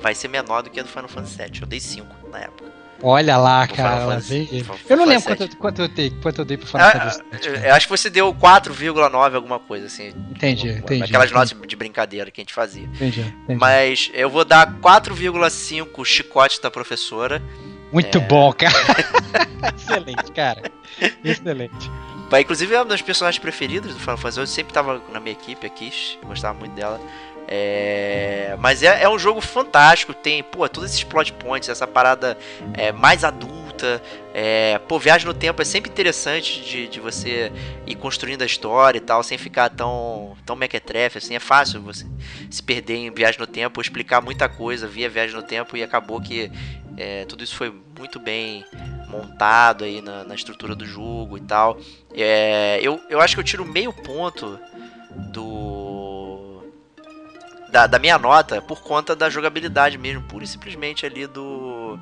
vai 0.00 0.14
ser 0.14 0.28
menor 0.28 0.62
do 0.62 0.70
que 0.70 0.78
a 0.78 0.84
do 0.84 0.88
Final 0.88 1.08
Fantasy 1.08 1.36
VII. 1.36 1.60
Eu 1.62 1.66
dei 1.66 1.80
5 1.80 2.30
na 2.30 2.38
época. 2.38 2.68
Olha 3.02 3.36
lá, 3.36 3.66
cara. 3.66 4.06
Fantasy, 4.06 4.64
eu 4.88 4.96
não 4.96 5.04
lembro 5.04 5.36
quanto, 5.36 5.56
quanto, 5.56 5.82
eu 5.82 5.88
dei, 5.88 6.10
quanto 6.22 6.40
eu 6.40 6.44
dei 6.44 6.56
pro 6.56 6.66
Final 6.66 6.86
ah, 6.86 6.92
Fantasy 6.92 7.22
VII. 7.50 7.66
Eu 7.66 7.74
acho 7.74 7.86
que 7.86 7.90
você 7.90 8.08
deu 8.08 8.32
4,9 8.32 9.34
alguma 9.34 9.58
coisa, 9.58 9.86
assim. 9.86 10.08
Entendi, 10.30 10.68
entendi. 10.68 11.02
Aquelas 11.02 11.32
notas 11.32 11.56
de 11.66 11.76
brincadeira 11.76 12.30
que 12.30 12.40
a 12.40 12.42
gente 12.42 12.54
fazia. 12.54 12.84
Entendi, 12.84 13.20
entendi. 13.20 13.58
Mas 13.58 14.08
eu 14.14 14.30
vou 14.30 14.44
dar 14.44 14.78
4,5 14.80 16.04
chicote 16.04 16.62
da 16.62 16.70
professora. 16.70 17.42
Muito 17.92 18.18
é... 18.18 18.20
bom, 18.20 18.52
cara. 18.52 18.74
Excelente, 19.76 20.32
cara. 20.32 20.62
Excelente. 21.24 21.90
Inclusive 22.36 22.74
é 22.74 22.78
uma 22.78 22.84
das 22.84 23.00
personagens 23.00 23.40
preferidas 23.40 23.94
do 23.94 24.00
Final 24.00 24.16
Fantasy. 24.18 24.40
Eu 24.40 24.46
sempre 24.46 24.72
tava 24.72 25.00
na 25.12 25.20
minha 25.20 25.32
equipe 25.32 25.66
aqui, 25.66 25.90
gostava 26.26 26.58
muito 26.58 26.74
dela. 26.74 27.00
É... 27.50 28.54
Mas 28.58 28.82
é, 28.82 29.02
é, 29.02 29.08
um 29.08 29.18
jogo 29.18 29.40
fantástico, 29.40 30.12
tem 30.12 30.42
pô, 30.42 30.68
todos 30.68 30.90
esses 30.90 31.02
plot 31.02 31.32
points, 31.32 31.70
essa 31.70 31.86
parada 31.86 32.36
é, 32.74 32.92
mais 32.92 33.24
adulta. 33.24 34.02
É... 34.34 34.78
Pô, 34.86 34.98
viagem 34.98 35.26
no 35.26 35.32
tempo 35.32 35.62
é 35.62 35.64
sempre 35.64 35.90
interessante 35.90 36.60
de, 36.60 36.86
de 36.86 37.00
você 37.00 37.50
ir 37.86 37.94
construindo 37.94 38.42
a 38.42 38.46
história 38.46 38.98
e 38.98 39.00
tal, 39.00 39.22
sem 39.22 39.38
ficar 39.38 39.70
tão, 39.70 40.36
tão 40.44 40.54
mequetrefe, 40.54 41.16
assim. 41.16 41.34
É 41.34 41.40
fácil 41.40 41.80
você 41.80 42.04
se 42.50 42.62
perder 42.62 42.96
em 42.96 43.10
viagem 43.10 43.40
no 43.40 43.46
tempo, 43.46 43.80
explicar 43.80 44.20
muita 44.20 44.46
coisa 44.46 44.86
via 44.86 45.08
viagem 45.08 45.34
no 45.34 45.42
tempo 45.42 45.74
e 45.74 45.82
acabou 45.82 46.20
que 46.20 46.50
é, 46.98 47.24
tudo 47.26 47.44
isso 47.44 47.54
foi 47.54 47.72
muito 47.96 48.18
bem 48.18 48.64
montado 49.08 49.84
aí 49.84 50.02
na, 50.02 50.24
na 50.24 50.34
estrutura 50.34 50.74
do 50.74 50.84
jogo 50.84 51.38
e 51.38 51.40
tal. 51.40 51.78
É, 52.12 52.80
eu, 52.82 53.00
eu 53.08 53.20
acho 53.20 53.36
que 53.36 53.40
eu 53.40 53.44
tiro 53.44 53.64
meio 53.64 53.92
ponto 53.92 54.58
do. 55.32 56.60
Da, 57.70 57.86
da 57.86 58.00
minha 58.00 58.18
nota 58.18 58.60
por 58.60 58.82
conta 58.82 59.14
da 59.14 59.30
jogabilidade 59.30 59.96
mesmo, 59.96 60.22
pura 60.24 60.42
e 60.42 60.48
simplesmente 60.48 61.06
ali 61.06 61.28
do. 61.28 61.96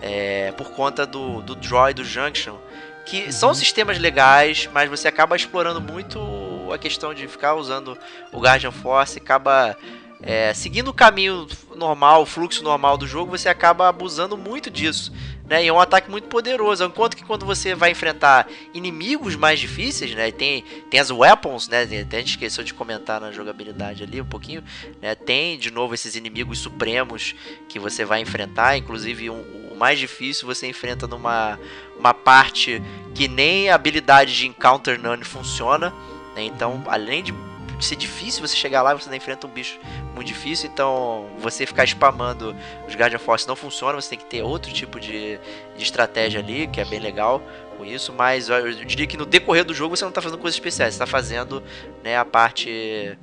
É, 0.00 0.52
por 0.52 0.70
conta 0.70 1.04
do, 1.04 1.42
do 1.42 1.54
Draw 1.54 1.90
e 1.90 1.94
do 1.94 2.04
Junction, 2.04 2.56
que 3.04 3.24
uhum. 3.24 3.32
são 3.32 3.52
sistemas 3.52 3.98
legais, 3.98 4.70
mas 4.72 4.88
você 4.88 5.06
acaba 5.06 5.36
explorando 5.36 5.82
muito 5.82 6.18
a 6.72 6.78
questão 6.78 7.12
de 7.12 7.28
ficar 7.28 7.56
usando 7.56 7.98
o 8.32 8.40
Guardian 8.40 8.70
Force, 8.72 9.18
acaba 9.18 9.76
é, 10.20 10.52
seguindo 10.52 10.88
o 10.88 10.94
caminho 10.94 11.46
normal, 11.76 12.22
o 12.22 12.26
fluxo 12.26 12.62
normal 12.64 12.98
do 12.98 13.06
jogo, 13.06 13.30
você 13.30 13.48
acaba 13.48 13.88
abusando 13.88 14.36
muito 14.36 14.70
disso. 14.70 15.12
Né? 15.48 15.64
E 15.64 15.68
é 15.68 15.72
um 15.72 15.80
ataque 15.80 16.10
muito 16.10 16.28
poderoso. 16.28 16.84
Enquanto 16.84 17.16
que 17.16 17.24
quando 17.24 17.46
você 17.46 17.74
vai 17.74 17.92
enfrentar 17.92 18.48
inimigos 18.74 19.36
mais 19.36 19.58
difíceis, 19.58 20.14
né? 20.14 20.30
Tem, 20.30 20.62
tem 20.90 21.00
as 21.00 21.10
weapons, 21.10 21.68
né? 21.68 21.82
Até 21.84 22.16
a 22.16 22.20
gente 22.20 22.30
esqueceu 22.30 22.62
de 22.62 22.74
comentar 22.74 23.20
na 23.20 23.30
jogabilidade 23.30 24.02
ali 24.02 24.20
um 24.20 24.26
pouquinho. 24.26 24.62
Né? 25.00 25.14
Tem 25.14 25.56
de 25.56 25.70
novo 25.70 25.94
esses 25.94 26.14
inimigos 26.16 26.58
supremos 26.58 27.34
que 27.68 27.78
você 27.78 28.04
vai 28.04 28.20
enfrentar. 28.20 28.76
Inclusive 28.76 29.30
um, 29.30 29.40
o 29.70 29.76
mais 29.78 29.98
difícil 29.98 30.46
você 30.46 30.66
enfrenta 30.66 31.06
numa 31.06 31.58
uma 31.98 32.12
parte 32.12 32.82
que 33.14 33.26
nem 33.26 33.70
a 33.70 33.74
habilidade 33.74 34.36
de 34.36 34.46
Encounter 34.46 35.00
None 35.00 35.24
funciona. 35.24 35.94
Né? 36.36 36.42
Então, 36.42 36.84
além 36.86 37.22
de 37.22 37.32
ser 37.84 37.96
difícil 37.96 38.46
você 38.46 38.56
chegar 38.56 38.82
lá, 38.82 38.94
você 38.94 39.14
enfrenta 39.14 39.46
um 39.46 39.50
bicho 39.50 39.78
muito 40.14 40.26
difícil, 40.26 40.68
então 40.72 41.26
você 41.38 41.66
ficar 41.66 41.84
spamando 41.84 42.54
os 42.86 42.94
Guardian 42.94 43.18
Force 43.18 43.46
não 43.46 43.56
funciona, 43.56 44.00
você 44.00 44.10
tem 44.10 44.18
que 44.18 44.24
ter 44.24 44.42
outro 44.42 44.72
tipo 44.72 44.98
de, 44.98 45.38
de 45.76 45.82
estratégia 45.82 46.40
ali, 46.40 46.66
que 46.66 46.80
é 46.80 46.84
bem 46.84 47.00
legal 47.00 47.42
com 47.76 47.84
isso, 47.84 48.12
mas 48.12 48.48
eu 48.48 48.72
diria 48.84 49.06
que 49.06 49.16
no 49.16 49.24
decorrer 49.24 49.64
do 49.64 49.72
jogo 49.72 49.96
você 49.96 50.04
não 50.04 50.10
está 50.10 50.20
fazendo 50.20 50.38
coisas 50.38 50.56
especiais, 50.56 50.94
você 50.94 51.02
está 51.02 51.06
fazendo 51.06 51.62
né, 52.02 52.18
a 52.18 52.24
parte 52.24 53.16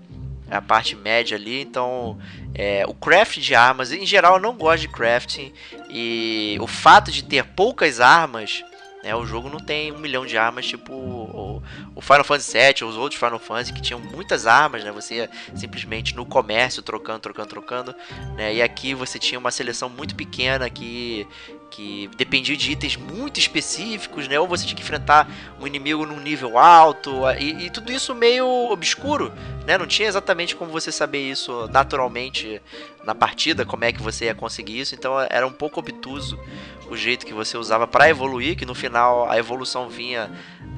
a 0.50 0.62
parte 0.62 0.96
média 0.96 1.36
ali, 1.36 1.62
então 1.62 2.20
é, 2.54 2.86
o 2.88 2.94
craft 2.94 3.40
de 3.40 3.56
armas, 3.56 3.92
em 3.92 4.06
geral 4.06 4.36
eu 4.36 4.40
não 4.40 4.56
gosto 4.56 4.82
de 4.82 4.88
crafting 4.88 5.52
e 5.90 6.56
o 6.62 6.68
fato 6.68 7.12
de 7.12 7.24
ter 7.24 7.44
poucas 7.44 8.00
armas 8.00 8.64
né? 9.06 9.16
O 9.16 9.24
jogo 9.24 9.48
não 9.50 9.60
tem 9.60 9.92
um 9.92 10.00
milhão 10.00 10.26
de 10.26 10.36
armas, 10.36 10.66
tipo 10.66 10.92
o, 10.92 12.02
Final 12.02 12.24
Fantasy 12.24 12.58
VII 12.58 12.84
ou 12.84 12.90
os 12.90 12.98
outros 12.98 13.20
Final 13.20 13.38
Fantasy 13.38 13.72
que 13.72 13.82
tinham 13.82 14.00
muitas 14.00 14.48
armas, 14.48 14.84
né? 14.84 14.92
Você 14.92 15.30
simplesmente 15.54 16.16
no 16.16 16.26
comércio 16.26 16.82
trocando, 16.82 17.20
trocando, 17.20 17.48
trocando, 17.48 17.96
né? 18.36 18.56
E 18.56 18.62
aqui 18.64 18.96
você 18.96 19.20
tinha 19.20 19.38
uma 19.38 19.52
seleção 19.52 19.90
muito 19.90 20.16
pequena 20.16 20.68
que 20.72 21.28
que 21.76 22.10
dependia 22.16 22.56
de 22.56 22.72
itens 22.72 22.96
muito 22.96 23.38
específicos, 23.38 24.30
né? 24.30 24.40
Ou 24.40 24.48
você 24.48 24.64
tinha 24.66 24.78
que 24.78 24.82
enfrentar 24.82 25.30
um 25.60 25.68
inimigo 25.68 26.06
num 26.06 26.22
nível 26.22 26.58
alto, 26.58 27.24
e, 27.38 27.66
e, 27.66 27.70
tudo 27.70 27.92
isso 27.92 28.16
meio 28.16 28.48
obscuro, 28.72 29.34
né? 29.68 29.78
Não 29.78 29.86
tinha 29.86 30.08
exatamente 30.08 30.56
como 30.56 30.72
você 30.72 30.90
saber 30.90 31.30
isso 31.30 31.68
naturalmente 31.68 32.62
na 33.04 33.14
partida, 33.14 33.66
como 33.66 33.84
é 33.84 33.92
que 33.92 34.02
você 34.02 34.26
ia 34.26 34.36
conseguir 34.36 34.80
isso, 34.80 34.96
então 34.96 35.20
era 35.30 35.46
um 35.46 35.52
pouco 35.52 35.82
obtuso 35.82 36.40
o 36.90 36.96
jeito 36.96 37.26
que 37.26 37.34
você 37.34 37.58
usava 37.58 37.86
para 37.86 38.10
evoluir, 38.10 38.56
que 38.56 38.66
no 38.66 38.74
final 38.74 39.30
a 39.30 39.38
evolução 39.38 39.90
vinha 39.90 40.32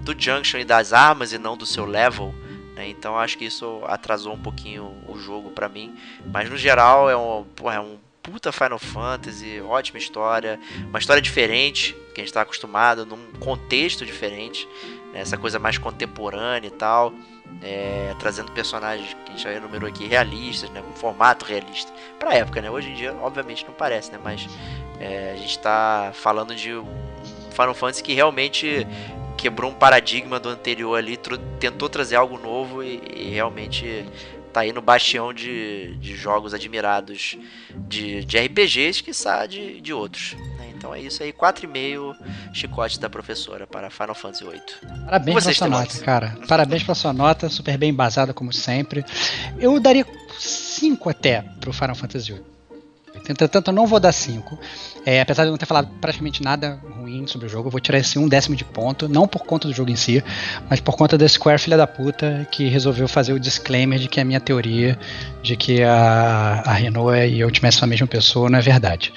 do 0.03 0.19
junction 0.19 0.59
e 0.59 0.65
das 0.65 0.93
armas 0.93 1.31
e 1.31 1.37
não 1.37 1.55
do 1.55 1.65
seu 1.65 1.85
level. 1.85 2.33
Né? 2.75 2.89
Então 2.89 3.15
acho 3.19 3.37
que 3.37 3.45
isso 3.45 3.83
atrasou 3.85 4.33
um 4.33 4.39
pouquinho 4.39 4.95
o 5.07 5.19
jogo 5.19 5.51
para 5.51 5.69
mim, 5.69 5.95
mas 6.25 6.49
no 6.49 6.57
geral 6.57 7.07
é 7.07 7.15
um, 7.15 7.43
porra, 7.55 7.75
é 7.75 7.79
um 7.79 7.97
puta 8.31 8.51
Final 8.51 8.77
Fantasy, 8.77 9.61
ótima 9.61 9.97
história, 9.97 10.59
uma 10.89 10.99
história 10.99 11.21
diferente 11.21 11.93
que 12.13 12.19
a 12.19 12.23
gente 12.23 12.27
está 12.27 12.41
acostumado, 12.41 13.05
num 13.05 13.31
contexto 13.39 14.05
diferente, 14.05 14.67
né? 15.13 15.21
essa 15.21 15.37
coisa 15.37 15.57
mais 15.57 15.77
contemporânea 15.77 16.67
e 16.67 16.71
tal, 16.71 17.13
é, 17.61 18.13
trazendo 18.19 18.51
personagens 18.51 19.13
que 19.13 19.19
a 19.27 19.31
gente 19.31 19.43
já 19.43 19.53
enumerou 19.53 19.87
aqui 19.87 20.05
realistas, 20.05 20.69
né? 20.71 20.81
com 20.81 20.91
formato 20.93 21.45
realista, 21.45 21.93
pra 22.19 22.33
época, 22.33 22.61
né? 22.61 22.69
Hoje 22.69 22.89
em 22.89 22.95
dia, 22.95 23.15
obviamente, 23.21 23.65
não 23.65 23.73
parece, 23.73 24.11
né? 24.11 24.19
Mas 24.21 24.45
é, 24.99 25.31
a 25.33 25.37
gente 25.37 25.51
está 25.51 26.11
falando 26.13 26.53
de 26.53 26.75
um 26.75 26.85
Final 27.51 27.73
Fantasy 27.73 28.03
que 28.03 28.13
realmente 28.13 28.85
quebrou 29.37 29.71
um 29.71 29.73
paradigma 29.73 30.39
do 30.39 30.49
anterior 30.49 30.97
ali, 30.97 31.17
tentou 31.59 31.87
trazer 31.87 32.17
algo 32.17 32.37
novo 32.37 32.83
e, 32.83 33.01
e 33.15 33.29
realmente 33.29 34.05
tá 34.57 34.61
aí 34.61 34.73
no 34.73 34.81
bastião 34.81 35.31
de, 35.31 35.95
de 35.97 36.15
jogos 36.15 36.53
admirados 36.53 37.37
de, 37.87 38.25
de 38.25 38.37
RPGs, 38.39 39.03
que 39.03 39.11
de, 39.47 39.79
de 39.81 39.93
outros. 39.93 40.33
Né? 40.57 40.73
Então 40.75 40.93
é 40.93 40.99
isso 40.99 41.21
aí, 41.21 41.31
4,5 41.31 42.15
chicote 42.53 42.99
da 42.99 43.09
professora 43.09 43.67
para 43.67 43.89
Final 43.91 44.15
Fantasy 44.15 44.43
VIII. 44.43 44.61
Parabéns 45.05 45.43
pela 45.43 45.53
sua 45.53 45.67
nota, 45.67 45.99
cara. 45.99 46.37
Parabéns 46.47 46.83
pela 46.83 46.95
sua 46.95 47.13
nota, 47.13 47.49
super 47.49 47.77
bem 47.77 47.91
embasada 47.91 48.33
como 48.33 48.51
sempre. 48.51 49.05
Eu 49.59 49.79
daria 49.79 50.05
5 50.39 51.09
até 51.09 51.43
pro 51.59 51.71
Final 51.71 51.95
Fantasy 51.95 52.33
VIII. 52.33 52.43
Entretanto, 53.29 53.69
eu 53.69 53.73
não 53.73 53.85
vou 53.85 53.99
dar 53.99 54.11
5. 54.11 54.57
É, 55.07 55.21
apesar 55.21 55.45
de 55.45 55.51
não 55.51 55.57
ter 55.57 55.65
falado 55.65 55.87
praticamente 56.01 56.43
nada 56.43 56.81
ruim 56.99 57.25
sobre 57.27 57.47
o 57.47 57.49
jogo, 57.49 57.67
eu 57.67 57.71
vou 57.71 57.79
tirar 57.79 57.97
esse 57.97 58.19
um 58.19 58.27
décimo 58.27 58.57
de 58.57 58.65
ponto, 58.65 59.07
não 59.07 59.25
por 59.25 59.45
conta 59.45 59.65
do 59.65 59.73
jogo 59.73 59.89
em 59.89 59.95
si, 59.95 60.21
mas 60.69 60.81
por 60.81 60.97
conta 60.97 61.17
da 61.17 61.25
Square 61.25 61.61
filha 61.61 61.77
da 61.77 61.87
puta 61.87 62.45
que 62.51 62.67
resolveu 62.67 63.07
fazer 63.07 63.31
o 63.31 63.39
disclaimer 63.39 63.99
de 63.99 64.09
que 64.09 64.19
a 64.19 64.25
minha 64.25 64.41
teoria 64.41 64.99
de 65.47 65.55
que 65.55 65.81
a, 65.81 66.61
a 66.65 66.73
Renault 66.73 67.17
e 67.17 67.39
eu 67.39 67.49
tivessem 67.49 67.81
a 67.85 67.87
mesma 67.87 68.05
pessoa 68.05 68.49
não 68.49 68.59
é 68.59 68.61
verdade. 68.61 69.13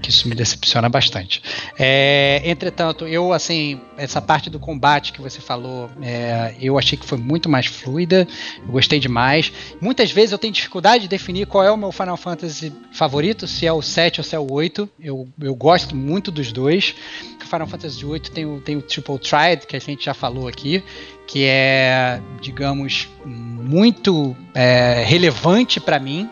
Que 0.00 0.08
isso 0.10 0.26
me 0.28 0.34
decepciona 0.34 0.88
bastante. 0.88 1.42
É, 1.78 2.40
entretanto, 2.44 3.06
eu, 3.06 3.32
assim, 3.32 3.80
essa 3.96 4.22
parte 4.22 4.48
do 4.48 4.58
combate 4.58 5.12
que 5.12 5.20
você 5.20 5.40
falou, 5.40 5.90
é, 6.00 6.54
eu 6.60 6.78
achei 6.78 6.96
que 6.96 7.04
foi 7.04 7.18
muito 7.18 7.48
mais 7.48 7.66
fluida, 7.66 8.26
eu 8.58 8.72
gostei 8.72 8.98
demais. 8.98 9.52
Muitas 9.80 10.10
vezes 10.10 10.32
eu 10.32 10.38
tenho 10.38 10.52
dificuldade 10.52 11.02
de 11.02 11.08
definir 11.08 11.46
qual 11.46 11.64
é 11.64 11.70
o 11.70 11.76
meu 11.76 11.92
Final 11.92 12.16
Fantasy 12.16 12.72
favorito, 12.92 13.46
se 13.46 13.66
é 13.66 13.72
o 13.72 13.82
7 13.82 14.20
ou 14.20 14.24
se 14.24 14.34
é 14.34 14.38
o 14.38 14.50
8. 14.50 14.88
Eu, 15.00 15.28
eu 15.40 15.54
gosto 15.54 15.96
muito 15.96 16.30
dos 16.30 16.52
dois. 16.52 16.94
Final 17.40 17.66
Fantasy 17.66 18.04
8 18.04 18.30
tem 18.30 18.46
o, 18.46 18.60
tem 18.60 18.76
o 18.76 18.82
Triple 18.82 19.18
Triad, 19.18 19.66
que 19.66 19.76
a 19.76 19.78
gente 19.78 20.06
já 20.06 20.14
falou 20.14 20.48
aqui, 20.48 20.82
que 21.26 21.44
é, 21.44 22.20
digamos, 22.40 23.08
muito 23.24 24.36
é, 24.54 25.04
relevante 25.04 25.78
para 25.80 25.98
mim 25.98 26.28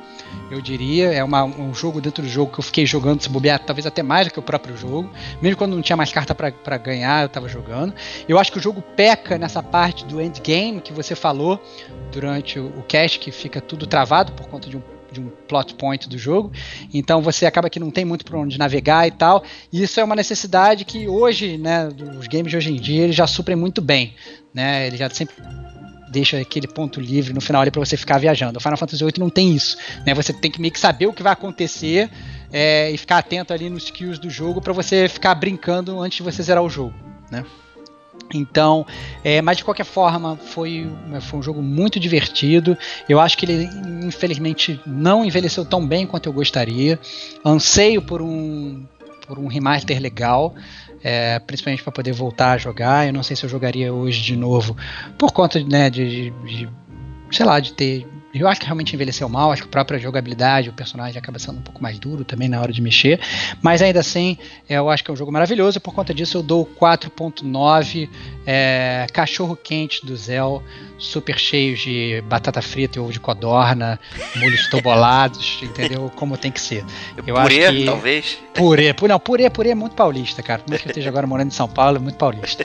eu 0.50 0.60
diria. 0.60 1.12
É 1.12 1.24
uma, 1.24 1.44
um 1.44 1.74
jogo 1.74 2.00
dentro 2.00 2.22
do 2.22 2.28
jogo 2.28 2.52
que 2.52 2.60
eu 2.60 2.62
fiquei 2.62 2.86
jogando, 2.86 3.22
se 3.22 3.28
bobear, 3.28 3.58
talvez 3.60 3.86
até 3.86 4.02
mais 4.02 4.26
do 4.26 4.32
que 4.32 4.38
o 4.38 4.42
próprio 4.42 4.76
jogo. 4.76 5.10
Mesmo 5.40 5.56
quando 5.56 5.74
não 5.74 5.82
tinha 5.82 5.96
mais 5.96 6.12
carta 6.12 6.34
para 6.34 6.76
ganhar, 6.76 7.22
eu 7.22 7.26
estava 7.26 7.48
jogando. 7.48 7.94
Eu 8.28 8.38
acho 8.38 8.52
que 8.52 8.58
o 8.58 8.60
jogo 8.60 8.82
peca 8.82 9.38
nessa 9.38 9.62
parte 9.62 10.04
do 10.04 10.20
endgame 10.20 10.80
que 10.80 10.92
você 10.92 11.14
falou 11.14 11.60
durante 12.10 12.58
o, 12.58 12.66
o 12.78 12.82
cast, 12.82 13.18
que 13.18 13.30
fica 13.30 13.60
tudo 13.60 13.86
travado 13.86 14.32
por 14.32 14.46
conta 14.48 14.68
de 14.68 14.76
um 14.76 14.82
de 15.12 15.20
um 15.20 15.28
plot 15.47 15.74
point 15.74 16.09
do 16.09 16.18
jogo. 16.18 16.51
Então 16.93 17.20
você 17.20 17.47
acaba 17.47 17.68
que 17.70 17.78
não 17.78 17.90
tem 17.90 18.05
muito 18.05 18.24
para 18.24 18.39
onde 18.39 18.59
navegar 18.59 19.06
e 19.06 19.10
tal. 19.10 19.44
E 19.72 19.82
isso 19.82 20.01
é 20.01 20.05
uma 20.05 20.16
necessidade 20.16 20.84
que 20.84 21.09
hoje, 21.09 21.59
né, 21.59 21.89
os 22.18 22.26
games 22.26 22.51
de 22.51 22.56
hoje 22.56 22.72
em 22.72 22.76
dia, 22.76 23.05
eles 23.05 23.16
já 23.16 23.26
suprem 23.26 23.56
muito 23.56 23.80
bem, 23.80 24.14
né? 24.55 24.86
Ele 24.86 24.97
já 24.97 25.09
sempre 25.10 25.34
deixa 26.12 26.39
aquele 26.39 26.68
ponto 26.68 27.01
livre 27.01 27.32
no 27.32 27.40
final 27.40 27.62
ali 27.62 27.70
para 27.70 27.80
você 27.80 27.97
ficar 27.97 28.18
viajando. 28.18 28.59
O 28.59 28.60
Final 28.60 28.76
Fantasy 28.76 29.02
VIII 29.02 29.14
não 29.18 29.30
tem 29.30 29.55
isso, 29.55 29.78
né? 30.06 30.14
Você 30.14 30.32
tem 30.32 30.51
que 30.51 30.60
meio 30.60 30.72
que 30.72 30.78
saber 30.78 31.06
o 31.06 31.12
que 31.12 31.22
vai 31.22 31.32
acontecer 31.32 32.10
é, 32.52 32.90
e 32.90 32.98
ficar 32.98 33.18
atento 33.18 33.52
ali 33.52 33.70
nos 33.70 33.84
skills 33.84 34.18
do 34.18 34.28
jogo 34.28 34.60
para 34.60 34.74
você 34.74 35.09
ficar 35.09 35.34
brincando 35.34 35.98
antes 36.01 36.18
de 36.18 36.22
você 36.22 36.43
zerar 36.43 36.62
o 36.62 36.68
jogo, 36.68 36.94
né? 37.30 37.44
Então, 38.34 38.86
é, 39.22 39.43
mas 39.43 39.59
de 39.59 39.64
qualquer 39.64 39.84
forma, 39.84 40.36
foi, 40.36 40.90
foi 41.20 41.39
um 41.39 41.43
jogo 41.43 41.62
muito 41.62 42.01
divertido. 42.01 42.76
Eu 43.09 43.20
acho 43.20 43.36
que 43.36 43.44
ele, 43.44 43.68
infelizmente, 44.02 44.80
não 44.86 45.24
envelheceu 45.24 45.64
tão 45.64 45.86
bem 45.86 46.06
quanto 46.06 46.28
eu 46.28 46.32
gostaria. 46.32 46.98
Anseio 47.44 48.01
por 48.01 48.22
um, 48.22 48.86
por 49.26 49.39
um 49.39 49.48
remaster 49.48 50.01
legal 50.01 50.55
é, 51.02 51.39
principalmente 51.40 51.82
para 51.82 51.93
poder 51.93 52.12
voltar 52.12 52.52
a 52.52 52.59
jogar. 52.59 53.06
Eu 53.06 53.12
não 53.12 53.22
sei 53.22 53.34
se 53.36 53.44
eu 53.44 53.51
jogaria 53.51 53.93
hoje 53.93 54.22
de 54.22 54.36
novo 54.36 54.76
por 55.18 55.32
conta 55.32 55.62
né, 55.62 55.90
de, 55.90 56.30
de, 56.30 56.30
de 56.30 56.68
sei 57.30 57.44
lá, 57.44 57.59
de 57.59 57.72
ter 57.72 58.06
eu 58.40 58.48
acho 58.48 58.60
que 58.60 58.66
realmente 58.66 58.94
envelheceu 58.94 59.28
mal, 59.28 59.52
acho 59.52 59.62
que 59.62 59.68
a 59.68 59.70
própria 59.70 59.98
jogabilidade, 59.98 60.68
o 60.68 60.72
personagem 60.72 61.18
acaba 61.18 61.38
sendo 61.38 61.59
um 61.59 61.62
pouco 61.62 61.82
mais 61.82 61.98
duro 61.98 62.24
também 62.24 62.48
na 62.48 62.60
hora 62.60 62.72
de 62.72 62.80
mexer, 62.80 63.20
mas 63.60 63.82
ainda 63.82 64.00
assim, 64.00 64.38
é, 64.68 64.76
eu 64.76 64.88
acho 64.88 65.04
que 65.04 65.10
é 65.10 65.14
um 65.14 65.16
jogo 65.16 65.30
maravilhoso, 65.30 65.78
e 65.78 65.80
por 65.80 65.94
conta 65.94 66.14
disso 66.14 66.38
eu 66.38 66.42
dou 66.42 66.64
4.9 66.64 68.09
é, 68.46 69.06
cachorro 69.12 69.56
quente 69.56 70.04
do 70.06 70.16
Zell, 70.16 70.62
super 71.02 71.38
cheios 71.38 71.80
de 71.80 72.22
batata 72.26 72.62
frita 72.62 72.98
e 72.98 73.00
ovo 73.00 73.12
de 73.12 73.18
codorna, 73.18 73.98
molhos 74.36 74.68
tobolados, 74.68 75.58
entendeu? 75.62 76.10
Como 76.14 76.38
tem 76.38 76.50
que 76.50 76.60
ser. 76.60 76.84
Eu 77.16 77.24
purê, 77.24 77.72
que 77.72 77.84
talvez? 77.84 78.38
Purê, 78.54 78.94
não, 79.08 79.18
purê, 79.18 79.50
purê 79.50 79.70
é 79.70 79.74
muito 79.74 79.96
paulista, 79.96 80.42
cara. 80.42 80.62
Por 80.62 80.70
mais 80.70 80.80
que 80.80 80.88
eu 80.88 80.90
esteja 80.92 81.08
agora 81.08 81.26
morando 81.26 81.48
em 81.48 81.54
São 81.54 81.68
Paulo, 81.68 81.96
é 81.96 82.00
muito 82.00 82.16
paulista. 82.16 82.64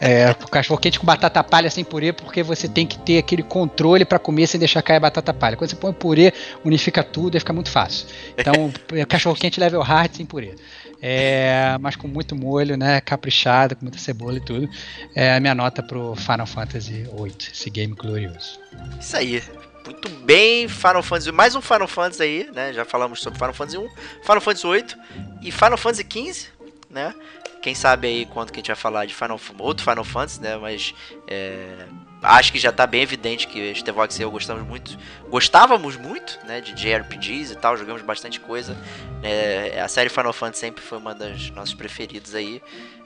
É, 0.00 0.34
cachorro 0.50 0.80
quente 0.80 0.98
com 0.98 1.06
batata 1.06 1.42
palha 1.44 1.70
sem 1.70 1.84
purê, 1.84 2.12
porque 2.12 2.42
você 2.42 2.68
tem 2.68 2.86
que 2.86 2.98
ter 2.98 3.18
aquele 3.18 3.42
controle 3.42 4.04
para 4.04 4.18
comer 4.18 4.46
sem 4.46 4.58
deixar 4.58 4.82
cair 4.82 4.98
batata 4.98 5.32
palha. 5.32 5.56
Quando 5.56 5.70
você 5.70 5.76
põe 5.76 5.92
purê, 5.92 6.32
unifica 6.64 7.04
tudo 7.04 7.36
e 7.36 7.40
fica 7.40 7.52
muito 7.52 7.70
fácil. 7.70 8.08
Então, 8.36 8.72
cachorro 9.08 9.36
quente 9.36 9.60
level 9.60 9.80
hard 9.80 10.12
sem 10.12 10.26
purê. 10.26 10.54
É, 11.00 11.76
mas 11.80 11.96
com 11.96 12.08
muito 12.08 12.34
molho, 12.34 12.76
né? 12.76 13.00
Caprichado, 13.00 13.76
com 13.76 13.84
muita 13.84 13.98
cebola 13.98 14.36
e 14.36 14.40
tudo. 14.40 14.68
É 15.14 15.34
a 15.34 15.40
minha 15.40 15.54
nota 15.54 15.82
pro 15.82 16.14
Final 16.16 16.46
Fantasy 16.46 17.04
VIII, 17.04 17.34
esse 17.52 17.70
game 17.70 17.94
glorioso. 17.94 18.58
Isso 19.00 19.16
aí. 19.16 19.42
Muito 19.84 20.08
bem, 20.08 20.68
Final 20.68 21.02
Fantasy. 21.02 21.30
Mais 21.30 21.54
um 21.54 21.60
Final 21.60 21.86
Fantasy 21.86 22.22
aí, 22.22 22.50
né? 22.52 22.72
Já 22.72 22.84
falamos 22.84 23.20
sobre 23.20 23.38
Final 23.38 23.54
Fantasy 23.54 23.78
1, 23.78 23.88
Final 24.22 24.40
Fantasy 24.40 24.66
8 24.66 24.98
e 25.42 25.52
Final 25.52 25.76
Fantasy 25.76 26.04
15, 26.04 26.48
né? 26.90 27.14
Quem 27.62 27.74
sabe 27.74 28.08
aí 28.08 28.26
quanto 28.26 28.52
que 28.52 28.58
a 28.58 28.60
gente 28.60 28.68
vai 28.68 28.76
falar 28.76 29.06
de 29.06 29.14
Final, 29.14 29.40
outro 29.58 29.84
Final 29.84 30.04
Fantasy, 30.04 30.40
né? 30.40 30.56
Mas 30.56 30.92
é, 31.28 31.86
acho 32.26 32.52
que 32.52 32.58
já 32.58 32.70
está 32.70 32.86
bem 32.86 33.02
evidente 33.02 33.46
que 33.46 33.74
Stevox 33.74 34.18
e 34.18 34.22
eu 34.22 34.30
gostamos 34.30 34.66
muito, 34.66 34.96
gostávamos 35.28 35.96
muito, 35.96 36.38
né, 36.44 36.60
de 36.60 36.72
JRPGs 36.72 37.52
e 37.52 37.56
tal, 37.56 37.76
jogamos 37.76 38.02
bastante 38.02 38.40
coisa. 38.40 38.76
É, 39.22 39.80
a 39.80 39.88
série 39.88 40.08
Final 40.08 40.32
Fantasy 40.32 40.60
sempre 40.60 40.82
foi 40.82 40.98
uma 40.98 41.14
das 41.14 41.50
nossas 41.50 41.74
preferidas 41.74 42.34
aí. 42.34 42.60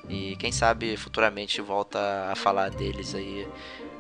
E 0.08 0.34
quem 0.36 0.50
sabe 0.50 0.96
futuramente 0.96 1.60
volta 1.60 1.98
a 2.32 2.34
falar 2.34 2.70
deles 2.70 3.14
aí 3.14 3.46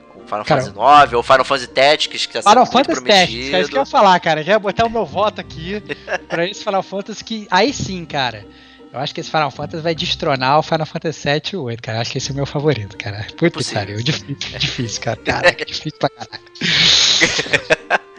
com 0.08 0.20
Final 0.24 0.44
cara, 0.44 0.60
Fantasy 0.62 0.74
9 0.74 1.16
ou 1.16 1.22
Final 1.22 1.44
Fantasy 1.44 1.68
Tactics, 1.68 2.26
que 2.26 2.32
tá 2.32 2.42
Final 2.42 2.66
Fantasy 2.66 3.04
Tactics, 3.04 3.52
é 3.54 3.60
isso 3.60 3.70
que 3.70 3.76
eu 3.76 3.82
ia 3.82 3.86
falar, 3.86 4.18
cara. 4.18 4.42
Já 4.42 4.52
ia 4.52 4.58
botar 4.58 4.86
o 4.86 4.90
meu 4.90 5.06
voto 5.06 5.40
aqui 5.40 5.80
para 6.28 6.46
esse 6.48 6.64
Final 6.64 6.82
Fantasy 6.82 7.24
que 7.24 7.46
aí 7.50 7.72
sim, 7.72 8.04
cara 8.04 8.44
eu 8.92 8.98
acho 8.98 9.14
que 9.14 9.20
esse 9.20 9.30
Final 9.30 9.50
Fantasy 9.50 9.82
vai 9.82 9.94
destronar 9.94 10.58
o 10.58 10.62
Final 10.62 10.86
Fantasy 10.86 11.20
7 11.20 11.52
e 11.52 11.56
o 11.56 11.62
8, 11.62 11.82
cara. 11.82 11.98
Eu 11.98 12.02
acho 12.02 12.10
que 12.12 12.18
esse 12.18 12.30
é 12.30 12.32
o 12.32 12.36
meu 12.36 12.46
favorito, 12.46 12.96
cara. 12.96 13.26
Puta 13.36 13.62
que 13.62 13.74
pariu. 13.74 14.02
Difícil, 14.02 14.36
difícil, 14.58 15.02
cara. 15.02 15.16
Caraca, 15.18 15.64
difícil 15.64 15.98
pra 15.98 16.08
caralho. 16.08 16.42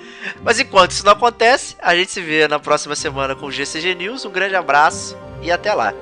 Mas 0.44 0.60
enquanto 0.60 0.92
isso 0.92 1.06
não 1.06 1.12
acontece, 1.12 1.76
a 1.80 1.96
gente 1.96 2.12
se 2.12 2.22
vê 2.22 2.48
na 2.48 2.60
próxima 2.60 2.96
semana 2.96 3.36
com 3.36 3.46
o 3.48 3.52
GCG 3.52 3.96
News. 3.96 4.26
Um 4.26 4.32
grande 4.32 4.56
abraço 4.56 5.16
e 5.42 5.52
até 5.52 5.74
lá. 5.74 5.94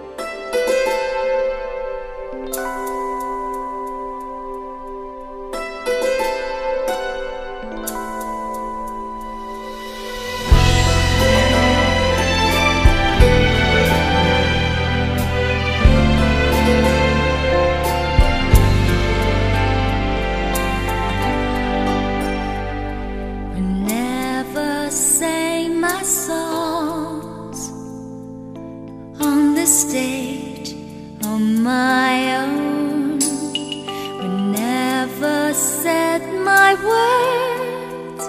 my 31.64 32.38
own. 32.38 33.19
But 33.19 34.27
never 34.27 35.53
said 35.53 36.22
my 36.44 36.73
words. 36.90 38.26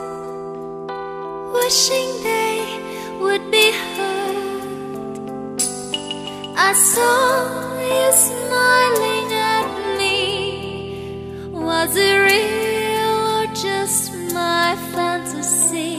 Wishing 1.55 2.11
they 2.23 3.19
would 3.21 3.51
be 3.51 3.73
heard. 3.73 5.61
I 6.57 6.73
saw 6.73 7.79
you 7.81 8.13
smiling 8.13 9.33
at 9.33 9.99
me. 9.99 11.51
Was 11.53 11.97
it 11.97 12.17
real 12.31 13.17
or 13.39 13.47
just 13.55 14.13
my 14.35 14.77
fantasy? 14.93 15.95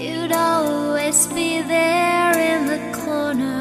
You'd 0.00 0.32
always 0.32 1.26
be 1.28 1.60
there 1.62 2.32
in 2.38 2.66
the 2.66 2.80
corner 2.98 3.59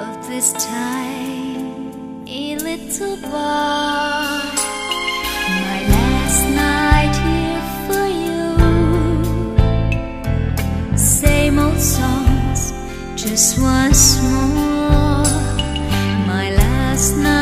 of 0.00 0.26
this 0.26 0.52
time, 0.52 2.24
a 2.26 2.56
little 2.56 3.16
bar. 3.16 4.42
My 5.64 5.78
last 5.96 6.42
night 6.64 7.14
here 7.26 7.64
for 7.86 8.06
you. 8.24 8.42
Same 10.96 11.58
old 11.58 11.80
songs, 11.80 12.72
just 13.14 13.60
once 13.60 14.04
more. 14.22 15.24
My 16.32 16.46
last 16.56 17.16
night. 17.16 17.41